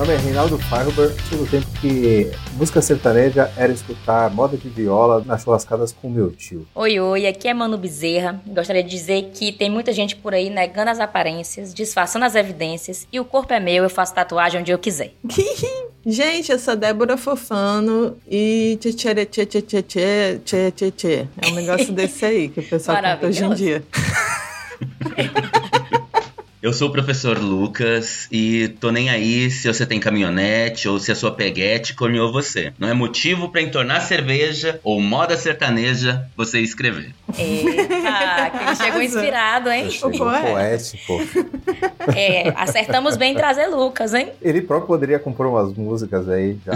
Nome 0.00 0.14
é 0.14 0.16
Reinaldo 0.16 0.56
Farber, 0.56 1.10
do 1.30 1.46
tempo 1.50 1.66
que 1.78 2.30
música 2.54 2.80
sertaneja 2.80 3.52
era 3.54 3.70
escutar 3.70 4.30
moda 4.30 4.56
de 4.56 4.66
viola 4.66 5.22
nas 5.26 5.42
churrascadas 5.42 5.92
com 5.92 6.08
meu 6.08 6.30
tio. 6.30 6.66
Oi, 6.74 6.98
oi, 6.98 7.26
aqui 7.26 7.46
é 7.46 7.52
Mano 7.52 7.76
Bezerra. 7.76 8.40
Gostaria 8.46 8.82
de 8.82 8.88
dizer 8.88 9.30
que 9.34 9.52
tem 9.52 9.68
muita 9.68 9.92
gente 9.92 10.16
por 10.16 10.32
aí 10.32 10.48
negando 10.48 10.90
as 10.90 11.00
aparências, 11.00 11.74
disfarçando 11.74 12.24
as 12.24 12.34
evidências, 12.34 13.06
e 13.12 13.20
o 13.20 13.26
corpo 13.26 13.52
é 13.52 13.60
meu, 13.60 13.84
eu 13.84 13.90
faço 13.90 14.14
tatuagem 14.14 14.62
onde 14.62 14.72
eu 14.72 14.78
quiser. 14.78 15.12
Gente, 16.06 16.50
eu 16.50 16.58
sou 16.58 16.74
Débora 16.74 17.18
Fofano 17.18 18.16
e 18.26 18.78
tchê 18.80 18.94
tchê 18.94 19.26
tchê 19.26 19.44
tchê 19.44 19.60
tchê 19.60 19.82
tchê 19.82 20.40
tchê 20.42 20.70
tchê 20.70 20.90
tchê. 20.90 21.26
É 21.36 21.48
um 21.48 21.54
negócio 21.54 21.92
desse 21.92 22.24
aí 22.24 22.48
que 22.48 22.60
o 22.60 22.62
pessoal 22.62 23.02
canta 23.02 23.26
hoje 23.26 23.44
em 23.44 23.52
dia. 23.52 23.84
Eu 26.62 26.74
sou 26.74 26.88
o 26.88 26.92
professor 26.92 27.38
Lucas 27.38 28.28
e 28.30 28.68
tô 28.68 28.90
nem 28.90 29.08
aí 29.08 29.50
se 29.50 29.66
você 29.66 29.86
tem 29.86 29.98
caminhonete 29.98 30.86
ou 30.90 31.00
se 31.00 31.10
a 31.10 31.14
sua 31.14 31.30
peguete 31.32 31.94
corneou 31.94 32.30
você. 32.30 32.70
Não 32.78 32.86
é 32.86 32.92
motivo 32.92 33.48
para 33.48 33.62
entornar 33.62 34.02
cerveja 34.02 34.78
ou 34.84 35.00
moda 35.00 35.38
sertaneja 35.38 36.26
você 36.36 36.60
escrever. 36.60 37.14
Eita, 37.38 38.50
que 38.50 38.64
ele 38.64 38.76
chegou 38.76 39.00
inspirado, 39.00 39.70
hein? 39.70 39.90
Chegou 39.90 40.10
poético. 40.12 41.18
É, 42.14 42.50
acertamos 42.50 43.16
bem 43.16 43.32
em 43.32 43.36
trazer 43.36 43.68
Lucas, 43.68 44.12
hein? 44.12 44.30
Ele 44.42 44.60
próprio 44.60 44.86
poderia 44.86 45.18
compor 45.18 45.46
umas 45.46 45.72
músicas 45.72 46.28
aí 46.28 46.58
já. 46.66 46.72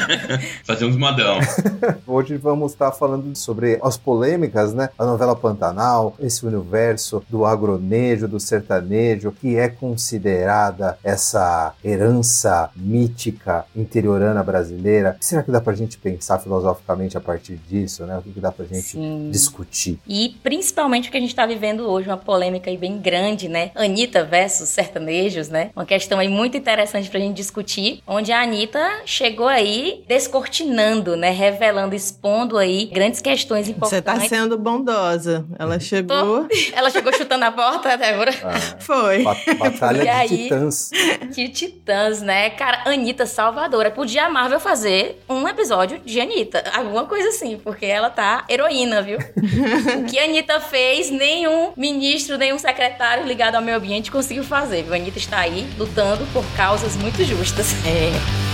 Fazer 0.64 0.86
uns 0.86 0.96
modão. 0.96 1.38
Hoje 2.06 2.38
vamos 2.38 2.72
estar 2.72 2.90
falando 2.92 3.36
sobre 3.36 3.78
as 3.82 3.98
polêmicas, 3.98 4.72
né? 4.72 4.88
A 4.98 5.04
novela 5.04 5.36
Pantanal, 5.36 6.16
esse 6.20 6.46
universo 6.46 7.22
do 7.28 7.44
agronejo, 7.44 8.26
do 8.26 8.40
sertanejo 8.40 9.09
que 9.40 9.56
é 9.56 9.68
considerada 9.68 10.98
essa 11.02 11.74
herança 11.84 12.70
mítica 12.76 13.64
interiorana 13.74 14.42
brasileira. 14.42 15.14
O 15.16 15.18
que 15.18 15.26
será 15.26 15.42
que 15.42 15.50
dá 15.50 15.60
pra 15.60 15.74
gente 15.74 15.98
pensar 15.98 16.38
filosoficamente 16.38 17.16
a 17.16 17.20
partir 17.20 17.56
disso, 17.56 18.04
né? 18.04 18.18
O 18.18 18.22
que, 18.22 18.40
dá 18.40 18.52
pra 18.52 18.64
gente 18.64 18.82
Sim. 18.82 19.28
discutir? 19.30 19.98
E 20.06 20.36
principalmente 20.42 21.08
o 21.08 21.12
que 21.12 21.18
a 21.18 21.20
gente 21.20 21.34
tá 21.34 21.46
vivendo 21.46 21.88
hoje, 21.88 22.08
uma 22.08 22.16
polêmica 22.16 22.70
aí 22.70 22.76
bem 22.76 22.98
grande, 22.98 23.48
né? 23.48 23.70
Anitta 23.74 24.24
versus 24.24 24.68
sertanejos, 24.68 25.48
né? 25.48 25.70
Uma 25.74 25.84
questão 25.84 26.18
aí 26.18 26.28
muito 26.28 26.56
interessante 26.56 27.10
pra 27.10 27.20
gente 27.20 27.36
discutir, 27.36 28.02
onde 28.06 28.32
a 28.32 28.42
Anitta 28.42 29.02
chegou 29.04 29.48
aí 29.48 30.04
descortinando, 30.08 31.16
né? 31.16 31.30
Revelando, 31.30 31.94
expondo 31.94 32.56
aí 32.56 32.86
grandes 32.86 33.20
questões 33.20 33.68
importantes. 33.68 33.98
Você 33.98 34.02
tá 34.02 34.20
sendo 34.20 34.58
bondosa. 34.58 35.44
Ela 35.58 35.78
chegou... 35.78 36.44
Tô... 36.44 36.48
Ela 36.74 36.90
chegou 36.90 37.12
chutando 37.12 37.44
a 37.44 37.52
porta, 37.52 37.96
Débora? 37.96 38.32
Ah. 38.42 38.60
Foi. 38.78 38.99
Foi. 39.00 39.24
Batalha 39.54 40.02
de 40.02 40.08
aí, 40.08 40.28
titãs. 40.28 40.90
De 41.30 41.48
titãs, 41.48 42.20
né? 42.20 42.50
Cara, 42.50 42.82
Anitta 42.86 43.24
Salvadora. 43.24 43.90
Podia 43.90 44.26
a 44.26 44.30
Marvel 44.30 44.60
fazer 44.60 45.22
um 45.28 45.48
episódio 45.48 45.98
de 46.00 46.20
Anitta. 46.20 46.62
Alguma 46.74 47.06
coisa 47.06 47.28
assim, 47.28 47.58
porque 47.58 47.86
ela 47.86 48.10
tá 48.10 48.44
heroína, 48.48 49.00
viu? 49.00 49.18
o 49.98 50.04
que 50.04 50.18
a 50.18 50.24
Anitta 50.24 50.60
fez, 50.60 51.10
nenhum 51.10 51.72
ministro, 51.76 52.36
nenhum 52.36 52.58
secretário 52.58 53.26
ligado 53.26 53.54
ao 53.54 53.62
meio 53.62 53.78
ambiente 53.78 54.10
conseguiu 54.10 54.44
fazer, 54.44 54.82
viu? 54.82 54.92
A 54.92 54.96
Anitta 54.96 55.18
está 55.18 55.38
aí 55.38 55.68
lutando 55.78 56.26
por 56.32 56.44
causas 56.56 56.94
muito 56.96 57.24
justas. 57.24 57.72
É. 57.86 58.50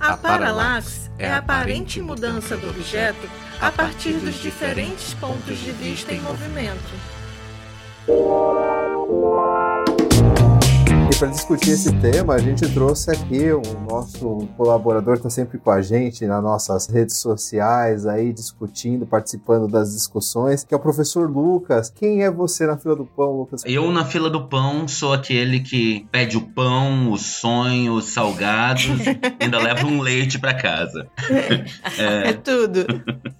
A 0.00 0.16
paralaxe 0.16 1.10
é 1.18 1.28
a 1.28 1.38
aparente 1.38 2.00
mudança 2.00 2.56
do 2.56 2.70
objeto 2.70 3.28
a 3.60 3.72
partir 3.72 4.14
dos 4.14 4.40
diferentes 4.40 5.14
pontos 5.14 5.58
de 5.58 5.72
vista 5.72 6.12
em 6.12 6.20
movimento. 6.20 7.17
Para 11.18 11.28
discutir 11.28 11.70
esse 11.70 11.92
tema, 11.96 12.34
a 12.34 12.38
gente 12.38 12.64
trouxe 12.72 13.10
aqui 13.10 13.50
o 13.50 13.62
nosso 13.90 14.46
colaborador 14.56 15.16
está 15.16 15.28
sempre 15.28 15.58
com 15.58 15.68
a 15.68 15.82
gente 15.82 16.24
nas 16.26 16.40
nossas 16.40 16.86
redes 16.86 17.16
sociais, 17.16 18.06
aí 18.06 18.32
discutindo, 18.32 19.04
participando 19.04 19.66
das 19.66 19.94
discussões, 19.94 20.62
que 20.62 20.72
é 20.72 20.76
o 20.76 20.80
professor 20.80 21.28
Lucas. 21.28 21.90
Quem 21.90 22.22
é 22.22 22.30
você 22.30 22.68
na 22.68 22.76
fila 22.76 22.94
do 22.94 23.04
pão, 23.04 23.32
Lucas? 23.32 23.64
Eu 23.66 23.90
na 23.90 24.04
fila 24.04 24.30
do 24.30 24.46
pão 24.46 24.86
sou 24.86 25.12
aquele 25.12 25.58
que 25.58 26.06
pede 26.12 26.36
o 26.36 26.40
pão, 26.40 27.10
o 27.10 27.18
sonho, 27.18 27.94
os 27.94 28.04
salgados, 28.04 28.86
ainda 29.40 29.58
leva 29.58 29.86
um 29.86 30.00
leite 30.00 30.38
para 30.38 30.54
casa. 30.54 31.08
É, 31.98 32.30
é 32.30 32.32
tudo. 32.32 32.86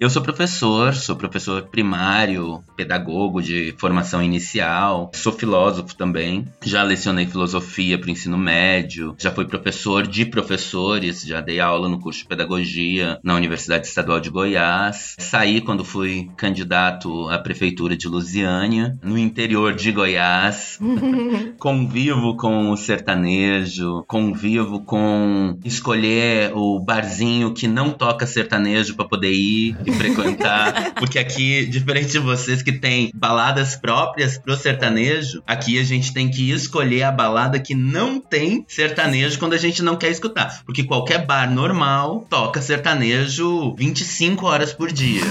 Eu 0.00 0.10
sou 0.10 0.22
professor, 0.22 0.94
sou 0.94 1.14
professor 1.14 1.62
primário, 1.64 2.62
pedagogo 2.76 3.40
de 3.40 3.74
formação 3.78 4.22
inicial, 4.22 5.10
sou 5.14 5.32
filósofo 5.32 5.94
também. 5.94 6.46
Já 6.64 6.82
lecionei 6.82 7.26
filosofia 7.26 7.67
filosofia 7.68 7.98
para 7.98 8.08
o 8.08 8.10
ensino 8.10 8.38
médio, 8.38 9.14
já 9.18 9.30
fui 9.30 9.44
professor 9.44 10.06
de 10.06 10.24
professores, 10.24 11.22
já 11.22 11.40
dei 11.40 11.60
aula 11.60 11.88
no 11.88 12.00
curso 12.00 12.20
de 12.20 12.26
pedagogia 12.26 13.18
na 13.22 13.34
Universidade 13.34 13.86
Estadual 13.86 14.18
de 14.18 14.30
Goiás. 14.30 15.14
Saí 15.18 15.60
quando 15.60 15.84
fui 15.84 16.30
candidato 16.36 17.28
à 17.28 17.38
prefeitura 17.38 17.96
de 17.96 18.08
Lusiânia, 18.08 18.98
no 19.02 19.18
interior 19.18 19.74
de 19.74 19.92
Goiás. 19.92 20.78
convivo 21.58 22.36
com 22.36 22.70
o 22.70 22.76
sertanejo, 22.76 24.04
convivo 24.06 24.80
com 24.80 25.58
escolher 25.64 26.52
o 26.54 26.80
barzinho 26.80 27.52
que 27.52 27.68
não 27.68 27.90
toca 27.90 28.26
sertanejo 28.26 28.94
para 28.96 29.06
poder 29.06 29.32
ir 29.32 29.76
e 29.84 29.92
frequentar, 29.92 30.94
porque 30.96 31.18
aqui, 31.18 31.66
diferente 31.66 32.12
de 32.12 32.18
vocês 32.18 32.62
que 32.62 32.72
tem 32.72 33.10
baladas 33.14 33.76
próprias 33.76 34.38
pro 34.38 34.56
sertanejo, 34.56 35.42
aqui 35.46 35.78
a 35.78 35.84
gente 35.84 36.12
tem 36.12 36.30
que 36.30 36.50
escolher 36.50 37.02
a 37.02 37.12
balada 37.12 37.57
que 37.60 37.74
não 37.74 38.20
tem 38.20 38.64
sertanejo 38.68 39.38
quando 39.38 39.54
a 39.54 39.58
gente 39.58 39.82
não 39.82 39.96
quer 39.96 40.10
escutar. 40.10 40.62
Porque 40.64 40.84
qualquer 40.84 41.24
bar 41.26 41.50
normal 41.50 42.26
toca 42.28 42.62
sertanejo 42.62 43.74
25 43.76 44.46
horas 44.46 44.72
por 44.72 44.92
dia. 44.92 45.22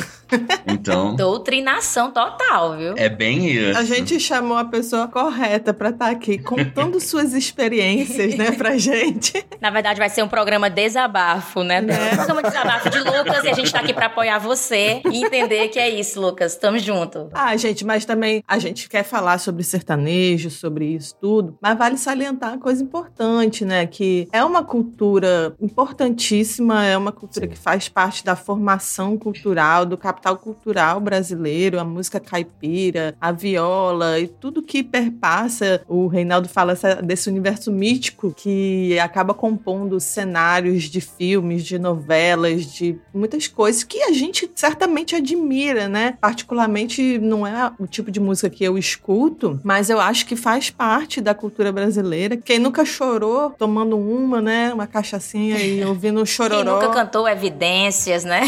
Então. 0.68 1.16
Doutrinação 1.18 2.12
total, 2.12 2.78
viu? 2.78 2.94
É 2.98 3.10
bem 3.10 3.48
isso. 3.48 3.78
A 3.78 3.84
gente 3.84 4.20
chamou 4.20 4.58
a 4.58 4.66
pessoa 4.66 5.08
correta 5.08 5.74
para 5.74 5.90
estar 5.90 6.06
tá 6.06 6.12
aqui 6.12 6.38
contando 6.38 7.00
suas 7.02 7.34
experiências, 7.34 8.36
né, 8.36 8.52
pra 8.52 8.78
gente. 8.78 9.46
Na 9.62 9.70
verdade, 9.70 10.00
vai 10.00 10.10
ser 10.10 10.24
um 10.24 10.28
programa 10.28 10.70
desabafo, 10.70 11.64
né? 11.64 11.78
É. 11.78 12.14
Um 12.14 12.16
programa 12.16 12.44
desabafo 12.44 12.90
de 12.90 13.00
Lucas 13.00 13.44
e 13.44 13.50
a 13.50 13.54
gente 13.54 13.72
tá 13.72 13.80
aqui 13.80 13.94
para 13.94 14.08
apoiar 14.08 14.40
você 14.40 15.02
e 15.12 15.24
entender 15.24 15.70
que 15.70 15.80
é 15.80 15.90
isso, 15.90 16.20
Lucas. 16.20 16.56
Tamo 16.56 16.78
junto. 16.80 17.30
Ah, 17.34 17.56
gente, 17.56 17.86
mas 17.86 18.06
também 18.06 18.44
a 18.48 18.60
gente 18.60 18.90
quer 18.90 19.04
falar 19.04 19.38
sobre 19.38 19.64
sertanejo, 19.64 20.50
sobre 20.50 20.86
isso 20.86 21.16
tudo, 21.20 21.58
mas 21.62 21.78
vale 21.78 21.98
salientar 21.98 22.52
uma 22.52 22.60
coisa 22.60 22.84
importante, 22.84 23.66
né? 23.66 23.86
Que 23.86 24.28
é 24.32 24.44
uma 24.44 24.64
cultura 24.64 25.56
importantíssima, 25.62 26.86
é 26.86 26.98
uma 26.98 27.12
cultura 27.12 27.46
Sim. 27.46 27.52
que 27.52 27.58
faz 27.58 27.90
parte 27.90 28.24
da 28.24 28.36
formação 28.36 29.18
cultural, 29.18 29.86
do 29.86 29.98
capital 29.98 30.17
cultural 30.38 31.00
brasileiro, 31.00 31.80
a 31.80 31.84
música 31.84 32.20
caipira, 32.20 33.16
a 33.20 33.32
viola 33.32 34.20
e 34.20 34.28
tudo 34.28 34.62
que 34.62 34.84
perpassa. 34.84 35.82
O 35.88 36.08
Reinaldo 36.08 36.50
fala 36.50 36.74
desse 37.04 37.30
universo 37.30 37.72
mítico 37.72 38.34
que 38.36 39.00
acaba 39.00 39.34
compondo 39.34 40.00
cenários 40.00 40.84
de 40.84 41.02
filmes, 41.02 41.64
de 41.64 41.78
novelas, 41.78 42.66
de 42.66 43.00
muitas 43.14 43.48
coisas 43.48 43.84
que 43.84 44.02
a 44.04 44.12
gente 44.12 44.50
certamente 44.56 45.16
admira, 45.16 45.88
né? 45.88 46.18
Particularmente 46.20 47.18
não 47.20 47.46
é 47.46 47.72
o 47.80 47.88
tipo 47.88 48.12
de 48.12 48.20
música 48.20 48.50
que 48.50 48.64
eu 48.64 48.78
escuto, 48.78 49.60
mas 49.64 49.90
eu 49.90 50.00
acho 50.00 50.26
que 50.26 50.36
faz 50.36 50.70
parte 50.70 51.22
da 51.22 51.34
cultura 51.34 51.72
brasileira. 51.72 52.38
Quem 52.38 52.60
nunca 52.60 52.84
chorou 52.86 53.52
tomando 53.52 53.98
uma, 53.98 54.42
né? 54.42 54.74
Uma 54.74 54.88
cachaçinha 54.88 55.58
e 55.60 55.84
ouvindo 55.86 56.22
um 56.22 56.26
chororó. 56.26 56.64
Quem 56.64 56.74
nunca 56.74 56.90
cantou 56.90 57.28
evidências, 57.28 58.24
né? 58.24 58.42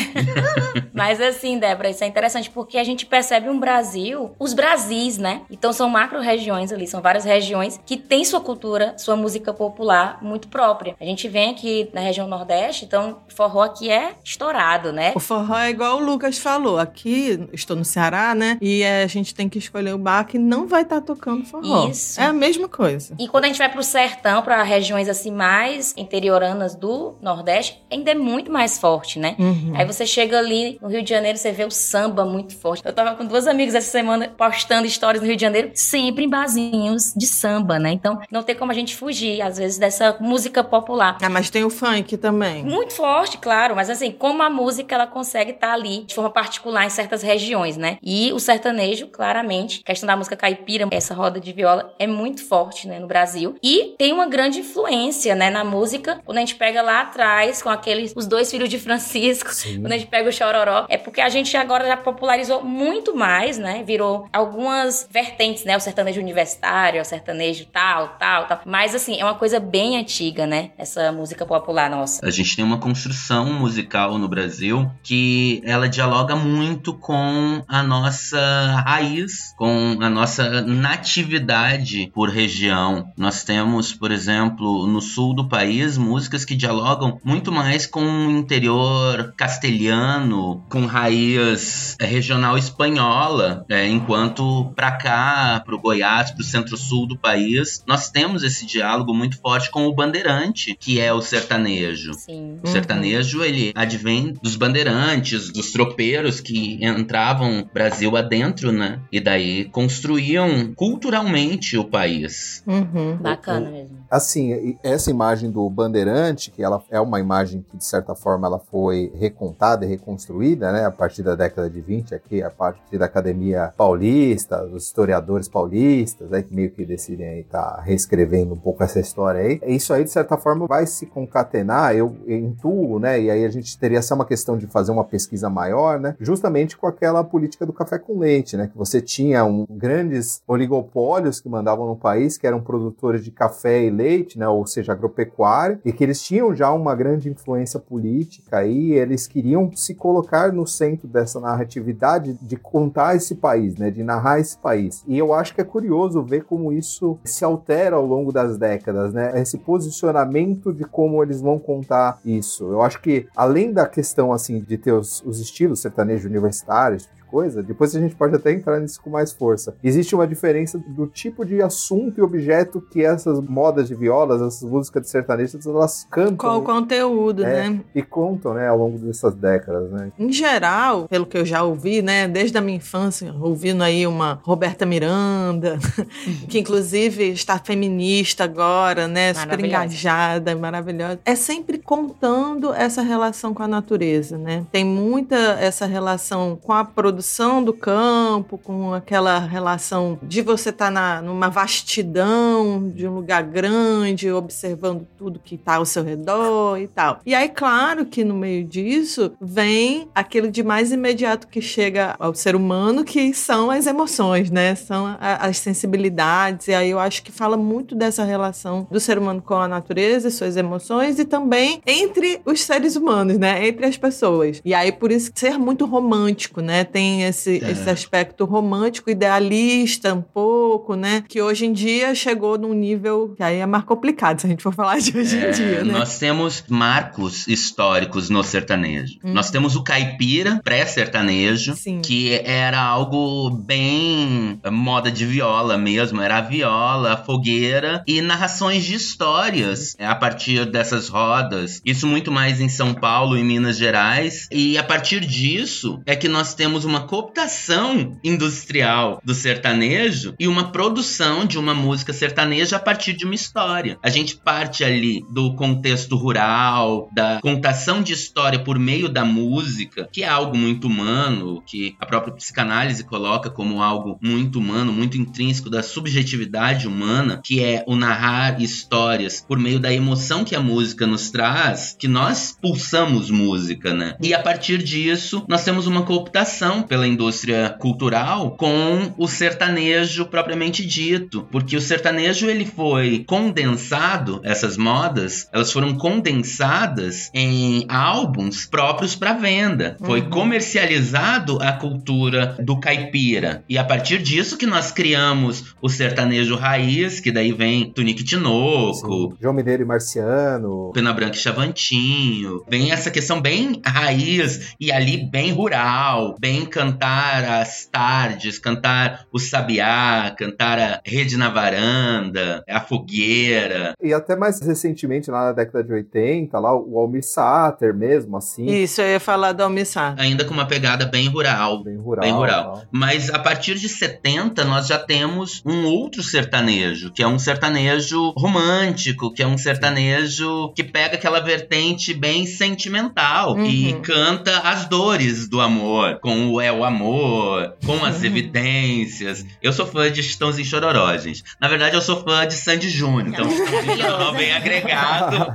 mas 0.93 1.21
assim, 1.21 1.58
Débora, 1.59 1.89
isso 1.89 2.03
é 2.03 2.07
interessante 2.07 2.49
porque 2.49 2.77
a 2.77 2.83
gente 2.83 3.05
percebe 3.05 3.49
um 3.49 3.59
Brasil, 3.59 4.31
os 4.39 4.53
Brasis, 4.53 5.17
né? 5.17 5.41
Então 5.49 5.73
são 5.73 5.89
macro-regiões 5.89 6.71
ali, 6.71 6.87
são 6.87 7.01
várias 7.01 7.25
regiões 7.25 7.79
que 7.85 7.97
têm 7.97 8.23
sua 8.23 8.41
cultura, 8.41 8.95
sua 8.97 9.15
música 9.15 9.53
popular 9.53 10.19
muito 10.21 10.47
própria. 10.47 10.95
A 10.99 11.05
gente 11.05 11.27
vem 11.27 11.51
aqui 11.51 11.89
na 11.93 12.01
região 12.01 12.27
Nordeste, 12.27 12.85
então 12.85 13.17
forró 13.27 13.63
aqui 13.63 13.89
é 13.89 14.15
estourado, 14.23 14.91
né? 14.91 15.13
O 15.15 15.19
forró 15.19 15.57
é 15.57 15.69
igual 15.69 15.97
o 15.97 16.03
Lucas 16.03 16.37
falou. 16.37 16.79
Aqui, 16.79 17.47
estou 17.53 17.75
no 17.75 17.85
Ceará, 17.85 18.33
né? 18.33 18.57
E 18.61 18.83
a 18.83 19.07
gente 19.07 19.33
tem 19.33 19.49
que 19.49 19.57
escolher 19.57 19.93
o 19.93 19.97
bar 19.97 20.25
que 20.25 20.37
não 20.37 20.67
vai 20.67 20.83
estar 20.83 21.01
tá 21.01 21.01
tocando 21.01 21.45
forró. 21.45 21.89
Isso. 21.89 22.19
É 22.19 22.25
a 22.25 22.33
mesma 22.33 22.67
coisa. 22.67 23.15
E 23.19 23.27
quando 23.27 23.45
a 23.45 23.47
gente 23.47 23.57
vai 23.57 23.69
pro 23.69 23.83
sertão, 23.83 24.41
para 24.41 24.61
regiões 24.63 25.09
assim 25.09 25.31
mais 25.31 25.93
interioranas 25.97 26.75
do 26.75 27.15
Nordeste, 27.21 27.81
ainda 27.91 28.11
é 28.11 28.15
muito 28.15 28.51
mais 28.51 28.77
forte, 28.77 29.19
né? 29.19 29.35
Uhum. 29.39 29.73
Aí 29.75 29.85
você 29.85 30.05
chega 30.05 30.37
ali 30.37 30.77
no 30.81 30.87
Rio 30.87 31.03
de 31.03 31.09
Janeiro, 31.09 31.37
você 31.37 31.48
você 31.49 31.51
vê 31.51 31.65
o 31.65 31.71
samba 31.71 32.25
muito 32.25 32.55
forte. 32.55 32.83
Eu 32.85 32.93
tava 32.93 33.15
com 33.15 33.25
duas 33.25 33.47
amigas 33.47 33.73
essa 33.73 33.89
semana 33.89 34.31
postando 34.37 34.85
histórias 34.85 35.21
no 35.21 35.27
Rio 35.27 35.35
de 35.35 35.41
Janeiro, 35.41 35.71
sempre 35.73 36.25
em 36.25 36.29
barzinhos 36.29 37.13
de 37.15 37.25
samba, 37.25 37.79
né? 37.79 37.91
Então, 37.91 38.19
não 38.31 38.43
tem 38.43 38.55
como 38.55 38.71
a 38.71 38.75
gente 38.75 38.95
fugir, 38.95 39.41
às 39.41 39.57
vezes, 39.57 39.77
dessa 39.77 40.17
música 40.19 40.63
popular. 40.63 41.17
Ah, 41.21 41.29
mas 41.29 41.49
tem 41.49 41.63
o 41.63 41.69
funk 41.69 42.17
também. 42.17 42.63
Muito 42.63 42.93
forte, 42.93 43.37
claro, 43.37 43.75
mas 43.75 43.89
assim, 43.89 44.11
como 44.11 44.43
a 44.43 44.49
música 44.49 44.95
ela 44.95 45.07
consegue 45.07 45.51
estar 45.51 45.69
tá 45.69 45.73
ali 45.73 46.03
de 46.05 46.13
forma 46.13 46.29
particular 46.29 46.85
em 46.85 46.89
certas 46.89 47.23
regiões, 47.23 47.77
né? 47.77 47.97
E 48.03 48.31
o 48.33 48.39
sertanejo, 48.39 49.07
claramente, 49.07 49.81
questão 49.83 50.05
da 50.05 50.15
música 50.15 50.35
caipira, 50.35 50.87
essa 50.91 51.13
roda 51.13 51.39
de 51.39 51.51
viola 51.51 51.93
é 51.97 52.05
muito 52.05 52.45
forte, 52.45 52.87
né, 52.87 52.99
no 52.99 53.07
Brasil. 53.07 53.55
E 53.63 53.95
tem 53.97 54.13
uma 54.13 54.27
grande 54.27 54.59
influência, 54.59 55.35
né, 55.35 55.49
na 55.49 55.63
música. 55.63 56.21
Quando 56.25 56.37
a 56.37 56.41
gente 56.41 56.55
pega 56.55 56.81
lá 56.81 57.01
atrás 57.01 57.61
com 57.61 57.69
aqueles 57.69 58.13
os 58.15 58.27
dois 58.27 58.51
filhos 58.51 58.69
de 58.69 58.77
Francisco, 58.77 59.53
Sim. 59.53 59.81
quando 59.81 59.93
a 59.93 59.97
gente 59.97 60.09
pega 60.09 60.29
o 60.29 60.31
chororó, 60.31 60.85
é 60.89 60.97
porque 60.97 61.21
a 61.21 61.29
gente 61.29 61.38
agora 61.57 61.85
já 61.87 61.97
popularizou 61.97 62.63
muito 62.63 63.15
mais, 63.15 63.57
né? 63.57 63.83
Virou 63.83 64.27
algumas 64.31 65.07
vertentes, 65.11 65.63
né? 65.65 65.75
O 65.77 65.79
sertanejo 65.79 66.19
universitário, 66.19 67.01
o 67.01 67.05
sertanejo 67.05 67.65
tal, 67.65 68.09
tal, 68.19 68.45
tal. 68.47 68.61
Mas 68.65 68.93
assim, 68.95 69.19
é 69.19 69.23
uma 69.23 69.35
coisa 69.35 69.59
bem 69.59 69.97
antiga, 69.97 70.45
né? 70.45 70.71
Essa 70.77 71.11
música 71.11 71.45
popular 71.45 71.89
nossa. 71.89 72.25
A 72.25 72.29
gente 72.29 72.55
tem 72.55 72.65
uma 72.65 72.77
construção 72.77 73.53
musical 73.53 74.17
no 74.17 74.27
Brasil 74.27 74.89
que 75.03 75.61
ela 75.65 75.87
dialoga 75.87 76.35
muito 76.35 76.93
com 76.93 77.63
a 77.67 77.83
nossa 77.83 78.39
raiz, 78.85 79.53
com 79.57 79.97
a 79.99 80.09
nossa 80.09 80.61
natividade 80.61 82.11
por 82.13 82.29
região. 82.29 83.11
Nós 83.17 83.43
temos, 83.43 83.93
por 83.93 84.11
exemplo, 84.11 84.87
no 84.87 85.01
sul 85.01 85.33
do 85.33 85.47
país, 85.47 85.97
músicas 85.97 86.45
que 86.45 86.55
dialogam 86.55 87.19
muito 87.23 87.51
mais 87.51 87.85
com 87.85 88.01
o 88.01 88.31
interior 88.31 89.33
castelhano, 89.37 90.65
com 90.69 90.85
raiz 90.85 91.28
é, 91.37 92.05
regional 92.05 92.57
espanhola, 92.57 93.65
é, 93.69 93.87
enquanto 93.87 94.71
para 94.75 94.91
cá, 94.91 95.61
para 95.65 95.75
o 95.75 95.79
Goiás, 95.79 96.31
para 96.31 96.41
o 96.41 96.45
centro-sul 96.45 97.07
do 97.07 97.17
país, 97.17 97.83
nós 97.87 98.09
temos 98.09 98.43
esse 98.43 98.65
diálogo 98.65 99.13
muito 99.13 99.39
forte 99.39 99.69
com 99.69 99.85
o 99.85 99.93
bandeirante, 99.93 100.75
que 100.79 100.99
é 100.99 101.13
o 101.13 101.21
sertanejo. 101.21 102.13
Sim. 102.13 102.59
O 102.63 102.67
sertanejo, 102.67 103.43
ele 103.43 103.71
advém 103.75 104.33
dos 104.41 104.55
bandeirantes, 104.55 105.51
dos 105.51 105.71
tropeiros 105.71 106.39
que 106.39 106.79
entravam 106.83 107.67
Brasil 107.73 108.15
adentro, 108.15 108.71
né? 108.71 108.99
E 109.11 109.19
daí 109.19 109.65
construíam 109.65 110.73
culturalmente 110.73 111.77
o 111.77 111.83
país. 111.83 112.63
Uhum. 112.65 113.17
Bacana 113.17 113.69
mesmo. 113.69 113.99
Assim, 114.09 114.77
essa 114.83 115.11
imagem 115.11 115.51
do 115.51 115.69
bandeirante, 115.69 116.51
que 116.51 116.63
ela 116.63 116.81
é 116.89 116.99
uma 116.99 117.19
imagem 117.19 117.63
que 117.69 117.77
de 117.77 117.85
certa 117.85 118.15
forma 118.15 118.47
ela 118.47 118.59
foi 118.59 119.11
recontada 119.19 119.85
e 119.85 119.89
reconstruída, 119.89 120.71
né, 120.71 120.85
a 120.85 120.91
partir 121.09 121.23
da 121.23 121.33
década 121.33 121.67
de 121.67 121.81
20 121.81 122.13
aqui, 122.13 122.43
a 122.43 122.51
partir 122.51 122.99
da 122.99 123.05
Academia 123.05 123.73
Paulista, 123.75 124.57
dos 124.67 124.85
historiadores 124.85 125.47
paulistas, 125.47 126.29
né, 126.29 126.43
que 126.43 126.53
meio 126.53 126.69
que 126.69 126.85
decidem 126.85 127.27
aí 127.27 127.43
tá 127.43 127.81
reescrevendo 127.83 128.53
um 128.53 128.57
pouco 128.57 128.83
essa 128.83 128.99
história 128.99 129.41
aí. 129.41 129.59
Isso 129.65 129.91
aí 129.91 130.03
de 130.03 130.11
certa 130.11 130.37
forma 130.37 130.67
vai 130.67 130.85
se 130.85 131.07
concatenar, 131.07 131.95
eu 131.95 132.15
intuo, 132.27 132.99
né, 132.99 133.19
e 133.19 133.31
aí 133.31 133.43
a 133.43 133.49
gente 133.49 133.75
teria 133.79 133.97
essa 133.97 134.13
uma 134.13 134.25
questão 134.25 134.55
de 134.55 134.67
fazer 134.67 134.91
uma 134.91 135.03
pesquisa 135.03 135.49
maior, 135.49 135.99
né, 135.99 136.15
justamente 136.19 136.77
com 136.77 136.85
aquela 136.85 137.23
política 137.23 137.65
do 137.65 137.73
café 137.73 137.97
com 137.97 138.19
leite, 138.19 138.55
né, 138.55 138.67
que 138.67 138.77
você 138.77 139.01
tinha 139.01 139.43
um, 139.43 139.65
grandes 139.67 140.43
oligopólios 140.47 141.41
que 141.41 141.49
mandavam 141.49 141.87
no 141.87 141.95
país, 141.95 142.37
que 142.37 142.45
eram 142.45 142.61
produtores 142.61 143.23
de 143.23 143.31
café 143.31 143.83
e 143.83 143.89
leite, 143.89 144.37
né, 144.37 144.47
ou 144.47 144.67
seja, 144.67 144.91
agropecuária, 144.91 145.79
e 145.83 145.91
que 145.91 146.03
eles 146.03 146.21
tinham 146.21 146.53
já 146.53 146.71
uma 146.71 146.93
grande 146.93 147.29
influência 147.29 147.79
política 147.79 148.57
aí, 148.57 148.91
eles 148.91 149.25
queriam 149.25 149.71
se 149.75 149.95
colocar 149.95 150.53
no 150.53 150.67
centro 150.67 150.98
dessa 151.07 151.39
narratividade 151.39 152.33
de 152.41 152.55
contar 152.55 153.15
esse 153.15 153.35
país, 153.35 153.75
né, 153.75 153.89
de 153.91 154.03
narrar 154.03 154.39
esse 154.39 154.57
país. 154.57 155.03
E 155.07 155.17
eu 155.17 155.33
acho 155.33 155.53
que 155.53 155.61
é 155.61 155.63
curioso 155.63 156.23
ver 156.23 156.43
como 156.43 156.71
isso 156.71 157.17
se 157.23 157.43
altera 157.43 157.95
ao 157.95 158.05
longo 158.05 158.31
das 158.31 158.57
décadas, 158.57 159.13
né, 159.13 159.39
esse 159.39 159.57
posicionamento 159.57 160.73
de 160.73 160.83
como 160.83 161.21
eles 161.23 161.41
vão 161.41 161.59
contar 161.59 162.19
isso. 162.25 162.65
Eu 162.65 162.81
acho 162.81 163.01
que 163.01 163.27
além 163.35 163.71
da 163.71 163.87
questão 163.87 164.31
assim 164.31 164.59
de 164.61 164.77
ter 164.77 164.91
os, 164.91 165.23
os 165.25 165.39
estilos 165.39 165.81
sertanejos 165.81 166.25
universitários, 166.25 167.09
coisa, 167.29 167.61
depois 167.61 167.95
a 167.95 167.99
gente 167.99 168.15
pode 168.15 168.35
até 168.35 168.51
entrar 168.51 168.79
nisso 168.79 168.99
com 169.01 169.09
mais 169.09 169.31
força. 169.31 169.75
Existe 169.83 170.15
uma 170.15 170.27
diferença 170.27 170.77
do 170.77 171.07
tipo 171.07 171.45
de 171.45 171.61
assunto 171.61 172.19
e 172.19 172.21
objeto 172.21 172.81
que 172.81 173.03
essas 173.03 173.39
modas 173.41 173.87
de 173.87 173.95
violas, 173.95 174.41
essas 174.41 174.69
músicas 174.69 175.03
de 175.03 175.09
sertanejas, 175.09 175.65
elas 175.65 176.07
cantam. 176.09 176.37
Qual 176.37 176.59
o 176.59 176.63
conteúdo, 176.63 177.43
é, 177.43 177.69
né? 177.69 177.81
E 177.93 178.01
contam, 178.01 178.53
né, 178.53 178.67
ao 178.67 178.77
longo 178.77 178.97
dessas 178.97 179.33
décadas, 179.35 179.91
né? 179.91 180.11
Em 180.17 180.31
geral, 180.31 181.07
pelo 181.07 181.25
que 181.25 181.37
eu 181.37 181.45
já 181.45 181.63
ouvi, 181.63 182.01
né, 182.01 182.27
desde 182.27 182.57
a 182.57 182.61
minha 182.61 182.77
infância, 182.77 183.33
ouvindo 183.39 183.83
aí 183.83 184.07
uma 184.07 184.39
Roberta 184.43 184.85
Miranda, 184.85 185.77
que 186.49 186.59
inclusive 186.59 187.29
está 187.31 187.59
feminista 187.59 188.43
agora, 188.43 189.07
né, 189.07 189.33
super 189.33 189.63
engajada, 189.63 190.55
maravilhosa. 190.55 191.19
É 191.25 191.35
sempre 191.35 191.77
contando 191.77 192.73
essa 192.73 193.01
relação 193.01 193.53
com 193.53 193.63
a 193.63 193.67
natureza, 193.67 194.37
né? 194.37 194.65
Tem 194.71 194.83
muita 194.83 195.35
essa 195.59 195.85
relação 195.85 196.57
com 196.61 196.73
a 196.73 196.83
produção 196.83 197.18
do 197.63 197.73
campo, 197.73 198.57
com 198.57 198.93
aquela 198.93 199.39
relação 199.39 200.19
de 200.23 200.41
você 200.41 200.69
estar 200.69 200.91
tá 200.91 201.21
numa 201.21 201.49
vastidão 201.49 202.89
de 202.89 203.07
um 203.07 203.15
lugar 203.15 203.43
grande, 203.43 204.31
observando 204.31 205.07
tudo 205.17 205.39
que 205.39 205.55
está 205.55 205.75
ao 205.75 205.85
seu 205.85 206.03
redor 206.03 206.77
e 206.77 206.87
tal. 206.87 207.19
E 207.25 207.35
aí, 207.35 207.49
claro 207.49 208.05
que 208.05 208.23
no 208.23 208.33
meio 208.33 208.63
disso 208.63 209.31
vem 209.41 210.07
aquilo 210.13 210.49
de 210.49 210.63
mais 210.63 210.91
imediato 210.91 211.47
que 211.47 211.61
chega 211.61 212.15
ao 212.19 212.33
ser 212.33 212.55
humano, 212.55 213.03
que 213.03 213.33
são 213.33 213.69
as 213.69 213.85
emoções, 213.85 214.49
né? 214.49 214.75
São 214.75 215.05
a, 215.19 215.47
as 215.47 215.57
sensibilidades. 215.57 216.67
E 216.67 216.73
aí 216.73 216.89
eu 216.89 216.99
acho 216.99 217.23
que 217.23 217.31
fala 217.31 217.57
muito 217.57 217.95
dessa 217.95 218.23
relação 218.23 218.87
do 218.89 218.99
ser 218.99 219.17
humano 219.17 219.41
com 219.41 219.55
a 219.55 219.67
natureza 219.67 220.27
e 220.27 220.31
suas 220.31 220.55
emoções 220.57 221.19
e 221.19 221.25
também 221.25 221.81
entre 221.85 222.41
os 222.45 222.61
seres 222.61 222.95
humanos, 222.95 223.37
né? 223.37 223.67
Entre 223.67 223.85
as 223.85 223.97
pessoas. 223.97 224.61
E 224.63 224.73
aí, 224.73 224.91
por 224.91 225.11
isso, 225.11 225.31
ser 225.35 225.57
muito 225.57 225.85
romântico, 225.85 226.61
né? 226.61 226.83
Tem 226.83 227.08
tem 227.09 227.23
esse, 227.23 227.63
é. 227.63 227.71
esse 227.71 227.89
aspecto 227.89 228.45
romântico, 228.45 229.09
idealista 229.09 230.13
um 230.13 230.21
pouco, 230.21 230.95
né? 230.95 231.23
Que 231.27 231.41
hoje 231.41 231.65
em 231.65 231.73
dia 231.73 232.13
chegou 232.13 232.57
num 232.57 232.73
nível 232.73 233.33
que 233.35 233.41
aí 233.41 233.57
é 233.57 233.65
mais 233.65 233.83
complicado 233.83 234.39
se 234.39 234.45
a 234.45 234.49
gente 234.49 234.61
for 234.61 234.73
falar 234.73 234.99
de 234.99 235.17
hoje 235.17 235.37
é, 235.37 235.49
em 235.49 235.51
dia, 235.51 235.83
né? 235.83 235.93
Nós 235.93 236.19
temos 236.19 236.63
marcos 236.69 237.47
históricos 237.47 238.29
no 238.29 238.43
sertanejo. 238.43 239.17
Hum. 239.23 239.33
Nós 239.33 239.49
temos 239.49 239.75
o 239.75 239.83
caipira 239.83 240.61
pré-sertanejo, 240.63 241.73
que 242.03 242.39
era 242.43 242.81
algo 242.81 243.49
bem 243.49 244.59
moda 244.71 245.11
de 245.11 245.25
viola 245.25 245.77
mesmo, 245.77 246.21
era 246.21 246.37
a 246.37 246.41
viola, 246.41 247.13
a 247.13 247.17
fogueira 247.17 248.03
e 248.05 248.21
narrações 248.21 248.83
de 248.83 248.95
histórias 248.95 249.95
a 249.99 250.13
partir 250.13 250.65
dessas 250.65 251.09
rodas. 251.09 251.81
Isso 251.83 252.05
muito 252.05 252.31
mais 252.31 252.61
em 252.61 252.69
São 252.69 252.93
Paulo 252.93 253.37
e 253.37 253.43
Minas 253.43 253.77
Gerais. 253.77 254.47
E 254.51 254.77
a 254.77 254.83
partir 254.83 255.21
disso 255.21 256.01
é 256.05 256.15
que 256.15 256.27
nós 256.27 256.53
temos 256.53 256.85
uma 256.85 256.98
cooptação 256.99 258.17
industrial 258.23 259.21
do 259.23 259.33
sertanejo 259.33 260.33
e 260.39 260.47
uma 260.47 260.71
produção 260.71 261.45
de 261.45 261.57
uma 261.57 261.73
música 261.73 262.13
sertaneja 262.13 262.75
a 262.75 262.79
partir 262.79 263.13
de 263.13 263.25
uma 263.25 263.35
história. 263.35 263.97
A 264.03 264.09
gente 264.09 264.35
parte 264.35 264.83
ali 264.83 265.25
do 265.29 265.55
contexto 265.55 266.15
rural, 266.15 267.09
da 267.13 267.39
contação 267.41 268.01
de 268.01 268.13
história 268.13 268.59
por 268.59 268.77
meio 268.77 269.09
da 269.09 269.25
música, 269.25 270.07
que 270.11 270.23
é 270.23 270.27
algo 270.27 270.57
muito 270.57 270.87
humano, 270.87 271.61
que 271.65 271.95
a 271.99 272.05
própria 272.05 272.33
psicanálise 272.33 273.03
coloca 273.03 273.49
como 273.49 273.81
algo 273.81 274.17
muito 274.21 274.59
humano, 274.59 274.91
muito 274.91 275.17
intrínseco 275.17 275.69
da 275.69 275.83
subjetividade 275.83 276.87
humana, 276.87 277.41
que 277.43 277.63
é 277.63 277.83
o 277.87 277.95
narrar 277.95 278.61
histórias 278.61 279.43
por 279.47 279.57
meio 279.57 279.79
da 279.79 279.93
emoção 279.93 280.43
que 280.43 280.55
a 280.55 280.59
música 280.59 281.05
nos 281.05 281.29
traz, 281.31 281.95
que 281.97 282.07
nós 282.07 282.57
pulsamos 282.61 283.29
música, 283.29 283.93
né? 283.93 284.15
E 284.21 284.33
a 284.33 284.39
partir 284.39 284.81
disso, 284.81 285.43
nós 285.47 285.63
temos 285.63 285.87
uma 285.87 286.03
cooptação 286.03 286.83
pela 286.89 287.07
indústria 287.07 287.69
cultural 287.79 288.51
com 288.57 289.13
o 289.17 289.27
sertanejo 289.27 290.25
propriamente 290.25 290.85
dito, 290.85 291.47
porque 291.51 291.77
o 291.77 291.81
sertanejo 291.81 292.49
ele 292.49 292.65
foi 292.65 293.23
condensado, 293.25 294.41
essas 294.43 294.75
modas, 294.75 295.47
elas 295.53 295.71
foram 295.71 295.95
condensadas 295.95 297.29
em 297.33 297.85
álbuns 297.87 298.65
próprios 298.65 299.15
para 299.15 299.33
venda. 299.33 299.95
Foi 300.03 300.21
uhum. 300.21 300.29
comercializado 300.29 301.59
a 301.61 301.71
cultura 301.73 302.57
do 302.59 302.79
caipira. 302.79 303.63
E 303.69 303.77
a 303.77 303.83
partir 303.83 304.21
disso 304.21 304.57
que 304.57 304.65
nós 304.65 304.91
criamos 304.91 305.75
o 305.81 305.87
sertanejo 305.87 306.55
raiz, 306.55 307.19
que 307.19 307.31
daí 307.31 307.51
vem 307.51 307.91
Tunique 307.91 308.23
Tinoco, 308.23 309.29
Sim. 309.31 309.37
João 309.39 309.53
Mineiro 309.53 309.83
e 309.83 309.85
Marciano, 309.85 310.91
Pena 310.93 311.13
Branca 311.13 311.35
e 311.35 311.39
Chavantinho. 311.39 312.63
Vem 312.67 312.91
essa 312.91 313.11
questão 313.11 313.39
bem 313.39 313.79
raiz 313.85 314.75
e 314.79 314.91
ali 314.91 315.29
bem 315.29 315.51
rural, 315.51 316.35
bem 316.39 316.65
cantar 316.79 317.43
as 317.43 317.85
tardes, 317.85 318.57
cantar 318.57 319.25
o 319.33 319.37
sabiá, 319.37 320.33
cantar 320.37 320.79
a 320.79 321.01
rede 321.05 321.35
na 321.35 321.49
varanda, 321.49 322.63
a 322.69 322.79
fogueira. 322.79 323.93
E 324.01 324.13
até 324.13 324.33
mais 324.33 324.61
recentemente, 324.61 325.29
lá 325.29 325.47
na 325.47 325.51
década 325.51 325.83
de 325.83 325.91
80, 325.91 326.57
lá 326.57 326.73
o 326.73 326.97
Almir 326.97 327.21
Sater 327.21 327.93
mesmo, 327.93 328.37
assim. 328.37 328.65
Isso, 328.65 329.01
eu 329.01 329.09
ia 329.09 329.19
falar 329.19 329.51
do 329.51 329.61
Almir 329.61 329.85
Sater. 329.85 330.23
Ainda 330.23 330.45
com 330.45 330.53
uma 330.53 330.65
pegada 330.65 331.05
bem 331.05 331.27
rural. 331.27 331.83
Bem 331.83 331.97
rural. 331.97 332.21
Bem 332.21 332.31
rural. 332.31 332.83
Mas 332.89 333.29
a 333.29 333.39
partir 333.39 333.75
de 333.75 333.89
70, 333.89 334.63
nós 334.63 334.87
já 334.87 334.97
temos 334.97 335.61
um 335.65 335.85
outro 335.85 336.23
sertanejo, 336.23 337.11
que 337.11 337.21
é 337.21 337.27
um 337.27 337.37
sertanejo 337.37 338.33
romântico, 338.37 339.33
que 339.33 339.43
é 339.43 339.47
um 339.47 339.57
sertanejo 339.57 340.71
que 340.73 340.83
pega 340.85 341.15
aquela 341.15 341.41
vertente 341.41 342.13
bem 342.13 342.45
sentimental 342.45 343.55
uhum. 343.55 343.65
e 343.65 343.93
canta 344.01 344.59
as 344.59 344.85
dores 344.85 345.49
do 345.49 345.59
amor, 345.59 346.19
com 346.21 346.47
o 346.47 346.61
é 346.69 346.71
o 346.71 346.83
amor, 346.83 347.75
com 347.85 348.03
as 348.05 348.23
evidências. 348.23 349.45
Eu 349.61 349.73
sou 349.73 349.85
fã 349.85 350.11
de 350.11 350.23
Chitãozinho 350.23 350.67
Chororó, 350.67 351.17
gente. 351.17 351.43
Na 351.59 351.67
verdade, 351.67 351.95
eu 351.95 352.01
sou 352.01 352.23
fã 352.23 352.47
de 352.47 352.53
Sandy 352.53 352.89
Júnior. 352.89 353.27
Então, 353.27 353.49
Chitãozinho 353.49 353.97
Chororó 353.97 354.31
vem 354.31 354.53
agregado. 354.53 355.53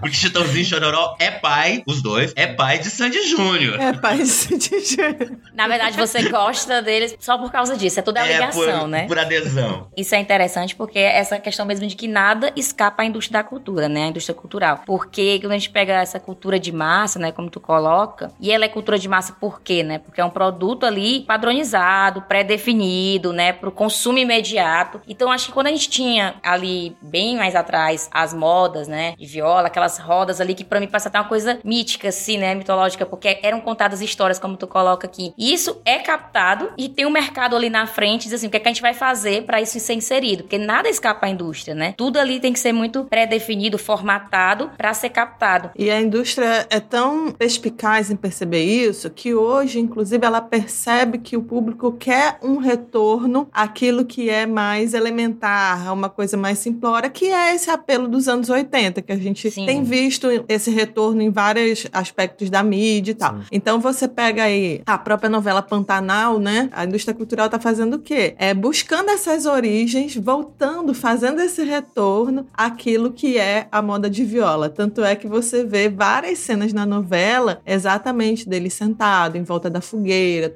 porque 0.00 0.16
Chitãozinho 0.16 0.64
Chororó 0.64 1.16
é 1.18 1.30
pai, 1.30 1.82
os 1.86 2.00
dois, 2.00 2.32
é 2.36 2.46
pai 2.46 2.78
de 2.78 2.90
Sandy 2.90 3.28
Júnior. 3.28 3.80
É 3.80 3.92
pai 3.92 4.18
de 4.18 4.26
Sandy 4.26 4.80
Júnior. 4.84 5.38
Na 5.52 5.66
verdade, 5.66 5.96
você 5.96 6.28
gosta 6.30 6.80
deles 6.80 7.16
só 7.18 7.36
por 7.36 7.50
causa 7.50 7.76
disso. 7.76 7.98
É 7.98 8.02
toda 8.02 8.20
a 8.20 8.26
é, 8.26 8.32
ligação, 8.32 8.80
por, 8.80 8.88
né? 8.88 9.06
Por 9.06 9.18
adesão. 9.18 9.88
Isso 9.96 10.14
é 10.14 10.18
interessante 10.18 10.76
porque 10.76 10.98
essa 10.98 11.38
questão 11.38 11.66
mesmo 11.66 11.86
de 11.86 11.96
que 11.96 12.06
nada 12.06 12.52
escapa 12.54 13.02
à 13.02 13.06
indústria 13.06 13.42
da 13.42 13.48
cultura, 13.48 13.88
né? 13.88 14.04
A 14.04 14.08
indústria 14.08 14.34
cultural. 14.34 14.82
Porque 14.86 15.38
quando 15.40 15.52
a 15.52 15.58
gente 15.58 15.70
pega 15.70 15.94
essa 15.94 16.20
cultura 16.20 16.58
de 16.58 16.70
massa, 16.70 17.18
né? 17.18 17.32
Como 17.32 17.50
tu 17.50 17.60
coloca, 17.60 18.30
e 18.40 18.52
ela 18.52 18.64
é 18.64 18.68
cultura 18.68 18.98
de 18.98 19.08
massa 19.08 19.32
por 19.32 19.60
quê, 19.60 19.82
né? 19.82 19.98
Porque 19.98 20.17
é 20.20 20.24
um 20.24 20.30
produto 20.30 20.84
ali 20.84 21.20
padronizado, 21.20 22.22
pré-definido, 22.22 23.32
né? 23.32 23.52
Pro 23.52 23.70
consumo 23.70 24.18
imediato. 24.18 25.00
Então, 25.08 25.30
acho 25.30 25.46
que 25.46 25.52
quando 25.52 25.68
a 25.68 25.70
gente 25.70 25.88
tinha 25.88 26.36
ali, 26.42 26.96
bem 27.00 27.36
mais 27.36 27.54
atrás, 27.54 28.08
as 28.12 28.34
modas, 28.34 28.88
né? 28.88 29.14
De 29.16 29.26
viola, 29.26 29.68
aquelas 29.68 29.98
rodas 29.98 30.40
ali 30.40 30.54
que 30.54 30.64
para 30.64 30.80
mim 30.80 30.86
passa 30.86 31.08
até 31.08 31.18
uma 31.18 31.28
coisa 31.28 31.58
mítica, 31.64 32.08
assim, 32.08 32.38
né? 32.38 32.54
Mitológica, 32.54 33.06
porque 33.06 33.38
eram 33.42 33.60
contadas 33.60 34.00
histórias, 34.00 34.38
como 34.38 34.56
tu 34.56 34.66
coloca 34.66 35.06
aqui. 35.06 35.32
Isso 35.38 35.80
é 35.84 35.98
captado 35.98 36.72
e 36.76 36.88
tem 36.88 37.06
um 37.06 37.10
mercado 37.10 37.54
ali 37.54 37.70
na 37.70 37.86
frente, 37.86 38.24
diz 38.24 38.34
assim, 38.34 38.46
o 38.46 38.50
que, 38.50 38.56
é 38.56 38.60
que 38.60 38.68
a 38.68 38.72
gente 38.72 38.82
vai 38.82 38.94
fazer 38.94 39.44
para 39.44 39.60
isso 39.60 39.78
ser 39.78 39.94
inserido? 39.94 40.42
Porque 40.44 40.58
nada 40.58 40.88
escapa 40.88 41.26
à 41.26 41.30
indústria, 41.30 41.74
né? 41.74 41.94
Tudo 41.96 42.18
ali 42.18 42.40
tem 42.40 42.52
que 42.52 42.58
ser 42.58 42.72
muito 42.72 43.04
pré-definido, 43.04 43.78
formatado 43.78 44.70
para 44.76 44.92
ser 44.94 45.10
captado. 45.10 45.70
E 45.76 45.90
a 45.90 46.00
indústria 46.00 46.66
é 46.70 46.80
tão 46.80 47.30
perspicaz 47.30 48.10
em 48.10 48.16
perceber 48.16 48.62
isso 48.62 49.10
que 49.10 49.34
hoje, 49.34 49.78
inclusive, 49.78 50.07
ela 50.12 50.40
percebe 50.40 51.18
que 51.18 51.36
o 51.36 51.42
público 51.42 51.92
quer 51.92 52.38
um 52.42 52.56
retorno 52.56 53.48
àquilo 53.52 54.04
que 54.04 54.28
é 54.30 54.46
mais 54.46 54.94
elementar, 54.94 55.92
uma 55.92 56.08
coisa 56.08 56.36
mais 56.36 56.58
simplória, 56.58 57.10
que 57.10 57.26
é 57.26 57.54
esse 57.54 57.70
apelo 57.70 58.08
dos 58.08 58.28
anos 58.28 58.48
80, 58.48 59.02
que 59.02 59.12
a 59.12 59.16
gente 59.16 59.50
Sim. 59.50 59.66
tem 59.66 59.82
visto 59.82 60.26
esse 60.48 60.70
retorno 60.70 61.22
em 61.22 61.30
vários 61.30 61.86
aspectos 61.92 62.50
da 62.50 62.62
mídia 62.62 63.12
e 63.12 63.14
tal. 63.14 63.38
Sim. 63.38 63.42
Então 63.52 63.80
você 63.80 64.06
pega 64.06 64.44
aí 64.44 64.82
a 64.86 64.98
própria 64.98 65.30
novela 65.30 65.62
Pantanal, 65.62 66.38
né? 66.38 66.68
A 66.72 66.84
indústria 66.84 67.14
cultural 67.14 67.48
tá 67.48 67.58
fazendo 67.58 67.94
o 67.94 67.98
quê? 67.98 68.34
É 68.38 68.54
buscando 68.54 69.10
essas 69.10 69.46
origens, 69.46 70.16
voltando, 70.16 70.94
fazendo 70.94 71.40
esse 71.40 71.62
retorno 71.64 72.46
àquilo 72.54 73.12
que 73.12 73.38
é 73.38 73.68
a 73.70 73.82
moda 73.82 74.08
de 74.08 74.24
viola. 74.24 74.68
Tanto 74.68 75.02
é 75.04 75.14
que 75.16 75.26
você 75.26 75.64
vê 75.64 75.88
várias 75.88 76.38
cenas 76.38 76.72
na 76.72 76.86
novela 76.86 77.60
exatamente 77.66 78.48
dele 78.48 78.70
sentado 78.70 79.36
em 79.36 79.42
volta 79.42 79.68
da 79.68 79.80
fogueira, 79.80 79.97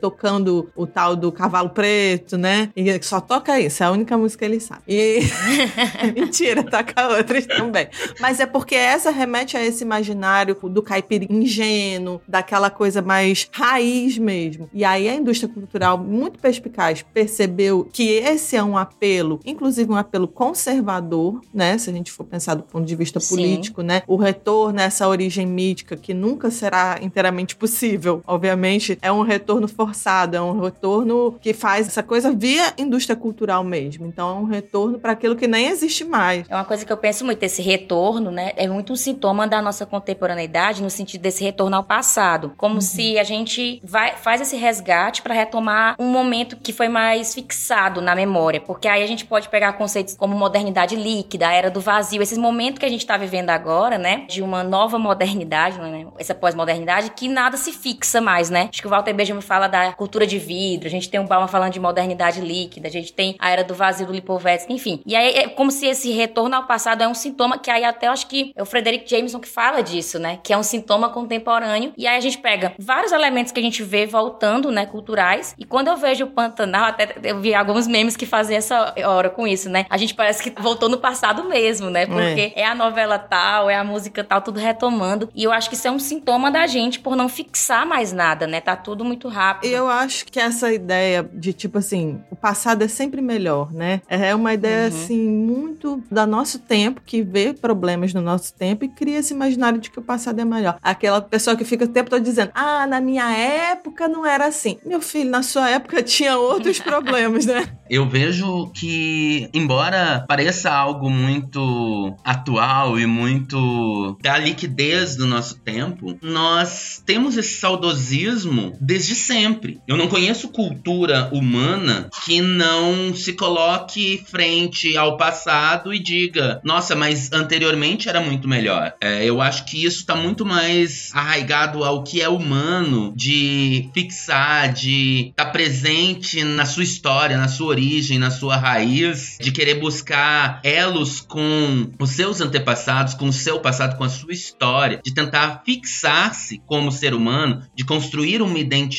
tocando 0.01 0.71
o 0.77 0.87
tal 0.87 1.17
do 1.17 1.31
cavalo 1.33 1.71
preto, 1.71 2.37
né? 2.37 2.71
E 2.77 3.03
só 3.03 3.21
toca 3.21 3.59
isso, 3.59 3.83
é 3.83 3.87
a 3.87 3.91
única 3.91 4.17
música 4.17 4.45
que 4.45 4.53
ele 4.53 4.61
sabe. 4.61 4.83
E 4.89 5.21
mentira, 6.15 6.63
toca 6.63 7.17
outras 7.17 7.47
também. 7.47 7.89
Mas 8.21 8.41
é 8.41 8.47
porque 8.47 8.75
essa 8.75 9.11
remete 9.11 9.57
a 9.57 9.65
esse 9.65 9.85
imaginário 9.85 10.57
do 10.63 10.83
caipira 10.83 11.27
ingênuo, 11.29 12.21
daquela 12.27 12.71
coisa 12.71 13.03
mais 13.03 13.49
raiz 13.53 14.19
mesmo. 14.19 14.69
E 14.73 14.85
aí 14.85 15.09
a 15.09 15.15
indústria 15.15 15.53
cultural, 15.53 15.99
muito 15.99 16.39
perspicaz, 16.39 17.03
percebeu 17.03 17.89
que 17.93 18.11
esse 18.11 18.57
é 18.57 18.63
um 18.63 18.77
apelo, 18.77 19.41
inclusive 19.45 19.91
um 19.91 19.97
apelo 19.97 20.29
conservador, 20.29 21.41
né? 21.53 21.79
Se 21.79 21.91
a 21.91 21.93
gente 21.93 22.11
for 22.11 22.25
pensar 22.25 22.55
do 22.55 22.63
ponto 22.63 22.85
de 22.85 22.97
vista 22.97 23.21
político, 23.21 23.81
Sim. 23.81 23.87
né? 23.87 24.03
O 24.07 24.17
retorno 24.17 24.81
a 24.81 24.85
essa 24.85 25.09
origem 25.09 25.47
mítica 25.47 25.97
que 25.97 26.15
nunca 26.15 26.51
será 26.51 26.99
inteiramente 27.01 27.57
possível. 27.57 28.23
Obviamente, 28.27 28.99
é 29.01 29.11
um 29.11 29.23
retorno 29.33 29.69
forçado, 29.69 30.37
é 30.37 30.41
um 30.41 30.61
retorno 30.61 31.39
que 31.41 31.53
faz 31.53 31.89
essa 31.89 32.03
coisa 32.03 32.33
via 32.33 32.73
indústria 32.79 33.17
cultural 33.17 33.65
mesmo. 33.65 34.07
Então, 34.07 34.31
é 34.31 34.41
um 34.41 34.45
retorno 34.45 34.99
para 34.99 35.13
aquilo 35.13 35.37
que 35.37 35.47
nem 35.47 35.69
existe 35.69 36.05
mais. 36.05 36.45
É 36.49 36.55
uma 36.55 36.65
coisa 36.65 36.85
que 36.85 36.93
eu 36.93 36.97
penso 36.97 37.25
muito, 37.25 37.43
esse 37.43 37.63
retorno, 37.63 38.31
né? 38.31 38.53
É 38.57 38.67
muito 38.69 38.93
um 38.93 38.97
sintoma 38.97 39.47
da 39.47 39.61
nossa 39.61 39.85
contemporaneidade 39.87 40.83
no 40.83 40.91
sentido 40.91 41.23
desse 41.23 41.43
retorno 41.43 41.77
ao 41.77 41.85
passado, 41.85 42.53
como 42.57 42.77
uhum. 42.77 42.81
se 42.81 43.19
a 43.19 43.25
gente 43.25 43.81
vai 43.85 44.17
faz 44.17 44.41
esse 44.41 44.57
resgate 44.57 45.23
para 45.23 45.35
retomar 45.35 45.97
um 45.99 46.09
momento 46.09 46.57
que 46.57 46.73
foi 46.73 46.89
mais 46.89 47.35
fixado 47.35 48.01
na 48.01 48.15
memória, 48.15 48.61
porque 48.61 48.89
aí 48.89 49.03
a 49.03 49.07
gente 49.07 49.25
pode 49.25 49.49
pegar 49.49 49.73
conceitos 49.75 50.17
como 50.17 50.37
modernidade 50.37 50.95
líquida, 50.95 51.49
a 51.49 51.53
era 51.53 51.71
do 51.71 51.81
vazio, 51.81 52.23
esses 52.23 52.39
momentos 52.39 52.79
que 52.79 52.87
a 52.87 52.89
gente 52.89 53.01
está 53.01 53.17
vivendo 53.17 53.51
agora, 53.51 53.99
né, 53.99 54.27
de 54.29 54.43
uma 54.43 54.63
nova 54.63 54.99
modernidade, 54.99 55.79
né, 55.79 56.07
essa 56.19 56.35
pós-modernidade 56.35 57.11
que 57.11 57.29
nada 57.29 57.57
se 57.57 57.73
fixa 57.73 58.21
mais, 58.21 58.51
né? 58.51 58.69
Acho 58.73 58.81
que 58.81 58.87
o 58.87 58.91
Walter 58.91 59.13
Benjamin 59.23 59.41
fala 59.41 59.69
da 59.69 59.93
cultura 59.93 60.27
de 60.27 60.39
vidro, 60.39 60.89
a 60.89 60.91
gente 60.91 61.09
tem 61.09 61.21
o 61.21 61.25
Bauman 61.25 61.47
falando 61.47 61.73
de 61.73 61.81
modernidade 61.81 62.41
líquida, 62.41 62.89
a 62.89 62.91
gente 62.91 63.13
tem 63.13 63.37
a 63.39 63.51
era 63.51 63.63
do 63.63 63.75
vazio 63.75 64.07
do 64.07 64.13
Lipovetsky, 64.13 64.73
enfim. 64.73 65.01
E 65.07 65.15
aí 65.15 65.35
é 65.35 65.49
como 65.49 65.71
se 65.71 65.87
esse 65.87 66.11
retorno 66.11 66.57
ao 66.57 66.67
passado 66.67 67.03
é 67.03 67.09
um 67.09 67.15
sintoma 67.15 67.59
que 67.59 67.71
aí 67.71 67.85
até 67.85 68.09
eu 68.09 68.13
acho 68.13 68.27
que 68.27 68.53
é 68.57 68.63
o 68.63 68.67
Frederick 68.67 69.09
Jameson 69.09 69.39
que 69.39 69.49
fala 69.49 69.81
disso, 69.81 70.19
né? 70.19 70.41
Que 70.43 70.53
é 70.53 70.59
um 70.59 70.63
sintoma 70.63 71.09
contemporâneo. 71.11 71.93
E 71.97 72.07
aí 72.07 72.17
a 72.17 72.21
gente 72.21 72.39
pega 72.39 72.75
vários 72.79 73.13
elementos 73.13 73.53
que 73.53 73.61
a 73.61 73.63
gente 73.63 73.83
vê 73.83 74.07
voltando, 74.07 74.71
né, 74.73 74.87
culturais. 74.87 75.55
E 75.57 75.65
quando 75.65 75.89
eu 75.89 75.97
vejo 75.97 76.25
o 76.25 76.29
Pantanal, 76.29 76.87
até 76.87 77.15
eu 77.23 77.41
vi 77.41 77.55
alguns 77.55 77.87
memes 77.87 78.17
que 78.17 78.27
fazem 78.27 78.57
essa 78.57 78.95
hora 79.05 79.31
com 79.31 79.47
isso, 79.47 79.69
né? 79.71 79.87
A 79.89 79.97
gente 79.97 80.15
parece 80.15 80.43
que 80.43 80.61
voltou 80.61 80.89
no 80.89 80.99
passado 80.99 81.45
mesmo, 81.45 81.91
né? 81.91 82.07
Porque 82.07 82.53
é. 82.57 82.63
é 82.63 82.67
a 82.67 82.75
novela 82.75 83.19
tal, 83.19 83.71
é 83.71 83.77
a 83.77 83.85
música 83.85 84.25
tal, 84.25 84.41
tudo 84.41 84.59
retomando. 84.59 85.29
E 85.35 85.45
eu 85.45 85.53
acho 85.53 85.69
que 85.69 85.77
isso 85.77 85.87
é 85.87 85.91
um 85.91 85.99
sintoma 85.99 86.51
da 86.51 86.67
gente 86.67 86.99
por 86.99 87.15
não 87.15 87.29
fixar 87.29 87.87
mais 87.87 88.13
nada, 88.13 88.47
né? 88.47 88.61
Tá 88.61 88.75
tudo 88.75 89.05
muito 89.13 89.29
rápido. 89.29 89.71
Eu 89.71 89.89
acho 89.89 90.25
que 90.27 90.41
essa 90.41 90.73
ideia 90.73 91.29
de 91.33 91.53
tipo 91.53 91.79
assim, 91.79 92.21
o 92.31 92.37
passado 92.37 92.83
é 92.83 92.89
sempre 92.89 93.21
melhor, 93.21 93.73
né? 93.73 94.01
É 94.09 94.35
uma 94.35 94.55
ideia 94.55 94.83
uhum. 94.83 94.87
assim 94.89 95.31
muito 95.31 96.03
da 96.11 96.27
nosso 96.27 96.59
tempo 96.59 97.03
que 97.05 97.23
vê 97.23 97.53
problemas 97.53 98.15
no 98.15 98.23
nosso 98.23 98.55
tempo 98.55 98.85
e 98.85 98.89
cria 98.89 99.19
esse 99.19 99.35
imaginário 99.35 99.79
de 99.79 99.91
que 99.91 99.99
o 99.99 100.03
passado 100.03 100.41
é 100.41 100.45
melhor. 100.45 100.79
Aquela 100.83 101.21
pessoa 101.21 101.57
que 101.57 101.65
fica 101.65 101.85
o 101.85 101.89
tempo 101.89 102.09
todo 102.09 102.23
dizendo: 102.23 102.51
"Ah, 102.55 102.87
na 102.87 103.01
minha 103.01 103.31
época 103.31 104.09
não 104.09 104.25
era 104.25 104.47
assim". 104.47 104.79
Meu 104.85 105.01
filho, 105.01 105.31
na 105.31 105.43
sua 105.43 105.69
época 105.69 106.03
tinha 106.03 106.39
outros 106.39 106.79
problemas, 106.81 107.45
né? 107.45 107.69
Eu 107.91 108.09
vejo 108.09 108.71
que 108.75 109.51
embora 109.53 110.25
pareça 110.27 110.71
algo 110.71 111.11
muito 111.11 112.17
atual 112.25 112.99
e 112.99 113.05
muito 113.05 114.17
da 114.23 114.39
liquidez 114.39 115.17
do 115.17 115.27
nosso 115.27 115.59
tempo, 115.59 116.17
nós 116.23 117.03
temos 117.05 117.37
esse 117.37 117.61
saudosismo 117.61 118.73
desde 119.03 119.17
sempre. 119.17 119.81
Eu 119.87 119.97
não 119.97 120.07
conheço 120.07 120.49
cultura 120.49 121.29
humana 121.33 122.09
que 122.25 122.41
não 122.41 123.13
se 123.13 123.33
coloque 123.33 124.25
frente 124.31 124.97
ao 124.97 125.17
passado 125.17 125.93
e 125.93 125.99
diga: 125.99 126.61
nossa, 126.63 126.95
mas 126.95 127.33
anteriormente 127.33 128.09
era 128.09 128.21
muito 128.21 128.47
melhor. 128.47 128.95
É, 129.01 129.25
eu 129.25 129.41
acho 129.41 129.65
que 129.65 129.85
isso 129.85 129.99
está 129.99 130.15
muito 130.15 130.47
mais 130.47 131.11
arraigado 131.13 131.83
ao 131.83 132.05
que 132.05 132.23
é 132.23 132.29
humano, 132.29 133.13
de 133.17 133.91
fixar, 133.93 134.73
de 134.73 135.31
estar 135.31 135.47
tá 135.47 135.51
presente 135.51 136.45
na 136.45 136.65
sua 136.65 136.85
história, 136.85 137.37
na 137.37 137.49
sua 137.49 137.67
origem, 137.69 138.19
na 138.19 138.31
sua 138.31 138.57
raiz, 138.57 139.37
de 139.41 139.51
querer 139.51 139.81
buscar 139.81 140.61
elos 140.63 141.21
com 141.21 141.91
os 141.99 142.11
seus 142.11 142.41
antepassados, 142.41 143.15
com 143.15 143.27
o 143.27 143.33
seu 143.33 143.59
passado, 143.59 143.97
com 143.97 144.05
a 144.05 144.09
sua 144.09 144.33
história, 144.33 145.01
de 145.05 145.13
tentar 145.13 145.63
fixar-se 145.65 146.63
como 146.67 146.93
ser 146.93 147.15
humano, 147.15 147.63
de 147.75 147.85
construir 147.85 148.41
uma 148.41 148.59
identidade 148.59 148.92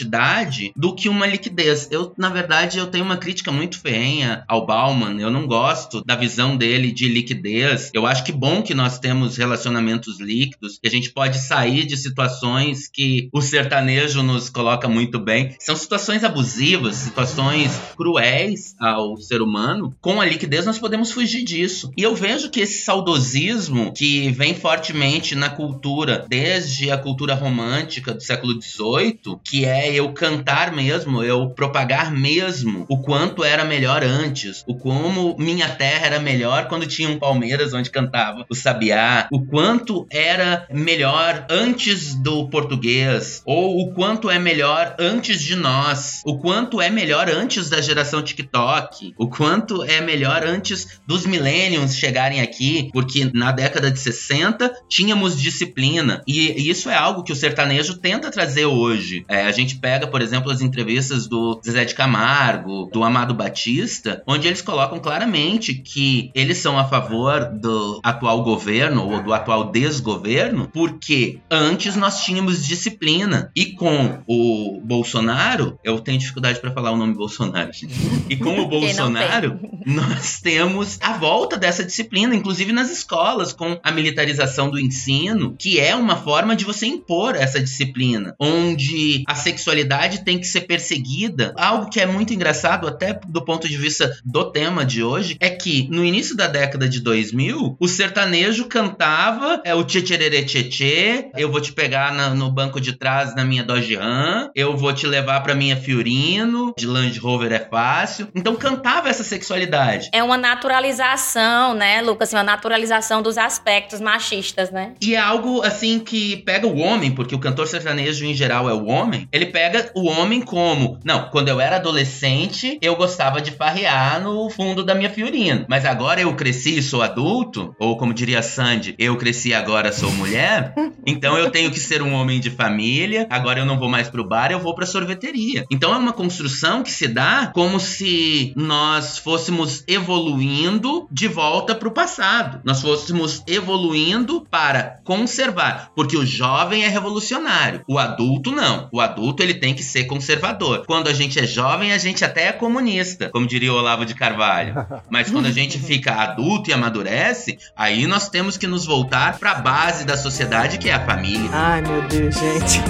do 0.75 0.95
que 0.95 1.09
uma 1.09 1.27
liquidez. 1.27 1.88
Eu, 1.91 2.13
na 2.17 2.29
verdade, 2.29 2.77
eu 2.77 2.88
tenho 2.88 3.05
uma 3.05 3.17
crítica 3.17 3.51
muito 3.51 3.79
ferrenha 3.79 4.43
ao 4.47 4.65
Bauman. 4.65 5.19
Eu 5.19 5.29
não 5.29 5.45
gosto 5.47 6.03
da 6.03 6.15
visão 6.15 6.55
dele 6.55 6.91
de 6.91 7.07
liquidez. 7.07 7.91
Eu 7.93 8.05
acho 8.05 8.23
que 8.23 8.31
bom 8.31 8.62
que 8.62 8.73
nós 8.73 9.00
temos 9.00 9.38
relacionamentos 9.38 10.19
líquidos, 10.19 10.79
que 10.81 10.88
a 10.88 10.91
gente 10.91 11.12
pode 11.12 11.39
sair 11.39 11.85
de 11.85 11.97
situações 11.97 12.89
que 12.91 13.29
o 13.31 13.41
sertanejo 13.41 14.23
nos 14.23 14.50
coloca 14.50 14.88
muito 14.88 15.19
bem. 15.19 15.55
São 15.59 15.75
situações 15.75 16.23
abusivas, 16.23 16.95
situações 16.95 17.79
cruéis 17.95 18.75
ao 18.79 19.17
ser 19.17 19.41
humano. 19.41 19.95
Com 20.01 20.21
a 20.21 20.25
liquidez 20.25 20.65
nós 20.65 20.79
podemos 20.79 21.12
fugir 21.12 21.43
disso. 21.43 21.91
E 21.97 22.03
eu 22.03 22.15
vejo 22.15 22.50
que 22.50 22.62
esse 22.62 22.83
saudosismo 22.83 23.93
que 23.93 24.31
vem 24.31 24.53
fortemente 24.53 25.35
na 25.35 25.50
cultura, 25.50 26.25
desde 26.27 26.91
a 26.91 26.97
cultura 26.97 27.33
romântica 27.33 28.13
do 28.13 28.21
século 28.21 28.62
XVIII, 28.62 29.39
que 29.43 29.65
é 29.65 29.73
eu 29.94 30.13
cantar 30.13 30.72
mesmo, 30.72 31.24
eu 31.24 31.50
propagar 31.50 32.12
mesmo 32.12 32.86
o 32.89 33.01
quanto 33.01 33.24
quanto 33.24 33.44
era 33.46 33.63
melhor 33.63 34.03
antes, 34.03 34.65
o 34.68 34.75
como 34.75 35.38
minha 35.39 35.70
terra 35.70 36.08
era 36.08 36.20
melhor 36.20 36.68
quando 36.68 36.86
tinha 36.86 37.08
um 37.08 37.18
Palmeiras 37.18 37.74
onde 37.74 37.89
cantava 37.89 38.46
o 38.50 38.53
Sabiá, 38.53 39.30
o 39.32 39.46
quanto 39.46 40.06
era 40.12 40.68
melhor 40.70 41.48
antes 41.50 42.13
do 42.15 42.50
português, 42.50 43.42
ou 43.46 43.80
o 43.80 43.94
quanto 43.94 44.30
é 44.30 44.38
melhor 44.38 44.96
antes 45.00 45.42
de 45.42 45.56
nós, 45.56 46.22
o 46.25 46.38
quanto 46.38 46.82
é 46.82 46.89
melhor 46.89 47.30
antes 47.30 47.70
da 47.70 47.80
geração 47.80 48.22
TikTok, 48.22 49.13
o 49.18 49.30
quanto 49.30 49.84
é 49.84 50.01
melhor 50.01 50.46
antes 50.46 51.00
dos 51.08 51.25
millennials 51.25 51.96
chegarem 51.96 52.42
aqui, 52.42 52.89
porque 52.92 53.32
na 53.34 53.53
década 53.53 53.89
de 53.89 54.00
60 54.00 54.70
tínhamos 54.89 55.39
disciplina, 55.39 56.22
e 56.27 56.70
isso 56.70 56.89
é 56.89 56.96
algo 56.96 57.24
que 57.24 57.32
o 57.32 57.36
sertanejo 57.38 58.00
tenta 58.00 58.30
trazer 58.30 58.65
hoje. 58.65 59.24
É, 59.30 59.46
a 59.46 59.51
gente 59.53 59.62
pega, 59.75 60.08
por 60.08 60.22
exemplo, 60.22 60.51
as 60.51 60.62
entrevistas 60.62 61.27
do 61.27 61.60
Zezé 61.65 61.86
de 61.86 61.96
Camargo, 61.96 62.89
do 62.91 63.03
Amado 63.03 63.34
Batista, 63.34 64.22
onde 64.27 64.48
eles 64.48 64.62
colocam 64.62 65.00
claramente 65.00 65.74
que 65.74 66.32
eles 66.34 66.58
são 66.58 66.77
a 66.77 66.86
favor 66.86 67.46
do 67.46 68.00
atual 68.03 68.43
governo 68.43 69.10
ou 69.10 69.24
do 69.24 69.34
atual 69.34 69.72
desgoverno, 69.72 70.70
porque 70.74 71.39
antes 71.50 71.96
nós 71.96 72.24
tínhamos 72.24 72.65
disciplina. 72.65 73.51
E 73.55 73.67
com 73.67 74.22
o 74.27 74.82
Bolsonaro, 74.84 75.77
eu 75.84 76.00
tenho 76.00 76.17
dificuldade 76.17 76.60
para 76.60 76.72
falar 76.72 76.91
o 76.91 76.98
nome 76.98 77.13
Bolsonaro, 77.13 77.72
gente. 77.72 77.93
E 78.29 78.36
com 78.36 78.60
o 78.60 78.67
Bolsonaro, 78.67 79.60
nós 79.86 80.39
temos 80.41 80.98
a 81.01 81.13
volta 81.13 81.58
dessa 81.58 81.84
disciplina, 81.84 82.36
inclusive 82.36 82.72
nas 82.72 82.89
escolas, 82.89 83.53
com 83.53 83.79
a 83.84 83.91
militarização 83.91 84.70
do 84.70 84.79
ensino, 84.79 85.55
que 85.58 85.79
é 85.79 85.96
uma 85.96 86.15
forma 86.15 86.55
de 86.55 86.65
você 86.65 86.86
impor 86.86 87.36
essa 87.36 87.60
disciplina, 87.60 88.36
onde 88.39 89.24
a 89.27 89.36
sexualidade 89.53 90.24
tem 90.24 90.39
que 90.39 90.48
ser 90.48 90.62
perseguida. 90.62 91.53
Algo 91.57 91.89
que 91.89 92.00
é 92.00 92.05
muito 92.05 92.33
engraçado, 92.33 92.88
até 92.88 93.19
do 93.27 93.45
ponto 93.45 93.67
de 93.67 93.77
vista 93.77 94.12
do 94.25 94.51
tema 94.51 94.86
de 94.86 95.03
hoje, 95.03 95.38
é 95.39 95.50
que 95.50 95.88
no 95.89 96.03
início 96.03 96.36
da 96.36 96.48
década 96.48 96.89
de 96.89 97.00
2000, 97.00 97.77
o 97.79 97.88
sertanejo 97.88 98.65
cantava 98.65 99.62
é, 99.63 99.74
o 99.75 99.83
tchê 99.83 100.01
tchê 100.01 101.29
eu 101.36 101.51
vou 101.51 101.62
te 101.62 101.72
pegar 101.72 102.13
na, 102.13 102.29
no 102.29 102.51
banco 102.51 102.81
de 102.81 102.93
trás 102.93 103.36
na 103.36 103.43
minha 103.45 103.63
Dodge 103.63 103.95
Ram, 103.95 104.50
eu 104.55 104.75
vou 104.75 104.93
te 104.93 105.05
levar 105.05 105.41
pra 105.41 105.53
minha 105.53 105.77
Fiorino, 105.77 106.74
de 106.77 106.88
Land 106.88 107.19
Rover 107.19 107.51
é 107.51 107.60
fácil. 107.60 108.27
Então 108.33 108.55
cantava 108.55 109.10
essa 109.10 109.24
sexualidade. 109.24 110.10
É 110.13 110.24
uma 110.24 110.38
naturalização, 110.38 111.74
né, 111.74 112.01
Lucas? 112.01 112.29
Assim, 112.29 112.38
uma 112.38 112.43
naturalização 112.43 113.22
dos 113.22 113.38
aspectos 113.38 114.00
machistas, 114.00 114.72
né? 114.72 114.93
E 115.01 115.13
é 115.13 115.19
algo, 115.19 115.62
assim, 115.62 116.00
que 116.00 116.38
pega 116.38 116.65
o 116.65 116.77
homem, 116.77 117.12
porque 117.12 117.36
o 117.36 117.39
cantor 117.39 117.67
sertanejo 117.67 118.25
em 118.25 118.33
geral 118.33 118.69
é 118.69 118.74
o 118.74 118.86
homem, 118.86 119.27
ele 119.31 119.42
pega 119.45 119.91
o 119.95 120.07
homem 120.07 120.41
como, 120.41 121.00
não, 121.03 121.29
quando 121.29 121.50
eu 121.50 121.59
era 121.59 121.77
adolescente, 121.77 122.77
eu 122.81 122.95
gostava 122.95 123.41
de 123.41 123.51
farrear 123.51 124.21
no 124.21 124.50
fundo 124.50 124.83
da 124.83 124.95
minha 124.95 125.09
Fiorino, 125.09 125.65
mas 125.67 125.85
agora 125.85 126.21
eu 126.21 126.35
cresci 126.35 126.77
e 126.77 126.83
sou 126.83 127.01
adulto, 127.01 127.75
ou 127.79 127.97
como 127.97 128.13
diria 128.13 128.41
Sandy, 128.41 128.95
eu 128.97 129.17
cresci 129.17 129.53
agora 129.53 129.91
sou 129.91 130.12
mulher, 130.12 130.73
então 131.05 131.38
eu 131.38 131.50
tenho 131.50 131.71
que 131.71 131.79
ser 131.79 132.01
um 132.01 132.13
homem 132.13 132.39
de 132.39 132.50
família, 132.50 133.27
agora 133.29 133.59
eu 133.59 133.65
não 133.65 133.79
vou 133.79 133.89
mais 133.89 134.09
pro 134.09 134.27
bar, 134.27 134.51
eu 134.51 134.59
vou 134.59 134.75
pra 134.75 134.85
sorveteria. 134.85 135.65
Então 135.71 135.93
é 135.93 135.97
uma 135.97 136.13
construção 136.13 136.83
que 136.83 136.91
se 136.91 137.07
dá 137.07 137.51
como 137.53 137.79
se 137.79 138.53
nós 138.55 139.17
fôssemos 139.17 139.83
evoluindo 139.88 141.07
de 141.12 141.27
volta 141.27 141.73
pro 141.73 141.91
passado. 141.91 142.62
Nós 142.63 142.81
fôssemos 142.81 143.43
evoluindo 143.47 144.45
para 144.50 145.00
conservar, 145.03 145.91
porque 145.95 146.17
o 146.17 146.25
jovem 146.25 146.83
é 146.83 146.88
revolucionário, 146.88 147.83
o 147.88 147.97
adulto 147.97 148.51
não. 148.51 148.89
O 148.91 149.00
adulto 149.00 149.33
ele 149.42 149.54
tem 149.54 149.74
que 149.74 149.84
ser 149.84 150.06
conservador. 150.06 150.86
Quando 150.86 151.08
a 151.08 151.13
gente 151.13 151.40
é 151.40 151.48
jovem, 151.48 151.94
a 151.94 151.98
gente 151.98 152.24
até 152.24 152.48
é 152.48 152.52
comunista, 152.52 153.30
como 153.30 153.48
diria 153.48 153.74
o 153.74 153.78
Olavo 153.78 154.06
de 154.06 154.13
Carvalho. 154.13 154.75
Mas 155.10 155.32
quando 155.32 155.48
a 155.48 155.52
gente 155.52 155.80
fica 155.82 156.13
adulto 156.13 156.70
e 156.70 156.74
amadurece, 156.74 157.58
aí 157.75 158.06
nós 158.06 158.30
temos 158.30 158.58
que 158.58 158.68
nos 158.68 158.86
voltar 158.86 159.40
para 159.40 159.52
a 159.52 159.56
base 159.56 160.06
da 160.06 160.18
sociedade, 160.18 160.78
que 160.78 160.90
é 160.90 160.94
a 160.94 161.06
família. 161.06 161.50
Ai, 161.52 161.82
meu 161.82 162.02
Deus, 162.08 162.36
gente. 162.36 162.82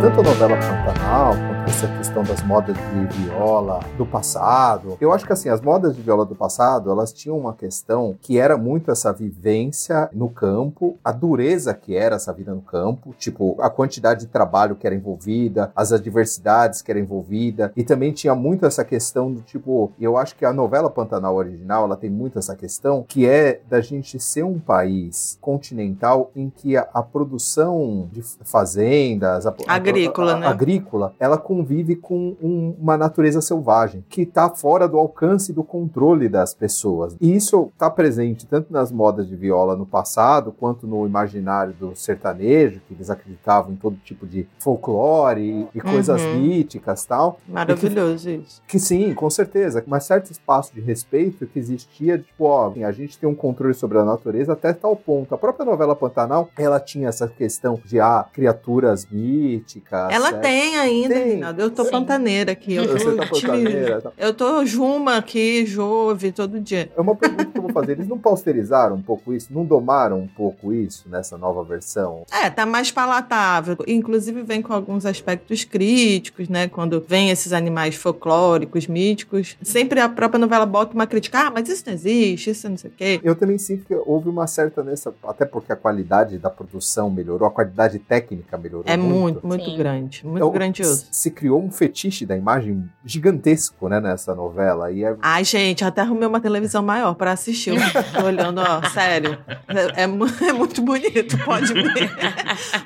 Tanto 0.00 0.20
a 0.20 0.22
novela 0.22 0.56
Pantanal 0.56 1.53
essa 1.66 1.88
questão 1.88 2.22
das 2.22 2.42
modas 2.42 2.76
de 2.76 3.22
viola 3.22 3.80
do 3.96 4.04
passado. 4.04 4.98
Eu 5.00 5.12
acho 5.12 5.26
que 5.26 5.32
assim, 5.32 5.48
as 5.48 5.60
modas 5.60 5.96
de 5.96 6.02
viola 6.02 6.24
do 6.26 6.34
passado, 6.34 6.90
elas 6.90 7.12
tinham 7.12 7.38
uma 7.38 7.54
questão 7.54 8.16
que 8.20 8.38
era 8.38 8.56
muito 8.56 8.90
essa 8.90 9.12
vivência 9.12 10.10
no 10.12 10.28
campo, 10.28 10.98
a 11.02 11.10
dureza 11.10 11.72
que 11.72 11.96
era 11.96 12.16
essa 12.16 12.32
vida 12.32 12.54
no 12.54 12.60
campo, 12.60 13.14
tipo, 13.18 13.56
a 13.60 13.70
quantidade 13.70 14.20
de 14.20 14.26
trabalho 14.26 14.76
que 14.76 14.86
era 14.86 14.94
envolvida, 14.94 15.72
as 15.74 15.92
adversidades 15.92 16.82
que 16.82 16.90
era 16.90 17.00
envolvida, 17.00 17.72
e 17.76 17.82
também 17.82 18.12
tinha 18.12 18.34
muito 18.34 18.66
essa 18.66 18.84
questão 18.84 19.32
do 19.32 19.40
tipo, 19.40 19.92
eu 19.98 20.16
acho 20.16 20.36
que 20.36 20.44
a 20.44 20.52
novela 20.52 20.90
Pantanal 20.90 21.34
original, 21.34 21.84
ela 21.84 21.96
tem 21.96 22.10
muito 22.10 22.38
essa 22.38 22.54
questão, 22.54 23.04
que 23.08 23.26
é 23.26 23.60
da 23.68 23.80
gente 23.80 24.20
ser 24.20 24.44
um 24.44 24.58
país 24.58 25.38
continental 25.40 26.30
em 26.36 26.50
que 26.50 26.76
a, 26.76 26.86
a 26.92 27.02
produção 27.02 28.08
de 28.12 28.22
fazendas, 28.44 29.46
a, 29.46 29.54
agrícola, 29.66 30.34
a, 30.34 30.38
né? 30.38 30.46
agrícola, 30.46 31.14
ela 31.18 31.38
convive 31.54 31.94
com 31.94 32.36
um, 32.42 32.74
uma 32.80 32.96
natureza 32.96 33.40
selvagem, 33.40 34.04
que 34.08 34.22
está 34.22 34.50
fora 34.50 34.88
do 34.88 34.98
alcance 34.98 35.52
e 35.52 35.54
do 35.54 35.62
controle 35.62 36.28
das 36.28 36.52
pessoas. 36.52 37.16
E 37.20 37.34
isso 37.34 37.70
está 37.72 37.88
presente 37.88 38.44
tanto 38.46 38.72
nas 38.72 38.90
modas 38.90 39.28
de 39.28 39.36
viola 39.36 39.76
no 39.76 39.86
passado, 39.86 40.50
quanto 40.52 40.84
no 40.86 41.06
imaginário 41.06 41.72
do 41.74 41.94
sertanejo, 41.94 42.80
que 42.88 42.94
eles 42.94 43.08
acreditavam 43.08 43.72
em 43.72 43.76
todo 43.76 43.96
tipo 44.04 44.26
de 44.26 44.46
folclore 44.58 45.68
e, 45.72 45.80
coisas 45.80 46.20
Uhum. 46.22 46.40
míticas 46.40 47.04
tal. 47.04 47.38
Maravilhoso 47.46 48.30
isso. 48.30 48.62
Que 48.66 48.78
sim, 48.78 49.14
com 49.14 49.28
certeza, 49.30 49.82
mas 49.86 50.04
certo 50.04 50.30
espaço 50.32 50.74
de 50.74 50.80
respeito 50.80 51.46
que 51.46 51.58
existia, 51.58 52.18
tipo, 52.18 52.44
ó, 52.44 52.68
assim, 52.68 52.82
a 52.84 52.90
gente 52.92 53.16
tem 53.18 53.28
um 53.28 53.34
controle 53.34 53.74
sobre 53.74 53.98
a 53.98 54.04
natureza 54.04 54.54
até 54.54 54.72
tal 54.72 54.96
ponto. 54.96 55.34
A 55.34 55.38
própria 55.38 55.64
novela 55.64 55.94
Pantanal, 55.94 56.48
ela 56.58 56.80
tinha 56.80 57.08
essa 57.08 57.28
questão 57.28 57.78
de, 57.84 58.00
ah, 58.00 58.24
criaturas 58.32 59.06
míticas. 59.10 60.10
Ela 60.12 60.30
certo? 60.30 60.42
tem 60.42 60.76
ainda, 60.78 61.14
Tem. 61.14 61.43
Rinaldo. 61.44 61.60
Eu 61.62 61.70
tô 61.70 61.84
Sim. 61.84 61.90
pantaneira 61.90 62.52
aqui. 62.52 62.74
Eu, 62.74 62.88
Você 62.88 63.04
tô 63.10 63.16
tá 63.16 63.26
pantaneira, 63.26 64.00
tá. 64.00 64.12
Eu 64.16 64.32
tô 64.34 64.64
Juma 64.64 65.16
aqui, 65.16 65.66
Jove, 65.66 66.32
todo 66.32 66.60
dia. 66.60 66.90
É 66.96 67.00
uma 67.00 67.14
pergunta 67.14 67.44
que 67.46 67.58
eu 67.58 67.62
vou 67.62 67.72
fazer. 67.72 67.92
Eles 67.92 68.08
não 68.08 68.18
pasteurizaram 68.18 68.96
um 68.96 69.02
pouco 69.02 69.32
isso? 69.32 69.48
Não 69.52 69.64
domaram 69.64 70.18
um 70.20 70.26
pouco 70.26 70.72
isso 70.72 71.08
nessa 71.08 71.36
nova 71.36 71.62
versão? 71.62 72.24
É, 72.32 72.48
tá 72.50 72.64
mais 72.64 72.90
palatável. 72.90 73.76
Inclusive 73.86 74.42
vem 74.42 74.62
com 74.62 74.72
alguns 74.72 75.04
aspectos 75.04 75.64
críticos, 75.64 76.48
né? 76.48 76.68
Quando 76.68 77.04
vem 77.06 77.30
esses 77.30 77.52
animais 77.52 77.94
folclóricos, 77.94 78.86
míticos. 78.86 79.56
Sempre 79.62 80.00
a 80.00 80.08
própria 80.08 80.38
novela 80.38 80.66
bota 80.66 80.94
uma 80.94 81.06
crítica. 81.06 81.38
Ah, 81.46 81.50
mas 81.50 81.68
isso 81.68 81.82
não 81.86 81.92
existe, 81.92 82.50
isso 82.50 82.68
não 82.68 82.76
sei 82.76 82.90
o 82.90 82.92
quê. 82.96 83.20
Eu 83.22 83.34
também 83.34 83.58
sinto 83.58 83.84
que 83.84 83.94
houve 83.94 84.28
uma 84.28 84.46
certa 84.46 84.82
nessa. 84.82 85.12
Até 85.24 85.44
porque 85.44 85.72
a 85.72 85.76
qualidade 85.76 86.38
da 86.38 86.50
produção 86.50 87.10
melhorou, 87.10 87.46
a 87.46 87.50
qualidade 87.50 87.98
técnica 87.98 88.56
melhorou. 88.56 88.84
É 88.86 88.96
muito, 88.96 89.46
muito 89.46 89.64
Sim. 89.64 89.76
grande. 89.76 90.24
Muito 90.24 90.38
Então, 90.38 90.50
grandioso. 90.50 91.06
Se 91.10 91.30
criou 91.34 91.62
um 91.62 91.70
fetiche 91.70 92.24
da 92.24 92.36
imagem 92.36 92.88
gigantesco, 93.04 93.88
né, 93.88 94.00
nessa 94.00 94.34
novela. 94.34 94.90
E 94.90 95.04
é 95.04 95.16
Ai, 95.20 95.44
gente, 95.44 95.84
até 95.84 96.00
arrumei 96.00 96.26
uma 96.26 96.40
televisão 96.40 96.82
maior 96.82 97.14
pra 97.14 97.32
assistir. 97.32 97.74
Tô 98.12 98.26
olhando, 98.26 98.60
ó, 98.60 98.82
sério. 98.90 99.38
É, 99.68 100.04
é 100.04 100.06
é 100.48 100.52
muito 100.52 100.82
bonito, 100.82 101.36
pode 101.44 101.72
ver. 101.72 102.10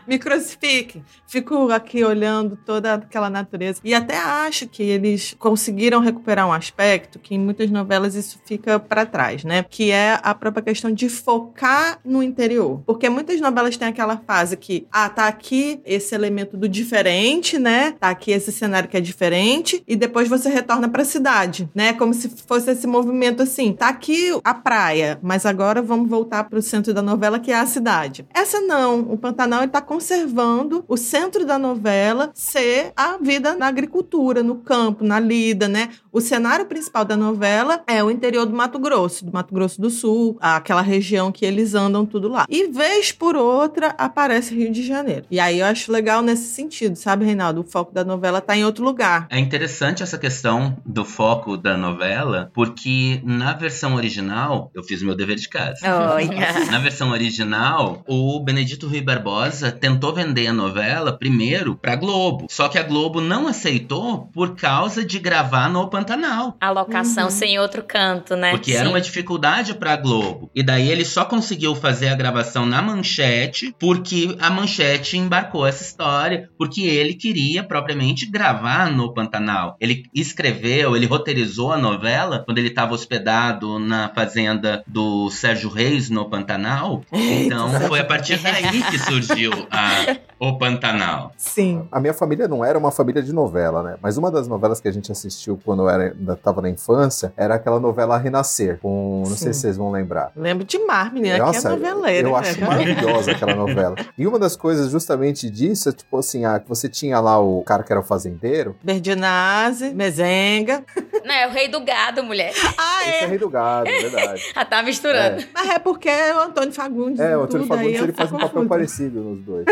Me 0.07 0.19
crucifique. 0.19 1.03
Fico 1.27 1.71
aqui 1.71 2.05
olhando 2.05 2.57
toda 2.57 2.95
aquela 2.95 3.29
natureza. 3.29 3.81
E 3.85 3.95
até 3.95 4.17
acho 4.19 4.67
que 4.67 4.83
eles 4.83 5.35
conseguiram 5.39 6.01
recuperar 6.01 6.47
um 6.47 6.53
aspecto 6.53 7.19
que 7.19 7.35
em 7.35 7.39
muitas 7.39 7.71
novelas 7.71 8.15
isso 8.15 8.39
fica 8.45 8.79
pra 8.79 9.05
trás, 9.05 9.45
né? 9.45 9.65
Que 9.69 9.91
é 9.91 10.19
a 10.23 10.35
própria 10.35 10.63
questão 10.63 10.93
de 10.93 11.09
focar 11.09 11.99
no 12.05 12.23
interior. 12.23 12.83
Porque 12.87 13.09
muitas 13.09 13.41
novelas 13.41 13.77
têm 13.77 13.89
aquela 13.89 14.17
fase 14.19 14.57
que, 14.57 14.87
ah, 14.91 15.09
tá 15.09 15.29
aqui 15.29 15.81
esse 15.85 16.15
elemento 16.15 16.57
do 16.57 16.69
diferente, 16.69 17.59
né? 17.59 17.93
Tá 17.93 18.09
aqui 18.11 18.33
esse 18.39 18.51
cenário 18.51 18.89
que 18.89 18.97
é 18.97 19.01
diferente. 19.01 19.83
E 19.87 19.95
depois 19.95 20.29
você 20.29 20.49
retorna 20.49 20.89
pra 20.89 21.05
cidade, 21.05 21.69
né? 21.75 21.93
Como 21.93 22.15
se 22.15 22.29
fosse 22.29 22.71
esse 22.71 22.87
movimento 22.87 23.43
assim. 23.43 23.73
Tá 23.73 23.89
aqui 23.89 24.31
a 24.43 24.55
praia, 24.55 25.19
mas 25.23 25.45
agora 25.45 25.83
vamos 25.83 26.09
voltar 26.09 26.45
pro 26.45 26.63
centro 26.63 26.95
da 26.95 27.03
novela, 27.03 27.39
que 27.39 27.53
é 27.53 27.59
a 27.59 27.67
cidade. 27.67 28.27
Essa 28.35 28.61
não. 28.61 29.01
O 29.01 29.19
Pantanal 29.19 29.63
ele 29.63 29.71
tá 29.71 29.81
conservando 29.81 30.85
o 30.89 30.97
centro 30.97 31.45
da 31.45 31.59
novela 31.59 32.31
ser 32.35 32.93
a 32.97 33.19
vida 33.19 33.55
na 33.55 33.67
agricultura, 33.67 34.43
no 34.43 34.57
campo, 34.57 35.05
na 35.05 35.21
lida, 35.21 35.69
né? 35.69 35.91
O 36.13 36.21
cenário 36.21 36.67
principal 36.67 37.05
da 37.05 37.17
novela 37.17 37.83
é 37.87 38.03
o 38.03 38.11
interior 38.11 38.47
do 38.47 38.55
Mato 38.55 38.79
Grosso, 38.79 39.25
do 39.25 39.33
Mato 39.33 39.55
Grosso 39.55 39.81
do 39.81 39.91
Sul, 39.91 40.37
aquela 40.41 40.83
região 40.83 41.31
que 41.31 41.45
eles 41.45 41.75
andam 41.75 42.05
tudo 42.07 42.29
lá. 42.29 42.47
E 42.49 42.69
vez 42.69 43.13
por 43.13 43.37
outra 43.37 43.95
aparece 43.99 44.55
Rio 44.55 44.73
de 44.73 44.83
Janeiro. 44.83 45.27
E 45.31 45.39
aí 45.39 45.61
eu 45.61 45.67
acho 45.67 45.93
legal 45.93 46.23
nesse 46.23 46.49
sentido, 46.55 46.97
sabe, 46.97 47.25
Reinaldo? 47.25 47.61
O 47.61 47.65
foco 47.65 47.93
da 47.93 48.05
novela 48.05 48.41
tá 48.41 48.57
em 48.57 48.65
outro 48.65 48.85
lugar. 48.85 49.27
É 49.31 49.39
interessante 49.39 50.03
essa 50.03 50.19
questão 50.19 50.77
do 50.85 51.05
foco 51.05 51.57
da 51.57 51.77
novela, 51.77 52.51
porque 52.55 53.21
na 53.25 53.53
versão 53.53 53.95
original, 53.95 54.71
eu 54.75 54.83
fiz 54.83 55.03
o 55.03 55.07
meu 55.07 55.15
dever 55.15 55.37
de 55.37 55.49
casa. 55.49 55.81
Olha. 55.85 56.49
Na 56.71 56.79
versão 56.79 57.11
original, 57.11 58.03
o 58.07 58.41
Benedito 58.41 58.87
Rui 58.87 59.01
Barbosa 59.01 59.73
tentou 59.73 60.13
vender 60.13 60.47
a 60.47 60.53
novela 60.53 61.17
primeiro 61.17 61.77
pra 61.77 61.97
Globo. 61.97 62.47
Só 62.49 62.69
que 62.69 62.79
a 62.79 62.83
Globo 62.83 63.21
não 63.21 63.47
aceitou 63.47 64.27
por 64.33 64.55
causa 64.55 65.05
de 65.05 65.19
gravar 65.19 65.69
no 65.69 65.79
Pantanal. 66.13 66.57
A 66.61 66.71
locação 66.71 67.25
Uhum. 67.25 67.31
sem 67.31 67.59
outro 67.59 67.83
canto, 67.83 68.35
né? 68.35 68.51
Porque 68.53 68.73
era 68.73 68.85
Sim. 68.85 68.91
uma 68.91 69.01
dificuldade 69.01 69.75
pra 69.75 69.97
Globo. 69.97 70.51
E 70.55 70.63
daí 70.63 70.89
ele 70.91 71.05
só 71.05 71.25
conseguiu 71.25 71.75
fazer 71.75 72.09
a 72.09 72.15
gravação 72.15 72.65
na 72.65 72.81
manchete 72.81 73.75
porque 73.79 74.37
a 74.41 74.51
manchete 74.51 75.17
embarcou 75.19 75.67
essa 75.67 75.83
história, 75.83 76.49
porque 76.57 76.83
ele 76.83 77.15
queria 77.15 77.63
propriamente 77.63 78.25
gravar 78.27 78.91
no 78.91 79.13
Pantanal. 79.13 79.77
Ele 79.81 80.05
escreveu, 80.15 80.97
ele 80.97 81.07
roteirizou 81.07 81.73
a 81.73 81.77
novela 81.79 82.43
quando 82.45 82.59
ele 82.59 82.69
estava 82.69 82.95
hospedado 82.95 83.79
na 83.79 84.09
fazenda 84.15 84.83
do 84.87 85.29
Sérgio 85.31 85.69
Reis 85.69 86.09
no 86.09 86.29
Pantanal. 86.31 87.03
Então 87.13 87.69
foi 87.89 88.01
a 88.01 88.05
partir 88.05 88.39
daí 88.39 88.83
que 88.91 88.99
surgiu 88.99 89.51
a, 89.71 90.17
o 90.41 90.57
Pantanal. 90.59 91.33
Sim. 91.37 91.87
A 91.93 92.01
minha 92.01 92.15
família 92.15 92.49
não 92.49 92.65
era 92.65 92.79
uma 92.79 92.91
família 92.91 93.23
de 93.23 93.33
novela, 93.33 93.83
né? 93.83 93.97
Mas 94.03 94.17
uma 94.17 94.31
das 94.31 94.49
novelas 94.49 94.81
que 94.81 94.89
a 94.89 94.93
gente 94.93 95.11
assistiu 95.13 95.59
quando 95.65 95.88
eu 95.89 95.95
era, 95.95 96.15
ainda 96.17 96.37
tava 96.37 96.63
na 96.63 96.71
infância 96.71 97.33
era 97.37 97.55
aquela 97.55 97.81
novela 97.81 98.19
Renascer, 98.19 98.79
com. 98.81 99.23
Não 99.27 99.37
sei 99.37 99.49
Sim. 99.49 99.53
se 99.53 99.61
vocês 99.61 99.77
vão 99.77 99.91
lembrar. 99.91 100.33
Lembro 100.37 100.65
demais, 100.65 101.13
menina, 101.13 101.51
que 101.51 101.57
é 101.57 101.69
noveleira. 101.69 102.29
eu 102.29 102.33
né? 102.33 102.39
acho 102.39 102.61
maravilhosa 102.61 103.33
aquela 103.33 103.55
novela. 103.57 103.97
E 104.17 104.27
uma 104.27 104.39
das 104.39 104.57
coisas 104.57 104.91
justamente 104.91 105.51
disso 105.51 105.89
é, 105.89 105.93
tipo 105.93 106.19
assim, 106.19 106.45
ah, 106.45 106.59
que 106.59 106.69
você 106.69 106.89
tinha 106.89 107.21
lá 107.21 107.39
o 107.41 107.63
cara 107.63 107.83
que 107.83 107.93
era 107.93 108.01
o 108.01 108.05
fazendeiro. 108.05 108.77
Berdinazzi, 108.83 109.95
Mezenga. 109.95 110.85
Não, 111.25 111.35
é 111.35 111.47
o 111.47 111.51
rei 111.51 111.69
do 111.69 111.81
gado, 111.81 112.23
mulher. 112.23 112.53
Ah, 112.77 113.03
Esse 113.03 113.11
é 113.11 113.25
é. 113.25 113.27
Rei 113.27 113.39
do 113.39 113.49
Gado, 113.51 113.85
verdade. 113.91 114.43
Ah, 114.55 114.65
tá 114.65 114.83
misturando. 114.83 115.45
Mas 115.53 115.69
é 115.71 115.79
porque 115.79 116.09
é 116.09 116.35
o 116.35 116.41
Antônio 116.41 116.73
Fagundes. 116.73 117.21
É, 117.21 117.37
o 117.37 117.43
Antônio 117.43 117.67
Fagundes 117.67 118.01
ele 118.01 118.13
faz 118.13 118.33
um 118.33 118.39
fico 118.39 118.49
papel 118.49 118.67
parecido 118.69 119.21
nos 119.21 119.41
dois. 119.45 119.67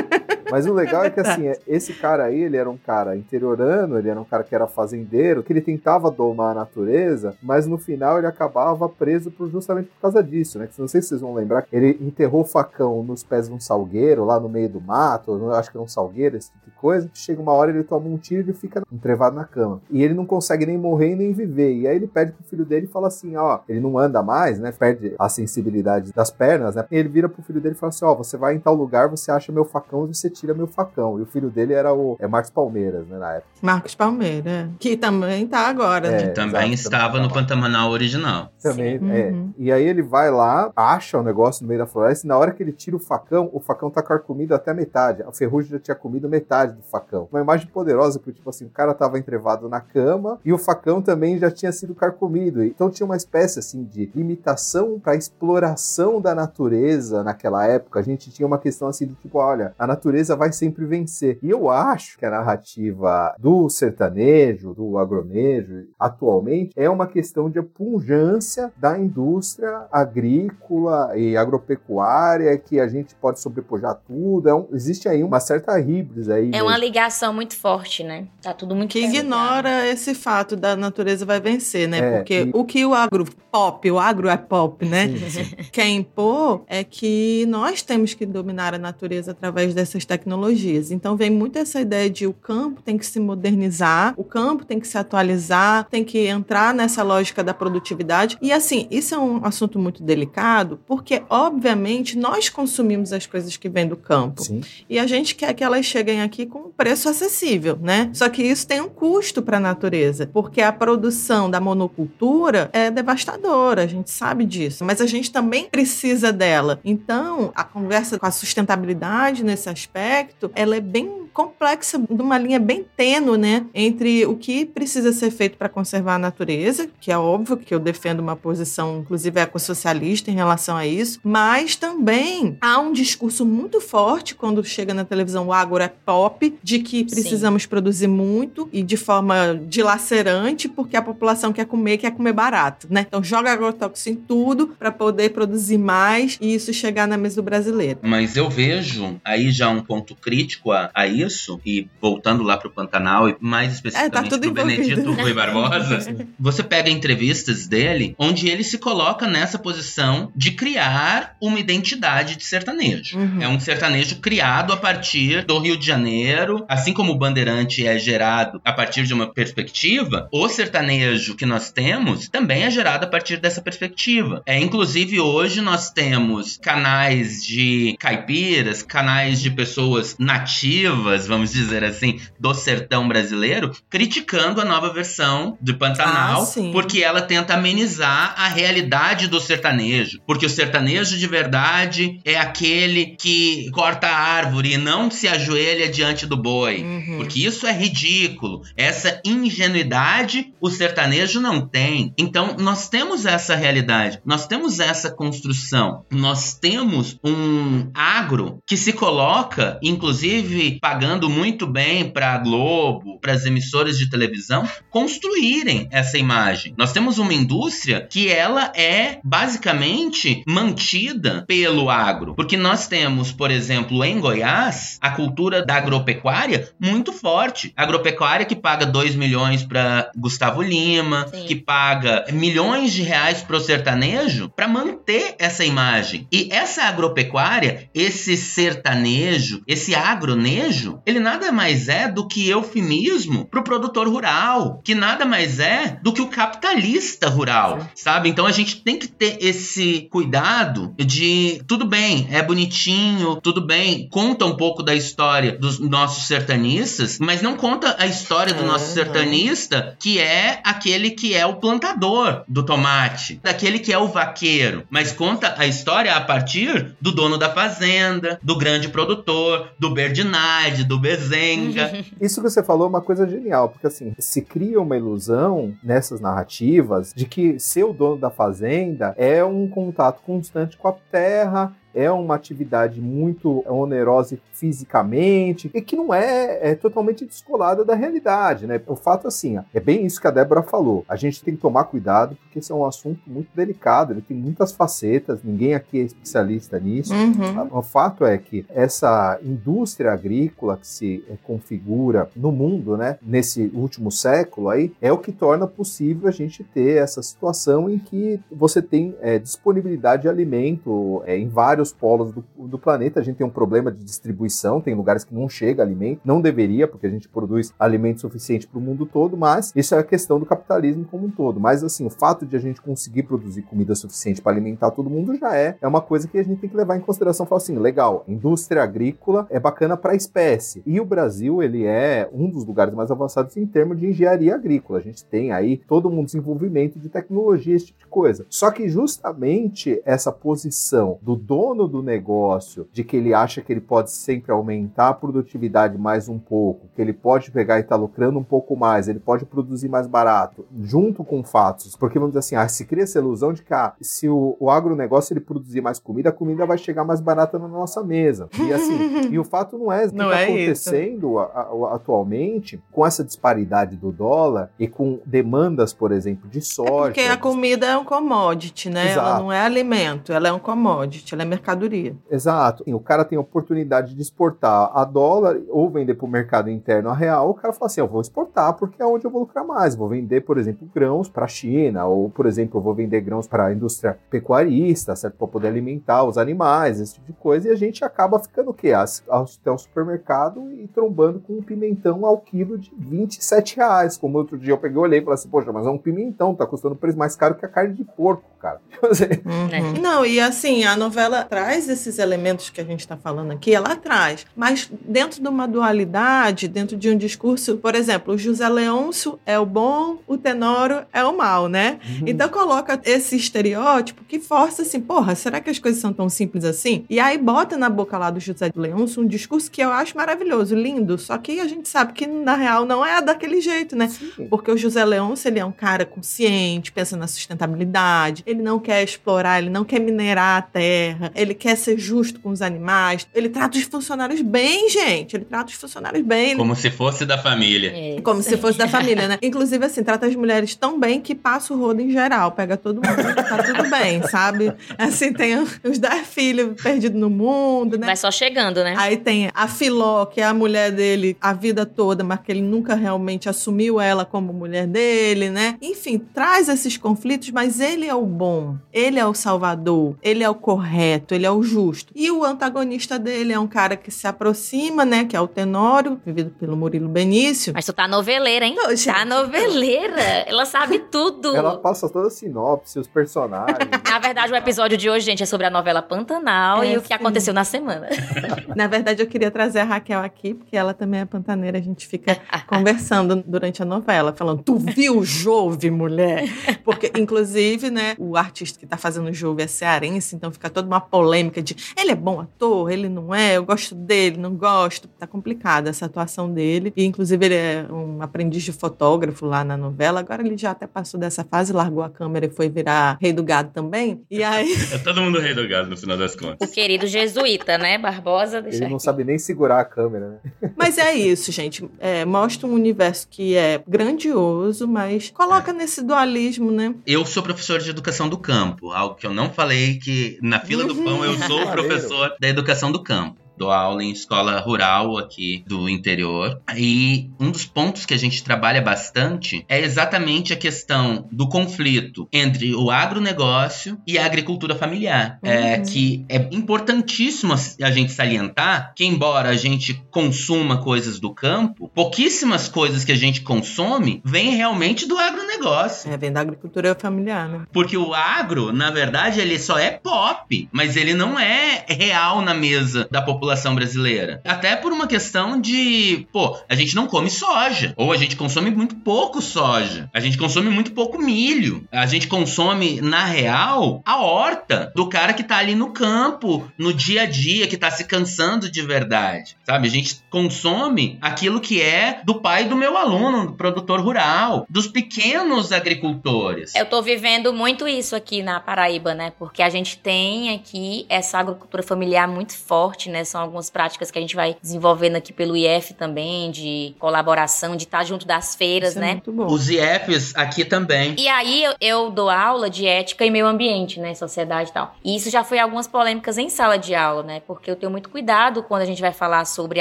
Mas 0.50 0.66
o 0.66 0.72
legal 0.72 1.04
é, 1.04 1.10
que 1.10 1.20
assim, 1.20 1.48
é- 1.48 1.58
esse 1.66 1.92
cara 1.94 2.24
aí, 2.24 2.42
ele 2.42 2.56
era 2.56 2.68
um 2.68 2.76
cara 2.76 3.16
interiorano, 3.16 3.98
ele 3.98 4.08
era 4.08 4.20
um 4.20 4.24
cara 4.24 4.44
que 4.44 4.54
era 4.54 4.66
fazendeiro, 4.66 5.42
que 5.42 5.52
ele 5.52 5.60
tentava 5.60 6.05
domar 6.10 6.52
a 6.52 6.60
natureza, 6.60 7.34
mas 7.42 7.66
no 7.66 7.78
final 7.78 8.18
ele 8.18 8.26
acabava 8.26 8.88
preso 8.88 9.30
por, 9.30 9.50
justamente 9.50 9.88
por 9.88 10.00
causa 10.00 10.22
disso, 10.22 10.58
né? 10.58 10.68
Não 10.78 10.88
sei 10.88 11.02
se 11.02 11.08
vocês 11.08 11.20
vão 11.20 11.34
lembrar, 11.34 11.66
ele 11.72 11.98
enterrou 12.00 12.42
o 12.42 12.44
facão 12.44 13.02
nos 13.02 13.22
pés 13.22 13.48
de 13.48 13.54
um 13.54 13.60
salgueiro, 13.60 14.24
lá 14.24 14.38
no 14.38 14.48
meio 14.48 14.68
do 14.68 14.80
mato, 14.80 15.50
acho 15.52 15.70
que 15.70 15.76
era 15.76 15.84
um 15.84 15.88
salgueiro, 15.88 16.36
esse 16.36 16.50
tipo 16.50 16.64
de 16.66 16.76
coisa. 16.76 17.10
Chega 17.14 17.40
uma 17.40 17.52
hora, 17.52 17.70
ele 17.70 17.82
toma 17.82 18.06
um 18.08 18.16
tiro 18.16 18.50
e 18.50 18.54
fica 18.54 18.82
entrevado 18.92 19.36
na 19.36 19.44
cama. 19.44 19.80
E 19.90 20.02
ele 20.02 20.14
não 20.14 20.26
consegue 20.26 20.66
nem 20.66 20.78
morrer 20.78 21.16
nem 21.16 21.32
viver. 21.32 21.74
E 21.74 21.86
aí 21.86 21.96
ele 21.96 22.06
pede 22.06 22.32
pro 22.32 22.44
filho 22.44 22.64
dele 22.64 22.86
e 22.86 22.88
fala 22.88 23.08
assim, 23.08 23.36
ó, 23.36 23.60
ele 23.68 23.80
não 23.80 23.98
anda 23.98 24.22
mais, 24.22 24.58
né? 24.58 24.72
Perde 24.72 25.14
a 25.18 25.28
sensibilidade 25.28 26.12
das 26.12 26.30
pernas, 26.30 26.74
né? 26.74 26.84
E 26.90 26.96
ele 26.96 27.08
vira 27.08 27.28
pro 27.28 27.42
filho 27.42 27.60
dele 27.60 27.74
e 27.74 27.78
fala 27.78 27.90
assim, 27.90 28.04
ó, 28.04 28.14
você 28.14 28.36
vai 28.36 28.54
em 28.54 28.60
tal 28.60 28.74
lugar, 28.74 29.08
você 29.08 29.30
acha 29.30 29.52
meu 29.52 29.64
facão 29.64 30.04
e 30.04 30.14
você 30.14 30.28
tira 30.30 30.54
meu 30.54 30.66
facão. 30.66 31.18
E 31.18 31.22
o 31.22 31.26
filho 31.26 31.50
dele 31.50 31.72
era 31.72 31.92
o 31.92 32.16
é 32.18 32.26
Marcos 32.26 32.50
Palmeiras, 32.50 33.06
né, 33.06 33.18
na 33.18 33.34
época. 33.34 33.48
Marcos 33.62 33.94
Palmeira, 33.94 34.70
que 34.78 34.96
também 34.96 35.46
tá 35.46 35.60
agora, 35.60 35.95
É, 36.04 36.10
né? 36.10 36.26
Também 36.28 36.72
exato, 36.72 36.94
estava 36.94 37.12
também 37.14 37.28
no. 37.28 37.34
Pantanal 37.34 37.90
original. 37.90 38.50
Também, 38.62 38.98
Sim. 38.98 39.10
é. 39.10 39.30
Uhum. 39.30 39.54
E 39.58 39.70
aí 39.70 39.86
ele 39.86 40.02
vai 40.02 40.30
lá, 40.30 40.72
acha 40.74 41.18
o 41.18 41.22
negócio 41.22 41.62
no 41.62 41.68
meio 41.68 41.80
da 41.80 41.86
floresta, 41.86 42.26
e 42.26 42.28
na 42.28 42.36
hora 42.36 42.52
que 42.52 42.62
ele 42.62 42.72
tira 42.72 42.96
o 42.96 42.98
facão, 42.98 43.50
o 43.52 43.60
facão 43.60 43.90
tá 43.90 44.02
carcomido 44.02 44.54
até 44.54 44.70
a 44.70 44.74
metade. 44.74 45.22
A 45.22 45.32
ferrugem 45.32 45.72
já 45.72 45.78
tinha 45.78 45.94
comido 45.94 46.28
metade 46.28 46.74
do 46.74 46.82
facão. 46.82 47.28
Uma 47.30 47.40
imagem 47.40 47.66
poderosa, 47.68 48.18
porque, 48.18 48.32
tipo 48.32 48.50
assim, 48.50 48.66
o 48.66 48.70
cara 48.70 48.94
tava 48.94 49.18
entrevado 49.18 49.68
na 49.68 49.80
cama 49.80 50.38
e 50.44 50.52
o 50.52 50.58
facão 50.58 51.00
também 51.02 51.38
já 51.38 51.50
tinha 51.50 51.72
sido 51.72 51.94
carcomido. 51.94 52.64
Então 52.64 52.90
tinha 52.90 53.04
uma 53.04 53.16
espécie, 53.16 53.58
assim, 53.58 53.84
de 53.84 54.10
limitação 54.14 54.98
pra 54.98 55.14
exploração 55.14 56.20
da 56.20 56.34
natureza 56.34 57.22
naquela 57.22 57.66
época. 57.66 58.00
A 58.00 58.02
gente 58.02 58.30
tinha 58.30 58.46
uma 58.46 58.58
questão 58.58 58.88
assim 58.88 59.06
do 59.06 59.14
tipo, 59.14 59.38
olha, 59.38 59.74
a 59.78 59.86
natureza 59.86 60.36
vai 60.36 60.52
sempre 60.52 60.84
vencer. 60.84 61.38
E 61.42 61.50
eu 61.50 61.70
acho 61.70 62.18
que 62.18 62.26
a 62.26 62.30
narrativa 62.30 63.34
do 63.38 63.68
sertanejo, 63.68 64.74
do 64.74 64.98
agronejo, 64.98 65.85
atualmente, 65.98 66.72
é 66.76 66.88
uma 66.88 67.06
questão 67.06 67.48
de 67.50 67.60
pungência 67.62 68.72
da 68.76 68.98
indústria 68.98 69.86
agrícola 69.92 71.16
e 71.16 71.36
agropecuária, 71.36 72.56
que 72.58 72.78
a 72.80 72.88
gente 72.88 73.14
pode 73.14 73.40
sobrepujar 73.40 73.98
tudo. 74.06 74.48
É 74.48 74.54
um- 74.54 74.66
existe 74.72 75.08
aí 75.08 75.22
uma 75.22 75.40
certa 75.40 75.78
híbrida 75.78 76.34
aí. 76.34 76.50
É 76.52 76.62
uma 76.62 76.72
mesmo. 76.72 76.84
ligação 76.84 77.32
muito 77.32 77.56
forte, 77.56 78.02
né? 78.02 78.26
Tá 78.42 78.52
tudo 78.52 78.74
muito 78.74 78.92
Que 78.92 79.00
interligado. 79.00 79.26
ignora 79.26 79.86
esse 79.88 80.14
fato 80.14 80.56
da 80.56 80.76
natureza 80.76 81.24
vai 81.24 81.40
vencer, 81.40 81.88
né? 81.88 81.98
É, 81.98 82.16
Porque 82.16 82.42
e- 82.44 82.50
o 82.54 82.64
que 82.64 82.84
o 82.84 82.94
agro 82.94 83.24
pop, 83.50 83.90
o 83.90 83.98
agro 83.98 84.28
é 84.28 84.36
pop, 84.36 84.84
né? 84.84 85.08
Sim, 85.08 85.30
sim. 85.30 85.56
quer 85.72 85.88
impor 85.88 86.62
é 86.66 86.82
que 86.84 87.44
nós 87.48 87.82
temos 87.82 88.14
que 88.14 88.26
dominar 88.26 88.74
a 88.74 88.78
natureza 88.78 89.30
através 89.32 89.74
dessas 89.74 90.04
tecnologias. 90.04 90.90
Então 90.90 91.16
vem 91.16 91.30
muito 91.30 91.58
essa 91.58 91.80
ideia 91.80 92.08
de 92.10 92.26
o 92.26 92.32
campo 92.32 92.82
tem 92.82 92.96
que 92.98 93.06
se 93.06 93.18
modernizar, 93.20 94.14
o 94.16 94.24
campo 94.24 94.64
tem 94.64 94.78
que 94.80 94.86
se 94.88 94.96
atualizar, 94.98 95.75
tem 95.84 96.04
que 96.04 96.26
entrar 96.26 96.74
nessa 96.74 97.02
lógica 97.02 97.42
da 97.42 97.54
produtividade. 97.54 98.36
E 98.40 98.52
assim, 98.52 98.86
isso 98.90 99.14
é 99.14 99.18
um 99.18 99.44
assunto 99.44 99.78
muito 99.78 100.02
delicado, 100.02 100.78
porque 100.86 101.22
obviamente 101.28 102.16
nós 102.18 102.48
consumimos 102.48 103.12
as 103.12 103.26
coisas 103.26 103.56
que 103.56 103.68
vêm 103.68 103.86
do 103.86 103.96
campo. 103.96 104.42
Sim. 104.42 104.60
E 104.88 104.98
a 104.98 105.06
gente 105.06 105.34
quer 105.34 105.52
que 105.54 105.64
elas 105.64 105.84
cheguem 105.84 106.22
aqui 106.22 106.46
com 106.46 106.58
um 106.60 106.70
preço 106.70 107.08
acessível, 107.08 107.78
né? 107.80 108.10
Só 108.12 108.28
que 108.28 108.42
isso 108.42 108.66
tem 108.66 108.80
um 108.80 108.88
custo 108.88 109.42
para 109.42 109.56
a 109.56 109.60
natureza, 109.60 110.28
porque 110.32 110.60
a 110.60 110.72
produção 110.72 111.50
da 111.50 111.60
monocultura 111.60 112.70
é 112.72 112.90
devastadora, 112.90 113.82
a 113.82 113.86
gente 113.86 114.10
sabe 114.10 114.44
disso. 114.44 114.84
Mas 114.84 115.00
a 115.00 115.06
gente 115.06 115.30
também 115.30 115.68
precisa 115.68 116.32
dela. 116.32 116.80
Então, 116.84 117.52
a 117.54 117.64
conversa 117.64 118.18
com 118.18 118.26
a 118.26 118.30
sustentabilidade 118.30 119.44
nesse 119.44 119.68
aspecto, 119.68 120.50
ela 120.54 120.76
é 120.76 120.80
bem 120.80 121.25
complexa, 121.36 121.98
de 121.98 122.22
uma 122.22 122.38
linha 122.38 122.58
bem 122.58 122.86
tênue, 122.96 123.36
né? 123.36 123.66
Entre 123.74 124.24
o 124.24 124.36
que 124.36 124.64
precisa 124.64 125.12
ser 125.12 125.30
feito 125.30 125.58
para 125.58 125.68
conservar 125.68 126.14
a 126.14 126.18
natureza, 126.18 126.88
que 126.98 127.12
é 127.12 127.18
óbvio 127.18 127.58
que 127.58 127.74
eu 127.74 127.78
defendo 127.78 128.20
uma 128.20 128.34
posição, 128.34 129.00
inclusive 129.00 129.38
ecossocialista 129.38 130.30
em 130.30 130.34
relação 130.34 130.74
a 130.74 130.86
isso, 130.86 131.20
mas 131.22 131.76
também 131.76 132.56
há 132.58 132.78
um 132.78 132.90
discurso 132.90 133.44
muito 133.44 133.82
forte 133.82 134.34
quando 134.34 134.64
chega 134.64 134.94
na 134.94 135.04
televisão 135.04 135.48
o 135.48 135.52
agro 135.52 135.82
é 135.82 135.88
pop, 135.88 136.54
de 136.62 136.78
que 136.78 137.04
precisamos 137.04 137.66
produzir 137.66 138.08
muito 138.08 138.66
e 138.72 138.82
de 138.82 138.96
forma 138.96 139.60
dilacerante, 139.68 140.70
porque 140.70 140.96
a 140.96 141.02
população 141.02 141.52
quer 141.52 141.66
comer, 141.66 141.98
quer 141.98 142.12
comer 142.12 142.32
barato, 142.32 142.86
né? 142.88 143.04
Então 143.06 143.22
joga 143.22 143.52
agrotóxico 143.52 144.08
em 144.08 144.14
tudo 144.14 144.68
para 144.78 144.90
poder 144.90 145.30
produzir 145.30 145.76
mais 145.76 146.38
e 146.40 146.54
isso 146.54 146.72
chegar 146.72 147.06
na 147.06 147.18
mesa 147.18 147.36
do 147.36 147.42
brasileiro. 147.42 147.98
Mas 148.02 148.36
eu 148.36 148.48
vejo 148.48 149.20
aí 149.22 149.50
já 149.50 149.68
um 149.68 149.82
ponto 149.82 150.14
crítico 150.14 150.72
a, 150.72 150.90
a 150.94 151.06
isso, 151.06 151.25
e 151.64 151.88
voltando 152.00 152.42
lá 152.42 152.56
pro 152.56 152.70
Pantanal, 152.70 153.28
e 153.28 153.36
mais 153.40 153.74
especificamente 153.74 154.30
tudo 154.30 154.52
pro 154.52 154.62
envolvido. 154.62 154.86
Benedito 154.86 155.12
Rui 155.12 155.32
Barbosa, 155.32 156.26
você 156.38 156.62
pega 156.62 156.90
entrevistas 156.90 157.66
dele, 157.66 158.14
onde 158.18 158.48
ele 158.48 158.64
se 158.64 158.78
coloca 158.78 159.26
nessa 159.26 159.58
posição 159.58 160.32
de 160.34 160.52
criar 160.52 161.36
uma 161.40 161.58
identidade 161.58 162.36
de 162.36 162.44
sertanejo. 162.44 163.18
Uhum. 163.18 163.42
É 163.42 163.48
um 163.48 163.58
sertanejo 163.58 164.16
criado 164.16 164.72
a 164.72 164.76
partir 164.76 165.44
do 165.44 165.58
Rio 165.58 165.76
de 165.76 165.86
Janeiro, 165.86 166.64
assim 166.68 166.92
como 166.92 167.12
o 167.12 167.18
Bandeirante 167.18 167.86
é 167.86 167.98
gerado 167.98 168.60
a 168.64 168.72
partir 168.72 169.04
de 169.04 169.14
uma 169.14 169.32
perspectiva, 169.32 170.28
o 170.32 170.48
sertanejo 170.48 171.34
que 171.34 171.46
nós 171.46 171.70
temos 171.70 172.28
também 172.28 172.64
é 172.64 172.70
gerado 172.70 173.04
a 173.04 173.08
partir 173.08 173.38
dessa 173.38 173.62
perspectiva. 173.62 174.42
É, 174.46 174.58
inclusive, 174.58 175.20
hoje 175.20 175.60
nós 175.60 175.90
temos 175.90 176.58
canais 176.58 177.44
de 177.44 177.96
caipiras, 177.98 178.82
canais 178.82 179.40
de 179.40 179.50
pessoas 179.50 180.16
nativas, 180.18 181.15
vamos 181.24 181.52
dizer 181.52 181.84
assim, 181.84 182.20
do 182.40 182.52
sertão 182.52 183.06
brasileiro, 183.06 183.70
criticando 183.88 184.60
a 184.60 184.64
nova 184.64 184.92
versão 184.92 185.56
de 185.62 185.72
Pantanal, 185.72 186.42
Ah, 186.42 186.72
porque 186.72 187.02
ela 187.02 187.22
tenta 187.22 187.54
amenizar 187.54 188.34
a 188.36 188.48
realidade 188.48 189.28
do 189.28 189.40
sertanejo. 189.40 190.20
Porque 190.26 190.44
o 190.46 190.50
sertanejo 190.50 191.16
de 191.16 191.26
verdade 191.28 192.18
é 192.24 192.36
aquele 192.36 193.14
que 193.18 193.70
corta 193.70 194.08
a 194.08 194.18
árvore 194.18 194.72
e 194.72 194.76
não 194.76 195.10
se 195.10 195.28
ajoelha 195.28 195.88
diante 195.88 196.26
do 196.26 196.36
boi. 196.36 196.82
Uhum. 196.82 197.18
Porque 197.18 197.46
isso 197.46 197.66
é 197.66 197.72
ridículo. 197.72 198.62
Essa 198.76 199.20
ingenuidade 199.24 200.52
o 200.60 200.70
sertanejo 200.70 201.40
não 201.40 201.60
tem. 201.60 202.12
Então, 202.18 202.56
nós 202.58 202.88
temos 202.88 203.24
essa 203.26 203.54
realidade, 203.54 204.20
nós 204.24 204.46
temos 204.46 204.80
essa 204.80 205.10
construção, 205.10 206.04
nós 206.10 206.54
temos 206.54 207.18
um 207.24 207.88
agro 207.94 208.58
que 208.66 208.76
se 208.76 208.92
coloca 208.92 209.78
inclusive 209.82 210.78
pagando 210.80 211.05
muito 211.28 211.66
bem 211.66 212.10
para 212.10 212.34
a 212.34 212.38
Globo, 212.38 213.18
para 213.20 213.32
as 213.32 213.46
emissoras 213.46 213.98
de 213.98 214.10
televisão, 214.10 214.68
construírem 214.90 215.88
essa 215.90 216.18
imagem. 216.18 216.74
Nós 216.76 216.92
temos 216.92 217.18
uma 217.18 217.32
indústria 217.32 218.06
que 218.10 218.28
ela 218.28 218.72
é 218.74 219.20
basicamente 219.22 220.42
mantida 220.46 221.44
pelo 221.46 221.88
agro, 221.88 222.34
porque 222.34 222.56
nós 222.56 222.88
temos, 222.88 223.32
por 223.32 223.50
exemplo, 223.50 224.04
em 224.04 224.18
Goiás, 224.20 224.98
a 225.00 225.10
cultura 225.10 225.64
da 225.64 225.76
agropecuária 225.76 226.70
muito 226.80 227.12
forte. 227.12 227.72
Agropecuária 227.76 228.46
que 228.46 228.56
paga 228.56 228.84
2 228.84 229.14
milhões 229.14 229.62
para 229.62 230.10
Gustavo 230.16 230.62
Lima, 230.62 231.26
Sim. 231.28 231.44
que 231.44 231.54
paga 231.54 232.24
milhões 232.32 232.92
de 232.92 233.02
reais 233.02 233.42
para 233.42 233.56
o 233.56 233.60
sertanejo 233.60 234.48
para 234.48 234.68
manter 234.68 235.34
essa 235.38 235.64
imagem. 235.64 236.26
E 236.32 236.48
essa 236.50 236.84
agropecuária, 236.84 237.88
esse 237.94 238.36
sertanejo, 238.36 239.62
esse 239.66 239.94
agronejo, 239.94 240.85
ele 241.06 241.20
nada 241.20 241.50
mais 241.52 241.88
é 241.88 242.08
do 242.08 242.26
que 242.26 242.48
eufemismo 242.48 243.46
para 243.46 243.60
o 243.60 243.64
produtor 243.64 244.08
rural, 244.08 244.80
que 244.84 244.94
nada 244.94 245.24
mais 245.24 245.58
é 245.58 245.98
do 246.02 246.12
que 246.12 246.22
o 246.22 246.28
capitalista 246.28 247.28
rural, 247.28 247.80
Sim. 247.80 247.86
sabe? 247.96 248.28
Então 248.28 248.46
a 248.46 248.52
gente 248.52 248.82
tem 248.82 248.98
que 248.98 249.08
ter 249.08 249.38
esse 249.40 250.08
cuidado 250.10 250.94
de 250.96 251.62
tudo 251.66 251.86
bem, 251.86 252.28
é 252.30 252.42
bonitinho, 252.42 253.40
tudo 253.40 253.60
bem, 253.60 254.08
conta 254.10 254.44
um 254.44 254.56
pouco 254.56 254.82
da 254.82 254.94
história 254.94 255.52
dos 255.52 255.78
nossos 255.78 256.26
sertanistas, 256.26 257.18
mas 257.18 257.42
não 257.42 257.56
conta 257.56 257.96
a 257.98 258.06
história 258.06 258.54
do 258.54 258.62
é, 258.62 258.66
nosso 258.66 258.92
sertanista, 258.92 259.96
que 259.98 260.18
é 260.18 260.60
aquele 260.64 261.10
que 261.10 261.34
é 261.34 261.46
o 261.46 261.56
plantador 261.56 262.44
do 262.48 262.62
tomate, 262.64 263.40
daquele 263.42 263.78
que 263.78 263.92
é 263.92 263.98
o 263.98 264.08
vaqueiro, 264.08 264.84
mas 264.90 265.12
conta 265.12 265.54
a 265.56 265.66
história 265.66 266.14
a 266.14 266.20
partir 266.20 266.96
do 267.00 267.12
dono 267.12 267.38
da 267.38 267.50
fazenda, 267.50 268.38
do 268.42 268.56
grande 268.56 268.88
produtor, 268.88 269.70
do 269.78 269.90
Berdinardi, 269.90 270.75
do 270.84 270.98
Bezenga. 270.98 272.04
Isso 272.20 272.42
que 272.42 272.48
você 272.48 272.62
falou 272.62 272.86
é 272.86 272.90
uma 272.90 273.00
coisa 273.00 273.28
genial, 273.28 273.68
porque 273.68 273.86
assim, 273.86 274.14
se 274.18 274.42
cria 274.42 274.80
uma 274.80 274.96
ilusão 274.96 275.74
nessas 275.82 276.20
narrativas 276.20 277.12
de 277.14 277.26
que 277.26 277.58
ser 277.58 277.84
o 277.84 277.92
dono 277.92 278.16
da 278.16 278.30
fazenda 278.30 279.14
é 279.16 279.44
um 279.44 279.68
contato 279.68 280.22
constante 280.22 280.76
com 280.76 280.88
a 280.88 280.92
terra 280.92 281.74
é 281.96 282.10
uma 282.10 282.34
atividade 282.34 283.00
muito 283.00 283.64
onerosa 283.66 284.38
fisicamente 284.52 285.70
e 285.72 285.80
que 285.80 285.96
não 285.96 286.12
é, 286.12 286.70
é 286.70 286.74
totalmente 286.74 287.24
descolada 287.24 287.84
da 287.84 287.94
realidade, 287.94 288.66
né? 288.66 288.80
O 288.86 288.94
fato 288.94 289.26
assim, 289.26 289.58
é 289.72 289.80
bem 289.80 290.04
isso 290.04 290.20
que 290.20 290.26
a 290.26 290.30
Débora 290.30 290.62
falou. 290.62 291.04
A 291.08 291.16
gente 291.16 291.42
tem 291.42 291.54
que 291.54 291.60
tomar 291.60 291.84
cuidado 291.84 292.36
porque 292.36 292.58
esse 292.58 292.70
é 292.70 292.74
um 292.74 292.84
assunto 292.84 293.20
muito 293.26 293.48
delicado, 293.54 294.12
ele 294.12 294.20
tem 294.20 294.36
muitas 294.36 294.72
facetas, 294.72 295.40
ninguém 295.42 295.74
aqui 295.74 296.00
é 296.00 296.04
especialista 296.04 296.78
nisso. 296.78 297.14
Uhum. 297.14 297.68
O 297.70 297.82
fato 297.82 298.24
é 298.24 298.36
que 298.36 298.66
essa 298.68 299.38
indústria 299.42 300.12
agrícola 300.12 300.76
que 300.76 300.86
se 300.86 301.24
é, 301.30 301.34
configura 301.44 302.28
no 302.36 302.52
mundo, 302.52 302.96
né, 302.96 303.18
nesse 303.22 303.70
último 303.74 304.10
século 304.10 304.68
aí, 304.68 304.92
é 305.00 305.10
o 305.10 305.18
que 305.18 305.32
torna 305.32 305.66
possível 305.66 306.28
a 306.28 306.32
gente 306.32 306.62
ter 306.62 306.98
essa 306.98 307.22
situação 307.22 307.88
em 307.88 307.98
que 307.98 308.38
você 308.50 308.82
tem 308.82 309.14
é, 309.20 309.38
disponibilidade 309.38 310.22
de 310.22 310.28
alimento 310.28 311.22
é, 311.24 311.38
em 311.38 311.48
vários 311.48 311.85
vários 311.86 311.92
polos 311.92 312.32
do, 312.32 312.44
do, 312.56 312.78
planeta. 312.78 313.20
A 313.20 313.22
gente 313.22 313.36
tem 313.36 313.46
um 313.46 313.50
problema 313.50 313.90
de 313.90 314.02
distribuição, 314.04 314.80
tem 314.80 314.94
lugares 314.94 315.24
que 315.24 315.34
não 315.34 315.48
chega 315.48 315.82
alimento, 315.82 316.20
não 316.24 316.40
deveria, 316.40 316.88
porque 316.88 317.06
a 317.06 317.10
gente 317.10 317.28
produz 317.28 317.72
alimento 317.78 318.20
suficiente 318.20 318.66
para 318.66 318.78
o 318.78 318.82
mundo 318.82 319.06
todo, 319.06 319.36
mas 319.36 319.72
isso 319.74 319.94
é 319.94 319.98
a 319.98 320.02
questão 320.02 320.38
do 320.38 320.46
capitalismo 320.46 321.04
como 321.04 321.26
um 321.26 321.30
todo. 321.30 321.60
Mas 321.60 321.84
assim, 321.84 322.06
o 322.06 322.10
fato 322.10 322.46
de 322.46 322.56
a 322.56 322.58
gente 322.58 322.80
conseguir 322.80 323.24
produzir 323.24 323.62
comida 323.62 323.94
suficiente 323.94 324.42
para 324.42 324.52
alimentar 324.52 324.90
todo 324.90 325.10
mundo 325.10 325.34
já 325.36 325.56
é, 325.56 325.76
é 325.80 325.86
uma 325.86 326.00
coisa 326.00 326.28
que 326.28 326.38
a 326.38 326.42
gente 326.42 326.60
tem 326.60 326.70
que 326.70 326.76
levar 326.76 326.96
em 326.96 327.00
consideração. 327.00 327.46
Falar 327.46 327.58
assim, 327.60 327.78
legal, 327.78 328.24
indústria 328.26 328.82
agrícola 328.82 329.46
é 329.50 329.60
bacana 329.60 329.96
para 329.96 330.12
a 330.12 330.16
espécie. 330.16 330.82
E 330.86 331.00
o 331.00 331.04
Brasil, 331.04 331.62
ele 331.62 331.84
é 331.84 332.28
um 332.32 332.48
dos 332.48 332.64
lugares 332.64 332.94
mais 332.94 333.10
avançados 333.10 333.56
em 333.56 333.66
termos 333.66 333.98
de 333.98 334.06
engenharia 334.06 334.54
agrícola. 334.54 334.98
A 334.98 335.02
gente 335.02 335.24
tem 335.24 335.52
aí 335.52 335.78
todo 335.88 336.08
um 336.08 336.24
desenvolvimento 336.24 336.98
de 336.98 337.08
tecnologia, 337.08 337.74
esse 337.74 337.86
tipo 337.86 338.00
de 338.00 338.06
coisa. 338.06 338.46
Só 338.48 338.70
que 338.70 338.88
justamente 338.88 340.00
essa 340.04 340.32
posição 340.32 341.18
do 341.20 341.36
dono 341.36 341.65
dono 341.66 341.88
do 341.88 342.02
negócio 342.02 342.88
de 342.92 343.02
que 343.02 343.16
ele 343.16 343.34
acha 343.34 343.60
que 343.60 343.72
ele 343.72 343.80
pode 343.80 344.10
sempre 344.10 344.52
aumentar 344.52 345.08
a 345.08 345.14
produtividade 345.14 345.98
mais 345.98 346.28
um 346.28 346.38
pouco, 346.38 346.88
que 346.94 347.00
ele 347.00 347.12
pode 347.12 347.50
pegar 347.50 347.78
e 347.78 347.80
estar 347.80 347.96
tá 347.96 348.00
lucrando 348.00 348.38
um 348.38 348.44
pouco 348.44 348.76
mais, 348.76 349.08
ele 349.08 349.18
pode 349.18 349.44
produzir 349.44 349.88
mais 349.88 350.06
barato, 350.06 350.66
junto 350.82 351.24
com 351.24 351.42
fatos, 351.42 351.96
porque 351.96 352.18
vamos 352.18 352.32
dizer 352.32 352.40
assim, 352.40 352.56
ah, 352.56 352.68
se 352.68 352.84
cria 352.84 353.04
essa 353.04 353.18
ilusão 353.18 353.52
de 353.52 353.62
que 353.62 353.74
ah, 353.74 353.94
se 354.00 354.28
o, 354.28 354.56
o 354.60 354.70
agronegócio 354.70 355.32
ele 355.32 355.40
produzir 355.40 355.80
mais 355.80 355.98
comida, 355.98 356.28
a 356.28 356.32
comida 356.32 356.66
vai 356.66 356.78
chegar 356.78 357.04
mais 357.04 357.20
barata 357.20 357.58
na 357.58 357.68
nossa 357.68 358.02
mesa. 358.02 358.48
E 358.58 358.72
assim, 358.72 359.28
e 359.32 359.38
o 359.38 359.44
fato 359.44 359.78
não 359.78 359.90
é 359.90 360.04
o 360.06 360.08
que 360.08 360.14
está 360.14 360.40
é 360.40 360.44
acontecendo 360.44 361.38
a, 361.38 361.44
a, 361.44 361.94
atualmente 361.94 362.80
com 362.92 363.04
essa 363.04 363.24
disparidade 363.24 363.96
do 363.96 364.12
dólar 364.12 364.70
e 364.78 364.86
com 364.86 365.18
demandas, 365.24 365.92
por 365.92 366.12
exemplo, 366.12 366.48
de 366.48 366.60
soja. 366.60 366.90
É 366.90 367.04
porque 367.06 367.20
a 367.22 367.36
comida 367.36 367.86
é 367.86 367.96
um 367.96 368.04
commodity, 368.04 368.90
né? 368.90 369.12
Exato. 369.12 369.28
Ela 369.28 369.38
não 369.38 369.52
é 369.52 369.60
alimento, 369.60 370.32
ela 370.32 370.48
é 370.48 370.52
um 370.52 370.58
commodity, 370.58 371.34
ela 371.34 371.42
é 371.42 371.46
mercadoria. 371.56 372.14
Exato. 372.30 372.84
O 372.86 373.00
cara 373.00 373.24
tem 373.24 373.36
a 373.36 373.40
oportunidade 373.40 374.14
de 374.14 374.22
exportar 374.22 374.90
a 374.94 375.04
dólar 375.04 375.58
ou 375.68 375.90
vender 375.90 376.14
para 376.14 376.26
o 376.26 376.28
mercado 376.28 376.70
interno 376.70 377.08
a 377.08 377.14
real. 377.14 377.50
O 377.50 377.54
cara 377.54 377.72
fala 377.72 377.86
assim: 377.86 378.00
eu 378.00 378.06
vou 378.06 378.20
exportar 378.20 378.74
porque 378.74 379.02
é 379.02 379.06
onde 379.06 379.24
eu 379.24 379.30
vou 379.30 379.40
lucrar 379.40 379.66
mais. 379.66 379.94
Vou 379.94 380.08
vender, 380.08 380.42
por 380.42 380.58
exemplo, 380.58 380.88
grãos 380.94 381.28
para 381.28 381.44
a 381.44 381.48
China, 381.48 382.06
ou, 382.06 382.30
por 382.30 382.46
exemplo, 382.46 382.78
eu 382.78 382.82
vou 382.82 382.94
vender 382.94 383.20
grãos 383.20 383.46
para 383.46 383.66
a 383.66 383.72
indústria 383.72 384.18
pecuarista, 384.30 385.16
certo? 385.16 385.36
Para 385.36 385.48
poder 385.48 385.68
alimentar 385.68 386.24
os 386.24 386.38
animais, 386.38 387.00
esse 387.00 387.14
tipo 387.14 387.26
de 387.26 387.32
coisa. 387.32 387.68
E 387.68 387.72
a 387.72 387.76
gente 387.76 388.04
acaba 388.04 388.38
ficando 388.38 388.70
o 388.70 388.74
quê? 388.74 388.92
Até 388.92 389.70
o 389.70 389.78
supermercado 389.78 390.70
e 390.72 390.86
trombando 390.88 391.40
com 391.40 391.54
um 391.54 391.62
pimentão 391.62 392.24
ao 392.26 392.38
quilo 392.38 392.78
de 392.78 392.92
27 392.96 393.76
reais. 393.76 394.16
Como 394.16 394.38
outro 394.38 394.58
dia 394.58 394.72
eu 394.72 394.78
peguei, 394.78 394.98
olhei 394.98 395.18
e 395.20 395.22
falei 395.22 395.34
assim: 395.34 395.48
poxa, 395.48 395.72
mas 395.72 395.86
é 395.86 395.90
um 395.90 395.98
pimentão, 395.98 396.54
tá 396.54 396.66
custando 396.66 396.94
um 396.94 396.98
preço 396.98 397.18
mais 397.18 397.34
caro 397.34 397.54
que 397.54 397.64
a 397.64 397.68
carne 397.68 397.94
de 397.94 398.04
porco, 398.04 398.44
cara. 398.60 398.80
Uhum. 399.46 400.02
Não, 400.02 400.24
e 400.24 400.40
assim, 400.40 400.84
a 400.84 400.96
novela 400.96 401.45
traz 401.48 401.88
esses 401.88 402.18
elementos 402.18 402.70
que 402.70 402.80
a 402.80 402.84
gente 402.84 403.00
está 403.00 403.16
falando 403.16 403.52
aqui, 403.52 403.74
ela 403.74 403.96
traz. 403.96 404.46
Mas 404.54 404.90
dentro 405.06 405.40
de 405.40 405.48
uma 405.48 405.66
dualidade, 405.66 406.68
dentro 406.68 406.96
de 406.96 407.10
um 407.10 407.16
discurso, 407.16 407.76
por 407.76 407.94
exemplo, 407.94 408.34
o 408.34 408.38
José 408.38 408.68
Leôncio 408.68 409.38
é 409.46 409.58
o 409.58 409.66
bom, 409.66 410.18
o 410.26 410.36
Tenório 410.36 411.06
é 411.12 411.24
o 411.24 411.36
mal, 411.36 411.68
né? 411.68 411.98
Uhum. 412.08 412.24
Então 412.26 412.48
coloca 412.48 413.00
esse 413.04 413.36
estereótipo 413.36 414.24
que 414.24 414.38
força 414.38 414.82
assim, 414.82 415.00
porra, 415.00 415.34
será 415.34 415.60
que 415.60 415.70
as 415.70 415.78
coisas 415.78 416.00
são 416.00 416.12
tão 416.12 416.28
simples 416.28 416.64
assim? 416.64 417.04
E 417.08 417.18
aí 417.20 417.38
bota 417.38 417.76
na 417.76 417.88
boca 417.88 418.18
lá 418.18 418.30
do 418.30 418.40
José 418.40 418.70
Leôncio 418.74 419.22
um 419.22 419.26
discurso 419.26 419.70
que 419.70 419.82
eu 419.82 419.90
acho 419.90 420.16
maravilhoso, 420.16 420.74
lindo, 420.74 421.18
só 421.18 421.38
que 421.38 421.60
a 421.60 421.66
gente 421.66 421.88
sabe 421.88 422.12
que 422.12 422.26
na 422.26 422.54
real 422.54 422.84
não 422.84 423.04
é 423.04 423.20
daquele 423.20 423.60
jeito, 423.60 423.94
né? 423.96 424.08
Sim. 424.08 424.46
Porque 424.48 424.70
o 424.70 424.76
José 424.76 425.04
Leôncio, 425.04 425.48
ele 425.48 425.58
é 425.58 425.64
um 425.64 425.72
cara 425.72 426.04
consciente, 426.04 426.92
pensa 426.92 427.16
na 427.16 427.26
sustentabilidade, 427.26 428.42
ele 428.46 428.62
não 428.62 428.78
quer 428.78 429.02
explorar, 429.02 429.58
ele 429.58 429.70
não 429.70 429.84
quer 429.84 430.00
minerar 430.00 430.58
a 430.58 430.62
terra, 430.62 431.30
ele 431.36 431.54
quer 431.54 431.76
ser 431.76 431.98
justo 431.98 432.40
com 432.40 432.50
os 432.50 432.62
animais, 432.62 433.26
ele 433.34 433.48
trata 433.48 433.76
os 433.76 433.84
funcionários 433.84 434.40
bem, 434.40 434.88
gente. 434.88 435.36
Ele 435.36 435.44
trata 435.44 435.70
os 435.70 435.76
funcionários 435.76 436.24
bem. 436.24 436.50
Ele... 436.50 436.56
Como 436.56 436.74
se 436.74 436.90
fosse 436.90 437.24
da 437.24 437.38
família. 437.38 437.92
É, 437.94 438.20
Como 438.20 438.42
se 438.42 438.56
fosse 438.56 438.78
da 438.78 438.88
família, 438.88 439.28
né? 439.28 439.38
Inclusive, 439.42 439.84
assim, 439.84 440.02
trata 440.02 440.26
as 440.26 440.34
mulheres 440.34 440.74
tão 440.74 440.98
bem 440.98 441.20
que 441.20 441.34
passa 441.34 441.74
o 441.74 441.78
rodo 441.78 442.00
em 442.00 442.10
geral. 442.10 442.52
Pega 442.52 442.76
todo 442.76 442.96
mundo, 442.96 443.34
tá 443.34 443.62
tudo 443.62 443.88
bem, 443.90 444.22
sabe? 444.22 444.72
Assim, 444.98 445.32
tem 445.32 445.56
os 445.58 445.98
10 445.98 446.26
filhos 446.26 446.80
perdidos 446.82 447.20
no 447.20 447.28
mundo, 447.28 447.98
né? 447.98 448.06
Vai 448.06 448.16
só 448.16 448.30
chegando, 448.30 448.82
né? 448.82 448.94
Aí 448.96 449.16
tem 449.16 449.50
a 449.54 449.68
Filó, 449.68 450.26
que 450.26 450.40
é 450.40 450.44
a 450.44 450.54
mulher 450.54 450.90
dele 450.90 451.36
a 451.40 451.52
vida 451.52 451.84
toda, 451.84 452.24
mas 452.24 452.40
que 452.40 452.52
ele 452.52 452.62
nunca 452.62 452.94
realmente 452.94 453.48
assumiu 453.48 454.00
ela 454.00 454.24
como 454.24 454.52
mulher 454.52 454.86
dele, 454.86 455.50
né? 455.50 455.76
Enfim, 455.82 456.18
traz 456.18 456.68
esses 456.68 456.96
conflitos, 456.96 457.50
mas 457.50 457.80
ele 457.80 458.06
é 458.06 458.14
o 458.14 458.24
bom. 458.24 458.76
Ele 458.92 459.18
é 459.18 459.26
o 459.26 459.34
salvador. 459.34 460.16
Ele 460.22 460.42
é 460.42 460.48
o 460.48 460.54
correto 460.54 461.25
ele 461.34 461.46
é 461.46 461.50
o 461.50 461.62
justo. 461.62 462.12
E 462.14 462.30
o 462.30 462.44
antagonista 462.44 463.18
dele 463.18 463.52
é 463.52 463.58
um 463.58 463.66
cara 463.66 463.96
que 463.96 464.10
se 464.10 464.26
aproxima, 464.26 465.04
né? 465.04 465.24
Que 465.24 465.36
é 465.36 465.40
o 465.40 465.48
Tenório, 465.48 466.20
vivido 466.24 466.50
pelo 466.50 466.76
Murilo 466.76 467.08
Benício. 467.08 467.72
Mas 467.74 467.84
tu 467.84 467.92
tá 467.92 468.06
noveleira, 468.06 468.64
hein? 468.64 468.74
Não, 468.76 468.94
tá 468.94 469.24
noveleira. 469.24 470.20
Ela 470.46 470.64
sabe 470.64 470.98
tudo. 471.10 471.56
Ela 471.56 471.78
passa 471.78 472.08
toda 472.08 472.28
a 472.28 472.30
sinopse, 472.30 472.98
os 472.98 473.08
personagens. 473.08 473.78
na 474.08 474.18
verdade, 474.18 474.52
o 474.52 474.56
episódio 474.56 474.96
de 474.96 475.10
hoje, 475.10 475.26
gente, 475.26 475.42
é 475.42 475.46
sobre 475.46 475.66
a 475.66 475.70
novela 475.70 476.02
Pantanal 476.02 476.82
é, 476.82 476.92
e 476.92 476.96
o 476.96 477.02
que 477.02 477.08
sim. 477.08 477.14
aconteceu 477.14 477.52
na 477.52 477.64
semana. 477.64 478.08
na 478.76 478.86
verdade, 478.86 479.22
eu 479.22 479.26
queria 479.26 479.50
trazer 479.50 479.80
a 479.80 479.84
Raquel 479.84 480.20
aqui, 480.20 480.54
porque 480.54 480.76
ela 480.76 480.94
também 480.94 481.20
é 481.20 481.24
pantaneira. 481.24 481.78
A 481.78 481.82
gente 481.82 482.06
fica 482.06 482.38
conversando 482.68 483.42
durante 483.46 483.82
a 483.82 483.84
novela, 483.84 484.32
falando: 484.32 484.62
Tu 484.62 484.76
viu 484.76 485.24
Jove, 485.24 485.90
mulher? 485.90 486.44
Porque, 486.84 487.10
inclusive, 487.16 487.90
né, 487.90 488.14
o 488.18 488.36
o 488.36 488.38
artista 488.38 488.78
que 488.78 488.86
tá 488.86 488.98
fazendo 488.98 489.30
o 489.30 489.32
jogo 489.32 489.60
é 489.62 489.66
cearense, 489.66 490.36
então 490.36 490.52
fica 490.52 490.68
toda 490.68 490.86
uma 490.86 491.00
polêmica 491.16 491.62
de 491.62 491.74
ele 491.96 492.10
é 492.10 492.14
bom 492.14 492.40
ator, 492.40 492.90
ele 492.90 493.08
não 493.08 493.34
é, 493.34 493.56
eu 493.56 493.64
gosto 493.64 493.94
dele, 493.94 494.36
não 494.36 494.54
gosto. 494.54 495.08
Tá 495.08 495.26
complicada 495.26 495.88
essa 495.88 496.04
atuação 496.04 496.52
dele. 496.52 496.92
E, 496.94 497.06
inclusive, 497.06 497.46
ele 497.46 497.54
é 497.54 497.86
um 497.90 498.20
aprendiz 498.20 498.62
de 498.62 498.72
fotógrafo 498.72 499.46
lá 499.46 499.64
na 499.64 499.78
novela. 499.78 500.20
Agora 500.20 500.46
ele 500.46 500.58
já 500.58 500.72
até 500.72 500.86
passou 500.86 501.18
dessa 501.18 501.42
fase, 501.42 501.72
largou 501.72 502.02
a 502.02 502.10
câmera 502.10 502.44
e 502.44 502.50
foi 502.50 502.68
virar 502.68 503.16
rei 503.18 503.32
do 503.32 503.42
gado 503.42 503.70
também. 503.72 504.20
E 504.30 504.42
aí. 504.42 504.76
É 504.92 504.98
todo 504.98 505.22
mundo 505.22 505.40
rei 505.40 505.54
do 505.54 505.66
gado 505.66 505.88
no 505.88 505.96
final 505.96 506.18
das 506.18 506.36
contas. 506.36 506.68
O 506.68 506.72
querido 506.72 507.06
jesuíta, 507.06 507.78
né? 507.78 507.96
Barbosa. 507.96 508.58
Ele 508.66 508.80
não 508.80 508.96
aqui. 508.96 509.02
sabe 509.02 509.24
nem 509.24 509.38
segurar 509.38 509.80
a 509.80 509.84
câmera, 509.84 510.28
né? 510.28 510.70
Mas 510.76 510.98
é 510.98 511.14
isso, 511.14 511.50
gente. 511.50 511.88
É, 511.98 512.26
mostra 512.26 512.66
um 512.66 512.74
universo 512.74 513.26
que 513.30 513.56
é 513.56 513.82
grandioso, 513.88 514.86
mas 514.86 515.30
coloca 515.30 515.70
é. 515.70 515.74
nesse 515.74 516.02
dualismo, 516.02 516.70
né? 516.70 516.94
Eu 517.06 517.24
sou 517.24 517.42
professor 517.42 517.78
de 517.80 517.88
educação 517.88 518.28
do 518.28 518.36
campo, 518.36 518.90
algo 518.90 519.14
que 519.14 519.26
eu 519.26 519.32
não 519.32 519.50
falei 519.50 519.98
que 519.98 520.38
na 520.42 520.60
fila 520.60 520.84
do 520.84 521.05
pão 521.06 521.24
eu 521.24 521.38
sou 521.38 521.70
professor 521.70 522.34
da 522.40 522.48
educação 522.48 522.90
do 522.90 523.00
campo 523.00 523.45
dou 523.56 523.70
aula 523.70 524.02
em 524.02 524.10
escola 524.10 524.60
rural 524.60 525.16
aqui 525.18 525.64
do 525.66 525.88
interior. 525.88 526.60
E 526.76 527.30
um 527.40 527.50
dos 527.50 527.64
pontos 527.64 528.04
que 528.04 528.14
a 528.14 528.18
gente 528.18 528.44
trabalha 528.44 528.80
bastante 528.80 529.64
é 529.68 529.80
exatamente 529.80 530.52
a 530.52 530.56
questão 530.56 531.26
do 531.32 531.48
conflito 531.48 532.28
entre 532.32 532.74
o 532.74 532.90
agronegócio 532.90 533.98
e 534.06 534.18
a 534.18 534.26
agricultura 534.26 534.74
familiar. 534.74 535.38
É, 535.42 535.50
uhum. 535.50 535.66
É, 535.66 535.78
que 535.80 536.24
é 536.28 536.48
importantíssimo 536.52 537.54
a 537.54 537.90
gente 537.90 538.12
salientar 538.12 538.92
que, 538.94 539.04
embora 539.04 539.48
a 539.48 539.56
gente 539.56 539.94
consuma 540.10 540.82
coisas 540.82 541.18
do 541.18 541.32
campo, 541.32 541.90
pouquíssimas 541.94 542.68
coisas 542.68 543.04
que 543.04 543.12
a 543.12 543.16
gente 543.16 543.40
consome 543.40 544.20
vêm 544.24 544.54
realmente 544.54 545.06
do 545.06 545.18
agronegócio. 545.18 546.10
É, 546.10 546.16
vem 546.16 546.32
da 546.32 546.40
agricultura 546.40 546.94
familiar, 546.94 547.48
né? 547.48 547.62
Porque 547.72 547.96
o 547.96 548.14
agro, 548.14 548.72
na 548.72 548.90
verdade, 548.90 549.40
ele 549.40 549.58
só 549.58 549.78
é 549.78 549.90
pop, 549.90 550.68
mas 550.72 550.96
ele 550.96 551.14
não 551.14 551.38
é 551.38 551.84
real 551.88 552.42
na 552.42 552.54
mesa 552.54 553.08
da 553.10 553.22
população 553.22 553.45
população 553.46 553.74
brasileira. 553.76 554.40
Até 554.44 554.74
por 554.74 554.92
uma 554.92 555.06
questão 555.06 555.60
de, 555.60 556.26
pô, 556.32 556.58
a 556.68 556.74
gente 556.74 556.96
não 556.96 557.06
come 557.06 557.30
soja. 557.30 557.94
Ou 557.96 558.12
a 558.12 558.16
gente 558.16 558.34
consome 558.34 558.70
muito 558.70 558.96
pouco 558.96 559.40
soja. 559.40 560.10
A 560.12 560.18
gente 560.18 560.36
consome 560.36 560.68
muito 560.68 560.92
pouco 560.92 561.18
milho. 561.18 561.86
A 561.92 562.06
gente 562.06 562.26
consome, 562.26 563.00
na 563.00 563.24
real, 563.24 564.02
a 564.04 564.16
horta 564.16 564.92
do 564.96 565.08
cara 565.08 565.32
que 565.32 565.44
tá 565.44 565.58
ali 565.58 565.76
no 565.76 565.92
campo, 565.92 566.68
no 566.76 566.92
dia 566.92 567.22
a 567.22 567.26
dia, 567.26 567.68
que 567.68 567.76
tá 567.76 567.90
se 567.90 568.04
cansando 568.04 568.68
de 568.70 568.82
verdade. 568.82 569.56
Sabe? 569.64 569.86
A 569.86 569.90
gente 569.90 570.20
consome 570.28 571.18
aquilo 571.20 571.60
que 571.60 571.80
é 571.80 572.20
do 572.24 572.40
pai 572.40 572.64
do 572.64 572.76
meu 572.76 572.96
aluno, 572.96 573.46
do 573.46 573.52
produtor 573.52 574.00
rural, 574.00 574.66
dos 574.68 574.88
pequenos 574.88 575.70
agricultores. 575.70 576.74
Eu 576.74 576.86
tô 576.86 577.00
vivendo 577.00 577.52
muito 577.52 577.86
isso 577.86 578.16
aqui 578.16 578.42
na 578.42 578.58
Paraíba, 578.58 579.14
né? 579.14 579.32
Porque 579.38 579.62
a 579.62 579.70
gente 579.70 579.98
tem 579.98 580.54
aqui 580.54 581.06
essa 581.08 581.38
agricultura 581.38 581.82
familiar 581.82 582.26
muito 582.26 582.56
forte, 582.56 583.08
né? 583.08 583.24
são 583.35 583.35
algumas 583.40 583.70
práticas 583.70 584.10
que 584.10 584.18
a 584.18 584.20
gente 584.20 584.34
vai 584.34 584.56
desenvolvendo 584.60 585.16
aqui 585.16 585.32
pelo 585.32 585.56
IF 585.56 585.94
também, 585.94 586.50
de 586.50 586.94
colaboração, 586.98 587.76
de 587.76 587.84
estar 587.84 588.04
junto 588.04 588.26
das 588.26 588.54
feiras, 588.54 588.90
Isso 588.90 588.98
é 588.98 589.02
né? 589.02 589.10
É 589.10 589.12
muito 589.12 589.32
bom. 589.32 589.46
Os 589.46 589.68
IFs 589.68 590.34
aqui 590.34 590.64
também. 590.64 591.14
E 591.18 591.28
aí 591.28 591.64
eu, 591.64 591.74
eu, 591.80 592.10
dou 592.10 592.30
aula 592.30 592.70
de 592.70 592.86
ética 592.86 593.24
e 593.24 593.30
meio 593.30 593.46
ambiente, 593.46 594.00
né? 594.00 594.14
Sociedade 594.14 594.70
e 594.70 594.72
tal. 594.72 594.94
E 595.04 595.16
isso 595.16 595.30
já 595.30 595.44
foi 595.44 595.58
algumas 595.58 595.86
polêmicas 595.86 596.38
em 596.38 596.48
sala 596.48 596.78
de 596.78 596.94
aula, 596.94 597.22
né? 597.22 597.40
Porque 597.46 597.70
eu 597.70 597.76
tenho 597.76 597.90
muito 597.90 598.08
cuidado 598.08 598.62
quando 598.62 598.82
a 598.82 598.86
gente 598.86 599.00
vai 599.00 599.12
falar 599.12 599.44
sobre 599.44 599.80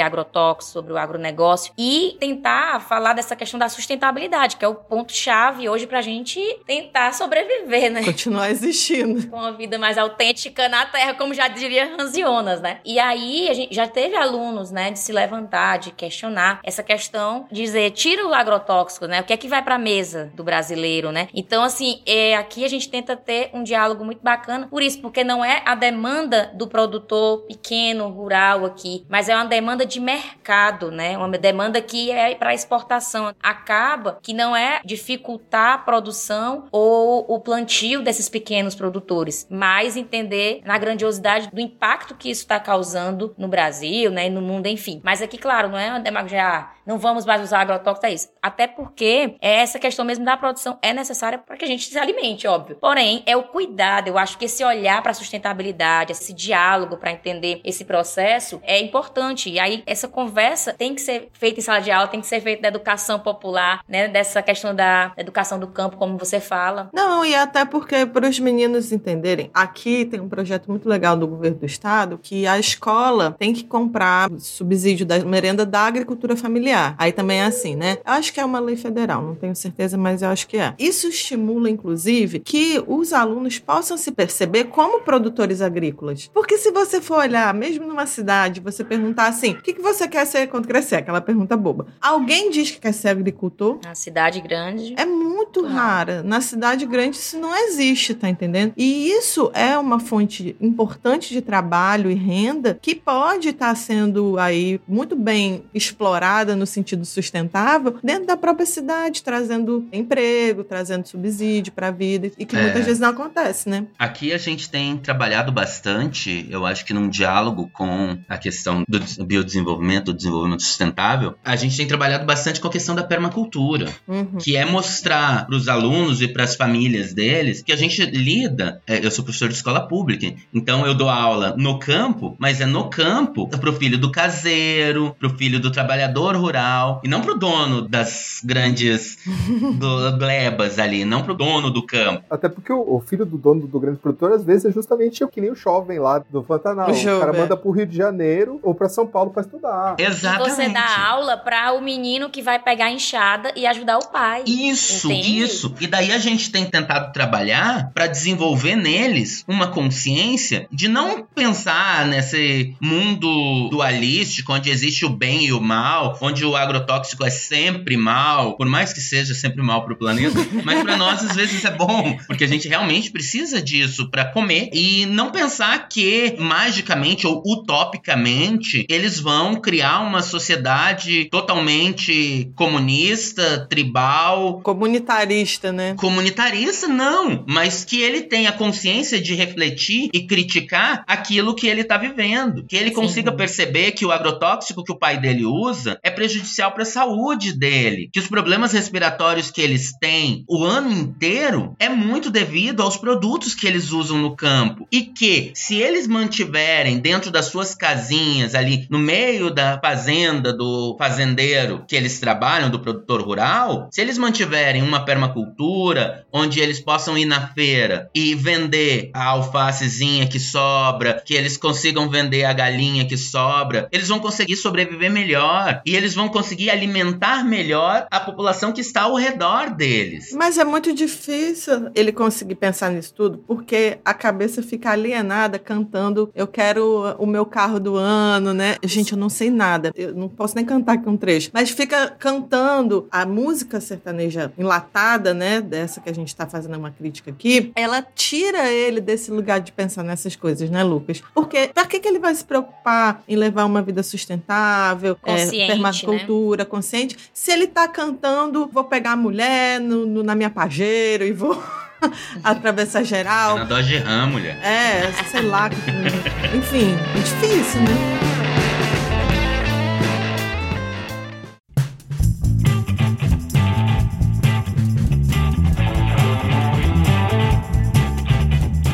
agrotóxicos, 0.00 0.72
sobre 0.72 0.92
o 0.92 0.98
agronegócio 0.98 1.72
e 1.76 2.16
tentar 2.18 2.80
falar 2.80 3.12
dessa 3.12 3.34
questão 3.34 3.58
da 3.58 3.68
sustentabilidade, 3.68 4.56
que 4.56 4.64
é 4.64 4.68
o 4.68 4.74
ponto-chave 4.74 5.68
hoje 5.68 5.86
pra 5.86 6.02
gente 6.02 6.40
tentar 6.66 7.12
sobreviver, 7.14 7.90
né? 7.90 8.04
Continuar 8.04 8.50
existindo. 8.50 9.26
Com 9.28 9.36
uma 9.36 9.52
vida 9.52 9.78
mais 9.78 9.98
autêntica 9.98 10.68
na 10.68 10.86
Terra, 10.86 11.14
como 11.14 11.34
já 11.34 11.48
diria 11.48 11.96
Jonas, 12.26 12.60
né? 12.60 12.78
E 12.84 12.98
aí 12.98 13.45
a 13.48 13.54
gente 13.54 13.74
já 13.74 13.86
teve 13.86 14.16
alunos, 14.16 14.70
né, 14.70 14.90
de 14.90 14.98
se 14.98 15.12
levantar, 15.12 15.78
de 15.78 15.90
questionar 15.90 16.60
essa 16.62 16.82
questão, 16.82 17.46
dizer, 17.50 17.90
tira 17.90 18.26
o 18.26 18.34
agrotóxico, 18.34 19.06
né? 19.06 19.20
O 19.20 19.24
que 19.24 19.32
é 19.32 19.36
que 19.36 19.48
vai 19.48 19.62
para 19.62 19.76
a 19.76 19.78
mesa 19.78 20.30
do 20.34 20.44
brasileiro, 20.44 21.12
né? 21.12 21.28
Então, 21.34 21.62
assim, 21.62 22.02
é, 22.06 22.36
aqui 22.36 22.64
a 22.64 22.68
gente 22.68 22.88
tenta 22.88 23.16
ter 23.16 23.50
um 23.52 23.62
diálogo 23.62 24.04
muito 24.04 24.22
bacana 24.22 24.66
por 24.68 24.82
isso, 24.82 25.00
porque 25.00 25.24
não 25.24 25.44
é 25.44 25.62
a 25.64 25.74
demanda 25.74 26.50
do 26.54 26.66
produtor 26.66 27.42
pequeno, 27.42 28.08
rural 28.08 28.64
aqui, 28.64 29.04
mas 29.08 29.28
é 29.28 29.34
uma 29.34 29.44
demanda 29.44 29.84
de 29.84 30.00
mercado, 30.00 30.90
né? 30.90 31.16
Uma 31.16 31.28
demanda 31.38 31.80
que 31.80 32.10
é 32.10 32.34
para 32.34 32.54
exportação. 32.54 33.32
Acaba 33.42 34.18
que 34.22 34.32
não 34.32 34.56
é 34.56 34.80
dificultar 34.84 35.74
a 35.74 35.78
produção 35.78 36.66
ou 36.70 37.24
o 37.28 37.40
plantio 37.40 38.02
desses 38.02 38.28
pequenos 38.28 38.74
produtores, 38.74 39.46
mas 39.50 39.96
entender 39.96 40.60
na 40.64 40.78
grandiosidade 40.78 41.50
do 41.52 41.60
impacto 41.60 42.14
que 42.14 42.30
isso 42.30 42.42
está 42.42 42.58
causando 42.58 43.34
no 43.36 43.48
Brasil, 43.48 44.10
né, 44.10 44.28
no 44.28 44.40
mundo, 44.40 44.66
enfim. 44.66 45.00
Mas 45.04 45.22
aqui, 45.22 45.38
claro, 45.38 45.68
não 45.68 45.78
é 45.78 45.90
uma 45.90 46.00
demagogia, 46.00 46.46
ah, 46.46 46.70
não 46.86 46.98
vamos 46.98 47.26
mais 47.26 47.42
usar 47.42 47.60
agrotóxicos, 47.60 48.08
é 48.08 48.14
isso. 48.14 48.28
Até 48.40 48.66
porque 48.66 49.36
essa 49.40 49.78
questão 49.78 50.04
mesmo 50.04 50.24
da 50.24 50.36
produção 50.36 50.78
é 50.80 50.92
necessária 50.92 51.38
para 51.38 51.56
que 51.56 51.64
a 51.64 51.68
gente 51.68 51.88
se 51.88 51.98
alimente, 51.98 52.46
óbvio. 52.46 52.76
Porém, 52.80 53.22
é 53.26 53.36
o 53.36 53.42
cuidado, 53.42 54.08
eu 54.08 54.16
acho 54.16 54.38
que 54.38 54.44
esse 54.44 54.62
olhar 54.64 55.02
para 55.02 55.10
a 55.10 55.14
sustentabilidade, 55.14 56.12
esse 56.12 56.32
diálogo 56.32 56.96
para 56.96 57.12
entender 57.12 57.60
esse 57.64 57.84
processo 57.84 58.60
é 58.62 58.80
importante. 58.80 59.50
E 59.50 59.58
aí, 59.58 59.82
essa 59.86 60.06
conversa 60.06 60.72
tem 60.74 60.94
que 60.94 61.00
ser 61.00 61.28
feita 61.32 61.58
em 61.58 61.62
sala 61.62 61.80
de 61.80 61.90
aula, 61.90 62.06
tem 62.06 62.20
que 62.20 62.26
ser 62.26 62.40
feita 62.40 62.62
da 62.62 62.68
educação 62.68 63.18
popular, 63.18 63.82
né, 63.88 64.06
dessa 64.08 64.40
questão 64.42 64.74
da 64.74 65.12
educação 65.16 65.58
do 65.58 65.66
campo, 65.66 65.96
como 65.96 66.16
você 66.16 66.38
fala. 66.40 66.88
Não, 66.92 67.24
e 67.24 67.34
até 67.34 67.64
porque 67.64 68.06
para 68.06 68.28
os 68.28 68.38
meninos 68.38 68.92
entenderem, 68.92 69.50
aqui 69.52 70.04
tem 70.04 70.20
um 70.20 70.28
projeto 70.28 70.70
muito 70.70 70.88
legal 70.88 71.16
do 71.16 71.26
governo 71.26 71.58
do 71.58 71.66
estado 71.66 72.18
que 72.22 72.46
a 72.46 72.58
escola 72.58 73.34
tem 73.38 73.52
que 73.52 73.64
comprar 73.64 74.30
subsídio 74.38 75.04
da 75.04 75.18
merenda 75.20 75.66
da 75.66 75.80
agricultura 75.80 76.36
familiar. 76.36 76.75
Aí 76.98 77.12
também 77.12 77.40
é 77.40 77.44
assim, 77.44 77.76
né? 77.76 77.98
Eu 78.04 78.12
acho 78.12 78.32
que 78.32 78.40
é 78.40 78.44
uma 78.44 78.60
lei 78.60 78.76
federal, 78.76 79.22
não 79.22 79.34
tenho 79.34 79.54
certeza, 79.54 79.96
mas 79.96 80.22
eu 80.22 80.28
acho 80.28 80.46
que 80.46 80.56
é. 80.56 80.74
Isso 80.78 81.08
estimula, 81.08 81.70
inclusive, 81.70 82.40
que 82.40 82.82
os 82.86 83.12
alunos 83.12 83.58
possam 83.58 83.96
se 83.96 84.10
perceber 84.12 84.64
como 84.64 85.00
produtores 85.00 85.60
agrícolas. 85.60 86.30
Porque 86.32 86.58
se 86.58 86.70
você 86.70 87.00
for 87.00 87.18
olhar, 87.18 87.52
mesmo 87.54 87.86
numa 87.86 88.06
cidade, 88.06 88.60
você 88.60 88.84
perguntar 88.84 89.26
assim: 89.26 89.52
o 89.52 89.62
que, 89.62 89.72
que 89.72 89.82
você 89.82 90.06
quer 90.08 90.26
ser 90.26 90.46
quando 90.48 90.66
crescer? 90.66 90.96
Aquela 90.96 91.20
pergunta 91.20 91.56
boba. 91.56 91.86
Alguém 92.00 92.50
diz 92.50 92.70
que 92.70 92.80
quer 92.80 92.92
ser 92.92 93.08
agricultor? 93.08 93.80
Na 93.84 93.94
cidade 93.94 94.40
grande. 94.40 94.94
É 94.96 95.04
muito 95.04 95.64
ah. 95.64 95.68
rara. 95.68 96.22
Na 96.22 96.40
cidade 96.40 96.86
grande 96.86 97.16
isso 97.16 97.38
não 97.38 97.56
existe, 97.56 98.14
tá 98.14 98.28
entendendo? 98.28 98.72
E 98.76 99.10
isso 99.10 99.50
é 99.54 99.76
uma 99.78 99.98
fonte 99.98 100.56
importante 100.60 101.32
de 101.32 101.40
trabalho 101.40 102.10
e 102.10 102.14
renda 102.14 102.78
que 102.80 102.94
pode 102.94 103.48
estar 103.48 103.68
tá 103.68 103.74
sendo 103.74 104.38
aí 104.38 104.80
muito 104.86 105.14
bem 105.16 105.64
explorada 105.74 106.56
no 106.66 106.72
sentido 106.72 107.04
sustentável 107.04 107.96
dentro 108.02 108.26
da 108.26 108.36
própria 108.36 108.66
cidade, 108.66 109.22
trazendo 109.22 109.86
emprego, 109.92 110.64
trazendo 110.64 111.06
subsídio 111.06 111.72
para 111.72 111.88
a 111.88 111.90
vida 111.92 112.32
e 112.36 112.44
que 112.44 112.56
é. 112.56 112.62
muitas 112.62 112.84
vezes 112.84 113.00
não 113.00 113.10
acontece, 113.10 113.68
né? 113.68 113.86
Aqui 113.98 114.32
a 114.32 114.38
gente 114.38 114.68
tem 114.68 114.96
trabalhado 114.96 115.52
bastante, 115.52 116.46
eu 116.50 116.66
acho 116.66 116.84
que 116.84 116.92
num 116.92 117.08
diálogo 117.08 117.70
com 117.72 118.18
a 118.28 118.36
questão 118.36 118.84
do 118.88 119.24
biodesenvolvimento, 119.24 120.06
do 120.06 120.14
desenvolvimento 120.14 120.62
sustentável, 120.62 121.34
a 121.44 121.54
gente 121.54 121.76
tem 121.76 121.86
trabalhado 121.86 122.26
bastante 122.26 122.60
com 122.60 122.66
a 122.66 122.72
questão 122.72 122.94
da 122.94 123.04
permacultura, 123.04 123.88
uhum. 124.08 124.38
que 124.38 124.56
é 124.56 124.64
mostrar 124.64 125.46
para 125.46 125.54
os 125.54 125.68
alunos 125.68 126.20
e 126.20 126.28
para 126.28 126.42
as 126.42 126.56
famílias 126.56 127.14
deles 127.14 127.62
que 127.62 127.72
a 127.72 127.76
gente 127.76 128.04
lida. 128.06 128.82
É, 128.86 129.04
eu 129.04 129.10
sou 129.10 129.24
professor 129.24 129.48
de 129.48 129.54
escola 129.54 129.86
pública, 129.86 130.34
então 130.52 130.84
eu 130.84 130.94
dou 130.94 131.08
aula 131.08 131.54
no 131.56 131.78
campo, 131.78 132.34
mas 132.38 132.60
é 132.60 132.66
no 132.66 132.90
campo 132.90 133.48
pro 133.48 133.72
filho 133.72 133.98
do 133.98 134.10
caseiro, 134.10 135.14
pro 135.18 135.30
filho 135.36 135.60
do 135.60 135.70
trabalhador 135.70 136.34
rural, 136.36 136.55
e 137.02 137.08
não 137.08 137.20
pro 137.20 137.38
dono 137.38 137.82
das 137.82 138.40
grandes 138.44 139.18
do, 139.78 140.18
glebas 140.18 140.78
ali, 140.78 141.04
não 141.04 141.22
pro 141.22 141.34
dono 141.34 141.70
do 141.70 141.84
campo. 141.84 142.24
Até 142.30 142.48
porque 142.48 142.72
o, 142.72 142.96
o, 142.96 143.00
filho 143.00 143.24
do 143.24 143.36
dono 143.36 143.66
do 143.66 143.80
grande 143.80 143.98
produtor, 143.98 144.32
às 144.32 144.44
vezes, 144.44 144.66
é 144.66 144.72
justamente 144.72 145.22
o 145.22 145.28
que 145.28 145.40
nem 145.40 145.50
o 145.50 145.54
jovem 145.54 145.98
lá 145.98 146.18
do 146.18 146.42
Pantanal. 146.42 146.90
O, 146.90 146.92
o 146.92 147.20
cara 147.20 147.32
manda 147.32 147.56
pro 147.56 147.70
Rio 147.70 147.86
de 147.86 147.96
Janeiro 147.96 148.58
ou 148.62 148.74
pra 148.74 148.88
São 148.88 149.06
Paulo 149.06 149.30
pra 149.30 149.42
estudar. 149.42 149.96
Exatamente. 149.98 150.50
E 150.50 150.54
você 150.54 150.68
dá 150.68 151.08
aula 151.08 151.36
pra 151.36 151.72
o 151.72 151.80
menino 151.80 152.30
que 152.30 152.42
vai 152.42 152.58
pegar 152.58 152.86
a 152.86 152.92
enxada 152.92 153.52
e 153.56 153.66
ajudar 153.66 153.98
o 153.98 154.06
pai. 154.08 154.44
Isso, 154.46 155.10
entende? 155.10 155.38
isso. 155.40 155.74
E 155.80 155.86
daí 155.86 156.12
a 156.12 156.18
gente 156.18 156.50
tem 156.50 156.64
tentado 156.64 157.12
trabalhar 157.12 157.90
para 157.92 158.06
desenvolver 158.06 158.76
neles 158.76 159.44
uma 159.46 159.68
consciência 159.68 160.66
de 160.70 160.88
não 160.88 161.22
pensar 161.22 162.06
nesse 162.06 162.74
mundo 162.80 163.68
dualístico, 163.70 164.52
onde 164.52 164.70
existe 164.70 165.04
o 165.04 165.10
bem 165.10 165.46
e 165.46 165.52
o 165.52 165.60
mal, 165.60 166.16
onde 166.20 166.44
o 166.46 166.56
agrotóxico 166.56 167.24
é 167.24 167.30
sempre 167.30 167.96
mal, 167.96 168.56
por 168.56 168.66
mais 168.66 168.92
que 168.92 169.00
seja 169.00 169.34
sempre 169.34 169.62
mal 169.62 169.84
para 169.84 169.94
o 169.94 169.96
planeta, 169.96 170.36
mas 170.64 170.82
para 170.82 170.96
nós 170.96 171.24
às 171.24 171.36
vezes 171.36 171.64
é 171.64 171.70
bom, 171.70 172.16
porque 172.26 172.44
a 172.44 172.48
gente 172.48 172.68
realmente 172.68 173.10
precisa 173.10 173.60
disso 173.60 174.10
para 174.10 174.24
comer 174.24 174.70
e 174.72 175.06
não 175.06 175.30
pensar 175.30 175.88
que 175.88 176.36
magicamente 176.38 177.26
ou 177.26 177.42
utopicamente 177.44 178.86
eles 178.88 179.18
vão 179.18 179.56
criar 179.56 180.00
uma 180.00 180.22
sociedade 180.22 181.26
totalmente 181.26 182.50
comunista, 182.54 183.66
tribal, 183.68 184.60
comunitarista, 184.62 185.72
né? 185.72 185.94
Comunitarista 185.96 186.88
não, 186.88 187.44
mas 187.46 187.84
que 187.84 188.00
ele 188.00 188.22
tenha 188.22 188.52
consciência 188.52 189.20
de 189.20 189.34
refletir 189.34 190.10
e 190.12 190.26
criticar 190.26 191.04
aquilo 191.06 191.54
que 191.54 191.66
ele 191.66 191.82
está 191.82 191.96
vivendo, 191.96 192.64
que 192.64 192.76
ele 192.76 192.90
Sim. 192.90 192.94
consiga 192.94 193.32
perceber 193.32 193.92
que 193.92 194.04
o 194.04 194.12
agrotóxico 194.12 194.84
que 194.84 194.92
o 194.92 194.98
pai 194.98 195.18
dele 195.18 195.44
usa 195.44 195.98
é 196.02 196.10
prejudicial 196.10 196.25
para 196.72 196.82
a 196.82 196.86
saúde 196.86 197.52
dele, 197.52 198.08
que 198.12 198.20
os 198.20 198.26
problemas 198.26 198.72
respiratórios 198.72 199.50
que 199.50 199.60
eles 199.60 199.92
têm 199.98 200.44
o 200.48 200.64
ano 200.64 200.90
inteiro 200.90 201.74
é 201.78 201.88
muito 201.88 202.30
devido 202.30 202.82
aos 202.82 202.96
produtos 202.96 203.54
que 203.54 203.66
eles 203.66 203.92
usam 203.92 204.18
no 204.18 204.36
campo. 204.36 204.86
E 204.90 205.02
que 205.02 205.52
se 205.54 205.76
eles 205.76 206.06
mantiverem 206.06 206.98
dentro 206.98 207.30
das 207.30 207.46
suas 207.46 207.74
casinhas 207.74 208.54
ali 208.54 208.86
no 208.90 208.98
meio 208.98 209.50
da 209.50 209.78
fazenda 209.82 210.52
do 210.52 210.96
fazendeiro 210.98 211.84
que 211.86 211.96
eles 211.96 212.18
trabalham 212.20 212.70
do 212.70 212.80
produtor 212.80 213.22
rural, 213.22 213.88
se 213.90 214.00
eles 214.00 214.18
mantiverem 214.18 214.82
uma 214.82 215.04
permacultura 215.04 216.26
onde 216.32 216.60
eles 216.60 216.80
possam 216.80 217.16
ir 217.16 217.24
na 217.24 217.48
feira 217.48 218.10
e 218.14 218.34
vender 218.34 219.10
a 219.14 219.24
alfacezinha 219.26 220.26
que 220.26 220.38
sobra, 220.38 221.22
que 221.24 221.34
eles 221.34 221.56
consigam 221.56 222.08
vender 222.08 222.44
a 222.44 222.52
galinha 222.52 223.06
que 223.06 223.16
sobra, 223.16 223.88
eles 223.92 224.08
vão 224.08 224.18
conseguir 224.18 224.56
sobreviver 224.56 225.10
melhor. 225.10 225.82
E 225.86 225.94
eles 225.94 226.14
vão 226.16 226.28
conseguir 226.28 226.70
alimentar 226.70 227.44
melhor 227.44 228.06
a 228.10 228.18
população 228.18 228.72
que 228.72 228.80
está 228.80 229.02
ao 229.02 229.14
redor 229.14 229.70
deles. 229.70 230.32
Mas 230.32 230.58
é 230.58 230.64
muito 230.64 230.92
difícil 230.92 231.90
ele 231.94 232.10
conseguir 232.10 232.56
pensar 232.56 232.90
nisso 232.90 233.14
tudo, 233.14 233.38
porque 233.46 233.98
a 234.04 234.14
cabeça 234.14 234.62
fica 234.62 234.90
alienada 234.90 235.58
cantando 235.58 236.30
eu 236.34 236.46
quero 236.46 237.14
o 237.18 237.26
meu 237.26 237.46
carro 237.46 237.78
do 237.78 237.96
ano, 237.96 238.52
né? 238.52 238.76
Gente, 238.82 239.12
eu 239.12 239.18
não 239.18 239.28
sei 239.28 239.50
nada. 239.50 239.92
Eu 239.94 240.14
não 240.14 240.28
posso 240.28 240.54
nem 240.56 240.64
cantar 240.64 240.94
aqui 240.94 241.08
um 241.08 241.16
trecho, 241.16 241.50
mas 241.52 241.70
fica 241.70 242.08
cantando 242.18 243.06
a 243.10 243.24
música 243.26 243.80
sertaneja 243.80 244.52
enlatada, 244.58 245.34
né, 245.34 245.60
dessa 245.60 246.00
que 246.00 246.08
a 246.08 246.14
gente 246.14 246.28
está 246.28 246.46
fazendo 246.46 246.76
uma 246.76 246.90
crítica 246.90 247.30
aqui, 247.30 247.72
ela 247.74 248.02
tira 248.02 248.70
ele 248.70 249.00
desse 249.00 249.30
lugar 249.30 249.60
de 249.60 249.72
pensar 249.72 250.02
nessas 250.02 250.34
coisas, 250.36 250.70
né, 250.70 250.82
Lucas? 250.82 251.22
Porque 251.34 251.68
para 251.68 251.86
que, 251.86 252.00
que 252.00 252.08
ele 252.08 252.18
vai 252.18 252.34
se 252.34 252.44
preocupar 252.44 253.22
em 253.28 253.36
levar 253.36 253.64
uma 253.64 253.82
vida 253.82 254.02
sustentável, 254.02 255.16
é, 255.24 255.76
permacultura, 256.06 256.64
né? 256.64 256.70
consciente, 256.70 257.16
se 257.32 257.50
ele 257.50 257.66
tá 257.66 257.86
cantando, 257.88 258.68
vou 258.72 258.84
pegar 258.84 259.12
a 259.12 259.16
mulher 259.16 259.80
no, 259.80 260.06
no, 260.06 260.22
na 260.22 260.34
minha 260.34 260.50
pajeiro 260.50 261.24
e 261.24 261.32
vou. 261.32 261.62
atravessar 262.44 263.02
geral. 263.02 263.56
É 263.56 263.60
na 263.60 263.64
Dodge 263.64 263.96
Ram, 263.96 264.26
mulher. 264.26 264.58
É, 264.62 265.10
sei 265.30 265.40
lá. 265.40 265.70
Enfim, 266.54 266.94
é 267.14 267.18
difícil, 267.18 267.80
né? 267.80 268.35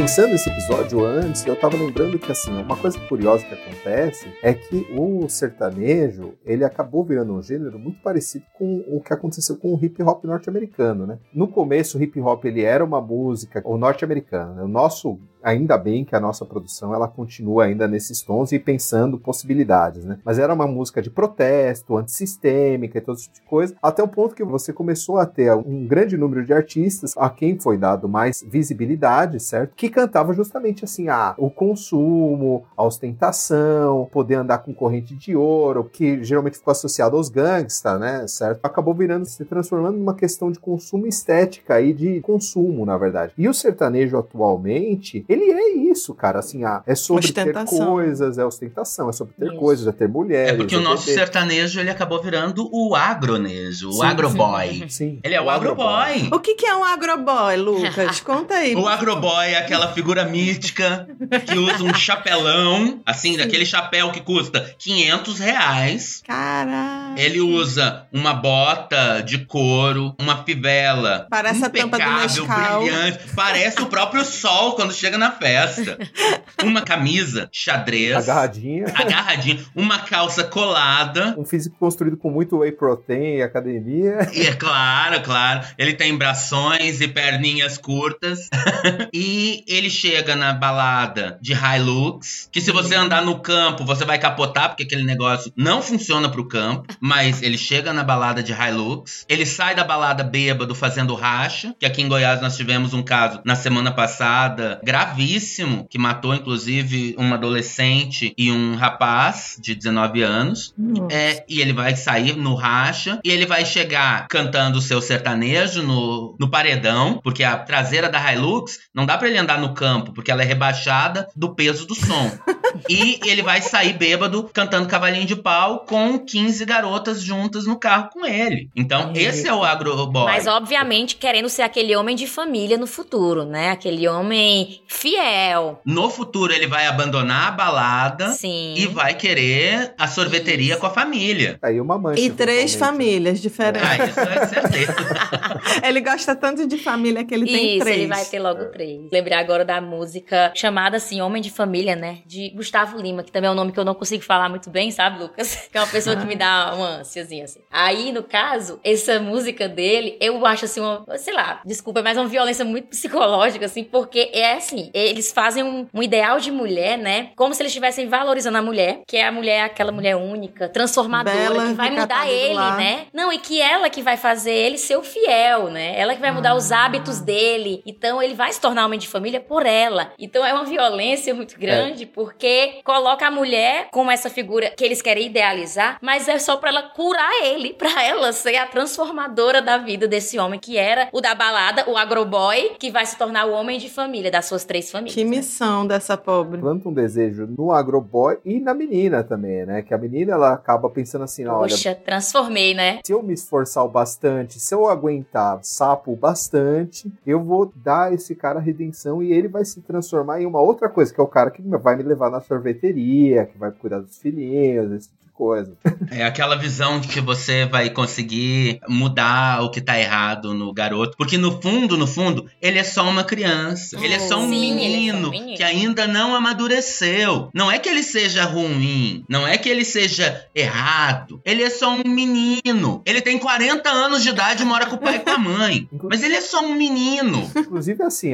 Pensando 0.00 0.32
esse 0.34 0.48
episódio 0.48 1.04
antes, 1.04 1.44
eu 1.44 1.54
tava 1.54 1.76
lembrando 1.76 2.18
que 2.18 2.32
assim, 2.32 2.50
uma 2.50 2.74
coisa 2.74 2.98
curiosa 3.00 3.44
que 3.44 3.52
acontece 3.52 4.32
é 4.42 4.54
que 4.54 4.86
o 4.96 5.28
sertanejo, 5.28 6.32
ele 6.42 6.64
acabou 6.64 7.04
virando 7.04 7.34
um 7.34 7.42
gênero 7.42 7.78
muito 7.78 8.00
parecido 8.00 8.46
com 8.54 8.82
o 8.88 9.02
que 9.02 9.12
aconteceu 9.12 9.58
com 9.58 9.74
o 9.74 9.84
hip 9.84 10.02
hop 10.02 10.24
norte-americano, 10.24 11.06
né? 11.06 11.18
No 11.34 11.48
começo, 11.48 11.98
o 11.98 12.02
hip 12.02 12.18
hop 12.18 12.46
ele 12.46 12.62
era 12.62 12.82
uma 12.82 12.98
música 12.98 13.60
o 13.62 13.76
norte-americano, 13.76 14.54
né? 14.54 14.62
O 14.62 14.68
nosso 14.68 15.20
ainda 15.42 15.76
bem 15.76 16.04
que 16.04 16.14
a 16.14 16.20
nossa 16.20 16.44
produção 16.44 16.94
ela 16.94 17.08
continua 17.08 17.64
ainda 17.64 17.86
nesses 17.86 18.22
tons 18.22 18.52
e 18.52 18.58
pensando 18.58 19.18
possibilidades, 19.18 20.04
né? 20.04 20.18
Mas 20.24 20.38
era 20.38 20.52
uma 20.52 20.66
música 20.66 21.00
de 21.02 21.10
protesto, 21.10 21.96
antissistêmica 21.96 22.98
e 22.98 23.00
todo 23.00 23.18
tipo 23.18 23.34
de 23.34 23.42
coisa, 23.42 23.74
até 23.82 24.02
o 24.02 24.08
ponto 24.08 24.34
que 24.34 24.44
você 24.44 24.72
começou 24.72 25.18
a 25.18 25.26
ter 25.26 25.52
um 25.54 25.86
grande 25.86 26.16
número 26.16 26.44
de 26.44 26.52
artistas 26.52 27.14
a 27.16 27.28
quem 27.30 27.58
foi 27.58 27.76
dado 27.76 28.08
mais 28.08 28.44
visibilidade, 28.46 29.40
certo? 29.40 29.74
Que 29.74 29.88
cantava 29.88 30.32
justamente 30.32 30.84
assim, 30.84 31.08
ah, 31.08 31.34
o 31.38 31.50
consumo, 31.50 32.64
a 32.76 32.84
ostentação, 32.84 34.08
poder 34.12 34.36
andar 34.36 34.58
com 34.58 34.74
corrente 34.74 35.14
de 35.14 35.34
ouro, 35.36 35.84
que 35.84 36.22
geralmente 36.22 36.58
ficou 36.58 36.72
associado 36.72 37.16
aos 37.16 37.28
gangsters, 37.28 38.00
né, 38.00 38.26
certo? 38.26 38.64
Acabou 38.64 38.94
virando, 38.94 39.24
se 39.24 39.44
transformando 39.44 39.98
numa 39.98 40.14
questão 40.14 40.50
de 40.50 40.58
consumo 40.58 41.06
estética 41.06 41.80
e 41.80 41.92
de 41.92 42.20
consumo, 42.20 42.84
na 42.84 42.96
verdade. 42.96 43.32
E 43.36 43.48
o 43.48 43.54
sertanejo 43.54 44.18
atualmente, 44.18 45.24
ele 45.32 45.50
é 45.50 45.90
isso, 45.90 46.14
cara. 46.14 46.38
Assim, 46.40 46.64
ah, 46.64 46.82
é 46.86 46.94
sobre 46.94 47.26
Ostentação. 47.26 47.78
ter 47.78 47.84
coisas, 47.86 48.38
é 48.38 48.44
ostentação, 48.44 49.08
é 49.08 49.12
sobre 49.12 49.34
ter 49.34 49.46
Isso. 49.46 49.56
coisas, 49.56 49.86
é 49.86 49.92
ter 49.92 50.08
mulheres. 50.08 50.52
É 50.52 50.56
porque 50.56 50.76
o 50.76 50.80
nosso 50.80 51.06
ter- 51.06 51.14
sertanejo 51.14 51.80
ele 51.80 51.90
acabou 51.90 52.20
virando 52.22 52.68
o 52.72 52.94
agronejo, 52.94 53.88
o 53.88 53.92
Sim, 53.92 54.04
agroboy. 54.04 54.84
Sim. 54.88 55.20
Ele 55.22 55.34
é 55.34 55.40
o 55.40 55.48
agroboy. 55.50 56.28
O 56.32 56.40
que, 56.40 56.54
que 56.54 56.66
é 56.66 56.74
um 56.74 56.84
agroboy, 56.84 57.56
Lucas? 57.56 58.20
Conta 58.24 58.54
aí. 58.54 58.74
O 58.74 58.88
agroboy 58.88 59.46
é 59.48 59.58
aquela 59.58 59.92
figura 59.92 60.24
mística 60.24 61.08
que 61.46 61.58
usa 61.58 61.82
um 61.84 61.94
chapelão, 61.94 63.00
assim, 63.06 63.36
daquele 63.36 63.64
chapéu 63.66 64.10
que 64.12 64.20
custa 64.20 64.74
500 64.78 65.38
reais. 65.38 66.22
Caraca. 66.26 67.20
Ele 67.20 67.40
usa 67.40 68.06
uma 68.12 68.32
bota 68.34 69.20
de 69.20 69.44
couro, 69.46 70.14
uma 70.20 70.42
fivela 70.44 71.26
Parece 71.30 71.64
a 71.64 71.70
tampa 71.70 71.98
do 71.98 72.10
Nescau. 72.20 72.80
brilhante. 72.82 73.18
Parece 73.34 73.80
o 73.82 73.86
próprio 73.86 74.24
sol 74.24 74.72
quando 74.74 74.92
chega 74.92 75.18
na 75.20 75.30
festa. 75.30 75.98
Uma 76.64 76.82
camisa 76.82 77.48
xadrez, 77.52 78.28
Agarradinha. 78.28 78.86
agarradinha, 78.94 79.64
uma 79.74 80.00
calça 80.00 80.44
colada. 80.44 81.34
Um 81.38 81.44
físico 81.44 81.74
construído 81.78 82.18
com 82.18 82.30
muito 82.30 82.58
whey 82.58 82.70
protein 82.70 83.36
e 83.38 83.42
academia. 83.42 84.28
E 84.34 84.42
é 84.42 84.52
claro, 84.52 85.22
claro, 85.22 85.66
ele 85.78 85.94
tem 85.94 86.16
brações 86.18 87.00
e 87.00 87.08
perninhas 87.08 87.78
curtas. 87.78 88.50
e 89.12 89.64
ele 89.66 89.88
chega 89.88 90.36
na 90.36 90.52
balada 90.52 91.38
de 91.40 91.54
Hilux, 91.54 92.48
que 92.52 92.60
se 92.60 92.70
você 92.70 92.94
andar 92.94 93.22
no 93.24 93.40
campo, 93.40 93.84
você 93.84 94.04
vai 94.04 94.18
capotar, 94.18 94.68
porque 94.68 94.82
aquele 94.82 95.04
negócio 95.04 95.50
não 95.56 95.80
funciona 95.80 96.28
pro 96.28 96.46
campo. 96.46 96.92
Mas 97.00 97.40
ele 97.42 97.56
chega 97.56 97.90
na 97.90 98.04
balada 98.04 98.42
de 98.42 98.52
Hilux, 98.52 99.24
ele 99.28 99.46
sai 99.46 99.74
da 99.74 99.84
balada 99.84 100.22
bêbado 100.22 100.74
fazendo 100.74 101.14
racha, 101.14 101.74
que 101.78 101.86
aqui 101.86 102.02
em 102.02 102.08
Goiás 102.08 102.42
nós 102.42 102.54
tivemos 102.56 102.92
um 102.92 103.02
caso 103.02 103.40
na 103.46 103.54
semana 103.54 103.90
passada 103.92 104.78
gravíssimo, 105.10 105.86
que 105.88 105.98
matou 105.98 106.34
inclusive 106.34 107.14
uma 107.18 107.36
adolescente 107.36 108.32
e 108.36 108.50
um 108.50 108.76
rapaz 108.76 109.56
de 109.60 109.74
19 109.74 110.22
anos. 110.22 110.74
É, 111.10 111.44
e 111.48 111.60
ele 111.60 111.72
vai 111.72 111.96
sair 111.96 112.36
no 112.36 112.54
racha 112.54 113.20
e 113.24 113.30
ele 113.30 113.46
vai 113.46 113.64
chegar 113.64 114.26
cantando 114.28 114.78
o 114.78 114.82
seu 114.82 115.00
sertanejo 115.00 115.82
no, 115.82 116.36
no 116.38 116.50
paredão, 116.50 117.20
porque 117.22 117.42
a 117.42 117.56
traseira 117.56 118.08
da 118.08 118.32
Hilux 118.32 118.78
não 118.94 119.04
dá 119.04 119.18
pra 119.18 119.28
ele 119.28 119.38
andar 119.38 119.60
no 119.60 119.74
campo, 119.74 120.12
porque 120.12 120.30
ela 120.30 120.42
é 120.42 120.46
rebaixada 120.46 121.28
do 121.34 121.54
peso 121.54 121.86
do 121.86 121.94
som. 121.94 122.30
e 122.88 123.20
ele 123.26 123.42
vai 123.42 123.60
sair 123.62 123.92
bêbado 123.92 124.48
cantando 124.52 124.88
cavalinho 124.88 125.26
de 125.26 125.36
pau 125.36 125.84
com 125.86 126.18
15 126.18 126.64
garotas 126.64 127.22
juntas 127.22 127.66
no 127.66 127.78
carro 127.78 128.10
com 128.12 128.24
ele. 128.26 128.68
Então, 128.74 129.12
esse 129.14 129.46
é 129.48 129.54
o 129.54 129.62
agroboy. 129.64 130.24
Mas, 130.24 130.46
obviamente, 130.46 131.16
querendo 131.16 131.48
ser 131.48 131.62
aquele 131.62 131.94
homem 131.96 132.16
de 132.16 132.26
família 132.26 132.76
no 132.76 132.86
futuro, 132.86 133.44
né? 133.44 133.70
Aquele 133.70 134.06
homem 134.08 134.80
fiel. 134.86 135.80
No 135.84 136.10
futuro, 136.10 136.52
ele 136.52 136.66
vai 136.66 136.86
abandonar 136.86 137.48
a 137.48 137.50
balada 137.50 138.28
Sim. 138.32 138.74
e 138.76 138.86
vai 138.86 139.14
querer 139.14 139.94
a 139.98 140.06
sorveteria 140.06 140.76
com 140.76 140.86
a 140.86 140.90
família. 140.90 141.58
Aí 141.62 141.80
uma 141.80 141.98
mancha. 141.98 142.20
E 142.20 142.30
três 142.30 142.74
famílias 142.74 143.40
diferentes. 143.40 143.88
Ah, 143.88 144.04
isso 144.06 144.20
é 144.20 144.46
certeza. 144.46 144.94
Ele 145.82 146.00
gosta 146.00 146.34
tanto 146.34 146.66
de 146.66 146.76
família 146.78 147.24
que 147.24 147.34
ele 147.34 147.46
tem 147.46 147.76
Isso, 147.76 147.84
três. 147.84 147.98
ele 147.98 148.06
vai 148.06 148.24
ter 148.24 148.38
logo 148.38 148.64
três. 148.66 149.08
Lembrei 149.10 149.36
agora 149.36 149.64
da 149.64 149.80
música 149.80 150.52
chamada 150.54 150.96
assim, 150.96 151.20
Homem 151.20 151.40
de 151.42 151.50
Família, 151.50 151.96
né? 151.96 152.18
De 152.26 152.52
Gustavo 152.60 152.98
Lima, 153.00 153.22
que 153.22 153.32
também 153.32 153.48
é 153.48 153.50
um 153.50 153.54
nome 153.54 153.72
que 153.72 153.78
eu 153.80 153.84
não 153.84 153.94
consigo 153.94 154.22
falar 154.22 154.48
muito 154.48 154.68
bem, 154.70 154.90
sabe, 154.90 155.18
Lucas? 155.22 155.68
Que 155.70 155.78
é 155.78 155.80
uma 155.80 155.86
pessoa 155.86 156.16
que 156.16 156.26
me 156.26 156.34
dá 156.36 156.72
uma 156.74 156.88
ânsiazinha, 157.00 157.44
assim. 157.44 157.60
Aí, 157.70 158.12
no 158.12 158.22
caso, 158.22 158.78
essa 158.84 159.18
música 159.20 159.68
dele, 159.68 160.16
eu 160.20 160.44
acho 160.44 160.64
assim, 160.64 160.80
uma, 160.80 161.04
sei 161.16 161.32
lá, 161.32 161.60
desculpa, 161.64 162.02
mas 162.02 162.16
é 162.16 162.20
uma 162.20 162.28
violência 162.28 162.64
muito 162.64 162.88
psicológica, 162.88 163.66
assim, 163.66 163.84
porque 163.84 164.30
é 164.32 164.54
assim, 164.54 164.90
eles 164.92 165.32
fazem 165.32 165.62
um, 165.62 165.86
um 165.94 166.02
ideal 166.02 166.38
de 166.40 166.50
mulher, 166.50 166.98
né? 166.98 167.30
Como 167.36 167.54
se 167.54 167.62
eles 167.62 167.70
estivessem 167.70 168.08
valorizando 168.08 168.58
a 168.58 168.62
mulher, 168.62 169.00
que 169.06 169.16
é 169.16 169.26
a 169.26 169.32
mulher, 169.32 169.62
aquela 169.64 169.92
mulher 169.92 170.16
única, 170.16 170.68
transformadora, 170.68 171.36
Bela, 171.36 171.66
que 171.68 171.74
vai 171.74 171.90
mudar 171.90 172.28
ele, 172.30 172.54
lar. 172.54 172.76
né? 172.76 173.06
Não, 173.12 173.32
e 173.32 173.38
que 173.38 173.60
ela 173.60 173.88
que 173.88 174.02
vai 174.02 174.16
fazer 174.16 174.52
ele 174.52 174.76
ser 174.78 174.96
o 174.96 175.02
fiel, 175.02 175.68
né? 175.70 175.98
Ela 175.98 176.14
que 176.14 176.20
vai 176.20 176.30
mudar 176.30 176.54
os 176.54 176.72
Ah. 176.72 176.84
hábitos 176.84 177.20
dele. 177.20 177.82
Então 177.86 178.22
ele 178.22 178.34
vai 178.34 178.52
se 178.52 178.60
tornar 178.60 178.84
homem 178.86 178.98
de 178.98 179.06
família 179.08 179.40
por 179.40 179.64
ela. 179.66 180.12
Então 180.18 180.44
é 180.44 180.52
uma 180.52 180.64
violência 180.64 181.32
muito 181.34 181.58
grande 181.58 182.06
porque 182.06 182.46
coloca 182.84 183.26
a 183.26 183.30
mulher 183.30 183.88
como 183.90 184.10
essa 184.10 184.30
figura 184.30 184.70
que 184.70 184.84
eles 184.84 185.02
querem 185.02 185.26
idealizar, 185.26 185.98
mas 186.00 186.28
é 186.28 186.38
só 186.38 186.56
pra 186.56 186.70
ela 186.70 186.82
curar 186.82 187.44
ele, 187.44 187.72
pra 187.78 188.02
ela 188.04 188.32
ser 188.32 188.56
a 188.56 188.66
transformadora 188.66 189.60
da 189.62 189.78
vida 189.78 190.06
desse 190.06 190.38
homem 190.38 190.58
que 190.58 190.76
era 190.76 191.08
o 191.12 191.20
da 191.20 191.34
balada, 191.34 191.88
o 191.88 191.96
agroboy, 191.96 192.76
que 192.78 192.90
vai 192.90 193.06
se 193.06 193.16
tornar 193.16 193.46
o 193.46 193.52
homem 193.52 193.78
de 193.78 193.88
família 193.88 194.30
das 194.30 194.46
suas 194.46 194.64
três 194.64 194.90
famílias. 194.90 195.14
Que 195.14 195.24
né? 195.24 195.30
missão 195.30 195.86
dessa 195.86 196.16
pobre. 196.16 196.60
Planta 196.60 196.88
um 196.88 196.92
desejo 196.92 197.46
no 197.46 197.72
agroboy 197.72 198.38
e 198.44 198.60
na 198.60 198.74
menina 198.74 199.22
também, 199.22 199.64
né? 199.66 199.82
Que 199.82 199.94
a 199.94 199.98
menina 199.98 200.32
ela 200.32 200.52
acaba 200.52 200.88
pensando 200.90 201.24
assim: 201.24 201.46
olha, 201.46 201.70
Poxa, 201.70 201.94
transformei, 201.94 202.74
né? 202.74 203.00
se 203.04 203.12
eu 203.12 203.22
me 203.22 203.32
esforçar 203.32 203.84
o 203.84 203.88
bastante, 203.88 204.60
se 204.60 204.74
eu 204.74 204.88
aguentar 204.88 205.58
sapo 205.62 206.14
bastante, 206.16 207.12
eu 207.26 207.42
vou 207.42 207.72
dar 207.74 208.08
a 208.08 208.14
esse 208.14 208.34
cara 208.34 208.58
a 208.58 208.62
redenção 208.62 209.22
e 209.22 209.32
ele 209.32 209.48
vai 209.48 209.64
se 209.64 209.80
transformar 209.80 210.40
em 210.40 210.46
uma 210.46 210.60
outra 210.60 210.88
coisa, 210.88 211.12
que 211.12 211.20
é 211.20 211.24
o 211.24 211.26
cara 211.26 211.50
que 211.50 211.62
vai 211.62 211.96
me 211.96 212.02
levar 212.02 212.30
na 212.30 212.39
sorveteria, 212.40 213.46
que 213.46 213.58
vai 213.58 213.70
cuidar 213.72 214.00
dos 214.00 214.18
filhinhos, 214.18 214.92
esse 214.92 215.08
tipo 215.10 215.29
coisa. 215.40 215.72
É 216.10 216.22
aquela 216.22 216.54
visão 216.54 217.00
de 217.00 217.08
que 217.08 217.18
você 217.18 217.64
vai 217.64 217.88
conseguir 217.88 218.78
mudar 218.86 219.62
o 219.62 219.70
que 219.70 219.80
tá 219.80 219.98
errado 219.98 220.52
no 220.52 220.70
garoto. 220.70 221.16
Porque 221.16 221.38
no 221.38 221.62
fundo, 221.62 221.96
no 221.96 222.06
fundo, 222.06 222.44
ele 222.60 222.78
é 222.78 222.84
só 222.84 223.08
uma 223.08 223.24
criança. 223.24 223.96
Ele 223.98 224.12
é 224.12 224.18
só 224.18 224.38
um 224.38 224.40
Sim, 224.40 224.44
é 224.44 224.46
só 224.46 224.46
um 224.46 224.48
menino 224.48 225.30
menino. 225.30 225.56
que 225.56 225.62
ainda 225.62 226.06
não 226.06 226.34
amadureceu. 226.34 227.48
Não 227.54 227.70
é 227.70 227.78
que 227.78 227.88
ele 227.88 228.02
seja 228.02 228.44
ruim. 228.44 229.24
Não 229.28 229.46
é 229.46 229.56
que 229.56 229.68
ele 229.68 229.84
seja 229.84 230.44
errado. 230.54 231.40
Ele 231.42 231.62
é 231.62 231.70
só 231.70 231.90
um 231.90 232.02
menino. 232.04 233.00
Ele 233.06 233.22
tem 233.22 233.38
40 233.38 233.88
anos 233.88 234.22
de 234.22 234.28
idade 234.28 234.62
e 234.62 234.66
mora 234.66 234.84
com 234.84 234.96
o 234.96 234.98
pai 234.98 235.16
e 235.16 235.20
com 235.20 235.30
a 235.30 235.38
mãe. 235.38 235.88
Mas 236.02 236.22
ele 236.22 236.34
é 236.34 236.40
só 236.42 236.60
um 236.62 236.74
menino. 236.74 237.50
Inclusive, 237.56 238.02
assim, 238.02 238.32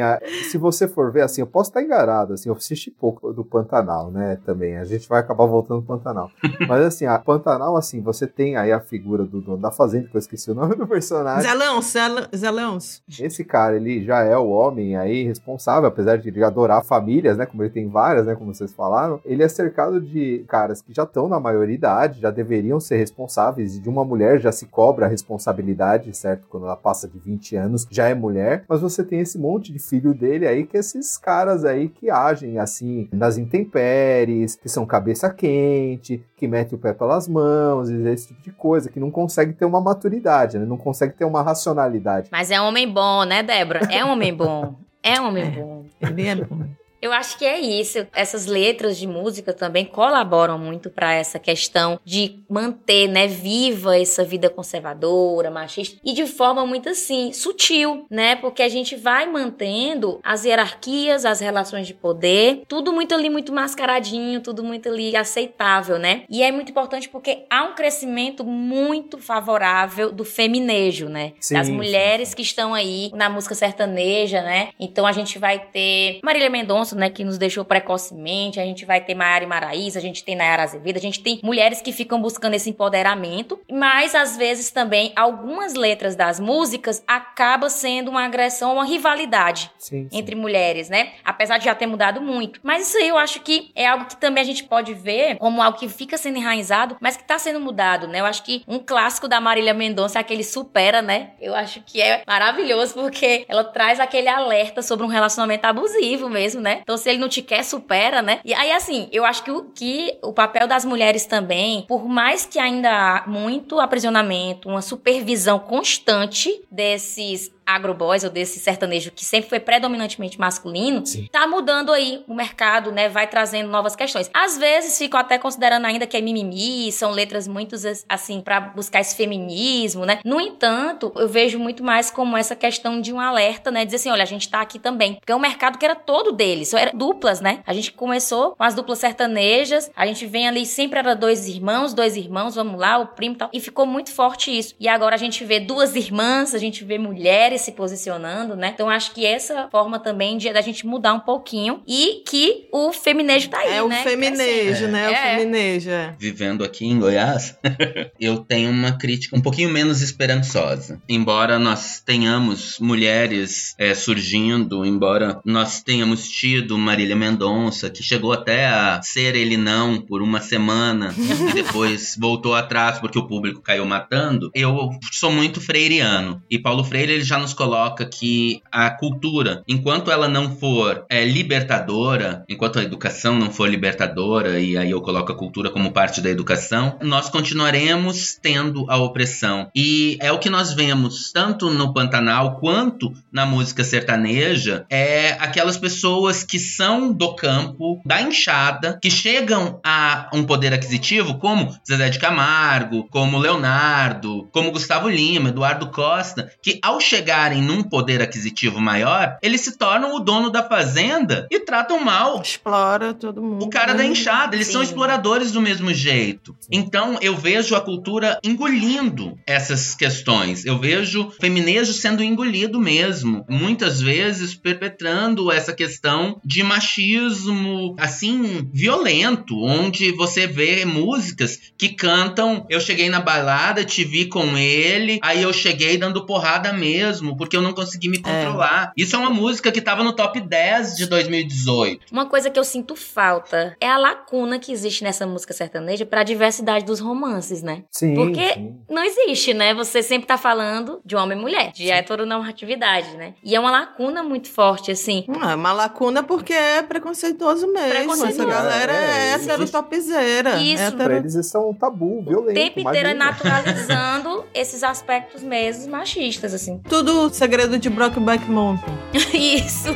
se 0.51 0.59
você 0.59 0.89
for 0.89 1.13
ver, 1.13 1.23
assim, 1.23 1.41
eu 1.41 1.47
posso 1.47 1.71
estar 1.71 1.83
enganado, 1.83 2.33
assim, 2.33 2.49
eu 2.49 2.57
assisti 2.57 2.91
pouco 2.91 3.33
do 3.33 3.45
Pantanal, 3.45 4.11
né, 4.11 4.39
também. 4.45 4.77
A 4.77 4.85
gente 4.85 5.09
vai 5.09 5.21
acabar 5.21 5.47
voltando 5.47 5.83
pro 5.83 5.97
Pantanal. 5.97 6.31
Mas, 6.67 6.85
assim, 6.85 6.96
a 7.05 7.19
Pantanal, 7.19 7.77
assim, 7.77 8.01
você 8.01 8.27
tem 8.27 8.57
aí 8.57 8.71
a 8.73 8.81
figura 8.81 9.25
do 9.25 9.41
dono 9.41 9.59
da 9.59 9.73
fazenda, 9.73 10.09
que 10.09 10.17
eu 10.17 10.19
esqueci 10.21 10.51
o 10.51 10.55
nome 10.55 10.77
do 10.77 10.87
personagem. 10.87 11.43
Zé 11.43 12.51
Leôncio. 12.51 13.03
Esse 13.21 13.45
cara, 13.45 13.77
ele 13.77 14.05
já 14.05 14.21
é 14.21 14.37
o 14.37 14.49
homem 14.49 14.97
aí 14.97 15.25
responsável, 15.25 15.89
apesar 15.89 16.17
de 16.17 16.29
ele 16.29 16.45
adorar 16.45 16.85
famílias, 16.85 17.37
né? 17.37 17.45
Como 17.45 17.63
ele 17.63 17.71
tem 17.71 17.89
várias, 17.89 18.27
né? 18.27 18.35
Como 18.35 18.55
vocês 18.55 18.73
falaram. 18.73 19.21
Ele 19.25 19.43
é 19.43 19.49
cercado 19.49 20.01
de 20.01 20.45
caras 20.49 20.81
que 20.81 20.95
já 20.95 21.03
estão 21.03 21.29
na 21.29 21.41
maioridade, 21.41 22.21
já 22.21 22.31
deveriam 22.31 22.79
ser 22.79 22.97
responsáveis. 22.97 23.77
E 23.77 23.81
de 23.81 23.89
uma 23.89 24.05
mulher 24.05 24.41
já 24.41 24.53
se 24.53 24.67
cobra 24.67 25.07
a 25.07 25.09
responsabilidade, 25.09 26.17
certo? 26.17 26.47
Quando 26.49 26.67
ela 26.67 26.77
passa 26.77 27.09
de 27.09 27.19
20 27.19 27.57
anos, 27.57 27.87
já 27.91 28.09
é 28.09 28.15
mulher. 28.15 28.65
Mas 28.69 28.81
você 28.81 29.03
tem 29.03 29.21
esse 29.21 29.39
monte 29.39 29.73
de 29.73 29.79
filho 29.79 30.15
dele 30.15 30.47
aí, 30.47 30.65
que 30.65 30.77
é 30.77 30.81
esses 30.81 31.19
caras 31.19 31.65
aí 31.65 31.89
que 31.89 32.09
agem 32.09 32.59
assim, 32.59 33.09
nas 33.13 33.37
intempéries, 33.39 34.55
que 34.55 34.69
são 34.69 34.87
cabeça 34.87 35.29
quente, 35.31 36.25
que 36.37 36.47
mete 36.47 36.75
o 36.75 36.79
pé 36.79 36.93
pelas 36.93 37.27
mãos, 37.27 37.89
e 37.89 37.95
esse 38.09 38.29
tipo 38.29 38.43
de 38.43 38.53
coisa, 38.53 38.91
que 38.91 39.01
não 39.01 39.11
consegue 39.11 39.55
ter 39.55 39.65
uma 39.65 39.81
maturidade, 39.81 40.59
né? 40.59 40.67
Não 40.67 40.77
consegue 40.77 41.15
ter 41.15 41.25
uma 41.25 41.43
racionalidade. 41.43 42.29
Mas 42.31 42.51
é 42.51 42.61
um 42.61 42.67
homem 42.67 42.87
bom, 42.93 43.25
né, 43.25 43.43
Débora? 43.43 43.81
É 43.91 44.05
um 44.05 44.11
homem 44.11 44.35
bom. 44.35 44.75
É 45.03 45.21
um 45.21 45.29
homem 45.29 45.45
É. 45.45 45.51
bom. 45.51 45.85
Ele 46.01 46.27
é 46.27 46.35
bom. 46.35 46.67
Eu 47.07 47.13
acho 47.13 47.39
que 47.39 47.45
é 47.45 47.61
isso. 47.61 48.05
Essas 48.13 48.47
letras 48.47 48.99
de 48.99 49.07
música 49.07 49.53
também 49.53 49.85
colaboram 49.85 50.59
muito 50.59 50.91
para 50.91 51.15
essa 51.15 51.39
questão 51.39 52.01
de 52.05 52.41
manter, 52.51 53.07
né, 53.07 53.29
viva 53.29 53.97
essa 53.97 54.25
vida 54.25 54.51
conservadora, 54.51 55.49
machista 55.49 56.01
e 56.05 56.13
de 56.13 56.27
forma 56.27 56.67
muito 56.67 56.89
assim 56.89 57.33
sutil, 57.33 58.07
né? 58.11 58.35
Porque 58.35 58.61
a 58.61 58.69
gente 58.69 58.97
vai 58.97 59.25
mantendo 59.31 60.19
as 60.25 60.45
hierarquias, 60.45 61.25
as 61.25 61.39
relações 61.39 61.87
de 61.87 61.95
poder, 61.95 62.63
tudo 62.67 62.93
muito 62.93 63.15
ali 63.15 63.31
muito 63.31 63.53
mascaradinho, 63.53 64.41
tudo 64.41 64.65
muito 64.65 64.89
ali 64.89 65.15
aceitável, 65.15 66.01
né? 66.01 66.25
E 66.29 66.43
é 66.43 66.51
muito 66.51 66.73
importante 66.73 67.09
porque 67.09 67.45
há 67.49 67.63
um 67.63 67.75
crescimento 67.77 68.45
muito 68.45 69.19
favorável 69.19 70.11
do 70.11 70.25
feminejo, 70.25 71.09
né? 71.09 71.35
Sim, 71.39 71.55
das 71.55 71.69
sim. 71.69 71.73
mulheres 71.73 72.35
que 72.35 72.43
estão 72.43 72.75
aí 72.75 73.13
na 73.15 73.31
música 73.31 73.55
sertaneja, 73.55 74.43
né? 74.43 74.71
Então 74.81 75.07
a 75.07 75.13
gente 75.13 75.39
vai 75.39 75.61
ter 75.61 76.19
Marília 76.25 76.51
Mendonça, 76.51 76.96
né, 76.97 77.11
que 77.11 77.25
nos 77.25 77.39
deixou 77.39 77.65
precocemente, 77.65 78.61
a 78.61 78.65
gente 78.65 78.85
vai 78.85 79.01
ter 79.01 79.15
Maiara 79.15 79.45
e 79.45 79.47
Maraísa, 79.47 79.99
a 79.99 80.03
gente 80.03 80.25
tem 80.25 80.37
Nayara 80.37 80.63
Azevedo, 80.63 80.97
a 80.97 81.01
gente 81.01 81.21
tem 81.21 81.41
mulheres 81.43 81.81
que 81.81 81.93
ficam 81.93 82.21
buscando 82.21 82.55
esse 82.55 82.71
empoderamento, 82.71 83.61
mas 83.71 84.15
às 84.15 84.37
vezes 84.37 84.71
também 84.71 85.13
algumas 85.17 85.75
letras 85.75 86.17
das 86.17 86.41
músicas 86.41 87.03
acaba 87.07 87.69
sendo 87.69 88.11
uma 88.11 88.25
agressão, 88.25 88.75
uma 88.75 88.85
rivalidade 88.85 89.71
Sim, 89.79 90.09
sim. 90.11 90.19
entre 90.19 90.35
mulheres, 90.35 90.89
né? 90.89 91.13
Apesar 91.25 91.59
de 91.59 91.65
já 91.65 91.75
ter 91.75 91.87
mudado 91.87 92.21
muito. 92.21 92.61
Mas 92.63 92.89
isso 92.89 92.99
aí 92.99 93.09
eu 93.09 93.19
acho 93.19 93.41
que 93.41 93.71
é 93.75 93.87
algo 93.87 94.07
que 94.07 94.17
também 94.17 94.43
a 94.43 94.47
gente 94.47 94.65
pode 94.65 94.95
ver 94.95 95.37
como 95.39 95.63
algo 95.63 95.79
que 95.79 95.89
fica 95.89 96.17
sendo 96.17 96.39
enraizado, 96.39 96.97
mas 97.01 97.17
que 97.17 97.25
tá 97.25 97.39
sendo 97.39 97.61
mudado, 97.61 98.07
né? 98.07 98.21
Eu 98.21 98.27
acho 98.27 98.43
que 98.43 98.63
um 98.67 98.79
clássico 98.79 99.29
da 99.29 99.41
Marília 99.41 99.75
Mendonça 99.75 100.19
é 100.19 100.21
aquele 100.21 100.45
Supera, 100.45 101.03
né? 101.03 101.31
Eu 101.41 101.55
acho 101.55 101.81
que 101.83 102.01
é 102.01 102.23
maravilhoso 102.27 102.95
porque 102.95 103.45
ela 103.49 103.65
traz 103.65 104.01
aquele 104.01 104.29
alerta 104.29 104.83
sobre 104.83 105.05
um 105.05 105.09
relacionamento 105.09 105.65
abusivo 105.65 106.29
mesmo, 106.29 106.61
né? 106.61 106.83
Então, 106.87 106.97
se 106.97 107.11
ele 107.11 107.19
não 107.19 107.29
te 107.29 107.43
quer, 107.43 107.65
supera, 107.65 108.23
né? 108.23 108.39
E 108.45 108.55
aí, 108.55 108.71
assim, 108.71 109.09
eu 109.11 109.25
acho 109.25 109.43
que 109.43 109.51
o, 109.51 109.65
que 109.65 110.17
o 110.23 110.33
papel 110.33 110.69
das 110.69 110.85
mulheres 110.85 111.27
também, 111.27 111.85
por 111.89 112.09
mais 112.09 112.47
que 112.47 112.61
ainda 112.61 112.89
há 112.89 113.27
muito 113.27 113.81
aprisionamento, 113.81 114.69
uma 114.69 114.81
supervisão 114.81 115.59
constante 115.59 116.63
desses 116.71 117.51
agroboys 117.67 118.23
ou 118.23 118.31
desse 118.31 118.61
sertanejo 118.61 119.11
que 119.11 119.25
sempre 119.25 119.51
foi 119.51 119.59
predominantemente 119.61 120.39
masculino, 120.39 121.05
Sim. 121.05 121.29
tá 121.31 121.47
mudando 121.47 121.93
aí 121.93 122.23
o 122.29 122.35
mercado, 122.35 122.93
né? 122.93 123.09
Vai 123.09 123.27
trazendo 123.27 123.69
novas 123.69 123.97
questões. 123.97 124.31
Às 124.33 124.57
vezes 124.57 124.97
ficam 124.97 125.19
até 125.19 125.37
considerando 125.37 125.85
ainda 125.85 126.07
que 126.07 126.17
é 126.17 126.21
mimimi, 126.21 126.93
são 126.93 127.11
letras 127.11 127.49
muito 127.49 127.75
assim 128.09 128.41
para 128.41 128.61
buscar 128.61 129.01
esse 129.01 129.17
feminismo, 129.17 130.07
né? 130.07 130.21
No 130.25 130.41
entanto, 130.41 131.13
eu 131.17 131.29
vejo 131.29 131.59
muito 131.59 131.83
mais 131.83 132.11
como 132.11 132.37
essa 132.37 132.55
questão 132.55 133.01
de 133.01 133.13
um 133.13 133.21
alerta, 133.21 133.71
né? 133.71 133.85
Dizer 133.85 133.97
assim, 133.97 134.11
olha, 134.11 134.23
a 134.23 134.27
gente 134.27 134.49
tá 134.49 134.61
aqui 134.61 134.79
também, 134.79 135.15
porque 135.15 135.33
é 135.33 135.37
um 135.37 135.41
mercado 135.41 135.79
que 135.79 135.85
era 135.85 135.95
todo 135.95 136.33
deles, 136.33 136.69
só 136.69 136.79
era 136.79 136.93
duplas, 136.93 137.41
né? 137.41 137.61
A 137.67 137.73
gente 137.73 137.93
começou 137.93 138.55
com 138.55 138.63
as 138.63 138.75
duplas 138.75 138.99
sertanejas, 138.99 139.91
a 139.97 140.07
gente 140.07 140.27
vem 140.27 140.47
ali 140.47 140.65
sempre 140.65 140.99
era 140.99 141.15
dois 141.15 141.49
irmãos, 141.49 141.93
dois 141.93 142.17
irmãos, 142.17 142.55
vamos 142.55 142.79
lá, 142.79 142.99
o 142.99 143.09
primo 143.09 143.35
e 143.35 143.39
tal, 143.39 143.51
e 143.53 143.61
ficou 143.61 143.87
muito 143.87 144.13
forte 144.13 144.57
isso. 144.57 144.75
E 144.79 144.89
agora 144.89 145.15
a 145.15 145.19
gente 145.19 145.45
vê 145.45 145.59
duas 145.59 145.97
irmãs, 145.97 146.55
a 146.55 146.59
gente 146.59 146.85
vê 146.85 146.99
mulheres 146.99 147.56
se 147.59 147.73
posicionando, 147.73 148.57
né? 148.57 148.71
Então 148.75 148.89
acho 148.91 149.13
que 149.13 149.25
essa 149.27 149.69
forma 149.71 149.99
também 149.99 150.37
de 150.39 150.53
da 150.53 150.61
gente 150.61 150.87
mudar 150.87 151.13
um 151.15 151.21
pouquinho 151.21 151.83
e 151.87 152.23
que 152.27 152.69
o 152.73 152.93
feminejo 152.93 153.49
tá 153.49 153.59
aí, 153.59 153.75
É 153.77 153.83
o 153.83 153.89
né? 153.89 154.03
feminejo, 154.03 154.65
Crescendo. 154.67 154.93
né? 154.93 155.05
É 155.05 155.09
o 155.09 155.13
É. 155.13 155.39
feminejo. 155.39 155.91
é. 155.91 156.15
vivendo 156.19 156.65
aqui 156.65 156.87
em 156.87 156.99
Goiás, 156.99 157.57
eu 158.21 158.39
tenho 158.39 158.71
uma 158.71 158.93
crítica 158.93 159.37
um 159.37 159.41
pouquinho 159.41 159.69
menos 159.71 160.01
esperançosa. 160.03 161.01
Embora 161.09 161.59
nós 161.59 162.01
tenhamos 162.05 162.79
mulheres 162.81 163.75
é, 163.79 163.95
surgindo, 163.95 164.85
embora 164.85 165.41
nós 165.45 165.83
tenhamos 165.83 166.29
tido 166.29 166.77
Marília 166.79 167.17
Mendonça, 167.17 167.91
que 167.91 168.03
chegou 168.03 168.33
até 168.33 168.67
a 168.67 169.01
ser 169.03 169.35
ele 169.35 169.57
não 169.57 170.01
por 170.01 170.23
uma 170.23 170.41
semana 170.41 171.15
e 171.51 171.53
depois 171.53 172.17
voltou 172.19 172.55
atrás 172.55 172.99
porque 172.99 173.19
o 173.19 173.27
público 173.27 173.61
caiu 173.61 173.85
matando, 173.85 174.51
eu 174.55 174.91
sou 175.13 175.31
muito 175.31 175.61
freiriano. 175.61 176.43
E 176.51 176.59
Paulo 176.59 176.85
Freire 176.85 177.13
ele 177.13 177.25
já 177.25 177.39
nos 177.47 177.55
coloca 177.55 178.05
que 178.05 178.61
a 178.73 178.91
cultura, 178.91 179.63
enquanto 179.69 180.11
ela 180.11 180.27
não 180.27 180.57
for 180.57 181.07
é, 181.09 181.25
libertadora, 181.25 182.45
enquanto 182.49 182.81
a 182.81 182.83
educação 182.83 183.39
não 183.39 183.53
for 183.53 183.71
libertadora, 183.71 184.59
e 184.59 184.77
aí 184.77 184.91
eu 184.91 185.01
coloco 185.01 185.31
a 185.31 185.37
cultura 185.37 185.71
como 185.71 185.93
parte 185.93 186.21
da 186.21 186.29
educação, 186.29 186.99
nós 187.01 187.29
continuaremos 187.29 188.37
tendo 188.43 188.85
a 188.91 188.97
opressão. 188.97 189.71
E 189.77 190.19
é 190.21 190.33
o 190.33 190.41
que 190.41 190.51
nós 190.51 190.73
vemos 190.73 191.31
tanto 191.31 191.71
no 191.71 191.95
Pantanal 191.95 192.57
quanto 192.57 193.13
na 193.31 193.47
música 193.47 193.85
sertaneja, 193.85 194.85
é 194.91 195.37
aquelas 195.39 195.79
pessoas 195.79 196.43
que 196.43 196.59
são 196.59 197.13
do 197.13 197.37
campo, 197.37 198.03
da 198.05 198.21
enxada, 198.21 198.99
que 199.01 199.11
chegam 199.11 199.79
a 199.85 200.29
um 200.33 200.43
poder 200.43 200.73
aquisitivo, 200.73 201.39
como 201.39 201.73
Zezé 201.89 202.09
de 202.09 202.19
Camargo, 202.19 203.07
como 203.09 203.39
Leonardo, 203.39 204.49
como 204.51 204.73
Gustavo 204.73 205.09
Lima, 205.09 205.51
Eduardo 205.51 205.91
Costa, 205.91 206.51
que 206.61 206.81
ao 206.83 207.01
chegarem 207.37 207.63
num 207.63 207.83
poder 207.83 208.23
aquisitivo 208.23 208.81
maior, 208.81 209.37
eles 209.43 209.61
se 209.61 209.77
tornam 209.77 210.15
o 210.15 210.21
dono 210.21 210.49
da 210.51 210.63
fazenda 210.67 211.47
e 211.51 211.61
tratam 211.61 212.03
mal 212.03 212.41
Explora 212.41 213.13
todo 213.13 213.43
mundo. 213.43 213.65
o 213.65 213.69
cara 213.69 213.93
da 213.93 214.03
né? 214.03 214.07
enxada, 214.07 214.57
eles 214.57 214.69
são 214.69 214.81
Sim. 214.81 214.87
exploradores 214.89 215.53
do 215.53 215.61
mesmo 215.61 215.93
jeito. 215.93 216.57
Então 216.73 217.19
eu 217.21 217.37
vejo 217.37 217.75
a 217.77 217.81
cultura 217.81 218.39
engolindo 218.43 219.39
essas 219.47 219.95
questões. 219.95 220.65
Eu 220.65 220.79
vejo 220.79 221.27
o 221.27 221.31
feminejo 221.31 221.93
sendo 221.93 222.23
engolido 222.25 222.81
mesmo. 222.81 223.45
Muitas 223.49 224.01
vezes 224.01 224.55
perpetrando 224.55 225.53
essa 225.53 225.73
questão 225.75 226.41
de 226.45 226.63
machismo, 226.63 227.95
assim, 227.99 228.69
violento, 228.73 229.55
onde 229.63 230.11
você 230.13 230.47
vê 230.47 230.85
músicas 230.85 231.59
que 231.77 231.91
cantam: 231.91 232.65
Eu 232.71 232.81
cheguei 232.81 233.11
na 233.11 233.21
balada, 233.21 233.85
te 233.85 234.05
vi 234.05 234.27
com 234.27 234.57
ele, 234.57 235.19
aí 235.23 235.43
eu 235.43 235.53
cheguei 235.53 235.99
dando 235.99 236.25
porrada 236.25 236.73
mesmo, 236.73 237.26
porque 237.35 237.57
eu 237.57 237.63
não 237.63 237.73
consegui 237.73 238.11
me 238.11 238.19
controlar. 238.21 238.93
Isso 238.95 239.17
é 239.17 239.19
uma 239.19 239.31
música 239.31 239.73
que 239.73 239.81
tava 239.81 240.05
no 240.05 240.13
top 240.13 240.39
10 240.39 240.97
de 240.97 241.07
2018. 241.07 242.07
Uma 242.13 242.27
coisa 242.27 242.51
que 242.51 242.59
eu 242.59 242.65
sinto 242.65 242.95
falta 242.95 243.75
é 243.81 243.89
a 243.89 243.97
lacuna 243.97 244.59
que 244.59 244.71
existe 244.71 245.03
nessa 245.03 245.27
música 245.27 245.55
sertaneja 245.55 246.05
pra 246.05 246.23
diversidade 246.23 246.85
dos 246.85 247.01
romances, 247.01 247.63
né? 247.63 247.85
Sim, 247.91 248.15
Porque 248.15 248.53
sim. 248.53 248.77
não 248.91 249.03
existe, 249.03 249.55
né? 249.55 249.73
Você 249.73 250.03
sempre 250.03 250.27
tá 250.27 250.37
falando 250.37 251.01
de 251.07 251.17
homem 251.17 251.39
e 251.39 251.41
mulher, 251.41 251.73
de 251.73 251.91
heteronormatividade, 251.91 253.17
né? 253.17 253.35
E 253.43 253.55
é 253.55 253.61
uma 253.61 253.71
lacuna 253.71 254.23
muito 254.23 254.49
forte, 254.51 254.91
assim. 254.91 255.25
Ah, 255.41 255.55
uma 255.55 255.73
lacuna 255.73 256.23
porque 256.23 256.53
é 256.53 256.83
preconceituoso 256.83 257.67
mesmo. 257.73 257.91
Preconceituoso. 257.91 258.43
Essa 258.43 258.45
galera 258.63 258.93
É, 258.93 258.97
é 258.97 259.33
hétero 259.35 259.63
existe- 259.63 259.73
topzeira. 259.73 260.57
Isso. 260.61 260.83
Hétero- 260.83 261.05
Pra 261.07 261.17
eles 261.17 261.35
isso 261.35 261.57
é 261.57 261.61
um 261.61 261.73
tabu 261.73 262.23
violento. 262.23 262.51
O 262.51 262.55
tempo 262.55 262.81
inteiro 262.81 263.09
é 263.09 263.15
naturalizando 263.15 264.45
esses 264.55 264.83
aspectos 264.83 265.43
mesmo 265.43 265.91
machistas, 265.93 266.53
assim. 266.55 266.79
Tudo 266.89 267.13
segredo 267.31 267.79
de 267.79 267.91
Brokeback 267.91 268.49
Mountain. 268.51 268.95
Isso. 269.33 269.89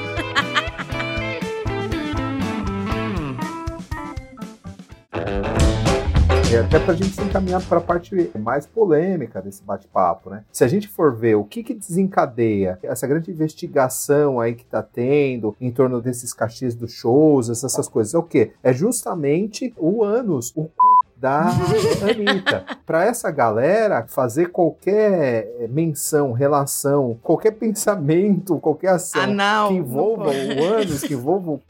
É, 6.53 6.59
até 6.59 6.81
pra 6.81 6.95
gente 6.95 7.15
se 7.15 7.23
encaminhar 7.23 7.65
pra 7.65 7.81
parte 7.81 8.29
mais 8.37 8.67
polêmica 8.67 9.41
desse 9.41 9.63
bate-papo, 9.63 10.31
né? 10.31 10.45
Se 10.51 10.65
a 10.65 10.69
gente 10.69 10.89
for 10.89 11.15
ver 11.15 11.37
o 11.37 11.45
que 11.45 11.63
que 11.63 11.73
desencadeia 11.73 12.77
essa 12.83 13.07
grande 13.07 13.31
investigação 13.31 14.41
aí 14.41 14.57
que 14.57 14.65
tá 14.65 14.83
tendo 14.83 15.55
em 15.61 15.71
torno 15.71 16.03
desses 16.03 16.35
cachês 16.35 16.75
dos 16.75 16.93
shows, 16.93 17.49
essas, 17.49 17.73
essas 17.73 17.89
coisas, 17.89 18.15
é 18.15 18.19
o 18.19 18.25
quê? 18.25 18.51
É 18.65 18.73
justamente 18.73 19.73
o 19.79 20.03
ânus, 20.03 20.53
o 20.57 20.65
c... 20.65 20.71
da 21.21 21.51
Anitta. 22.03 22.65
Pra 22.87 23.05
essa 23.05 23.31
galera 23.31 24.07
fazer 24.09 24.47
qualquer 24.47 25.55
eh, 25.61 25.69
menção, 25.69 26.33
relação, 26.33 27.19
qualquer 27.23 27.53
pensamento, 27.53 28.59
qualquer 28.59 28.93
ação 28.93 29.23
Anal. 29.23 29.69
que 29.69 29.75
envolva 29.75 30.31
o 30.31 30.65
ânus, 30.65 31.03
que 31.03 31.13
envolva 31.13 31.51
o 31.53 31.57
c... 31.59 31.63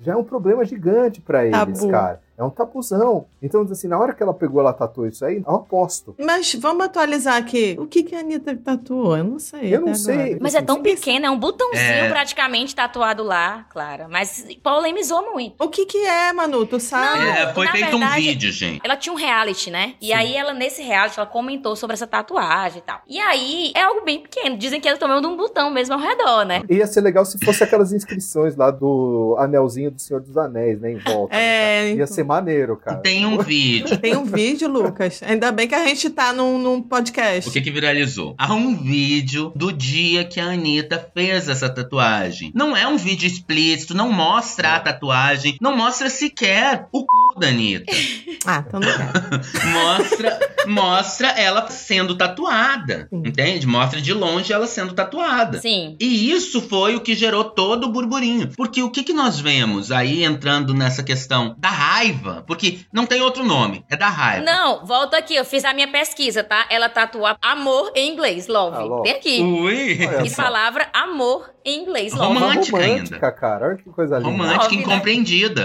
já 0.00 0.12
é 0.12 0.16
um 0.16 0.22
problema 0.22 0.64
gigante 0.64 1.20
pra 1.20 1.44
eles, 1.44 1.80
Tabu. 1.80 1.88
cara. 1.90 2.23
É 2.36 2.42
um 2.42 2.50
tabuzão. 2.50 3.26
Então, 3.40 3.62
assim, 3.70 3.86
na 3.86 3.98
hora 3.98 4.12
que 4.12 4.22
ela 4.22 4.34
pegou, 4.34 4.60
ela 4.60 4.72
tatuou 4.72 5.06
isso 5.06 5.24
aí, 5.24 5.42
eu 5.46 5.54
aposto. 5.54 6.14
Mas 6.18 6.52
vamos 6.54 6.84
atualizar 6.84 7.36
aqui. 7.36 7.76
O 7.78 7.86
que, 7.86 8.02
que 8.02 8.14
a 8.14 8.20
Anitta 8.20 8.56
tatuou? 8.56 9.16
Eu 9.16 9.24
não 9.24 9.38
sei. 9.38 9.74
Eu 9.74 9.80
não 9.82 9.94
sei. 9.94 10.14
agora. 10.14 10.38
Mas 10.40 10.54
é 10.54 10.60
tão 10.62 10.82
pequeno, 10.82 11.26
é 11.26 11.30
um 11.30 11.38
botãozinho 11.38 11.80
É. 11.82 12.08
praticamente 12.10 12.74
tatuado 12.74 13.22
lá, 13.22 13.64
Clara. 13.70 14.08
Mas 14.08 14.44
polemizou 14.62 15.32
muito. 15.32 15.54
O 15.62 15.68
que, 15.68 15.86
que 15.86 15.98
é, 15.98 16.32
Manu? 16.32 16.66
Tu 16.66 16.80
sabe? 16.80 17.18
Não, 17.20 17.24
É, 17.26 17.54
foi 17.54 17.66
feito 17.68 17.96
um 17.96 17.98
verdade- 18.00 18.20
vídeo, 18.22 18.50
gente. 18.52 18.80
Ela 18.84 18.96
tinha 18.96 19.12
um 19.12 19.16
reality, 19.16 19.70
né? 19.70 19.94
E 20.00 20.06
Sim. 20.08 20.12
aí 20.14 20.34
ela, 20.36 20.52
nesse 20.52 20.82
reality, 20.82 21.18
ela 21.20 21.28
comentou 21.28 21.76
sobre 21.76 21.94
essa 21.94 22.06
tatuagem 22.06 22.78
e 22.78 22.82
tal. 22.82 23.00
E 23.06 23.18
aí, 23.20 23.72
é 23.76 23.82
algo 23.82 24.04
bem 24.04 24.20
pequeno. 24.20 24.56
Dizem 24.58 24.80
que 24.80 24.88
ela 24.88 24.98
tomou 24.98 25.20
de 25.20 25.26
um 25.26 25.36
botão 25.36 25.70
mesmo 25.70 25.94
ao 25.94 26.00
redor, 26.00 26.44
né? 26.44 26.62
Ia 26.68 26.86
ser 26.86 27.00
legal 27.00 27.24
se 27.24 27.38
fosse 27.44 27.62
aquelas 27.62 27.92
inscrições 27.92 28.56
lá 28.56 28.70
do 28.72 29.36
anelzinho 29.38 29.90
do 29.90 30.00
Senhor 30.00 30.20
dos 30.20 30.36
Anéis, 30.36 30.80
né? 30.80 30.90
Em 30.92 30.98
volta. 30.98 31.34
né, 31.36 31.42
É, 31.44 31.76
cara? 31.76 31.86
Ia 31.88 31.94
então. 31.94 32.06
ser 32.08 32.23
maneiro, 32.24 32.76
cara. 32.76 32.98
Tem 32.98 33.24
um 33.26 33.38
vídeo. 33.38 33.96
Tem 33.98 34.16
um 34.16 34.24
vídeo, 34.24 34.68
Lucas. 34.68 35.20
Ainda 35.22 35.52
bem 35.52 35.68
que 35.68 35.74
a 35.74 35.86
gente 35.86 36.10
tá 36.10 36.32
num, 36.32 36.58
num 36.58 36.82
podcast. 36.82 37.48
O 37.48 37.52
que 37.52 37.60
que 37.60 37.70
viralizou? 37.70 38.34
Há 38.38 38.52
um 38.54 38.76
vídeo 38.76 39.52
do 39.54 39.72
dia 39.72 40.24
que 40.24 40.40
a 40.40 40.46
Anitta 40.46 41.10
fez 41.14 41.48
essa 41.48 41.68
tatuagem. 41.68 42.50
Não 42.54 42.76
é 42.76 42.86
um 42.86 42.96
vídeo 42.96 43.26
explícito, 43.26 43.94
não 43.94 44.12
mostra 44.12 44.74
a 44.76 44.80
tatuagem, 44.80 45.56
não 45.60 45.76
mostra 45.76 46.08
sequer 46.10 46.86
o 46.92 47.04
cu 47.04 47.38
da 47.38 47.48
Anitta. 47.48 47.92
Ah, 48.46 48.62
então 48.66 48.78
não 48.78 48.88
quero. 48.88 49.40
Mostra, 49.72 50.38
mostra 50.66 51.28
ela 51.28 51.66
sendo 51.70 52.14
tatuada, 52.14 53.06
Sim. 53.08 53.22
entende? 53.24 53.66
Mostra 53.66 54.02
de 54.02 54.12
longe 54.12 54.52
ela 54.52 54.66
sendo 54.66 54.92
tatuada. 54.92 55.60
Sim. 55.62 55.96
E 55.98 56.30
isso 56.30 56.60
foi 56.60 56.94
o 56.94 57.00
que 57.00 57.14
gerou 57.14 57.44
todo 57.44 57.84
o 57.84 57.92
burburinho. 57.92 58.50
Porque 58.54 58.82
o 58.82 58.90
que, 58.90 59.02
que 59.02 59.14
nós 59.14 59.40
vemos 59.40 59.90
aí 59.90 60.24
entrando 60.24 60.74
nessa 60.74 61.02
questão 61.02 61.54
da 61.58 61.70
raiva? 61.70 62.13
Porque 62.46 62.80
não 62.92 63.06
tem 63.06 63.20
outro 63.20 63.44
nome, 63.44 63.84
é 63.90 63.96
da 63.96 64.08
raiva. 64.08 64.44
Não, 64.44 64.84
volta 64.84 65.18
aqui, 65.18 65.34
eu 65.34 65.44
fiz 65.44 65.64
a 65.64 65.72
minha 65.72 65.88
pesquisa, 65.88 66.42
tá? 66.42 66.66
Ela 66.70 66.88
tatua 66.88 67.36
amor 67.40 67.92
em 67.94 68.12
inglês, 68.12 68.46
love. 68.48 68.76
Ah, 68.76 68.82
love. 68.82 69.02
Tem 69.02 69.12
aqui. 69.12 69.42
Ui! 69.42 70.28
Só. 70.28 70.42
palavra 70.42 70.88
amor 70.92 71.50
em 71.64 71.82
inglês, 71.82 72.12
love. 72.12 72.34
Romântica 72.34 72.76
romântica, 72.76 73.16
ainda. 73.16 73.32
cara. 73.32 73.66
Olha 73.68 73.76
que 73.76 73.90
coisa 73.90 74.18
linda. 74.18 74.30
Romântica 74.30 74.64
Óbvio, 74.64 74.78
né? 74.78 74.84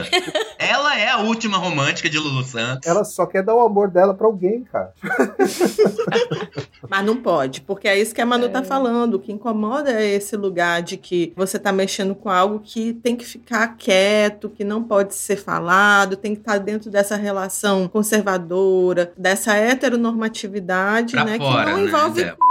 Ela 0.70 0.99
é 0.99 1.09
a 1.09 1.17
última 1.17 1.57
romântica 1.57 2.07
de 2.07 2.20
Lulu 2.20 2.43
Santos. 2.43 2.88
Ela 2.88 3.03
só 3.03 3.26
quer 3.26 3.41
dar 3.41 3.55
o 3.55 3.59
amor 3.61 3.89
dela 3.89 4.13
pra 4.13 4.28
alguém, 4.28 4.63
cara. 4.63 4.93
Mas 6.88 7.03
não 7.03 7.17
pode, 7.17 7.61
porque 7.61 7.88
é 7.88 7.99
isso 7.99 8.13
que 8.13 8.22
a 8.22 8.26
Manu 8.26 8.49
tá 8.49 8.61
falando. 8.63 9.15
O 9.15 9.20
que 9.20 9.32
incomoda 9.32 9.91
é 9.91 10.07
esse 10.07 10.38
lugar 10.38 10.84
de 10.84 10.95
que 10.95 11.34
você 11.36 11.57
tá 11.57 11.72
mexendo 11.72 12.13
com 12.13 12.30
algo 12.30 12.59
que 12.59 12.93
tem 12.93 13.15
que 13.15 13.26
ficar 13.26 13.67
quieto, 13.78 14.47
que 14.47 14.63
não 14.63 14.84
pode 14.84 15.15
ser 15.15 15.38
falado, 15.38 16.15
tem 16.15 16.36
que 16.36 16.41
estar 16.41 16.59
dentro 16.59 16.91
dessa 16.91 17.15
relação 17.15 17.88
conservadora, 17.88 19.11
dessa 19.17 19.55
heteronormatividade, 19.55 21.13
Pra 21.13 21.26
né? 21.26 21.38
fora, 21.39 21.65
que 21.65 21.72
não 21.72 21.78
né, 21.80 21.88
envolve 21.88 22.24
Débora? 22.24 22.49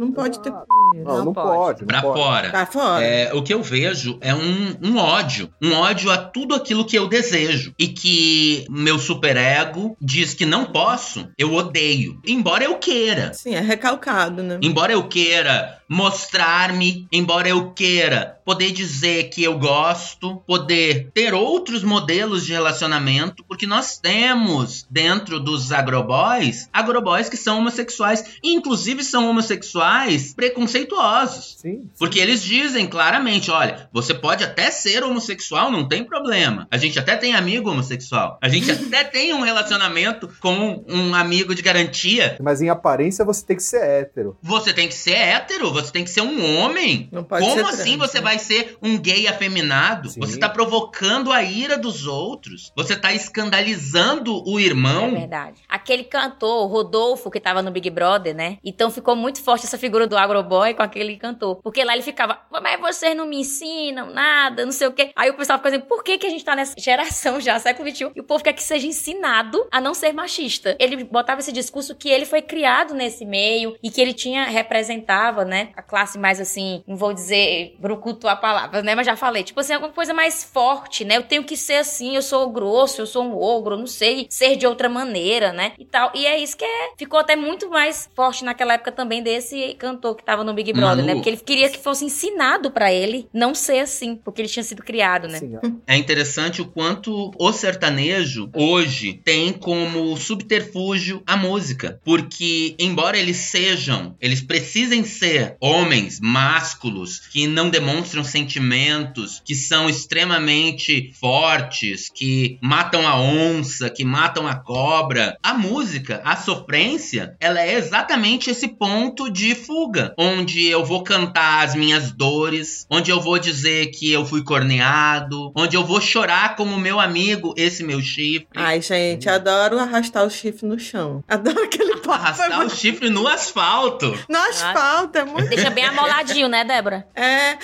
Não 0.00 0.12
pode 0.12 0.40
ter 0.40 0.50
Não, 0.50 0.64
não, 1.04 1.24
Não 1.26 1.32
pode. 1.34 1.46
pode. 1.56 1.80
não 1.82 1.86
Pra 1.86 2.00
pode. 2.00 2.18
fora. 2.18 2.50
Tá 2.50 2.66
fora. 2.66 3.04
É, 3.04 3.34
o 3.34 3.42
que 3.42 3.52
eu 3.52 3.62
vejo 3.62 4.16
é 4.22 4.34
um, 4.34 4.74
um 4.82 4.96
ódio. 4.96 5.50
Um 5.62 5.74
ódio 5.74 6.10
a 6.10 6.16
tudo 6.16 6.54
aquilo 6.54 6.86
que 6.86 6.96
eu 6.98 7.06
desejo. 7.06 7.74
E 7.78 7.86
que 7.88 8.64
meu 8.70 8.98
superego 8.98 9.96
diz 10.00 10.32
que 10.32 10.46
não 10.46 10.64
posso, 10.64 11.28
eu 11.36 11.52
odeio. 11.52 12.18
Embora 12.26 12.64
eu 12.64 12.76
queira. 12.78 13.32
Sim, 13.34 13.54
é 13.54 13.60
recalcado, 13.60 14.42
né? 14.42 14.58
Embora 14.62 14.92
eu 14.92 15.06
queira 15.06 15.79
mostrar-me, 15.90 17.08
embora 17.10 17.48
eu 17.48 17.72
queira 17.72 18.40
poder 18.44 18.72
dizer 18.72 19.30
que 19.30 19.44
eu 19.44 19.58
gosto, 19.58 20.42
poder 20.46 21.10
ter 21.14 21.32
outros 21.34 21.84
modelos 21.84 22.44
de 22.44 22.52
relacionamento, 22.52 23.44
porque 23.44 23.64
nós 23.64 23.96
temos 23.96 24.84
dentro 24.90 25.38
dos 25.38 25.70
agroboys, 25.70 26.68
agroboys 26.72 27.28
que 27.28 27.36
são 27.36 27.58
homossexuais, 27.58 28.24
inclusive 28.42 29.04
são 29.04 29.30
homossexuais 29.30 30.34
preconceituosos. 30.34 31.56
Sim, 31.58 31.70
sim. 31.70 31.90
Porque 31.96 32.18
eles 32.18 32.42
dizem 32.42 32.88
claramente, 32.88 33.52
olha, 33.52 33.88
você 33.92 34.12
pode 34.12 34.42
até 34.42 34.70
ser 34.70 35.04
homossexual, 35.04 35.70
não 35.70 35.86
tem 35.86 36.02
problema. 36.02 36.66
A 36.72 36.76
gente 36.76 36.98
até 36.98 37.16
tem 37.16 37.34
amigo 37.34 37.70
homossexual. 37.70 38.36
A 38.42 38.48
gente 38.48 38.70
até 38.72 39.04
tem 39.04 39.32
um 39.32 39.42
relacionamento 39.42 40.28
com 40.40 40.84
um 40.88 41.14
amigo 41.14 41.54
de 41.54 41.62
garantia. 41.62 42.36
Mas 42.40 42.60
em 42.60 42.68
aparência 42.68 43.24
você 43.24 43.46
tem 43.46 43.56
que 43.56 43.62
ser 43.62 43.82
hétero. 43.82 44.36
Você 44.42 44.72
tem 44.72 44.88
que 44.88 44.94
ser 44.94 45.14
hétero, 45.14 45.72
você 45.86 45.92
tem 45.92 46.04
que 46.04 46.10
ser 46.10 46.20
um 46.22 46.58
homem. 46.58 47.08
Não 47.12 47.24
pode 47.24 47.42
Como 47.44 47.54
ser 47.56 47.64
assim 47.66 47.96
trans, 47.96 48.10
você 48.10 48.18
né? 48.18 48.24
vai 48.24 48.38
ser 48.38 48.76
um 48.82 48.98
gay 48.98 49.26
afeminado? 49.26 50.10
Sim. 50.10 50.20
Você 50.20 50.38
tá 50.38 50.48
provocando 50.48 51.32
a 51.32 51.42
ira 51.42 51.76
dos 51.78 52.06
outros. 52.06 52.72
Você 52.76 52.96
tá 52.96 53.12
escandalizando 53.12 54.42
o 54.48 54.58
É 54.58 54.62
irmão. 54.62 55.10
verdade. 55.12 55.60
Aquele 55.68 56.04
cantor, 56.04 56.64
o 56.64 56.66
Rodolfo, 56.66 57.30
que 57.30 57.40
tava 57.40 57.62
no 57.62 57.70
Big 57.70 57.90
Brother, 57.90 58.34
né? 58.34 58.58
Então 58.64 58.90
ficou 58.90 59.14
muito 59.16 59.42
forte 59.42 59.66
essa 59.66 59.78
figura 59.78 60.06
do 60.06 60.16
agroboy 60.16 60.74
com 60.74 60.82
aquele 60.82 61.16
cantor. 61.16 61.56
Porque 61.62 61.82
lá 61.84 61.92
ele 61.94 62.02
ficava, 62.02 62.38
mas 62.62 62.80
vocês 62.80 63.16
não 63.16 63.26
me 63.26 63.40
ensinam 63.40 64.12
nada, 64.12 64.64
não 64.64 64.72
sei 64.72 64.86
o 64.88 64.92
quê. 64.92 65.10
Aí 65.16 65.30
o 65.30 65.34
pessoal 65.34 65.58
fica 65.58 65.68
assim, 65.70 65.80
por 65.80 66.02
que, 66.02 66.18
que 66.18 66.26
a 66.26 66.30
gente 66.30 66.44
tá 66.44 66.54
nessa 66.54 66.74
geração 66.78 67.40
já, 67.40 67.58
século 67.58 67.88
XXI, 67.90 68.10
e 68.14 68.20
o 68.20 68.24
povo 68.24 68.42
quer 68.42 68.52
que 68.52 68.62
seja 68.62 68.86
ensinado 68.86 69.66
a 69.70 69.80
não 69.80 69.94
ser 69.94 70.12
machista? 70.12 70.76
Ele 70.78 71.04
botava 71.04 71.40
esse 71.40 71.52
discurso 71.52 71.94
que 71.94 72.08
ele 72.08 72.24
foi 72.26 72.42
criado 72.42 72.94
nesse 72.94 73.24
meio 73.24 73.76
e 73.82 73.90
que 73.90 74.00
ele 74.00 74.12
tinha, 74.12 74.44
representava, 74.44 75.44
né? 75.44 75.69
A 75.76 75.82
classe 75.82 76.18
mais 76.18 76.40
assim, 76.40 76.82
não 76.86 76.96
vou 76.96 77.12
dizer 77.12 77.76
brucutu 77.78 78.28
a 78.28 78.36
palavra, 78.36 78.82
né? 78.82 78.94
Mas 78.94 79.06
já 79.06 79.16
falei, 79.16 79.42
tipo 79.42 79.60
assim, 79.60 79.72
alguma 79.72 79.92
coisa 79.92 80.12
mais 80.12 80.44
forte, 80.44 81.04
né? 81.04 81.16
Eu 81.16 81.22
tenho 81.22 81.44
que 81.44 81.56
ser 81.56 81.74
assim, 81.74 82.14
eu 82.14 82.22
sou 82.22 82.50
grosso, 82.50 83.00
eu 83.00 83.06
sou 83.06 83.24
um 83.24 83.36
ogro, 83.36 83.74
eu 83.74 83.78
não 83.78 83.86
sei 83.86 84.26
ser 84.30 84.56
de 84.56 84.66
outra 84.66 84.88
maneira, 84.88 85.52
né? 85.52 85.72
E 85.78 85.84
tal. 85.84 86.10
E 86.14 86.26
é 86.26 86.38
isso 86.38 86.56
que 86.56 86.64
é, 86.64 86.90
ficou 86.96 87.18
até 87.18 87.36
muito 87.36 87.68
mais 87.70 88.08
forte 88.14 88.44
naquela 88.44 88.74
época 88.74 88.92
também 88.92 89.22
desse 89.22 89.74
cantor 89.78 90.16
que 90.16 90.24
tava 90.24 90.44
no 90.44 90.52
Big 90.54 90.72
Brother, 90.72 90.96
Manu. 90.96 91.06
né? 91.06 91.14
Porque 91.14 91.28
ele 91.28 91.36
queria 91.38 91.68
que 91.68 91.78
fosse 91.78 92.04
ensinado 92.04 92.70
pra 92.70 92.92
ele 92.92 93.28
não 93.32 93.54
ser 93.54 93.80
assim, 93.80 94.16
porque 94.16 94.40
ele 94.42 94.48
tinha 94.48 94.62
sido 94.62 94.82
criado, 94.82 95.28
né? 95.28 95.38
Sim, 95.38 95.58
É 95.86 95.96
interessante 95.96 96.60
o 96.62 96.66
quanto 96.66 97.30
o 97.38 97.52
sertanejo 97.52 98.50
hoje 98.54 99.14
tem 99.24 99.52
como 99.52 100.16
subterfúgio 100.16 101.22
a 101.26 101.36
música. 101.36 102.00
Porque, 102.04 102.74
embora 102.78 103.18
eles 103.18 103.36
sejam, 103.36 104.16
eles 104.20 104.40
precisem 104.40 105.04
ser 105.04 105.56
homens 105.60 106.18
másculos 106.20 107.18
que 107.30 107.46
não 107.46 107.68
demonstram 107.68 108.24
sentimentos, 108.24 109.42
que 109.44 109.54
são 109.54 109.88
extremamente 109.88 111.12
fortes, 111.20 112.10
que 112.12 112.58
matam 112.60 113.06
a 113.06 113.20
onça, 113.20 113.90
que 113.90 114.04
matam 114.04 114.46
a 114.46 114.54
cobra. 114.54 115.36
A 115.42 115.54
música, 115.54 116.22
a 116.24 116.36
sofrência, 116.36 117.36
ela 117.40 117.60
é 117.60 117.74
exatamente 117.74 118.50
esse 118.50 118.68
ponto 118.68 119.30
de 119.30 119.54
fuga, 119.54 120.14
onde 120.18 120.66
eu 120.66 120.84
vou 120.84 121.02
cantar 121.02 121.64
as 121.64 121.74
minhas 121.74 122.12
dores, 122.12 122.86
onde 122.90 123.10
eu 123.10 123.20
vou 123.20 123.38
dizer 123.38 123.86
que 123.90 124.10
eu 124.10 124.24
fui 124.24 124.42
corneado, 124.42 125.52
onde 125.54 125.76
eu 125.76 125.84
vou 125.84 126.00
chorar 126.00 126.56
como 126.56 126.78
meu 126.78 126.98
amigo, 126.98 127.54
esse 127.56 127.82
meu 127.82 128.00
chifre. 128.00 128.46
Ai, 128.54 128.80
gente, 128.80 129.28
adoro 129.28 129.78
arrastar 129.78 130.24
o 130.24 130.30
chifre 130.30 130.66
no 130.66 130.78
chão. 130.78 131.22
Adoro 131.28 131.62
aquele 131.62 131.96
papo. 131.96 132.12
Arrastar 132.12 132.66
o 132.66 132.70
chifre 132.70 133.10
no 133.10 133.26
asfalto. 133.26 134.18
No 134.28 134.38
asfalto, 134.38 135.18
é 135.18 135.24
muito. 135.24 135.49
Deixa 135.50 135.70
bem 135.70 135.84
amoladinho, 135.84 136.48
né, 136.48 136.64
Débora? 136.64 137.06
É. 137.14 137.58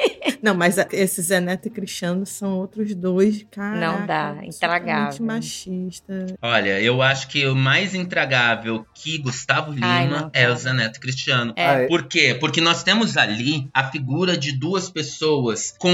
Não, 0.42 0.54
mas 0.54 0.78
a- 0.78 0.88
esse 0.92 1.20
Zé 1.20 1.38
Neto 1.38 1.66
e 1.68 1.70
Cristiano 1.70 2.24
são 2.24 2.58
outros 2.58 2.94
dois, 2.94 3.44
cara. 3.50 3.76
Não 3.78 4.06
dá, 4.06 4.36
intragável. 4.42 5.26
machista. 5.26 6.26
Olha, 6.40 6.80
eu 6.80 7.02
acho 7.02 7.28
que 7.28 7.46
o 7.46 7.54
mais 7.54 7.94
intragável 7.94 8.86
que 8.94 9.18
Gustavo 9.18 9.70
Lima 9.72 9.86
Ai, 9.86 10.08
não, 10.08 10.30
é 10.32 10.50
o 10.50 10.56
Zé 10.56 10.72
Neto 10.72 10.98
Cristiano. 10.98 11.52
É. 11.56 11.86
Por 11.86 12.04
quê? 12.04 12.34
Porque 12.40 12.60
nós 12.60 12.82
temos 12.82 13.18
ali 13.18 13.68
a 13.74 13.84
figura 13.90 14.34
de 14.36 14.52
duas 14.52 14.88
pessoas 14.90 15.74
com 15.78 15.92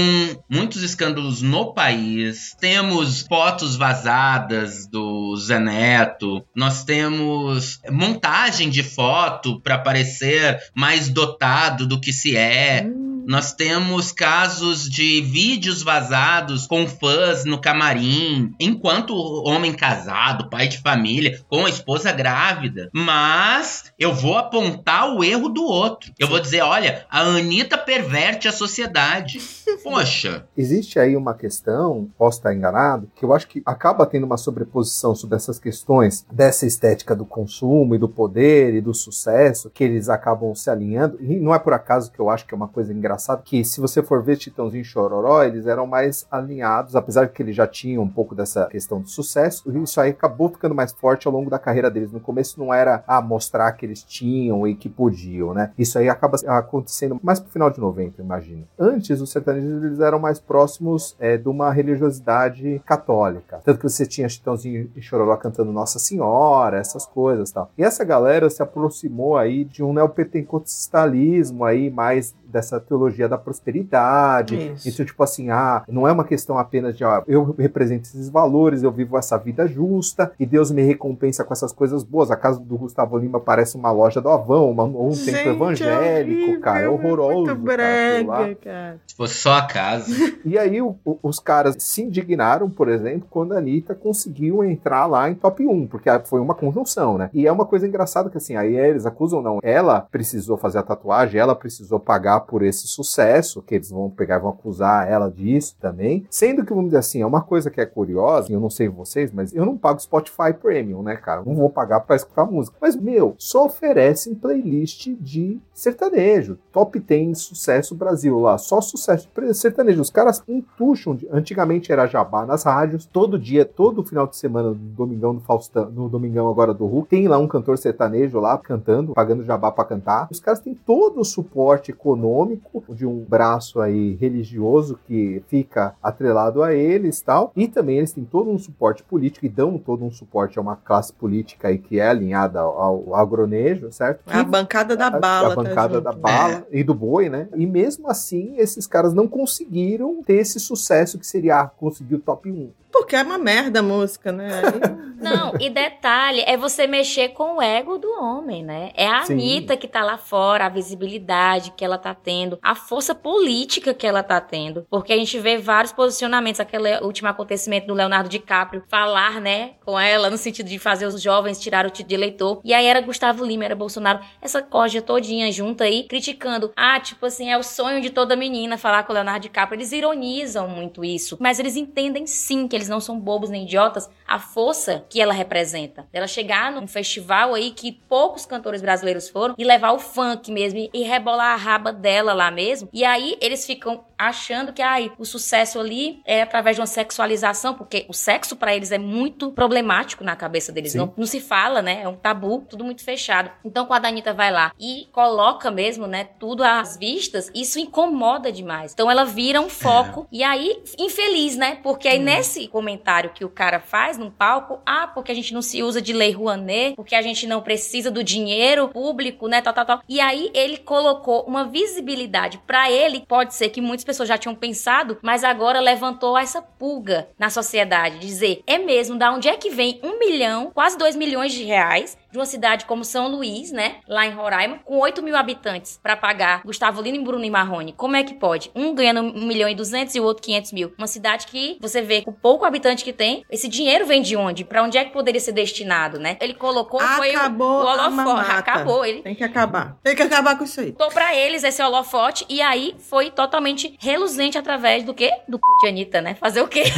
muitos 0.49 0.81
escândalos 0.81 1.41
no 1.41 1.73
país. 1.73 2.55
Temos 2.59 3.21
fotos 3.27 3.75
vazadas 3.75 4.87
do 4.87 5.35
Zé 5.37 5.59
Neto. 5.59 6.43
Nós 6.55 6.83
temos 6.85 7.81
montagem 7.91 8.69
de 8.69 8.81
foto 8.83 9.59
para 9.59 9.77
parecer 9.77 10.57
mais 10.73 11.09
dotado 11.09 11.85
do 11.85 11.99
que 11.99 12.13
se 12.13 12.35
é. 12.37 12.83
Hum, 12.85 13.06
Nós 13.27 13.53
temos 13.53 14.11
casos 14.11 14.89
de 14.89 15.21
vídeos 15.21 15.83
vazados 15.83 16.65
com 16.65 16.87
fãs 16.87 17.43
no 17.43 17.59
camarim, 17.59 18.53
enquanto 18.59 19.13
homem 19.45 19.73
casado, 19.73 20.49
pai 20.49 20.67
de 20.67 20.79
família, 20.79 21.41
com 21.49 21.65
a 21.65 21.69
esposa 21.69 22.11
grávida. 22.11 22.89
Mas 22.93 23.91
eu 23.99 24.13
vou 24.13 24.37
apontar 24.37 25.13
o 25.13 25.23
erro 25.23 25.49
do 25.49 25.63
outro. 25.63 26.11
Eu 26.17 26.27
vou 26.27 26.39
dizer: 26.39 26.61
olha, 26.61 27.05
a 27.09 27.19
Anitta 27.19 27.77
perverte 27.77 28.47
a 28.47 28.51
sociedade. 28.51 29.39
Poxa, 29.83 30.47
Existe 30.55 30.99
aí 30.99 31.15
uma 31.15 31.33
questão, 31.33 32.09
posso 32.17 32.39
estar 32.39 32.53
enganado, 32.53 33.11
que 33.15 33.23
eu 33.23 33.33
acho 33.33 33.47
que 33.47 33.61
acaba 33.65 34.05
tendo 34.05 34.25
uma 34.25 34.37
sobreposição 34.37 35.13
sobre 35.13 35.35
essas 35.35 35.59
questões 35.59 36.25
dessa 36.31 36.65
estética 36.65 37.15
do 37.15 37.25
consumo 37.25 37.93
e 37.93 37.97
do 37.97 38.07
poder 38.07 38.73
e 38.73 38.81
do 38.81 38.93
sucesso, 38.93 39.69
que 39.69 39.83
eles 39.83 40.09
acabam 40.09 40.55
se 40.55 40.69
alinhando. 40.69 41.17
E 41.21 41.39
não 41.39 41.53
é 41.53 41.59
por 41.59 41.73
acaso 41.73 42.11
que 42.11 42.19
eu 42.19 42.29
acho 42.29 42.45
que 42.45 42.53
é 42.53 42.57
uma 42.57 42.67
coisa 42.67 42.93
engraçada, 42.93 43.16
que 43.43 43.63
se 43.63 43.79
você 43.79 44.03
for 44.03 44.23
ver 44.23 44.37
Titãozinho 44.37 44.81
e 44.81 44.85
Chororó, 44.85 45.43
eles 45.43 45.65
eram 45.65 45.87
mais 45.87 46.27
alinhados, 46.29 46.95
apesar 46.95 47.25
de 47.25 47.31
que 47.31 47.41
eles 47.41 47.55
já 47.55 47.67
tinham 47.67 48.03
um 48.03 48.09
pouco 48.09 48.35
dessa 48.35 48.67
questão 48.67 49.01
do 49.01 49.09
sucesso, 49.09 49.71
isso 49.83 49.99
aí 49.99 50.11
acabou 50.11 50.49
ficando 50.49 50.75
mais 50.75 50.91
forte 50.91 51.27
ao 51.27 51.33
longo 51.33 51.49
da 51.49 51.59
carreira 51.59 51.89
deles. 51.89 52.11
No 52.11 52.19
começo 52.19 52.59
não 52.59 52.73
era 52.73 53.03
a 53.07 53.21
mostrar 53.21 53.71
que 53.73 53.85
eles 53.85 54.03
tinham 54.03 54.67
e 54.67 54.75
que 54.75 54.89
podiam, 54.89 55.53
né? 55.53 55.71
Isso 55.77 55.97
aí 55.97 56.09
acaba 56.09 56.37
acontecendo 56.47 57.19
mais 57.21 57.39
pro 57.39 57.51
final 57.51 57.69
de 57.69 57.79
90, 57.79 58.21
eu 58.21 58.25
imagino. 58.25 58.67
Antes, 58.77 59.21
os 59.21 59.31
sertanejos 59.31 59.83
eles 59.83 59.99
eram 59.99 60.19
mais 60.19 60.39
próximos 60.39 61.15
é, 61.19 61.37
de 61.37 61.47
uma 61.47 61.71
religiosidade 61.71 62.81
católica. 62.85 63.61
Tanto 63.63 63.79
que 63.79 63.89
você 63.89 64.05
tinha 64.05 64.29
Chitãozinho 64.29 64.89
e 64.95 65.01
Chororó 65.01 65.35
cantando 65.37 65.71
Nossa 65.71 65.99
Senhora, 65.99 66.77
essas 66.77 67.05
coisas 67.05 67.49
e 67.49 67.53
tal. 67.53 67.71
E 67.77 67.83
essa 67.83 68.03
galera 68.03 68.49
se 68.49 68.61
aproximou 68.61 69.37
aí 69.37 69.63
de 69.63 69.83
um 69.83 69.93
neopentecostalismo 69.93 71.63
aí 71.63 71.89
mais 71.89 72.35
dessa 72.49 72.79
teologia 72.79 73.27
da 73.29 73.37
prosperidade. 73.37 74.71
Isso. 74.73 74.89
Então, 74.89 75.05
tipo 75.05 75.21
assim, 75.23 75.49
ah, 75.49 75.83
não 75.87 76.07
é 76.07 76.11
uma 76.11 76.23
questão 76.23 76.57
apenas 76.57 76.95
de 76.97 77.03
ah, 77.03 77.23
eu 77.27 77.55
represento 77.57 78.03
esses 78.07 78.29
valores, 78.29 78.83
eu 78.83 78.91
vivo 78.91 79.17
essa 79.17 79.37
vida 79.37 79.67
justa 79.67 80.31
e 80.39 80.45
Deus 80.45 80.71
me 80.71 80.81
recompensa 80.83 81.43
com 81.43 81.53
essas 81.53 81.71
coisas 81.71 82.03
boas. 82.03 82.31
A 82.31 82.35
casa 82.35 82.59
do 82.59 82.77
Gustavo 82.77 83.17
Lima 83.17 83.39
parece 83.39 83.75
uma 83.77 83.91
loja 83.91 84.21
do 84.21 84.29
Avão, 84.29 84.71
uma, 84.71 84.83
um 84.83 85.11
Gente, 85.11 85.31
templo 85.33 85.51
evangélico, 85.53 86.41
horrível, 86.43 86.61
cara. 86.61 86.79
É 86.81 86.89
horroroso. 86.89 87.45
Muito 87.45 87.55
brega, 87.55 88.55
cara. 88.63 88.99
se 89.07 89.15
fosse 89.15 89.35
só 89.35 89.53
a 89.53 89.61
casa. 89.67 90.07
E 90.47 90.57
aí 90.57 90.81
o- 90.81 90.95
o- 91.03 91.17
os 91.23 91.39
caras 91.39 91.75
se 91.79 92.01
indignaram, 92.01 92.69
por 92.69 92.87
exemplo, 92.87 93.27
quando 93.29 93.53
a 93.53 93.57
Anitta 93.57 93.93
conseguiu 93.93 94.63
entrar 94.63 95.05
lá 95.05 95.29
em 95.29 95.35
top 95.35 95.65
1, 95.67 95.87
porque 95.87 96.09
a- 96.09 96.21
foi 96.21 96.39
uma 96.39 96.55
conjunção, 96.55 97.17
né? 97.17 97.29
E 97.33 97.45
é 97.45 97.51
uma 97.51 97.65
coisa 97.65 97.85
engraçada 97.87 98.29
que 98.29 98.37
assim, 98.37 98.55
aí 98.55 98.75
eles 98.77 99.05
acusam 99.05 99.41
não, 99.41 99.59
ela 99.61 100.01
precisou 100.09 100.55
fazer 100.57 100.77
a 100.77 100.83
tatuagem, 100.83 101.39
ela 101.39 101.53
precisou 101.55 101.99
pagar 101.99 102.36
por 102.39 102.63
esse 102.63 102.87
sucesso, 102.87 103.61
que 103.61 103.75
eles 103.75 103.89
vão 103.89 104.09
pegar 104.09 104.37
e 104.37 104.41
vão 104.41 104.49
acusar 104.49 105.09
ela 105.09 105.29
disso 105.29 105.75
também. 105.79 106.25
Sendo 106.29 106.65
que, 106.65 106.73
vamos 106.73 106.89
dizer 106.89 106.99
assim, 106.99 107.21
é 107.21 107.25
uma 107.25 107.41
coisa 107.41 107.69
que 107.69 107.81
é 107.81 107.85
curiosa, 107.85 108.51
e 108.51 108.53
eu 108.53 108.59
não 108.59 108.69
sei 108.69 108.87
vocês, 108.87 109.31
mas 109.31 109.53
eu 109.53 109.65
não 109.65 109.77
pago 109.77 109.99
Spotify 109.99 110.53
Premium, 110.59 111.01
né, 111.01 111.15
cara? 111.15 111.43
Não 111.45 111.55
vou 111.55 111.69
pagar 111.69 112.01
pra 112.01 112.15
escutar 112.15 112.45
música. 112.45 112.77
Mas, 112.81 112.95
meu, 112.95 113.35
só 113.37 113.65
oferecem 113.65 114.35
playlist 114.35 115.09
de 115.19 115.59
sertanejo. 115.73 116.57
Top 116.71 116.99
10 116.99 117.37
sucesso 117.37 117.95
Brasil 117.95 118.39
lá. 118.39 118.57
Só 118.57 118.81
sucesso 118.81 119.29
sertanejo. 119.53 120.01
Os 120.01 120.09
caras 120.09 120.43
entucham. 120.47 121.17
Antigamente 121.31 121.91
era 121.91 122.07
jabá 122.07 122.45
nas 122.45 122.63
rádios. 122.63 123.05
Todo 123.05 123.39
dia, 123.39 123.65
todo 123.65 124.03
final 124.03 124.27
de 124.27 124.37
semana, 124.37 124.69
no 124.69 124.75
Domingão 124.75 125.35
do 125.35 125.41
Faustão, 125.41 125.89
no 125.89 126.09
Domingão 126.09 126.49
agora 126.49 126.73
do 126.73 126.85
Hulk, 126.85 127.09
tem 127.09 127.27
lá 127.27 127.37
um 127.37 127.47
cantor 127.47 127.77
sertanejo 127.77 128.39
lá 128.39 128.57
cantando, 128.57 129.13
pagando 129.13 129.43
jabá 129.43 129.71
pra 129.71 129.85
cantar. 129.85 130.27
Os 130.31 130.39
caras 130.39 130.59
têm 130.59 130.73
todo 130.73 131.21
o 131.21 131.25
suporte 131.25 131.91
econômico 131.91 132.26
econômico, 132.27 132.83
de 132.89 133.05
um 133.05 133.23
braço 133.23 133.79
aí 133.79 134.15
religioso 134.15 134.99
que 135.07 135.41
fica 135.47 135.95
atrelado 136.03 136.61
a 136.61 136.73
eles 136.73 137.21
tal. 137.21 137.51
E 137.55 137.67
também 137.67 137.97
eles 137.97 138.11
têm 138.11 138.25
todo 138.25 138.49
um 138.49 138.59
suporte 138.59 139.03
político 139.03 139.45
e 139.45 139.49
dão 139.49 139.77
todo 139.77 140.03
um 140.03 140.11
suporte 140.11 140.59
a 140.59 140.61
uma 140.61 140.75
classe 140.75 141.13
política 141.13 141.69
aí 141.69 141.77
que 141.77 141.99
é 141.99 142.07
alinhada 142.07 142.59
ao, 142.59 142.81
ao 142.81 143.15
agronejo, 143.15 143.91
certo? 143.91 144.21
A 144.27 144.43
bancada 144.43 144.95
da 144.95 145.09
bala. 145.09 145.49
A, 145.49 145.51
a 145.53 145.55
tá 145.55 145.63
bancada 145.63 145.93
junto. 145.95 146.03
da 146.03 146.11
bala 146.11 146.67
e 146.71 146.83
do 146.83 146.93
boi, 146.93 147.29
né? 147.29 147.47
E 147.55 147.65
mesmo 147.65 148.09
assim, 148.09 148.55
esses 148.57 148.85
caras 148.85 149.13
não 149.13 149.27
conseguiram 149.27 150.21
ter 150.23 150.35
esse 150.35 150.59
sucesso 150.59 151.17
que 151.17 151.25
seria 151.25 151.61
ah, 151.61 151.67
conseguir 151.67 152.15
o 152.15 152.19
top 152.19 152.51
1. 152.51 152.69
Porque 152.91 153.15
é 153.15 153.21
uma 153.21 153.37
merda 153.37 153.79
a 153.79 153.83
música, 153.83 154.31
né? 154.31 154.49
Não, 155.19 155.53
e 155.59 155.69
detalhe, 155.69 156.41
é 156.41 156.55
você 156.55 156.87
mexer 156.87 157.29
com 157.29 157.57
o 157.57 157.61
ego 157.61 157.97
do 157.97 158.09
homem, 158.19 158.63
né? 158.63 158.91
É 158.95 159.07
a 159.07 159.23
Sim. 159.23 159.33
Anitta 159.33 159.77
que 159.77 159.87
tá 159.87 160.03
lá 160.03 160.17
fora, 160.17 160.65
a 160.65 160.69
visibilidade 160.69 161.71
que 161.71 161.83
ela 161.83 161.97
tá 161.97 162.13
tendo, 162.23 162.59
a 162.61 162.75
força 162.75 163.13
política 163.13 163.93
que 163.93 164.05
ela 164.05 164.23
tá 164.23 164.39
tendo. 164.41 164.85
Porque 164.89 165.13
a 165.13 165.17
gente 165.17 165.39
vê 165.39 165.57
vários 165.57 165.91
posicionamentos, 165.91 166.59
aquele 166.59 166.99
último 166.99 167.29
acontecimento 167.29 167.87
do 167.87 167.93
Leonardo 167.93 168.29
DiCaprio, 168.29 168.83
falar, 168.87 169.39
né, 169.39 169.71
com 169.85 169.99
ela, 169.99 170.29
no 170.29 170.37
sentido 170.37 170.67
de 170.67 170.79
fazer 170.79 171.05
os 171.05 171.21
jovens 171.21 171.59
tirar 171.59 171.85
o 171.85 171.89
título 171.89 172.09
de 172.09 172.15
eleitor. 172.15 172.61
E 172.63 172.73
aí 172.73 172.85
era 172.85 173.01
Gustavo 173.01 173.45
Lima, 173.45 173.65
era 173.65 173.75
Bolsonaro, 173.75 174.19
essa 174.41 174.61
corja 174.61 175.01
todinha 175.01 175.51
junta 175.51 175.83
aí, 175.83 176.03
criticando. 176.03 176.71
Ah, 176.75 176.99
tipo 176.99 177.25
assim, 177.25 177.49
é 177.49 177.57
o 177.57 177.63
sonho 177.63 178.01
de 178.01 178.09
toda 178.09 178.35
menina 178.35 178.77
falar 178.77 179.03
com 179.03 179.11
o 179.11 179.15
Leonardo 179.15 179.41
DiCaprio. 179.41 179.77
Eles 179.77 179.91
ironizam 179.91 180.67
muito 180.67 181.03
isso, 181.03 181.37
mas 181.39 181.59
eles 181.59 181.75
entendem 181.75 182.25
sim 182.25 182.67
que 182.67 182.75
eles 182.75 182.89
não 182.89 182.99
são 182.99 183.19
bobos 183.19 183.49
nem 183.49 183.63
idiotas, 183.63 184.09
a 184.27 184.39
força 184.39 185.05
que 185.09 185.21
ela 185.21 185.33
representa. 185.33 186.07
Ela 186.11 186.27
chegar 186.27 186.71
num 186.71 186.87
festival 186.87 187.53
aí 187.53 187.71
que 187.71 187.91
poucos 187.91 188.45
cantores 188.45 188.81
brasileiros 188.81 189.29
foram 189.29 189.55
e 189.57 189.63
levar 189.63 189.91
o 189.91 189.99
funk 189.99 190.51
mesmo 190.51 190.89
e 190.93 191.03
rebolar 191.03 191.53
a 191.53 191.55
raba 191.55 191.91
dela 191.91 192.06
lá 192.33 192.51
mesmo. 192.51 192.89
E 192.93 193.03
aí 193.03 193.37
eles 193.41 193.65
ficam 193.65 194.05
achando 194.17 194.73
que 194.73 194.81
ai, 194.81 195.11
o 195.17 195.25
sucesso 195.25 195.79
ali 195.79 196.21
é 196.25 196.41
através 196.41 196.75
de 196.75 196.81
uma 196.81 196.87
sexualização, 196.87 197.75
porque 197.75 198.05
o 198.09 198.13
sexo 198.13 198.55
pra 198.55 198.75
eles 198.75 198.91
é 198.91 198.97
muito 198.97 199.51
problemático 199.51 200.23
na 200.23 200.35
cabeça 200.35 200.71
deles. 200.71 200.93
Sim. 200.93 200.99
Não, 200.99 201.13
não 201.15 201.25
se 201.25 201.39
fala, 201.39 201.81
né? 201.81 202.01
É 202.01 202.07
um 202.07 202.15
tabu, 202.15 202.65
tudo 202.67 202.83
muito 202.83 203.03
fechado. 203.03 203.51
Então 203.63 203.85
quando 203.85 204.05
a 204.05 204.07
Anitta 204.09 204.33
vai 204.33 204.51
lá 204.51 204.71
e 204.79 205.07
coloca 205.11 205.69
mesmo, 205.69 206.07
né, 206.07 206.23
tudo 206.39 206.63
às 206.63 206.97
vistas, 206.97 207.51
isso 207.53 207.79
incomoda 207.79 208.51
demais. 208.51 208.93
Então 208.93 209.09
ela 209.09 209.23
vira 209.23 209.61
um 209.61 209.69
foco 209.69 210.27
e 210.31 210.43
aí 210.43 210.81
infeliz, 210.97 211.55
né? 211.55 211.79
Porque 211.83 212.07
aí 212.07 212.19
nesse 212.19 212.67
comentário 212.67 213.31
que 213.31 213.45
o 213.45 213.49
cara 213.49 213.79
faz 213.79 214.17
num 214.17 214.31
palco, 214.31 214.79
ah, 214.85 215.07
porque 215.07 215.31
a 215.31 215.35
gente 215.35 215.53
não 215.53 215.61
se 215.61 215.83
usa 215.83 216.01
de 216.01 216.13
lei 216.13 216.31
Rouanet, 216.31 216.95
porque 216.95 217.15
a 217.15 217.21
gente 217.21 217.45
não 217.45 217.61
precisa 217.61 218.09
do 218.09 218.23
dinheiro 218.23 218.89
público, 218.89 219.47
né, 219.47 219.61
tal, 219.61 219.73
tal, 219.73 219.85
tal. 219.85 220.01
E 220.07 220.19
aí 220.19 220.49
ele 220.53 220.77
colocou 220.77 221.43
uma 221.43 221.65
visibilidade 221.97 222.59
pra 222.65 222.91
ele, 222.91 223.23
pode 223.27 223.55
ser 223.55 223.69
que 223.69 223.81
muitas 223.81 224.03
pessoas 224.03 224.29
já 224.29 224.37
tinham 224.37 224.55
pensado, 224.55 225.17
mas 225.21 225.43
agora 225.43 225.79
levantou 225.79 226.37
essa 226.37 226.61
pulga 226.61 227.29
na 227.37 227.49
sociedade, 227.49 228.19
dizer, 228.19 228.61
é 228.67 228.77
mesmo, 228.77 229.17
da 229.17 229.31
onde 229.31 229.47
é 229.47 229.57
que 229.57 229.69
vem 229.69 229.99
um 230.03 230.19
milhão, 230.19 230.71
quase 230.73 230.97
dois 230.97 231.15
milhões 231.15 231.53
de 231.53 231.63
reais 231.63 232.17
de 232.37 232.39
uma 232.39 232.45
cidade 232.45 232.85
como 232.85 233.03
São 233.03 233.27
Luís, 233.27 233.71
né, 233.71 233.95
lá 234.07 234.25
em 234.27 234.31
Roraima, 234.31 234.77
com 234.85 234.99
8 234.99 235.23
mil 235.23 235.35
habitantes 235.35 235.99
pra 236.01 236.15
pagar 236.15 236.61
Gustavo 236.63 237.01
Lino 237.01 237.17
e 237.17 237.23
Bruno 237.23 237.43
e 237.43 237.49
Marrone. 237.49 237.93
Como 237.97 238.15
é 238.15 238.23
que 238.23 238.35
pode? 238.35 238.69
Um 238.75 238.93
ganhando 238.93 239.21
1 239.21 239.45
milhão 239.47 239.67
e 239.67 239.73
200 239.73 240.13
e 240.13 240.19
o 240.19 240.23
outro 240.23 240.43
500 240.43 240.71
mil. 240.71 240.93
Uma 240.97 241.07
cidade 241.07 241.47
que 241.47 241.77
você 241.81 241.99
vê 242.01 242.21
com 242.21 242.31
pouco 242.31 242.63
habitante 242.63 243.03
que 243.03 243.11
tem, 243.11 243.43
esse 243.49 243.67
dinheiro 243.67 244.05
vem 244.05 244.21
de 244.21 244.35
onde? 244.35 244.63
Pra 244.63 244.83
onde 244.83 244.97
é 244.99 245.03
que 245.03 245.11
poderia 245.11 245.41
ser 245.41 245.51
destinado, 245.51 246.19
né? 246.19 246.37
Ele 246.39 246.53
colocou 246.53 246.99
foi 246.99 247.33
o- 247.33 247.37
Acabou 247.37 247.83
o, 247.83 247.87
a 247.87 247.93
holofote. 248.07 248.51
Acabou. 248.51 249.05
Ele 249.05 249.21
Tem 249.23 249.33
que 249.35 249.43
acabar. 249.43 249.97
Tem 250.03 250.15
que 250.15 250.21
acabar 250.21 250.57
com 250.57 250.63
isso 250.63 250.79
aí. 250.79 250.91
botou 250.91 251.09
pra 251.09 251.35
eles 251.35 251.63
esse 251.63 251.81
holofote 251.81 252.45
e 252.47 252.61
aí 252.61 252.95
foi 252.99 253.31
totalmente 253.31 253.97
reluzente 253.99 254.57
através 254.57 255.03
do 255.03 255.13
quê? 255.13 255.31
Do 255.47 255.57
cu 255.57 255.67
de 255.81 255.87
Anitta, 255.87 256.21
né? 256.21 256.35
Fazer 256.35 256.61
o 256.61 256.67
quê? 256.67 256.83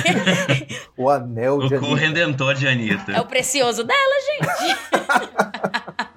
O 0.97 1.09
anel 1.09 1.59
de 1.59 1.75
O 1.75 1.77
Anitta. 1.77 1.95
redentor 1.95 2.53
de 2.55 2.67
Anitta. 2.67 3.13
é 3.13 3.21
o 3.21 3.25
precioso 3.25 3.85
dela, 3.85 4.15
gente. 4.25 5.28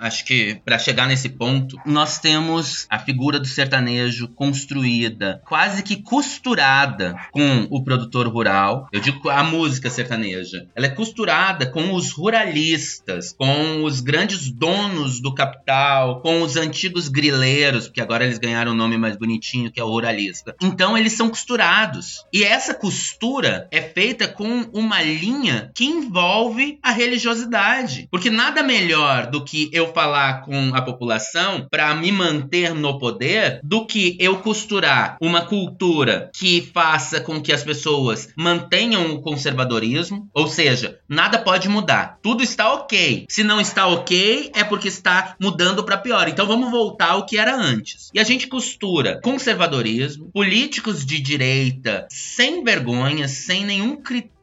Acho 0.02 0.24
que 0.24 0.60
pra 0.64 0.80
chegar 0.80 1.06
nesse 1.06 1.28
ponto, 1.28 1.76
nós 1.86 2.18
temos 2.18 2.86
a 2.90 2.98
figura 2.98 3.38
do 3.38 3.46
sertanejo 3.46 4.26
construída, 4.26 5.40
quase 5.46 5.82
que 5.82 6.02
costurada 6.02 7.14
com 7.30 7.68
o 7.70 7.84
produtor 7.84 8.26
rural. 8.26 8.88
Eu 8.92 9.00
digo 9.00 9.30
a 9.30 9.44
música 9.44 9.88
sertaneja. 9.88 10.66
Ela 10.74 10.86
é 10.86 10.90
costurada 10.90 11.66
com 11.66 11.94
os 11.94 12.10
ruralistas, 12.10 13.32
com 13.32 13.84
os 13.84 14.00
grandes 14.00 14.50
donos 14.50 15.20
do 15.20 15.32
capital, 15.32 16.20
com 16.20 16.42
os 16.42 16.56
antigos 16.56 17.08
grileiros, 17.08 17.86
porque 17.86 18.00
agora 18.00 18.24
eles 18.24 18.38
ganharam 18.38 18.72
um 18.72 18.76
nome 18.76 18.98
mais 18.98 19.16
bonitinho, 19.16 19.70
que 19.70 19.78
é 19.78 19.84
o 19.84 19.88
ruralista. 19.88 20.54
Então 20.60 20.98
eles 20.98 21.12
são 21.12 21.28
costurados. 21.28 22.24
E 22.32 22.42
essa 22.42 22.74
costura 22.74 23.68
é 23.70 23.80
feita 23.80 24.26
com 24.26 24.68
uma 24.72 25.00
linha 25.00 25.70
que 25.76 25.84
envolve 25.84 26.80
a 26.82 26.90
religiosidade. 26.90 28.08
Porque 28.10 28.30
nada 28.30 28.64
melhor 28.64 28.91
do 29.30 29.44
que 29.44 29.70
eu 29.72 29.92
falar 29.92 30.42
com 30.42 30.74
a 30.74 30.82
população 30.82 31.66
para 31.70 31.94
me 31.94 32.12
manter 32.12 32.74
no 32.74 32.98
poder 32.98 33.60
do 33.62 33.86
que 33.86 34.16
eu 34.20 34.38
costurar 34.38 35.16
uma 35.20 35.42
cultura 35.42 36.30
que 36.34 36.60
faça 36.74 37.20
com 37.20 37.40
que 37.40 37.52
as 37.52 37.62
pessoas 37.62 38.28
mantenham 38.36 39.14
o 39.14 39.22
conservadorismo, 39.22 40.28
ou 40.34 40.46
seja, 40.46 40.98
nada 41.08 41.38
pode 41.38 41.68
mudar. 41.68 42.18
Tudo 42.22 42.42
está 42.42 42.72
ok. 42.72 43.26
Se 43.28 43.42
não 43.42 43.60
está 43.60 43.86
ok, 43.86 44.50
é 44.54 44.64
porque 44.64 44.88
está 44.88 45.34
mudando 45.40 45.84
para 45.84 45.96
pior. 45.96 46.28
Então 46.28 46.46
vamos 46.46 46.70
voltar 46.70 47.12
ao 47.12 47.26
que 47.26 47.38
era 47.38 47.54
antes. 47.54 48.10
E 48.12 48.20
a 48.20 48.24
gente 48.24 48.46
costura 48.46 49.20
conservadorismo, 49.22 50.30
políticos 50.32 51.04
de 51.04 51.20
direita 51.20 52.06
sem 52.10 52.62
vergonha, 52.62 53.28
sem 53.28 53.64
nenhum 53.64 53.96
critério, 53.96 54.41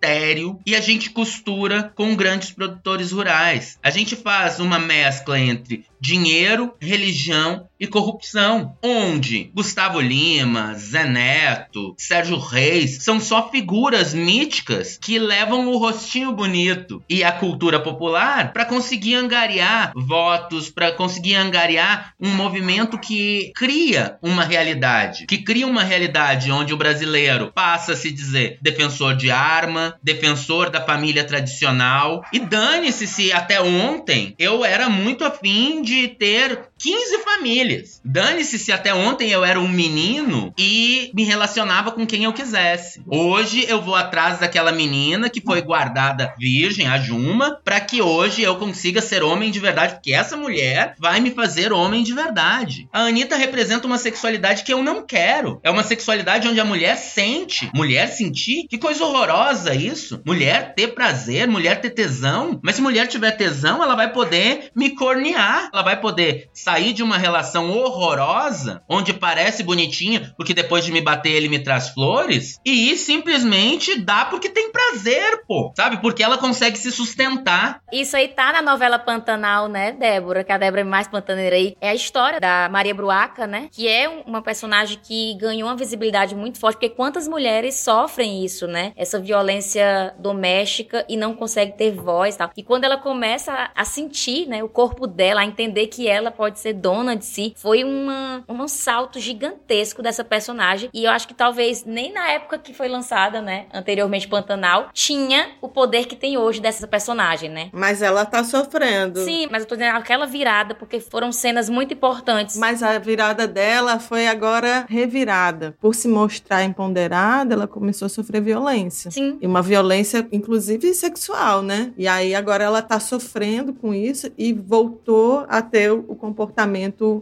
e 0.65 0.75
a 0.75 0.81
gente 0.81 1.09
costura 1.09 1.91
com 1.95 2.15
grandes 2.15 2.51
produtores 2.51 3.11
rurais. 3.11 3.77
A 3.83 3.89
gente 3.89 4.15
faz 4.15 4.59
uma 4.59 4.79
mescla 4.79 5.39
entre 5.39 5.85
dinheiro, 5.99 6.73
religião 6.79 7.67
e 7.79 7.87
corrupção, 7.87 8.75
onde 8.83 9.51
Gustavo 9.55 10.01
Lima, 10.01 10.73
Zé 10.75 11.05
Neto, 11.05 11.95
Sérgio 11.97 12.37
Reis 12.37 13.03
são 13.03 13.19
só 13.19 13.49
figuras 13.49 14.13
míticas 14.13 14.97
que 15.01 15.17
levam 15.17 15.67
o 15.67 15.77
rostinho 15.77 16.33
bonito. 16.33 17.01
E 17.09 17.23
a 17.23 17.31
cultura 17.31 17.79
popular 17.79 18.51
para 18.51 18.65
conseguir 18.65 19.15
angariar 19.15 19.93
votos, 19.95 20.69
para 20.69 20.91
conseguir 20.91 21.35
angariar 21.35 22.13
um 22.19 22.29
movimento 22.29 22.97
que 22.97 23.51
cria 23.55 24.17
uma 24.21 24.43
realidade, 24.43 25.25
que 25.25 25.37
cria 25.37 25.65
uma 25.65 25.83
realidade 25.83 26.51
onde 26.51 26.73
o 26.73 26.77
brasileiro 26.77 27.51
passa 27.53 27.93
a 27.93 27.95
se 27.95 28.11
dizer 28.11 28.57
defensor 28.61 29.15
de 29.15 29.31
arma, 29.31 29.95
defensor 30.03 30.69
da 30.69 30.81
família 30.81 31.23
tradicional. 31.23 32.23
E 32.33 32.39
dane-se 32.39 33.07
se 33.07 33.31
até 33.31 33.61
ontem 33.61 34.35
eu 34.37 34.65
era 34.65 34.89
muito 34.89 35.23
afim 35.23 35.81
de 35.89 36.07
ter 36.07 36.68
15 36.79 37.19
famílias. 37.19 38.01
Dane-se 38.03 38.57
se 38.57 38.71
até 38.71 38.93
ontem 38.93 39.29
eu 39.29 39.43
era 39.43 39.59
um 39.59 39.67
menino 39.67 40.53
e 40.57 41.11
me 41.13 41.23
relacionava 41.23 41.91
com 41.91 42.07
quem 42.07 42.23
eu 42.23 42.31
quisesse. 42.31 43.01
Hoje 43.05 43.65
eu 43.67 43.81
vou 43.81 43.95
atrás 43.95 44.39
daquela 44.39 44.71
menina 44.71 45.29
que 45.29 45.41
foi 45.41 45.61
guardada 45.61 46.33
virgem, 46.39 46.87
a 46.87 46.97
Juma, 46.97 47.59
para 47.63 47.81
que 47.81 48.01
hoje 48.01 48.41
eu 48.41 48.55
consiga 48.55 49.01
ser 49.01 49.23
homem 49.23 49.51
de 49.51 49.59
verdade, 49.59 49.95
porque 49.95 50.13
essa 50.13 50.37
mulher 50.37 50.95
vai 50.97 51.19
me 51.19 51.31
fazer 51.31 51.73
homem 51.73 52.01
de 52.01 52.13
verdade. 52.13 52.87
A 52.93 53.01
Anitta 53.01 53.35
representa 53.35 53.85
uma 53.85 53.97
sexualidade 53.97 54.63
que 54.63 54.73
eu 54.73 54.81
não 54.81 55.05
quero. 55.05 55.59
É 55.63 55.69
uma 55.69 55.83
sexualidade 55.83 56.47
onde 56.47 56.59
a 56.59 56.65
mulher 56.65 56.95
sente. 56.95 57.69
Mulher 57.73 58.07
sentir? 58.07 58.67
Que 58.69 58.77
coisa 58.77 59.03
horrorosa 59.03 59.75
isso. 59.75 60.21
Mulher 60.25 60.73
ter 60.75 60.89
prazer, 60.89 61.47
mulher 61.47 61.81
ter 61.81 61.89
tesão. 61.89 62.59
Mas 62.63 62.75
se 62.75 62.81
mulher 62.81 63.07
tiver 63.07 63.31
tesão, 63.31 63.83
ela 63.83 63.95
vai 63.95 64.13
poder 64.13 64.71
me 64.73 64.91
cornear. 64.91 65.69
Ela 65.73 65.83
vai 65.83 65.99
poder 65.99 66.49
sair 66.69 66.93
de 66.93 67.01
uma 67.03 67.17
relação 67.17 67.71
horrorosa, 67.71 68.81
onde 68.87 69.13
parece 69.13 69.63
bonitinha, 69.63 70.33
porque 70.37 70.53
depois 70.53 70.85
de 70.85 70.91
me 70.91 71.01
bater 71.01 71.31
ele 71.31 71.49
me 71.49 71.59
traz 71.59 71.89
flores, 71.89 72.59
e 72.65 72.91
ir 72.91 72.97
simplesmente 72.97 73.99
dá 73.99 74.25
porque 74.25 74.49
tem 74.49 74.71
prazer, 74.71 75.43
pô. 75.47 75.71
Sabe? 75.75 75.97
Porque 76.01 76.23
ela 76.23 76.37
consegue 76.37 76.77
se 76.77 76.91
sustentar. 76.91 77.81
Isso 77.91 78.15
aí 78.15 78.27
tá 78.27 78.51
na 78.51 78.61
novela 78.61 78.99
Pantanal, 78.99 79.67
né, 79.67 79.91
Débora? 79.91 80.43
Que 80.43 80.51
a 80.51 80.57
Débora 80.57 80.81
é 80.81 80.83
mais 80.83 81.07
pantaneira 81.07 81.55
aí. 81.55 81.75
É 81.81 81.89
a 81.89 81.95
história 81.95 82.39
da 82.39 82.69
Maria 82.69 82.93
Bruaca, 82.93 83.47
né? 83.47 83.67
Que 83.71 83.87
é 83.87 84.07
um- 84.09 84.21
uma 84.21 84.41
personagem 84.41 84.99
que 85.01 85.35
ganhou 85.35 85.67
uma 85.69 85.75
visibilidade 85.75 86.35
muito 86.35 86.59
forte, 86.59 86.75
porque 86.75 86.89
quantas 86.89 87.27
mulheres 87.27 87.75
sofrem 87.75 88.43
isso, 88.45 88.67
né? 88.67 88.93
Essa 88.95 89.19
violência 89.19 90.13
doméstica 90.19 91.05
e 91.09 91.17
não 91.17 91.33
consegue 91.33 91.77
ter 91.77 91.91
voz 91.91 92.35
e 92.35 92.37
tal. 92.37 92.51
E 92.55 92.63
quando 92.63 92.83
ela 92.83 92.97
começa 92.97 93.69
a 93.75 93.85
sentir, 93.85 94.47
né, 94.47 94.63
o 94.63 94.69
corpo 94.69 95.07
dela, 95.07 95.41
a 95.41 95.45
entender 95.45 95.87
que 95.87 96.07
ela 96.07 96.31
pode 96.31 96.58
pode 96.59 96.61
ser 96.61 96.73
dona 96.73 97.15
de 97.15 97.25
si. 97.25 97.53
Foi 97.55 97.83
uma, 97.83 98.43
um 98.47 98.67
salto 98.67 99.19
gigantesco 99.19 100.03
dessa 100.03 100.23
personagem. 100.23 100.89
E 100.93 101.05
eu 101.05 101.11
acho 101.11 101.27
que 101.27 101.33
talvez 101.33 101.85
nem 101.85 102.11
na 102.11 102.29
época 102.29 102.57
que 102.57 102.73
foi 102.73 102.87
lançada, 102.87 103.41
né? 103.41 103.65
Anteriormente 103.73 104.27
Pantanal, 104.27 104.89
tinha 104.93 105.51
o 105.61 105.69
poder 105.69 106.05
que 106.05 106.15
tem 106.15 106.37
hoje 106.37 106.59
dessa 106.59 106.85
personagem, 106.87 107.49
né? 107.49 107.69
Mas 107.71 108.01
ela 108.01 108.25
tá 108.25 108.43
sofrendo. 108.43 109.23
Sim, 109.23 109.47
mas 109.49 109.63
eu 109.63 109.67
tô 109.67 109.75
dizendo 109.75 109.95
aquela 109.95 110.25
virada, 110.25 110.75
porque 110.75 110.99
foram 110.99 111.31
cenas 111.31 111.69
muito 111.69 111.93
importantes. 111.93 112.57
Mas 112.57 112.83
a 112.83 112.97
virada 112.99 113.47
dela 113.47 113.99
foi 113.99 114.27
agora 114.27 114.85
revirada. 114.89 115.75
Por 115.79 115.95
se 115.95 116.07
mostrar 116.07 116.63
empoderada, 116.63 117.53
ela 117.53 117.67
começou 117.67 118.07
a 118.07 118.09
sofrer 118.09 118.41
violência. 118.41 119.11
Sim. 119.11 119.37
E 119.41 119.47
uma 119.47 119.61
violência, 119.61 120.27
inclusive 120.31 120.93
sexual, 120.93 121.61
né? 121.61 121.91
E 121.97 122.07
aí 122.07 122.35
agora 122.35 122.63
ela 122.63 122.81
tá 122.81 122.99
sofrendo 122.99 123.73
com 123.73 123.93
isso 123.93 124.31
e 124.37 124.51
voltou 124.51 125.45
a 125.47 125.61
ter 125.61 125.91
o 125.91 126.15
comportamento 126.15 126.48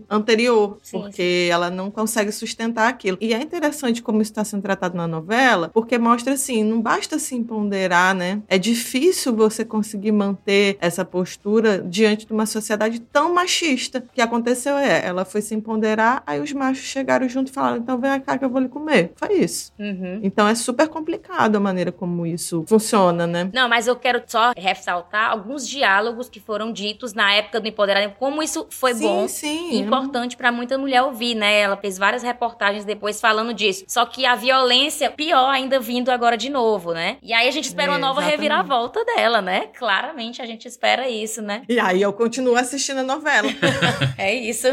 anterior, 0.09 0.77
Sim, 0.81 1.01
porque 1.01 1.49
ela 1.51 1.69
não 1.69 1.89
consegue 1.91 2.31
sustentar 2.31 2.87
aquilo. 2.87 3.17
E 3.19 3.33
é 3.33 3.41
interessante 3.41 4.01
como 4.01 4.21
isso 4.21 4.31
está 4.31 4.43
sendo 4.43 4.61
tratado 4.61 4.95
na 4.95 5.07
novela, 5.07 5.69
porque 5.73 5.97
mostra 5.97 6.33
assim, 6.33 6.63
não 6.63 6.81
basta 6.81 7.19
se 7.19 7.35
empoderar, 7.35 8.13
né? 8.15 8.41
É 8.47 8.57
difícil 8.57 9.35
você 9.35 9.63
conseguir 9.63 10.11
manter 10.11 10.77
essa 10.79 11.03
postura 11.03 11.79
diante 11.79 12.25
de 12.25 12.33
uma 12.33 12.45
sociedade 12.45 12.99
tão 12.99 13.33
machista. 13.33 13.99
O 13.99 14.13
que 14.13 14.21
aconteceu 14.21 14.77
é, 14.77 15.05
ela 15.05 15.25
foi 15.25 15.41
se 15.41 15.55
empoderar, 15.55 16.23
aí 16.25 16.39
os 16.39 16.53
machos 16.53 16.85
chegaram 16.85 17.27
junto 17.27 17.49
e 17.49 17.53
falaram, 17.53 17.77
então 17.77 17.99
vem 17.99 18.19
cá 18.21 18.37
que 18.37 18.45
eu 18.45 18.49
vou 18.49 18.61
lhe 18.61 18.69
comer. 18.69 19.11
Foi 19.15 19.33
isso. 19.33 19.71
Uhum. 19.79 20.19
Então 20.23 20.47
é 20.47 20.55
super 20.55 20.87
complicado 20.87 21.55
a 21.55 21.59
maneira 21.59 21.91
como 21.91 22.25
isso 22.25 22.63
funciona, 22.67 23.27
né? 23.27 23.49
Não, 23.53 23.67
mas 23.69 23.87
eu 23.87 23.95
quero 23.95 24.21
só 24.25 24.53
ressaltar 24.55 25.31
alguns 25.31 25.67
diálogos 25.67 26.29
que 26.29 26.39
foram 26.39 26.71
ditos 26.71 27.13
na 27.13 27.33
época 27.33 27.59
do 27.59 27.67
empoderamento, 27.67 28.15
como 28.19 28.41
isso 28.41 28.67
foi 28.69 28.93
sim, 28.93 29.03
bom 29.03 29.16
sim. 29.27 29.71
e 29.71 29.79
importante 29.79 30.35
pra 30.35 30.51
muita 30.51 30.77
mulher 30.77 31.01
ouvir, 31.03 31.33
né? 31.35 31.59
Ela 31.61 31.77
fez 31.77 31.97
várias 31.97 32.23
reportagens 32.23 32.83
depois 32.83 33.21
falando 33.21 33.53
disso. 33.53 33.85
Só 33.87 34.05
que 34.05 34.25
a 34.25 34.35
violência, 34.35 35.09
pior 35.09 35.49
ainda 35.49 35.79
vindo 35.79 36.09
agora 36.09 36.35
de 36.35 36.49
novo, 36.49 36.91
né? 36.93 37.17
E 37.23 37.31
aí 37.33 37.47
a 37.47 37.51
gente 37.51 37.65
espera 37.65 37.87
É, 37.87 37.91
uma 37.93 37.97
nova 37.99 38.19
exatamente. 38.19 38.41
reviravolta 38.41 39.05
dela, 39.05 39.41
né? 39.41 39.67
Claramente 39.77 40.41
a 40.41 40.45
gente 40.45 40.67
espera 40.67 41.07
isso, 41.09 41.41
né? 41.41 41.61
E 41.69 41.79
aí 41.79 42.01
eu 42.01 42.11
continuo 42.11 42.55
assistindo 42.57 42.99
a 42.99 43.03
novela. 43.03 43.47
É 44.17 44.33
isso. 44.33 44.67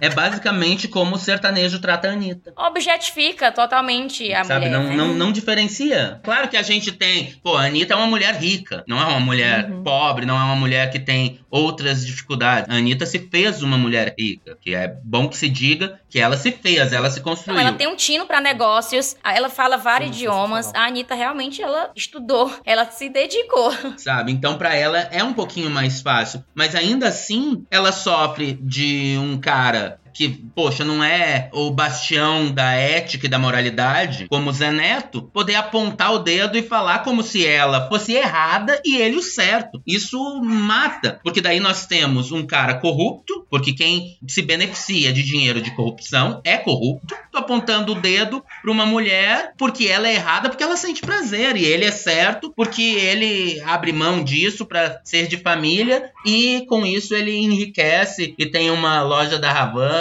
É 0.00 0.10
basicamente 0.10 0.88
como 0.88 1.14
o 1.14 1.18
sertanejo 1.18 1.80
trata 1.80 2.08
a 2.08 2.12
Anitta. 2.12 2.52
Objetifica 2.56 3.52
totalmente 3.52 4.32
a 4.34 4.42
Sabe, 4.44 4.66
mulher. 4.66 4.78
não, 4.80 4.88
né? 4.90 4.96
não, 4.96 5.14
não 5.14 5.32
diferencia. 5.32 6.20
Claro 6.24 6.48
que 6.48 6.56
a 6.56 6.62
gente 6.62 6.90
tem. 6.92 7.32
Pô, 7.42 7.56
a 7.56 7.62
Anitta 7.66 7.94
é 7.94 7.96
uma 7.96 8.06
mulher 8.08 8.34
rica, 8.34 8.82
não 8.88 9.00
é 9.00 9.04
uma 9.04 9.20
mulher 9.20 9.70
Uhum. 9.70 9.82
pobre, 9.84 10.26
não 10.26 10.38
é 10.38 10.42
uma 10.42 10.56
mulher 10.56 10.90
que 10.90 10.98
tem 10.98 11.38
outras 11.50 12.04
dificuldades. 12.04 12.68
A 12.68 12.78
Anitta 12.78 13.06
se 13.06 13.18
fez 13.30 13.62
uma 13.62 13.71
mulher 13.78 14.14
rica, 14.18 14.56
que 14.60 14.74
é 14.74 14.88
bom 15.04 15.28
que 15.28 15.36
se 15.36 15.48
diga 15.48 16.00
que 16.08 16.18
ela 16.18 16.36
se 16.36 16.52
fez, 16.52 16.92
ela 16.92 17.10
se 17.10 17.20
construiu. 17.20 17.58
Não, 17.60 17.66
ela 17.68 17.76
tem 17.76 17.86
um 17.86 17.96
tino 17.96 18.26
pra 18.26 18.40
negócios, 18.40 19.16
ela 19.24 19.48
fala 19.48 19.76
vários 19.76 20.10
Sim, 20.10 20.16
idiomas. 20.24 20.72
A 20.74 20.84
Anitta 20.86 21.14
realmente 21.14 21.62
ela 21.62 21.90
estudou, 21.96 22.52
ela 22.64 22.84
se 22.90 23.08
dedicou. 23.08 23.72
sabe? 23.96 24.32
Então, 24.32 24.58
pra 24.58 24.74
ela 24.74 24.98
é 25.10 25.24
um 25.24 25.32
pouquinho 25.32 25.70
mais 25.70 26.00
fácil. 26.00 26.44
Mas 26.54 26.74
ainda 26.74 27.08
assim, 27.08 27.64
ela 27.70 27.92
sofre 27.92 28.52
de 28.60 29.16
um 29.18 29.38
cara 29.38 29.98
que, 30.12 30.28
poxa, 30.54 30.84
não 30.84 31.02
é 31.02 31.48
o 31.52 31.70
bastião 31.70 32.50
da 32.50 32.72
ética 32.72 33.26
e 33.26 33.28
da 33.28 33.38
moralidade, 33.38 34.26
como 34.28 34.52
Zé 34.52 34.70
Neto, 34.70 35.22
poder 35.32 35.54
apontar 35.54 36.12
o 36.12 36.18
dedo 36.18 36.56
e 36.56 36.62
falar 36.62 37.00
como 37.00 37.22
se 37.22 37.46
ela 37.46 37.88
fosse 37.88 38.12
errada 38.12 38.80
e 38.84 38.96
ele 38.96 39.16
o 39.16 39.22
certo. 39.22 39.82
Isso 39.86 40.40
mata, 40.42 41.20
porque 41.22 41.40
daí 41.40 41.60
nós 41.60 41.86
temos 41.86 42.32
um 42.32 42.46
cara 42.46 42.74
corrupto, 42.74 43.46
porque 43.50 43.72
quem 43.72 44.18
se 44.26 44.42
beneficia 44.42 45.12
de 45.12 45.22
dinheiro 45.22 45.60
de 45.60 45.74
corrupção 45.74 46.40
é 46.44 46.56
corrupto, 46.56 47.14
tô 47.30 47.38
apontando 47.38 47.92
o 47.92 48.00
dedo 48.00 48.44
pra 48.60 48.70
uma 48.70 48.86
mulher 48.86 49.52
porque 49.56 49.86
ela 49.86 50.08
é 50.08 50.14
errada, 50.14 50.48
porque 50.48 50.62
ela 50.62 50.76
sente 50.76 51.00
prazer, 51.00 51.56
e 51.56 51.64
ele 51.64 51.84
é 51.84 51.90
certo 51.90 52.52
porque 52.54 52.82
ele 52.82 53.60
abre 53.62 53.92
mão 53.92 54.22
disso 54.22 54.66
pra 54.66 55.00
ser 55.04 55.26
de 55.26 55.36
família 55.36 56.10
e 56.24 56.64
com 56.68 56.84
isso 56.84 57.14
ele 57.14 57.36
enriquece 57.36 58.34
e 58.38 58.46
tem 58.46 58.70
uma 58.70 59.02
loja 59.02 59.38
da 59.38 59.50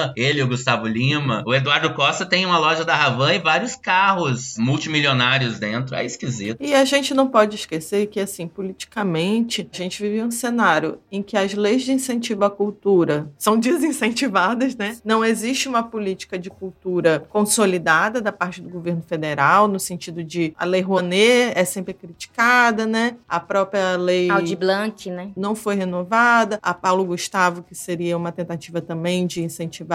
Ravan, 0.02 0.14
ele, 0.16 0.42
o 0.42 0.48
Gustavo 0.48 0.88
Lima, 0.88 1.44
o 1.46 1.54
Eduardo 1.54 1.94
Costa 1.94 2.26
tem 2.26 2.46
uma 2.46 2.58
loja 2.58 2.84
da 2.84 2.96
Ravan 2.96 3.34
e 3.34 3.40
vários 3.40 3.76
carros 3.76 4.56
multimilionários 4.58 5.60
dentro, 5.60 5.96
é 5.96 6.06
esquisito. 6.06 6.58
E 6.60 6.74
a 6.74 6.84
gente 6.84 7.14
não 7.14 7.28
pode 7.28 7.56
esquecer 7.56 8.08
que, 8.08 8.20
assim, 8.20 8.48
politicamente, 8.48 9.68
a 9.72 9.78
gente 9.78 10.02
vive 10.02 10.22
um 10.22 10.32
cenário 10.32 11.00
em 11.12 11.22
que 11.22 11.38
as 11.38 11.54
leis 11.54 11.84
de 11.84 11.92
incentivo 11.92 12.44
à 12.44 12.50
cultura 12.50 13.32
são 13.38 13.58
desincentivadas, 13.60 14.76
né? 14.76 14.98
Não 15.06 15.24
existe 15.24 15.68
uma 15.68 15.84
política 15.84 16.38
de 16.38 16.50
cultura 16.50 17.26
consolidada 17.30 18.22
da 18.22 18.32
parte 18.32 18.62
do 18.62 18.70
governo 18.70 19.02
federal, 19.02 19.68
no 19.68 19.80
sentido 19.80 20.24
de 20.24 20.54
a 20.58 20.66
lei 20.66 20.82
Rouanet 20.82 21.54
é 21.56 21.66
sempre 21.66 21.94
criticada, 21.94 22.86
né? 22.86 23.16
A 23.28 23.40
própria 23.40 23.96
lei 23.98 24.30
Aldi 24.30 24.56
Blanc, 24.56 25.10
né? 25.10 25.32
não 25.36 25.56
foi 25.56 25.76
renovada. 25.76 26.60
A 26.62 26.74
Paulo 26.74 27.06
Gustavo, 27.06 27.64
que 27.64 27.76
seria 27.76 28.18
uma 28.18 28.32
tentativa 28.32 28.82
também 28.82 29.28
de 29.28 29.44
incentivar 29.44 29.91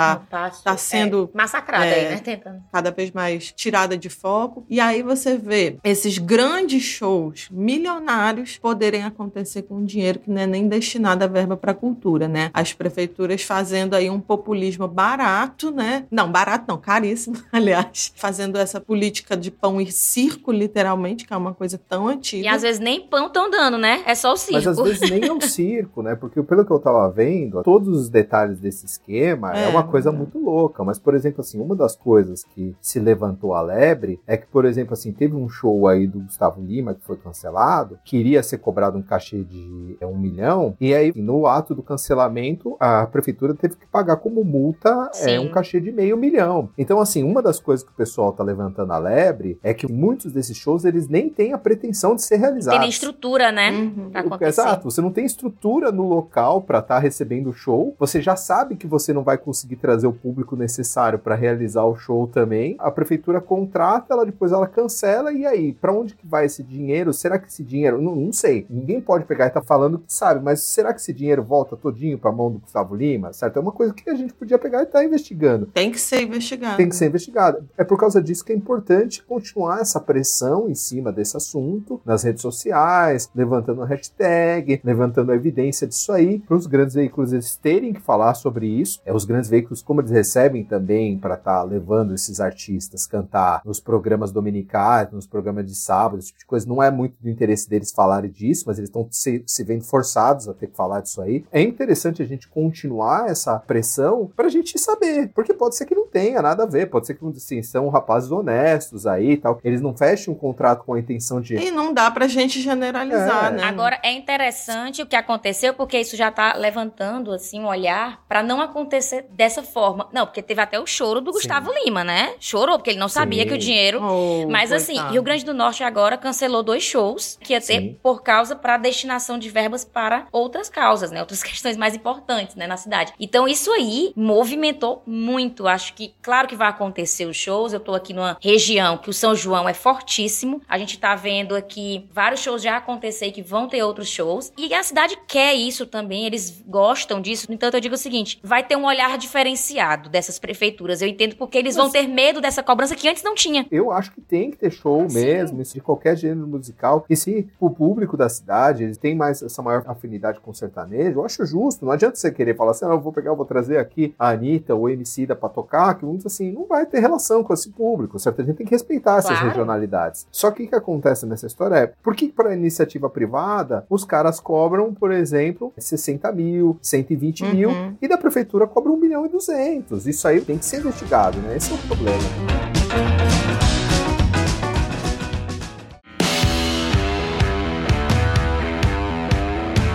Tá 0.63 0.77
sendo, 0.77 1.31
é, 1.33 1.37
massacrada 1.37 1.87
é, 1.87 1.95
aí, 1.95 2.15
né? 2.15 2.19
Tentando. 2.19 2.63
cada 2.73 2.91
vez 2.91 3.11
mais 3.11 3.53
tirada 3.53 3.97
de 3.97 4.09
foco. 4.09 4.65
E 4.69 4.81
aí 4.81 5.03
você 5.03 5.37
vê 5.37 5.79
esses 5.83 6.19
grandes 6.19 6.83
shows 6.83 7.49
milionários 7.51 8.59
poderem 8.59 9.05
acontecer 9.05 9.63
com 9.63 9.85
dinheiro 9.85 10.19
que 10.19 10.31
não 10.31 10.43
é 10.43 10.47
nem 10.47 10.69
destinado 10.69 11.25
à 11.25 11.27
verba 11.27 11.57
para 11.57 11.75
cultura, 11.75 12.29
né? 12.29 12.51
As 12.53 12.73
prefeituras 12.73 13.43
fazendo 13.43 13.95
aí 13.95 14.11
um 14.11 14.21
populismo 14.21 14.87
barato, 14.89 15.71
né? 15.71 16.05
Não, 16.11 16.31
barato 16.31 16.65
não, 16.69 16.79
caríssimo, 16.79 17.37
aliás, 17.53 18.13
fazendo 18.17 18.57
essa 18.59 18.81
política 18.81 19.37
de 19.37 19.51
pão 19.51 19.81
e 19.81 19.91
circo, 19.91 20.53
literalmente, 20.53 21.25
que 21.25 21.33
é 21.33 21.37
uma 21.37 21.55
coisa 21.55 21.79
tão 21.89 22.09
antiga. 22.09 22.45
E 22.45 22.49
às 22.49 22.63
vezes 22.63 22.81
nem 22.81 23.01
pão 23.01 23.27
estão 23.27 23.51
dando, 23.51 23.79
né? 23.79 24.03
É 24.07 24.15
só 24.15 24.33
o 24.33 24.37
circo. 24.37 24.55
Mas 24.55 24.67
às 24.67 24.79
vezes 24.79 25.11
nem 25.11 25.25
é 25.25 25.33
um 25.33 25.41
circo, 25.43 26.03
né? 26.03 26.15
Porque 26.15 26.43
pelo 26.43 26.65
que 26.65 26.71
eu 26.71 26.79
tava 26.79 27.11
vendo, 27.11 27.63
todos 27.63 27.89
os 27.89 28.09
detalhes 28.09 28.59
desse 28.59 28.87
esquema 28.87 29.57
é, 29.57 29.65
É, 29.65 29.69
uma 29.69 29.85
coisa 29.87 30.11
é. 30.11 30.13
muito 30.13 30.39
louca. 30.39 30.85
Mas, 30.85 30.99
por 30.99 31.15
exemplo, 31.15 31.41
assim, 31.41 31.61
uma 31.61 31.75
das 31.75 31.97
coisas 31.97 32.45
que 32.45 32.75
se 32.81 32.99
levantou 32.99 33.55
a 33.55 33.63
lebre 33.63 34.21
é 34.27 34.37
que, 34.37 34.47
por 34.47 34.65
exemplo, 34.65 34.93
assim, 34.93 35.13
teve 35.13 35.35
um 35.35 35.49
show 35.49 35.89
aí 35.89 36.07
do 36.07 36.21
Gustavo 36.21 36.61
Lima 36.61 36.95
que 36.95 37.05
foi 37.05 37.17
cancelado, 37.17 37.99
queria 38.05 38.43
ser 38.43 38.59
cobrado 38.59 38.99
um 38.99 39.03
cachê 39.03 39.43
de 39.43 39.97
é, 40.01 40.07
um 40.07 40.17
milhão, 40.17 40.75
e 40.81 40.95
aí, 40.95 41.13
no 41.15 41.47
ato 41.47 41.75
do 41.75 41.83
cancelamento, 41.83 42.77
a 42.79 43.07
prefeitura 43.07 43.55
teve 43.55 43.77
que 43.77 43.87
pagar 43.87 44.17
como 44.17 44.45
multa 44.45 45.11
é, 45.23 45.39
um 45.41 45.51
cachê 45.51 45.81
de 45.81 45.93
meio 45.93 46.17
milhão. 46.17 46.71
Então, 46.77 47.01
assim, 47.01 47.23
uma 47.23 47.43
das 47.43 47.61
coisas 47.61 47.85
que 47.85 47.93
o 47.93 47.97
pessoal 47.97 48.33
tá 48.33 48.43
levantando 48.43 48.93
a 48.93 48.99
lebre 48.99 49.59
é 49.63 49.73
que 49.73 49.91
muitos 49.91 50.33
desses 50.33 50.57
shows, 50.57 50.85
eles 50.85 51.09
nem 51.09 51.29
têm 51.29 51.53
a 51.53 51.59
pretensão 51.59 52.15
de 52.15 52.23
ser 52.23 52.37
Tem 52.37 52.41
realizados. 52.41 52.81
nem 52.81 52.89
estrutura, 52.89 53.51
né? 53.51 53.71
Uhum. 53.71 54.11
Pra. 54.11 54.49
Exato, 54.49 54.91
você 54.91 55.01
não 55.01 55.11
tem 55.11 55.25
estrutura 55.25 55.91
no 55.91 56.07
local 56.07 56.63
para 56.63 56.79
estar 56.79 56.99
recebendo 56.99 57.51
o 57.51 57.53
show. 57.53 57.95
Você 57.99 58.21
já 58.21 58.37
sabe 58.37 58.77
que 58.77 58.87
você 58.87 59.13
não 59.13 59.23
vai 59.23 59.39
conseguir 59.39 59.76
trazer 59.77 60.07
o 60.07 60.13
público 60.13 60.57
necessário 60.57 61.19
para 61.19 61.35
realizar 61.35 61.85
o 61.85 61.97
show 61.97 62.27
também. 62.27 62.77
A 62.79 62.91
prefeitura 62.91 63.41
contrata, 63.41 64.13
ela 64.15 64.25
depois 64.25 64.53
ela 64.53 64.67
cancela 64.67 65.33
e 65.33 65.47
aí, 65.47 65.73
para 65.73 65.93
onde 65.93 66.15
que 66.15 66.27
vai 66.27 66.47
esse 66.47 66.63
dinheiro? 66.63 67.13
Será 67.13 67.39
que 67.39 67.49
esse 67.49 67.63
dinheiro, 67.63 68.01
não, 68.01 68.15
não 68.17 68.33
sei. 68.33 68.67
Ninguém 68.69 69.01
pode 69.01 69.25
pegar 69.25 69.47
e 69.47 69.51
tá 69.51 69.63
falando 69.63 69.99
que 69.99 70.13
sabe, 70.13 70.43
mas 70.43 70.61
será 70.63 70.93
que 70.93 71.01
esse 71.01 71.13
dinheiro 71.13 71.43
volta 71.43 71.77
todinho 71.77 72.19
para 72.19 72.33
mão 72.33 72.51
do 72.51 72.59
Gustavo 72.59 72.95
Lima? 72.95 73.33
Certo? 73.33 73.57
É 73.59 73.61
uma 73.61 73.73
coisa 73.73 73.93
que 73.95 74.09
a 74.11 74.15
gente 74.15 74.33
podia 74.35 74.59
pegar 74.59 74.83
e 74.83 74.87
tá 74.87 75.05
investigando 75.05 75.67
Tem 75.67 75.91
que 75.91 76.01
ser 76.01 76.23
investigado. 76.23 76.77
tem 76.77 76.89
que 76.89 76.97
ser 76.97 77.07
investigada. 77.07 77.65
É 77.77 77.85
por 77.85 77.99
causa 77.99 78.23
disso 78.23 78.45
que 78.45 78.53
é 78.53 78.57
importante 78.57 79.23
continuar 79.23 79.81
essa 79.81 80.01
pressão 80.01 80.69
em 80.69 80.75
cima 80.75 81.13
desse 81.13 81.37
assunto 81.37 82.01
nas 82.05 82.23
redes 82.23 82.43
sociais, 82.43 83.31
levantando 83.35 83.83
a 83.83 83.87
hashtag, 83.87 84.81
levantando 84.85 85.33
a 85.33 85.35
evidência 85.35 85.87
disso 85.87 86.13
aí, 86.13 86.39
para 86.41 86.57
os 86.57 86.67
grandes 86.67 86.95
veículos 86.95 87.33
eles 87.33 87.57
terem 87.57 87.93
que 87.93 88.01
falar 88.01 88.35
sobre 88.35 88.67
isso. 88.67 89.01
É 89.05 89.13
os 89.13 89.25
grandes 89.25 89.49
veículos, 89.51 89.66
como 89.83 90.01
eles 90.01 90.11
recebem 90.11 90.65
também 90.65 91.19
para 91.19 91.35
estar 91.35 91.63
levando 91.63 92.15
esses 92.15 92.41
artistas 92.41 93.07
cantar 93.07 93.61
nos 93.65 93.81
programas 93.81 94.33
dominicais, 94.33 95.11
nos 95.13 95.27
programas 95.27 95.67
de 95.67 95.75
sábado, 95.75 96.19
esse 96.19 96.29
tipo 96.29 96.39
de 96.41 96.47
coisa, 96.47 96.69
não 96.69 96.83
é 96.83 96.91
muito 96.91 97.15
do 97.21 97.29
interesse 97.29 97.69
deles 97.69 97.93
falarem 97.93 98.31
disso, 98.31 98.65
mas 98.67 98.79
eles 98.79 98.89
estão 98.89 99.07
se, 99.11 99.43
se 99.47 99.65
vendo 99.65 99.85
forçados 99.85 100.49
a 100.49 100.55
ter 100.55 100.67
que 100.69 100.77
falar 100.77 101.01
disso 101.01 101.21
aí. 101.23 101.45
É 101.53 101.61
interessante 101.61 102.23
a 102.23 102.27
gente 102.27 102.49
continuar 102.49 103.29
essa 103.31 103.59
pressão 103.59 104.31
para 104.35 104.47
a 104.47 104.51
gente 104.51 104.79
saber, 104.79 105.31
porque 105.35 105.55
pode 105.55 105.77
ser 105.77 105.87
que 105.87 105.95
não 105.95 106.07
tenha 106.07 106.41
nada 106.43 106.63
a 106.65 106.67
ver, 106.67 106.87
pode 106.87 107.07
ser 107.07 107.15
que 107.15 107.27
assim, 107.27 107.63
são 107.63 107.89
rapazes 107.89 108.31
honestos 108.31 109.07
aí 109.07 109.33
e 109.33 109.37
tal, 109.37 109.59
eles 109.65 109.81
não 109.81 109.97
fechem 109.97 110.33
um 110.33 110.37
contrato 110.37 110.85
com 110.85 110.95
a 110.95 111.01
intenção 111.01 111.41
de 111.41 111.55
E 111.57 111.71
não 111.71 111.93
dá 111.93 112.11
pra 112.11 112.27
gente 112.29 112.61
generalizar, 112.61 113.53
É. 113.53 113.57
né? 113.57 113.63
Agora 113.65 113.99
é 114.03 114.13
interessante 114.13 115.03
o 115.03 115.07
que 115.07 115.17
aconteceu, 115.17 115.75
porque 115.75 115.99
isso 115.99 116.17
já 116.17 116.31
tá 116.31 116.55
levantando 116.57 117.33
assim 117.33 117.61
um 117.61 117.67
olhar 117.67 118.25
pra 118.29 118.43
não 118.43 118.61
acontecer 118.61 119.27
dessa 119.33 119.56
dessa 119.57 119.63
forma. 119.63 120.09
Não, 120.13 120.27
porque 120.27 120.43
teve 120.43 120.61
até 120.61 120.79
o 120.79 120.87
choro 120.87 121.21
do 121.21 121.33
Gustavo 121.33 121.73
Lima, 121.73 122.05
né? 122.05 122.35
Chorou, 122.39 122.79
porque 122.79 122.91
ele 122.91 122.99
não 122.99 123.09
sabia 123.09 123.43
Sim. 123.43 123.49
que 123.49 123.55
o 123.55 123.59
dinheiro. 123.59 124.01
Oh, 124.03 124.49
Mas 124.49 124.73
assim, 124.73 124.95
coitado. 124.95 125.13
Rio 125.13 125.23
Grande 125.23 125.45
do 125.45 125.55
Norte 125.55 125.83
agora 125.83 126.17
cancelou 126.17 126.63
dois 126.63 126.83
shows 126.83 127.39
que 127.41 127.53
ia 127.53 127.61
ter 127.61 127.81
Sim. 127.81 127.99
por 128.03 128.23
causa 128.23 128.55
para 128.55 128.77
destinação 128.77 129.39
de 129.39 129.49
verbas 129.49 129.85
para 129.85 130.27
outras 130.31 130.69
causas, 130.69 131.11
né? 131.11 131.21
Outras 131.21 131.43
questões 131.45 131.77
mais 131.77 131.95
importantes, 131.95 132.57
né, 132.57 132.67
na 132.67 132.77
cidade. 132.77 133.13
Então 133.19 133.49
isso 133.49 133.73
aí 133.73 134.13
movimentou 134.15 135.03
muito. 135.07 135.67
Acho 135.67 135.95
que 135.95 136.15
claro 136.23 136.49
que 136.49 136.57
vai 136.57 136.69
acontecer 136.69 137.27
os 137.27 137.37
shows. 137.37 137.73
Eu 137.73 137.81
tô 137.81 137.95
aqui 137.95 138.13
numa 138.13 138.37
região 138.41 138.99
que 138.99 139.11
o 139.11 139.13
São 139.13 139.35
João 139.35 139.69
é 139.69 139.75
fortíssimo. 139.75 140.61
A 140.69 140.79
gente 140.79 140.99
tá 140.99 141.15
vendo 141.15 141.55
aqui 141.55 142.09
vários 142.13 142.41
shows 142.41 142.63
já 142.63 142.77
acontecer 142.77 143.27
e 143.27 143.33
que 143.33 143.43
vão 143.43 143.69
ter 143.69 143.83
outros 143.83 144.09
shows. 144.09 144.53
E 144.57 144.73
a 144.75 144.83
cidade 144.83 145.17
quer 145.27 145.55
isso 145.55 145.87
também, 145.87 146.27
eles 146.27 146.63
gostam 146.67 147.21
disso. 147.21 147.47
No 147.49 147.55
entanto, 147.55 147.75
eu 147.75 147.81
digo 147.81 147.95
o 147.95 147.99
seguinte: 147.99 148.39
vai 148.43 148.63
ter 148.63 148.77
um 148.77 148.85
olhar 148.85 149.17
diferenciado 149.51 150.09
dessas 150.09 150.39
prefeituras. 150.39 151.01
Eu 151.01 151.09
entendo 151.09 151.37
porque 151.37 151.57
eles 151.59 151.77
vão 151.77 151.89
ter 151.91 152.07
medo 152.09 152.41
dessa 152.41 152.63
cobrança 152.63 152.95
que 152.95 153.09
antes 153.09 153.23
não 153.23 153.35
tinha. 153.35 153.67
Eu 153.71 153.93
acho 153.93 154.13
que 154.13 154.21
tem 154.21 154.51
que 154.51 154.57
ter 154.57 154.71
show 154.71 155.09
Sim. 155.09 155.21
mesmo, 155.21 155.63
de 155.63 155.81
qualquer 155.81 156.17
gênero 156.17 156.47
musical. 156.47 157.05
E 157.09 157.17
se 157.17 157.49
o 157.61 157.71
público 157.71 158.17
da 158.17 158.29
cidade 158.29 158.85
eles 158.85 158.99
tem 158.99 159.15
mais 159.15 159.43
essa 159.43 159.63
maior 159.63 159.83
afinidade 159.87 160.41
com 160.41 160.51
o 160.51 160.55
sertanejo, 160.55 161.21
eu 161.21 161.25
acho 161.25 161.45
justo. 161.47 161.85
Não 161.85 161.93
adianta 161.93 162.17
você 162.17 162.31
querer 162.31 162.57
falar 162.57 162.73
assim, 162.73 162.85
ah, 162.85 162.89
eu 162.91 163.01
vou 163.01 163.13
pegar, 163.13 163.31
eu 163.31 163.37
vou 163.37 163.47
trazer 163.47 163.79
aqui 163.79 164.15
a 164.19 164.31
Anitta 164.31 164.75
ou 164.75 164.83
o 164.83 164.89
MC 164.89 165.27
da 165.27 165.37
pra 165.37 165.49
tocar, 165.49 165.95
que 165.95 166.05
muitos 166.05 166.27
assim, 166.27 166.51
não 166.53 166.67
vai 166.67 166.85
ter 166.87 167.01
relação 167.01 167.43
com 167.45 167.53
esse 167.53 167.71
público, 167.71 168.19
certo? 168.19 168.41
A 168.43 168.45
gente 168.45 168.57
tem 168.57 168.67
que 168.67 168.73
respeitar 168.75 169.19
essas 169.19 169.33
Claro. 169.37 169.49
regionalidades. 169.49 170.27
Só 170.31 170.51
que 170.51 170.65
o 170.65 170.69
que 170.69 170.75
acontece 170.75 171.27
nessa 171.27 171.47
história 171.47 171.77
é, 171.77 171.87
por 172.03 172.15
que 172.15 172.29
para 172.29 172.55
iniciativa 172.55 173.09
privada 173.11 173.87
os 173.91 174.05
caras 174.05 174.41
cobram, 174.41 174.93
por 174.95 175.13
exemplo, 175.13 175.73
60 175.77 176.31
mil, 176.33 176.79
120 176.81 177.45
mil, 177.45 177.69
Uhum. 177.71 177.97
e 178.01 178.09
da 178.09 178.17
prefeitura 178.17 178.67
cobra 178.67 178.91
1 178.93 178.97
milhão 178.97 179.26
e 179.27 179.29
200. 179.29 180.07
Isso 180.07 180.27
aí 180.27 180.41
tem 180.41 180.59
que 180.59 180.65
ser 180.65 180.79
investigado, 180.79 181.39
né? 181.41 181.57
Esse 181.57 181.73
é 181.73 181.75
o 181.75 181.79
problema. 181.79 182.19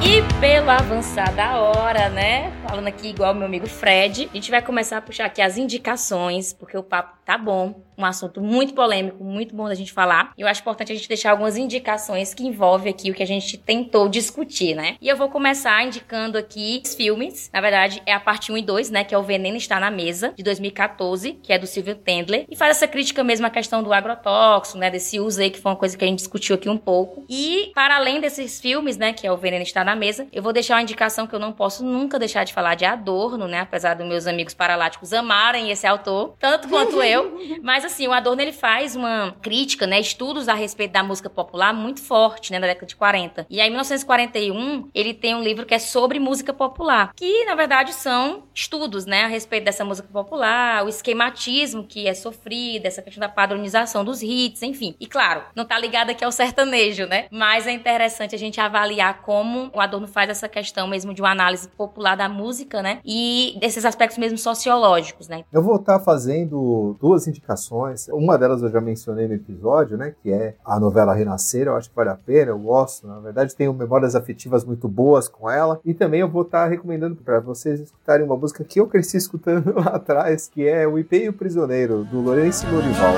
E 0.03 0.21
pelo 0.61 0.69
avançar 0.69 1.33
da 1.33 1.59
hora, 1.59 2.07
né? 2.09 2.53
Falando 2.67 2.87
aqui 2.87 3.07
igual 3.07 3.33
meu 3.33 3.47
amigo 3.47 3.67
Fred, 3.67 4.29
a 4.31 4.35
gente 4.35 4.51
vai 4.51 4.61
começar 4.61 4.97
a 4.97 5.01
puxar 5.01 5.25
aqui 5.25 5.41
as 5.41 5.57
indicações, 5.57 6.53
porque 6.53 6.77
o 6.77 6.83
papo 6.83 7.17
tá 7.25 7.35
bom. 7.35 7.81
Um 7.97 8.05
assunto 8.05 8.41
muito 8.41 8.73
polêmico, 8.73 9.23
muito 9.23 9.55
bom 9.55 9.67
da 9.67 9.75
gente 9.75 9.93
falar. 9.93 10.33
E 10.35 10.41
eu 10.41 10.47
acho 10.47 10.61
importante 10.61 10.91
a 10.91 10.95
gente 10.95 11.07
deixar 11.07 11.31
algumas 11.31 11.55
indicações 11.55 12.33
que 12.33 12.43
envolvem 12.43 12.91
aqui 12.91 13.11
o 13.11 13.13
que 13.13 13.21
a 13.21 13.27
gente 13.27 13.57
tentou 13.57 14.09
discutir, 14.09 14.75
né? 14.75 14.95
E 14.99 15.07
eu 15.07 15.15
vou 15.15 15.29
começar 15.29 15.83
indicando 15.83 16.35
aqui 16.37 16.81
os 16.83 16.95
filmes. 16.95 17.49
Na 17.53 17.61
verdade, 17.61 18.01
é 18.07 18.13
a 18.13 18.19
parte 18.19 18.51
1 18.51 18.57
e 18.57 18.61
2, 18.63 18.89
né? 18.89 19.03
Que 19.03 19.13
é 19.13 19.17
O 19.17 19.23
Veneno 19.23 19.57
Está 19.57 19.79
na 19.79 19.91
Mesa, 19.91 20.33
de 20.35 20.43
2014, 20.43 21.33
que 21.43 21.53
é 21.53 21.59
do 21.59 21.67
Silvio 21.67 21.95
Tendler. 21.95 22.45
E 22.49 22.55
faz 22.55 22.77
essa 22.77 22.87
crítica 22.87 23.23
mesmo 23.23 23.45
à 23.45 23.51
questão 23.51 23.83
do 23.83 23.93
agrotóxico, 23.93 24.79
né? 24.79 24.89
Desse 24.89 25.19
uso 25.19 25.39
aí, 25.39 25.51
que 25.51 25.59
foi 25.59 25.71
uma 25.71 25.77
coisa 25.77 25.95
que 25.95 26.03
a 26.03 26.07
gente 26.07 26.19
discutiu 26.19 26.55
aqui 26.55 26.69
um 26.69 26.77
pouco. 26.77 27.23
E, 27.29 27.71
para 27.75 27.97
além 27.97 28.19
desses 28.19 28.59
filmes, 28.59 28.97
né? 28.97 29.13
Que 29.13 29.27
é 29.27 29.31
O 29.31 29.37
Veneno 29.37 29.63
Está 29.63 29.83
na 29.83 29.95
Mesa, 29.95 30.27
eu 30.31 30.41
vou 30.41 30.50
deixar 30.53 30.75
uma 30.75 30.81
indicação 30.81 31.27
que 31.27 31.35
eu 31.35 31.39
não 31.39 31.51
posso 31.51 31.83
nunca 31.83 32.17
deixar 32.19 32.43
de 32.43 32.53
falar 32.53 32.75
de 32.75 32.85
Adorno, 32.85 33.47
né? 33.47 33.59
Apesar 33.61 33.93
dos 33.93 34.05
meus 34.05 34.27
amigos 34.27 34.53
paraláticos 34.53 35.13
amarem 35.13 35.71
esse 35.71 35.85
autor, 35.87 36.35
tanto 36.39 36.67
quanto 36.67 37.01
eu. 37.03 37.39
Mas 37.61 37.85
assim, 37.85 38.07
o 38.07 38.13
Adorno 38.13 38.41
ele 38.41 38.51
faz 38.51 38.95
uma 38.95 39.35
crítica, 39.41 39.87
né, 39.87 39.99
estudos 39.99 40.47
a 40.47 40.53
respeito 40.53 40.91
da 40.91 41.03
música 41.03 41.29
popular 41.29 41.73
muito 41.73 42.01
forte, 42.01 42.51
né, 42.51 42.59
na 42.59 42.67
década 42.67 42.87
de 42.87 42.95
40. 42.95 43.45
E 43.49 43.59
aí 43.59 43.67
em 43.67 43.71
1941, 43.71 44.89
ele 44.93 45.13
tem 45.13 45.35
um 45.35 45.41
livro 45.41 45.65
que 45.65 45.73
é 45.73 45.79
sobre 45.79 46.19
música 46.19 46.53
popular, 46.53 47.13
que 47.15 47.45
na 47.45 47.55
verdade 47.55 47.93
são 47.93 48.43
estudos, 48.53 49.05
né, 49.05 49.23
a 49.23 49.27
respeito 49.27 49.65
dessa 49.65 49.85
música 49.85 50.07
popular, 50.11 50.85
o 50.85 50.89
esquematismo 50.89 51.85
que 51.85 52.07
é 52.07 52.13
sofrido, 52.13 52.85
essa 52.85 53.01
questão 53.01 53.21
da 53.21 53.29
padronização 53.29 54.03
dos 54.03 54.21
hits, 54.21 54.61
enfim. 54.61 54.95
E 54.99 55.07
claro, 55.07 55.43
não 55.55 55.65
tá 55.65 55.77
ligado 55.77 56.09
aqui 56.09 56.23
ao 56.23 56.31
sertanejo, 56.31 57.05
né? 57.05 57.27
Mas 57.31 57.67
é 57.67 57.71
interessante 57.71 58.35
a 58.35 58.37
gente 58.37 58.59
avaliar 58.59 59.21
como 59.21 59.71
o 59.73 59.79
Adorno 59.79 60.07
faz 60.07 60.29
essa 60.41 60.49
questão 60.49 60.87
mesmo 60.87 61.13
de 61.13 61.21
uma 61.21 61.31
análise 61.31 61.67
popular 61.67 62.15
da 62.17 62.27
música, 62.27 62.81
né? 62.81 62.99
E 63.05 63.57
desses 63.59 63.85
aspectos 63.85 64.17
mesmo 64.17 64.37
sociológicos, 64.37 65.27
né? 65.27 65.43
Eu 65.51 65.61
vou 65.61 65.75
estar 65.75 65.99
fazendo 65.99 66.97
duas 66.99 67.27
indicações. 67.27 68.07
Uma 68.09 68.37
delas 68.37 68.63
eu 68.63 68.71
já 68.71 68.81
mencionei 68.81 69.27
no 69.27 69.35
episódio, 69.35 69.97
né? 69.97 70.15
Que 70.23 70.31
é 70.31 70.55
a 70.65 70.79
novela 70.79 71.13
Renascer. 71.13 71.67
Eu 71.67 71.75
acho 71.75 71.89
que 71.89 71.95
vale 71.95 72.09
a 72.09 72.15
pena, 72.15 72.51
eu 72.51 72.59
gosto. 72.59 73.07
Na 73.07 73.19
verdade, 73.19 73.55
tenho 73.55 73.73
memórias 73.73 74.15
afetivas 74.15 74.65
muito 74.65 74.87
boas 74.87 75.27
com 75.27 75.49
ela. 75.49 75.79
E 75.85 75.93
também 75.93 76.21
eu 76.21 76.29
vou 76.29 76.41
estar 76.41 76.67
recomendando 76.67 77.15
para 77.17 77.39
vocês 77.39 77.79
escutarem 77.79 78.25
uma 78.25 78.35
música 78.35 78.63
que 78.63 78.79
eu 78.79 78.87
cresci 78.87 79.17
escutando 79.17 79.73
lá 79.77 79.95
atrás, 79.95 80.47
que 80.47 80.67
é 80.67 80.87
O 80.87 80.97
IP 80.97 81.17
e 81.17 81.29
o 81.29 81.33
Prisioneiro, 81.33 82.03
do 82.05 82.19
Lourenço 82.19 82.65
Lorival. 82.71 83.13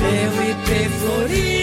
Meu 0.00 0.50
IP 0.50 0.88
florido. 0.90 1.53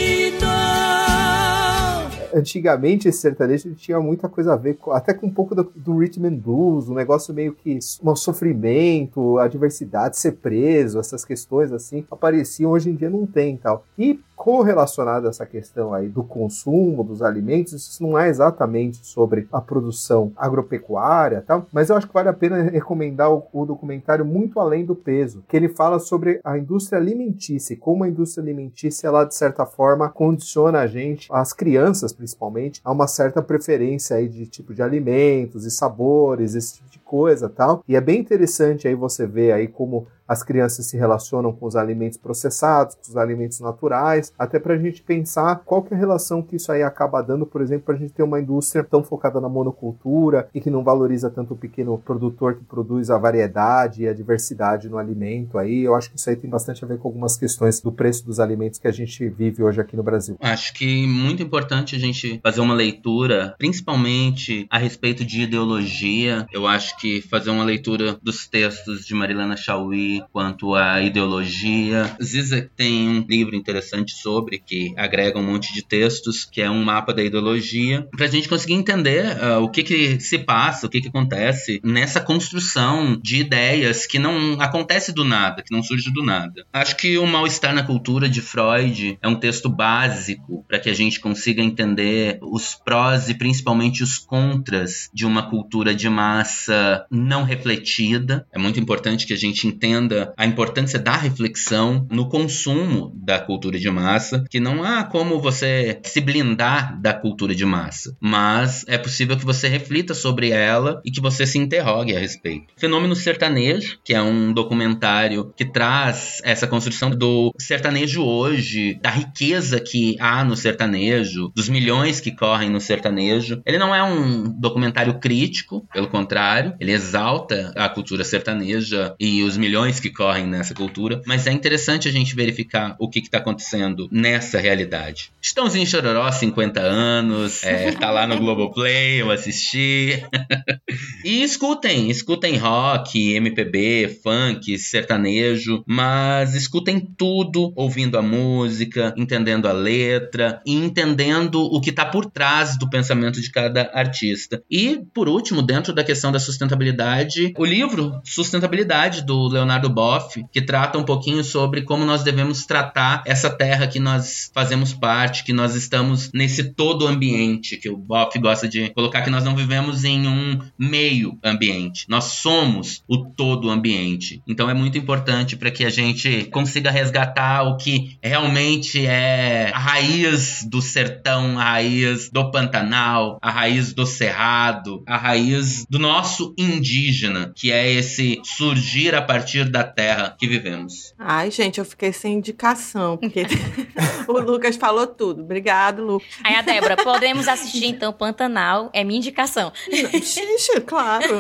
Antigamente 2.34 3.08
esse 3.08 3.20
sertanejo 3.20 3.74
tinha 3.76 4.00
muita 4.00 4.28
coisa 4.30 4.54
a 4.54 4.56
ver, 4.56 4.76
com- 4.76 4.92
até 4.92 5.14
com 5.14 5.28
um 5.28 5.32
pouco 5.32 5.54
do, 5.56 5.72
do 5.76 5.98
rhythm 5.98 6.26
and 6.26 6.36
blues, 6.36 6.90
um 6.90 6.94
negócio 6.94 7.34
meio 7.34 7.54
que 7.54 7.80
um 8.04 8.16
sofrimento, 8.16 9.38
a 9.38 9.48
diversidade, 9.48 10.18
ser 10.18 10.34
preso, 10.34 11.00
essas 11.00 11.24
questões 11.26 11.72
assim, 11.72 12.06
apareciam, 12.10 12.72
hoje 12.72 12.90
em 12.90 12.96
dia 12.96 13.10
não 13.10 13.26
tem 13.26 13.58
tal. 13.58 13.86
E 13.98 14.20
correlacionado 14.36 15.28
a 15.28 15.30
essa 15.30 15.46
questão 15.46 15.94
aí 15.94 16.10
do 16.10 16.24
consumo 16.24 17.04
dos 17.04 17.22
alimentos, 17.22 17.74
isso 17.74 18.02
não 18.02 18.18
é 18.18 18.28
exatamente 18.28 19.06
sobre 19.06 19.48
a 19.52 19.62
produção 19.62 20.32
agropecuária 20.36 21.44
tal, 21.46 21.68
mas 21.72 21.90
eu 21.90 21.96
acho 21.96 22.08
que 22.08 22.14
vale 22.14 22.30
a 22.30 22.34
pena 22.34 22.64
recomendar 22.64 23.32
o, 23.32 23.44
o 23.54 23.66
documentário 23.68 24.26
Muito 24.26 24.60
Além 24.60 24.84
do 24.84 24.96
Peso, 24.96 25.44
que 25.48 25.56
ele 25.56 25.70
fala 25.70 26.00
sobre 26.00 26.40
a 26.44 26.58
indústria 26.58 27.00
alimentícia 27.00 27.78
como 27.78 28.04
a 28.04 28.10
indústria 28.10 28.44
alimentícia, 28.44 29.08
ela 29.08 29.26
de 29.26 29.36
certa 29.36 29.64
forma 29.66 30.10
condiciona 30.10 30.80
a 30.80 30.88
gente, 30.88 31.28
as 31.32 31.54
crianças 31.54 32.12
principalmente, 32.22 32.80
a 32.84 32.92
uma 32.92 33.08
certa 33.08 33.42
preferência 33.42 34.16
aí 34.16 34.30
de 34.30 34.46
tipo 34.46 34.76
de 34.76 34.84
alimentos 34.84 35.66
e 35.66 35.72
sabores, 35.72 36.54
esse 36.54 36.76
tipo 36.76 36.90
de 36.90 37.00
coisa 37.00 37.50
tal. 37.50 37.84
E 37.88 37.96
é 37.96 38.02
bem 38.02 38.20
interessante 38.20 38.88
aí 38.88 38.94
você 38.94 39.26
ver 39.26 39.52
aí 39.54 39.68
como 39.68 40.06
as 40.32 40.44
crianças 40.44 40.86
se 40.86 40.96
relacionam 40.96 41.52
com 41.52 41.66
os 41.66 41.76
alimentos 41.76 42.18
processados, 42.18 42.96
com 42.96 43.02
os 43.02 43.18
alimentos 43.18 43.60
naturais, 43.60 44.32
até 44.40 44.60
para 44.60 44.76
a 44.76 44.78
gente 44.78 45.02
pensar 45.02 45.62
qual 45.66 45.84
que 45.84 45.94
é 45.94 45.98
a 45.98 46.00
relação 46.00 46.42
que 46.42 46.56
isso 46.56 46.72
aí 46.72 46.82
acaba 46.82 47.22
dando, 47.22 47.46
por 47.46 47.62
exemplo, 47.62 47.88
para 47.88 47.96
a 47.96 47.98
gente 47.98 48.14
ter 48.14 48.24
uma 48.24 48.40
indústria 48.40 48.82
tão 48.82 49.04
focada 49.04 49.42
na 49.42 49.50
monocultura 49.50 50.48
e 50.56 50.62
que 50.62 50.70
não 50.70 50.86
valoriza 50.86 51.30
tanto 51.30 51.54
o 51.54 51.58
pequeno 51.58 51.98
produtor 51.98 52.56
que 52.56 52.64
produz 52.64 53.10
a 53.10 53.18
variedade 53.18 54.04
e 54.04 54.08
a 54.08 54.14
diversidade 54.14 54.88
no 54.88 54.98
alimento 54.98 55.58
aí. 55.58 55.84
Eu 55.84 55.96
acho 55.96 56.10
que 56.10 56.18
isso 56.18 56.30
aí 56.30 56.38
tem 56.38 56.50
bastante 56.50 56.86
a 56.86 56.88
ver 56.88 56.98
com 56.98 57.10
algumas 57.10 57.36
questões 57.36 57.82
do 57.82 57.92
preço 57.92 58.26
dos 58.26 58.40
alimentos 58.40 58.80
que 58.80 58.88
a 58.88 58.92
gente 58.94 59.28
vive 59.28 59.62
hoje 59.62 59.82
aqui 59.82 59.98
no 59.98 60.04
Brasil. 60.04 60.38
Acho 60.40 60.74
que 60.74 61.06
muito 61.06 61.44
importante 61.44 61.94
a 61.94 62.00
gente 62.00 62.40
fazer 62.42 62.62
uma 62.62 62.74
leitura, 62.74 63.54
principalmente 63.58 64.66
a 64.70 64.78
respeito 64.78 65.26
de 65.26 65.42
ideologia. 65.42 66.48
Eu 66.54 66.66
acho 66.68 66.98
que 66.98 67.22
fazer 67.22 67.50
uma 67.50 67.66
leitura 67.66 68.18
dos 68.24 68.48
textos 68.48 69.06
de 69.06 69.14
Marilena 69.14 69.58
Chauí 69.58 70.21
quanto 70.32 70.76
à 70.76 71.02
ideologia. 71.02 72.16
Zizek 72.22 72.70
tem 72.76 73.08
um 73.08 73.26
livro 73.28 73.56
interessante 73.56 74.14
sobre, 74.14 74.60
que 74.60 74.94
agrega 74.98 75.40
um 75.40 75.44
monte 75.44 75.74
de 75.74 75.84
textos, 75.84 76.46
que 76.46 76.62
é 76.62 76.70
um 76.70 76.84
mapa 76.84 77.14
da 77.14 77.24
ideologia, 77.24 78.08
para 78.16 78.26
a 78.26 78.30
gente 78.30 78.50
conseguir 78.50 78.74
entender 78.74 79.26
uh, 79.38 79.62
o 79.62 79.70
que, 79.70 79.84
que 79.84 80.20
se 80.20 80.40
passa, 80.40 80.86
o 80.86 80.90
que, 80.90 81.02
que 81.02 81.08
acontece 81.08 81.80
nessa 81.84 82.20
construção 82.20 83.20
de 83.22 83.38
ideias 83.38 84.06
que 84.06 84.20
não 84.20 84.60
acontece 84.60 85.12
do 85.12 85.24
nada, 85.24 85.62
que 85.62 85.74
não 85.74 85.84
surge 85.84 86.12
do 86.12 86.24
nada. 86.24 86.66
Acho 86.74 86.96
que 86.96 87.18
o 87.18 87.26
mal-estar 87.26 87.74
na 87.74 87.84
cultura 87.84 88.30
de 88.30 88.42
Freud 88.42 89.18
é 89.22 89.28
um 89.28 89.36
texto 89.36 89.70
básico 89.70 90.64
para 90.68 90.80
que 90.80 90.90
a 90.90 90.94
gente 90.94 91.20
consiga 91.20 91.62
entender 91.62 92.40
os 92.42 92.76
prós 92.76 93.30
e 93.30 93.34
principalmente 93.34 94.04
os 94.04 94.18
contras 94.18 95.10
de 95.14 95.26
uma 95.26 95.50
cultura 95.50 95.94
de 95.94 96.10
massa 96.10 97.06
não 97.10 97.44
refletida. 97.44 98.46
É 98.52 98.60
muito 98.60 98.80
importante 98.80 99.26
que 99.26 99.34
a 99.34 99.38
gente 99.38 99.68
entenda 99.68 100.11
a 100.38 100.46
importância 100.46 101.00
da 101.00 101.16
reflexão 101.16 102.08
no 102.10 102.30
consumo 102.30 103.12
da 103.16 103.40
cultura 103.40 103.80
de 103.80 103.90
massa, 103.90 104.44
que 104.50 104.60
não 104.60 104.84
há 104.84 105.04
como 105.04 105.40
você 105.40 106.00
se 106.04 106.22
blindar 106.22 107.00
da 107.00 107.14
cultura 107.14 107.54
de 107.56 107.66
massa, 107.66 108.16
mas 108.20 108.86
é 108.88 108.98
possível 108.98 109.38
que 109.38 109.46
você 109.46 109.68
reflita 109.68 110.14
sobre 110.14 110.50
ela 110.50 111.02
e 111.06 111.12
que 111.12 111.22
você 111.22 111.46
se 111.46 111.58
interrogue 111.58 112.16
a 112.16 112.20
respeito. 112.20 112.74
Fenômeno 112.78 113.16
Sertanejo, 113.16 113.98
que 114.04 114.14
é 114.14 114.22
um 114.22 114.54
documentário 114.54 115.54
que 115.56 115.66
traz 115.66 116.42
essa 116.44 116.68
construção 116.68 117.10
do 117.10 117.54
sertanejo 117.58 118.24
hoje, 118.24 119.00
da 119.02 119.10
riqueza 119.10 119.80
que 119.80 120.16
há 120.20 120.44
no 120.44 120.56
sertanejo, 120.56 121.52
dos 121.56 121.70
milhões 121.70 122.20
que 122.20 122.36
correm 122.36 122.70
no 122.70 122.82
sertanejo. 122.82 123.62
Ele 123.66 123.78
não 123.78 123.94
é 123.94 124.04
um 124.04 124.44
documentário 124.60 125.20
crítico, 125.20 125.88
pelo 125.94 126.08
contrário, 126.08 126.74
ele 126.80 126.92
exalta 126.92 127.74
a 127.76 127.88
cultura 127.88 128.24
sertaneja 128.24 129.16
e 129.20 129.44
os 129.44 129.58
milhões 129.58 130.00
que 130.02 130.10
correm 130.10 130.46
nessa 130.48 130.74
cultura, 130.74 131.22
mas 131.26 131.48
é 131.48 131.52
interessante 131.52 132.08
a 132.08 132.12
gente 132.12 132.36
verificar 132.36 132.96
o 133.00 133.10
que 133.10 133.20
está 133.20 133.38
acontecendo 133.38 134.08
nessa 134.12 134.60
realidade. 134.60 135.32
Estãozinho 135.42 135.86
Chororó, 135.86 136.32
50 136.32 136.80
anos, 136.80 137.64
é, 137.64 137.92
tá 137.92 138.10
lá 138.10 138.28
no 138.28 138.38
Globoplay, 138.38 139.22
eu 139.22 139.32
assisti. 139.32 140.24
e 141.24 141.44
escutem, 141.44 142.10
escutem 142.10 142.58
rock, 142.58 143.34
MPB, 143.36 144.20
funk, 144.24 144.78
sertanejo, 144.78 145.84
mas 145.86 146.56
escutem 146.56 147.00
tudo 147.00 147.72
ouvindo 147.76 148.18
a 148.18 148.22
música, 148.22 149.14
entendendo 149.18 149.68
a 149.68 149.72
letra 149.72 150.62
e 150.66 150.74
entendendo 150.74 151.62
o 151.62 151.80
que 151.80 151.90
está 151.90 152.06
por 152.06 152.26
trás 152.26 152.78
do 152.78 152.90
pensamento 152.90 153.40
de 153.42 153.52
cada 153.52 153.92
artista. 153.94 154.64
E, 154.70 155.00
por 155.14 155.28
último, 155.28 155.62
dentro 155.62 155.94
da 155.94 156.04
questão 156.04 156.32
da 156.32 156.40
sustentabilidade, 156.40 157.54
o 157.58 157.66
livro 157.66 158.20
Sustentabilidade 158.24 159.24
do 159.26 159.48
Leonardo 159.48 159.81
Boff, 159.90 160.44
que 160.52 160.62
trata 160.62 160.98
um 160.98 161.04
pouquinho 161.04 161.44
sobre 161.44 161.82
como 161.82 162.06
nós 162.06 162.24
devemos 162.24 162.66
tratar 162.66 163.24
essa 163.26 163.50
terra 163.50 163.88
que 163.88 164.00
nós 164.00 164.52
fazemos 164.54 164.94
parte, 164.94 165.44
que 165.44 165.54
nós 165.54 165.76
estamos 165.76 166.32
nesse 166.34 166.74
todo 166.74 167.08
ambiente, 167.08 167.78
que 167.78 167.90
o 167.90 167.98
Boff 167.98 168.38
gosta 168.40 168.68
de 168.68 168.90
colocar 168.92 169.22
que 169.22 169.30
nós 169.30 169.44
não 169.44 169.56
vivemos 169.56 170.04
em 170.04 170.28
um 170.28 170.60
meio 170.78 171.38
ambiente, 171.44 172.06
nós 172.08 172.26
somos 172.26 173.04
o 173.08 173.18
todo 173.18 173.70
ambiente. 173.70 174.42
Então 174.48 174.70
é 174.70 174.74
muito 174.74 174.98
importante 174.98 175.56
para 175.56 175.72
que 175.72 175.86
a 175.86 175.90
gente 175.90 176.46
consiga 176.46 176.92
resgatar 176.92 177.64
o 177.64 177.78
que 177.78 178.18
realmente 178.22 179.06
é 179.06 179.72
a 179.74 179.80
raiz 179.80 180.66
do 180.70 180.82
sertão, 180.82 181.60
a 181.60 181.64
raiz 181.64 182.30
do 182.30 182.52
Pantanal, 182.52 183.38
a 183.42 183.50
raiz 183.50 183.94
do 183.94 184.06
Cerrado, 184.06 185.04
a 185.08 185.18
raiz 185.18 185.86
do 185.90 186.00
nosso 186.00 186.54
indígena, 186.58 187.52
que 187.56 187.72
é 187.72 187.92
esse 187.92 188.40
surgir 188.44 189.16
a 189.16 189.22
partir 189.22 189.66
da 189.72 189.84
terra 189.84 190.36
que 190.38 190.48
vivemos. 190.48 191.14
Ai, 191.18 191.50
gente, 191.50 191.80
eu 191.80 191.86
fiquei 191.86 192.12
sem 192.12 192.36
indicação, 192.36 193.18
porque 193.18 193.46
o 194.28 194.40
Lucas 194.40 194.76
falou 194.76 195.08
tudo. 195.08 195.42
Obrigado, 195.42 196.04
Lucas. 196.04 196.28
Aí 196.44 196.56
a 196.56 196.62
Débora, 196.62 196.98
podemos 197.04 197.48
assistir 197.48 197.86
então 197.86 198.14
Pantanal, 198.14 198.90
é 198.94 199.04
minha 199.04 199.18
indicação. 199.18 199.72
Gente, 199.92 200.82
claro. 200.86 201.40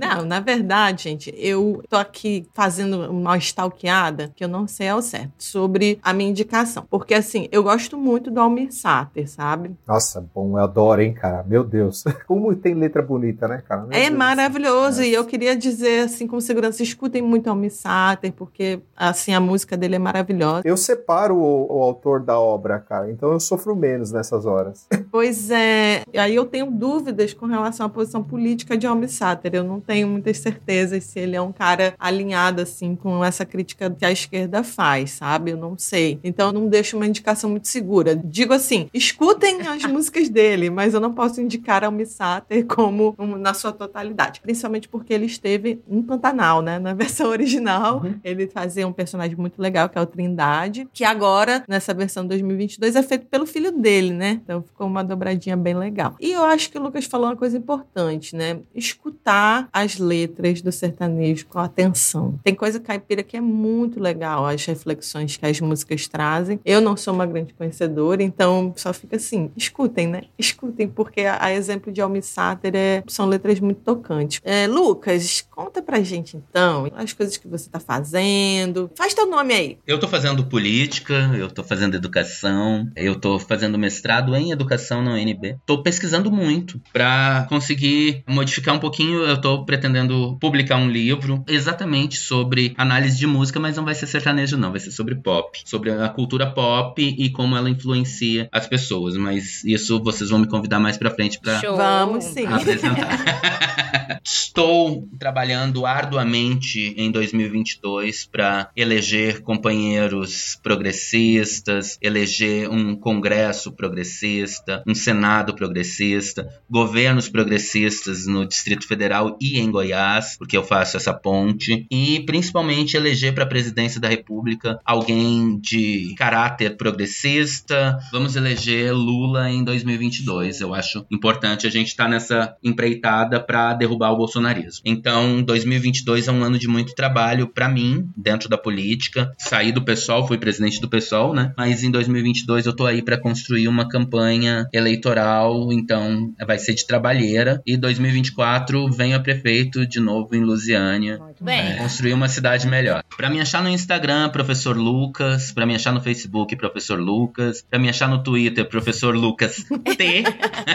Não, 0.00 0.24
na 0.24 0.40
verdade, 0.40 1.04
gente, 1.04 1.34
eu 1.36 1.82
tô 1.88 1.96
aqui 1.96 2.46
fazendo 2.54 3.10
uma 3.10 3.36
stalkeada, 3.38 4.32
que 4.34 4.44
eu 4.44 4.48
não 4.48 4.66
sei 4.66 4.88
ao 4.88 5.02
certo, 5.02 5.32
sobre 5.38 5.98
a 6.02 6.12
minha 6.12 6.30
indicação. 6.30 6.86
Porque, 6.90 7.14
assim, 7.14 7.48
eu 7.52 7.62
gosto 7.62 7.96
muito 7.96 8.30
do 8.30 8.40
Almir 8.40 8.72
Sater, 8.72 9.28
sabe? 9.28 9.76
Nossa, 9.86 10.26
bom, 10.34 10.58
eu 10.58 10.64
adoro, 10.64 11.00
hein, 11.00 11.12
cara? 11.12 11.44
Meu 11.46 11.64
Deus. 11.64 12.04
Como 12.26 12.54
tem 12.54 12.74
letra 12.74 13.02
bonita, 13.02 13.46
né, 13.48 13.62
cara? 13.66 13.82
Meu 13.82 13.96
é 13.96 14.06
Deus. 14.06 14.18
maravilhoso. 14.18 15.02
E 15.02 15.12
eu 15.12 15.24
queria 15.24 15.56
dizer, 15.56 16.04
assim, 16.04 16.26
com 16.26 16.40
segurança, 16.40 16.82
escutem 16.96 17.20
muito 17.20 17.48
Almir 17.48 17.70
Sater, 17.70 18.32
porque, 18.32 18.80
assim, 18.96 19.34
a 19.34 19.40
música 19.40 19.76
dele 19.76 19.96
é 19.96 19.98
maravilhosa. 19.98 20.62
Eu 20.64 20.76
separo 20.76 21.36
o, 21.36 21.78
o 21.78 21.82
autor 21.82 22.20
da 22.20 22.40
obra, 22.40 22.78
cara, 22.78 23.10
então 23.10 23.32
eu 23.32 23.38
sofro 23.38 23.76
menos 23.76 24.10
nessas 24.10 24.46
horas. 24.46 24.86
Pois 25.08 25.50
é. 25.50 26.02
Aí 26.14 26.34
eu 26.34 26.44
tenho 26.44 26.70
dúvidas 26.70 27.32
com 27.32 27.46
relação 27.46 27.86
à 27.86 27.88
posição 27.88 28.22
política 28.22 28.76
de 28.76 28.86
Almir 28.86 29.10
Sater. 29.10 29.54
Eu 29.54 29.64
não 29.64 29.80
tenho 29.80 30.06
muitas 30.06 30.38
certezas 30.38 31.04
se 31.04 31.18
ele 31.18 31.34
é 31.34 31.40
um 31.40 31.52
cara 31.52 31.94
alinhado, 31.98 32.60
assim, 32.60 32.94
com 32.94 33.24
essa 33.24 33.46
crítica 33.46 33.88
que 33.88 34.04
a 34.04 34.10
esquerda 34.10 34.62
faz, 34.62 35.12
sabe? 35.12 35.52
Eu 35.52 35.56
não 35.56 35.78
sei. 35.78 36.20
Então 36.22 36.48
eu 36.48 36.52
não 36.52 36.68
deixo 36.68 36.96
uma 36.96 37.06
indicação 37.06 37.48
muito 37.48 37.66
segura. 37.68 38.14
Digo 38.14 38.52
assim, 38.52 38.90
escutem 38.92 39.62
as 39.62 39.84
músicas 39.90 40.28
dele, 40.28 40.68
mas 40.68 40.92
eu 40.92 41.00
não 41.00 41.14
posso 41.14 41.40
indicar 41.40 41.82
Almir 41.82 42.08
Sater 42.08 42.66
como 42.66 43.14
um, 43.18 43.36
na 43.36 43.54
sua 43.54 43.72
totalidade. 43.72 44.40
Principalmente 44.40 44.88
porque 44.88 45.14
ele 45.14 45.26
esteve 45.26 45.80
em 45.88 46.02
Pantanal, 46.02 46.60
né? 46.60 46.78
Na 46.86 46.94
versão 46.94 47.30
original, 47.30 48.00
Uhum. 48.04 48.14
ele 48.22 48.46
fazia 48.46 48.86
um 48.86 48.92
personagem 48.92 49.36
muito 49.36 49.60
legal, 49.60 49.88
que 49.88 49.98
é 49.98 50.00
o 50.00 50.06
Trindade, 50.06 50.88
que 50.92 51.02
agora, 51.02 51.64
nessa 51.68 51.92
versão 51.92 52.24
2022, 52.24 52.94
é 52.94 53.02
feito 53.02 53.26
pelo 53.26 53.44
filho 53.44 53.72
dele, 53.72 54.12
né? 54.12 54.40
Então 54.44 54.62
ficou 54.62 54.86
uma 54.86 55.02
dobradinha 55.02 55.56
bem 55.56 55.74
legal. 55.74 56.14
E 56.20 56.30
eu 56.30 56.44
acho 56.44 56.70
que 56.70 56.78
o 56.78 56.82
Lucas 56.82 57.04
falou 57.06 57.26
uma 57.26 57.36
coisa 57.36 57.56
importante, 57.58 58.36
né? 58.36 58.60
Escutar 58.72 59.68
as 59.72 59.98
letras 59.98 60.62
do 60.62 60.70
sertanejo 60.70 61.46
com 61.46 61.58
atenção. 61.58 62.38
Tem 62.44 62.54
coisa 62.54 62.78
caipira 62.78 63.22
que 63.24 63.36
é 63.36 63.40
muito 63.40 63.98
legal, 63.98 64.46
as 64.46 64.64
reflexões 64.64 65.36
que 65.36 65.44
as 65.44 65.60
músicas 65.60 66.06
trazem. 66.06 66.60
Eu 66.64 66.80
não 66.80 66.96
sou 66.96 67.12
uma 67.12 67.26
grande 67.26 67.52
conhecedora, 67.52 68.22
então 68.22 68.72
só 68.76 68.92
fica 68.92 69.16
assim, 69.16 69.50
escutem, 69.56 70.06
né? 70.06 70.22
Escutem, 70.38 70.86
porque 70.86 71.22
a, 71.22 71.52
exemplo 71.52 71.92
de 71.92 72.00
Almi 72.00 72.22
Sater 72.22 72.76
é, 72.76 73.02
são 73.08 73.26
letras 73.26 73.58
muito 73.58 73.80
tocantes. 73.80 74.40
É, 74.44 74.68
Lucas, 74.68 75.44
conta 75.50 75.82
pra 75.82 76.00
gente 76.00 76.36
então 76.36 76.75
as 76.94 77.12
coisas 77.12 77.36
que 77.36 77.48
você 77.48 77.70
tá 77.70 77.80
fazendo. 77.80 78.90
Faz 78.96 79.14
teu 79.14 79.28
nome 79.28 79.54
aí. 79.54 79.78
Eu 79.86 79.98
tô 79.98 80.08
fazendo 80.08 80.44
política, 80.44 81.30
eu 81.36 81.50
tô 81.50 81.62
fazendo 81.62 81.96
educação, 81.96 82.90
eu 82.96 83.14
tô 83.14 83.38
fazendo 83.38 83.78
mestrado 83.78 84.34
em 84.34 84.50
educação 84.50 85.02
na 85.02 85.12
UNB. 85.12 85.56
Tô 85.64 85.82
pesquisando 85.82 86.30
muito 86.30 86.80
pra 86.92 87.46
conseguir 87.48 88.22
modificar 88.26 88.74
um 88.74 88.78
pouquinho. 88.78 89.20
Eu 89.20 89.40
tô 89.40 89.64
pretendendo 89.64 90.36
publicar 90.40 90.76
um 90.76 90.90
livro 90.90 91.44
exatamente 91.48 92.18
sobre 92.18 92.74
análise 92.76 93.16
de 93.16 93.26
música, 93.26 93.60
mas 93.60 93.76
não 93.76 93.84
vai 93.84 93.94
ser 93.94 94.06
sertanejo 94.06 94.56
não, 94.56 94.70
vai 94.70 94.80
ser 94.80 94.90
sobre 94.90 95.14
pop, 95.14 95.60
sobre 95.64 95.90
a 95.90 96.08
cultura 96.08 96.50
pop 96.50 97.02
e 97.02 97.30
como 97.30 97.56
ela 97.56 97.70
influencia 97.70 98.48
as 98.52 98.66
pessoas, 98.66 99.16
mas 99.16 99.64
isso 99.64 100.02
vocês 100.02 100.30
vão 100.30 100.40
me 100.40 100.48
convidar 100.48 100.80
mais 100.80 100.96
pra 100.96 101.10
frente 101.10 101.40
Show. 101.60 101.76
Vamos 101.76 102.24
sim. 102.24 102.46
apresentar. 102.46 104.20
Estou 104.24 105.06
trabalhando 105.18 105.84
arduamente 105.86 106.65
em 106.74 107.10
2022 107.10 108.26
para 108.26 108.70
eleger 108.76 109.40
companheiros 109.42 110.58
progressistas, 110.62 111.98
eleger 112.00 112.68
um 112.70 112.96
Congresso 112.96 113.72
progressista, 113.72 114.82
um 114.86 114.94
Senado 114.94 115.54
progressista, 115.54 116.48
governos 116.68 117.28
progressistas 117.28 118.26
no 118.26 118.46
Distrito 118.46 118.86
Federal 118.86 119.36
e 119.40 119.58
em 119.58 119.70
Goiás, 119.70 120.36
porque 120.38 120.56
eu 120.56 120.64
faço 120.64 120.96
essa 120.96 121.12
ponte, 121.12 121.86
e 121.90 122.20
principalmente 122.20 122.96
eleger 122.96 123.34
para 123.34 123.44
a 123.44 123.48
presidência 123.48 124.00
da 124.00 124.08
República 124.08 124.78
alguém 124.84 125.58
de 125.58 126.14
caráter 126.16 126.76
progressista. 126.76 127.98
Vamos 128.10 128.36
eleger 128.36 128.92
Lula 128.94 129.50
em 129.50 129.62
2022. 129.62 130.60
Eu 130.60 130.74
acho 130.74 131.04
importante 131.10 131.66
a 131.66 131.70
gente 131.70 131.88
estar 131.88 132.08
nessa 132.08 132.56
empreitada 132.62 133.40
para 133.40 133.74
derrubar 133.74 134.12
o 134.12 134.16
bolsonarismo. 134.16 134.82
Então, 134.84 135.42
2022 135.42 136.28
é 136.28 136.32
um 136.32 136.42
ano 136.42 136.55
de 136.58 136.68
muito 136.68 136.94
trabalho 136.94 137.48
para 137.48 137.68
mim 137.68 138.08
dentro 138.16 138.48
da 138.48 138.58
política. 138.58 139.32
Saí 139.38 139.72
do 139.72 139.84
PSOL, 139.84 140.26
fui 140.26 140.38
presidente 140.38 140.80
do 140.80 140.88
PSOL, 140.88 141.34
né? 141.34 141.52
Mas 141.56 141.82
em 141.82 141.90
2022 141.90 142.66
eu 142.66 142.74
tô 142.74 142.86
aí 142.86 143.02
para 143.02 143.20
construir 143.20 143.68
uma 143.68 143.88
campanha 143.88 144.66
eleitoral, 144.72 145.72
então 145.72 146.32
vai 146.46 146.58
ser 146.58 146.74
de 146.74 146.86
trabalheira. 146.86 147.62
E 147.66 147.76
2024 147.76 148.90
venho 148.90 149.16
a 149.16 149.20
prefeito 149.20 149.86
de 149.86 150.00
novo 150.00 150.34
em 150.34 150.40
Lusiânia. 150.40 151.18
Muito 151.36 151.44
bem. 151.44 151.72
É, 151.72 151.76
construir 151.76 152.14
uma 152.14 152.28
cidade 152.28 152.66
melhor. 152.66 153.04
Pra 153.14 153.28
me 153.28 153.40
achar 153.40 153.62
no 153.62 153.68
Instagram, 153.68 154.30
professor 154.30 154.76
Lucas. 154.76 155.52
Pra 155.52 155.66
me 155.66 155.74
achar 155.74 155.92
no 155.92 156.00
Facebook, 156.00 156.56
professor 156.56 156.98
Lucas. 156.98 157.64
Pra 157.68 157.78
me 157.78 157.88
achar 157.88 158.08
no 158.08 158.22
Twitter, 158.22 158.66
professor 158.66 159.14
Lucas 159.14 159.56
T. 159.96 160.24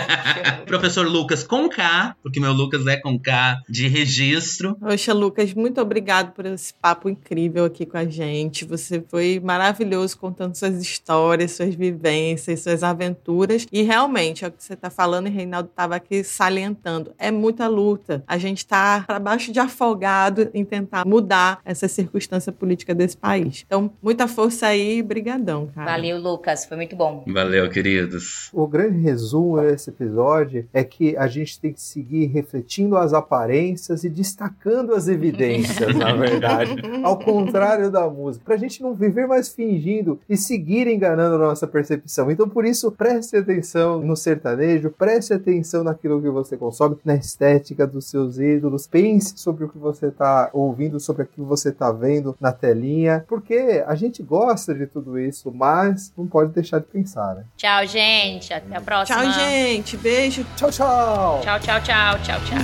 professor 0.67 1.07
Lucas 1.07 1.43
com 1.43 1.67
K, 1.67 2.15
porque 2.21 2.39
meu 2.39 2.53
Lucas 2.53 2.85
é 2.85 2.95
com 2.97 3.17
K 3.17 3.59
de 3.67 3.87
registro. 3.87 4.75
Poxa, 4.75 5.13
Lucas, 5.13 5.53
muito 5.53 5.81
obrigado 5.81 6.31
por 6.33 6.45
esse 6.45 6.73
papo 6.75 7.09
incrível 7.09 7.65
aqui 7.65 7.85
com 7.85 7.97
a 7.97 8.05
gente. 8.05 8.63
Você 8.65 9.03
foi 9.09 9.41
maravilhoso 9.43 10.17
contando 10.17 10.55
suas 10.55 10.79
histórias, 10.81 11.51
suas 11.51 11.73
vivências, 11.73 12.61
suas 12.61 12.83
aventuras. 12.83 13.65
E 13.71 13.81
realmente, 13.81 14.45
é 14.45 14.47
o 14.47 14.51
que 14.51 14.63
você 14.63 14.73
está 14.73 14.89
falando, 14.89 15.27
e 15.27 15.31
Reinaldo 15.31 15.69
estava 15.69 15.95
aqui 15.95 16.23
salientando, 16.23 17.13
é 17.17 17.31
muita 17.31 17.67
luta. 17.67 18.23
A 18.27 18.37
gente 18.37 18.59
está 18.59 19.03
para 19.07 19.19
baixo 19.19 19.51
de 19.51 19.59
afogado 19.59 20.50
em 20.53 20.63
tentar 20.65 21.05
mudar 21.05 21.59
essa 21.65 21.87
circunstância 21.87 22.51
política 22.51 22.93
desse 22.93 23.17
país. 23.17 23.63
Então, 23.65 23.91
muita 24.01 24.27
força 24.27 24.67
aí 24.67 24.99
e 24.99 25.03
brigadão, 25.03 25.67
cara. 25.73 25.91
Valeu, 25.91 26.19
Lucas. 26.19 26.65
Foi 26.65 26.77
muito 26.77 26.95
bom. 26.95 27.23
Valeu, 27.27 27.69
queridos. 27.69 28.49
O 28.53 28.67
grande 28.67 28.99
resumo 28.99 29.61
desse 29.61 29.89
episódio 29.89 30.67
é 30.73 30.83
que 30.83 31.15
a 31.17 31.27
gente 31.27 31.59
tem 31.59 31.73
que 31.73 31.81
seguir 31.81 32.27
refletindo 32.27 32.97
as 32.97 33.13
aparências 33.13 34.03
e 34.03 34.09
destacando 34.09 34.93
as 34.93 35.07
evidências, 35.07 35.95
na 35.95 36.13
verdade. 36.15 36.75
Ao 37.03 37.17
contrário 37.17 37.91
da 37.91 38.09
música. 38.09 38.45
Pra 38.45 38.57
gente 38.57 38.81
não 38.81 38.93
viver 38.93 39.27
mais 39.27 39.49
fingindo 39.49 40.19
e 40.29 40.37
seguir 40.37 40.87
enganando 40.87 41.35
a 41.35 41.47
nossa 41.47 41.67
percepção. 41.67 42.31
Então, 42.31 42.47
por 42.47 42.65
isso, 42.65 42.91
preste 42.91 43.35
atenção 43.37 44.01
no 44.01 44.15
sertanejo, 44.15 44.89
preste 44.89 45.33
atenção 45.33 45.83
naquilo 45.83 46.21
que 46.21 46.29
você 46.29 46.57
consome, 46.57 46.97
na 47.03 47.15
estética 47.15 47.85
dos 47.85 48.05
seus 48.05 48.37
ídolos. 48.37 48.87
Pense 48.87 49.37
sobre 49.37 49.65
o 49.65 49.69
que 49.69 49.77
você 49.77 50.11
tá 50.11 50.40
ouvindo, 50.53 50.99
sobre 50.99 51.23
aquilo 51.23 51.45
que 51.45 51.49
você 51.49 51.71
tá 51.71 51.91
vendo 51.91 52.35
na 52.39 52.51
telinha. 52.51 53.25
Porque 53.27 53.83
a 53.85 53.95
gente 53.95 54.23
gosta 54.23 54.73
de 54.73 54.87
tudo 54.87 55.19
isso, 55.19 55.51
mas 55.53 56.13
não 56.17 56.27
pode 56.27 56.53
deixar 56.53 56.79
de 56.79 56.85
pensar, 56.85 57.35
né? 57.35 57.43
Tchau, 57.57 57.85
gente. 57.85 58.53
Até 58.53 58.75
a 58.75 58.81
próxima. 58.81 59.21
Tchau, 59.21 59.31
gente. 59.33 59.97
Beijo. 59.97 60.45
Tchau, 60.55 60.71
tchau! 60.71 61.39
Tchau, 61.41 61.59
tchau, 61.59 61.81
tchau, 61.81 62.19
tchau, 62.23 62.39
tchau. 62.45 62.61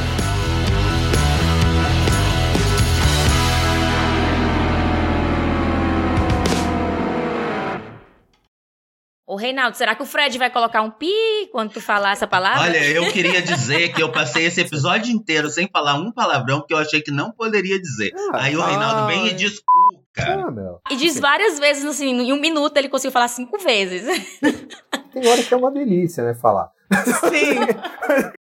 Ô, 9.30 9.36
Reinaldo, 9.36 9.76
será 9.76 9.94
que 9.94 10.02
o 10.02 10.06
Fred 10.06 10.36
vai 10.38 10.50
colocar 10.50 10.82
um 10.82 10.90
pi 10.90 11.08
quando 11.52 11.70
tu 11.70 11.80
falar 11.80 12.10
essa 12.10 12.26
palavra? 12.26 12.62
Olha, 12.62 12.84
eu 12.90 13.12
queria 13.12 13.40
dizer 13.40 13.92
que 13.92 14.02
eu 14.02 14.10
passei 14.10 14.46
esse 14.46 14.60
episódio 14.60 15.12
inteiro 15.12 15.48
sem 15.48 15.68
falar 15.72 15.94
um 15.94 16.10
palavrão 16.10 16.64
que 16.66 16.74
eu 16.74 16.78
achei 16.78 17.00
que 17.00 17.12
não 17.12 17.30
poderia 17.30 17.80
dizer. 17.80 18.10
Ah, 18.32 18.42
Aí 18.42 18.56
o 18.56 18.60
Reinaldo 18.60 19.06
vem 19.06 19.26
e 19.26 19.28
ai. 19.28 19.34
desculpa. 19.34 20.00
Ah, 20.18 20.50
meu. 20.50 20.80
E 20.90 20.96
diz 20.96 21.20
várias 21.20 21.60
vezes, 21.60 21.84
assim, 21.84 22.08
em 22.08 22.32
um 22.32 22.40
minuto 22.40 22.76
ele 22.76 22.88
conseguiu 22.88 23.12
falar 23.12 23.28
cinco 23.28 23.56
vezes. 23.56 24.04
Tem 25.12 25.24
hora 25.28 25.44
que 25.44 25.54
é 25.54 25.56
uma 25.56 25.70
delícia, 25.70 26.24
né? 26.24 26.34
Falar. 26.34 26.68
Sim. 27.30 28.30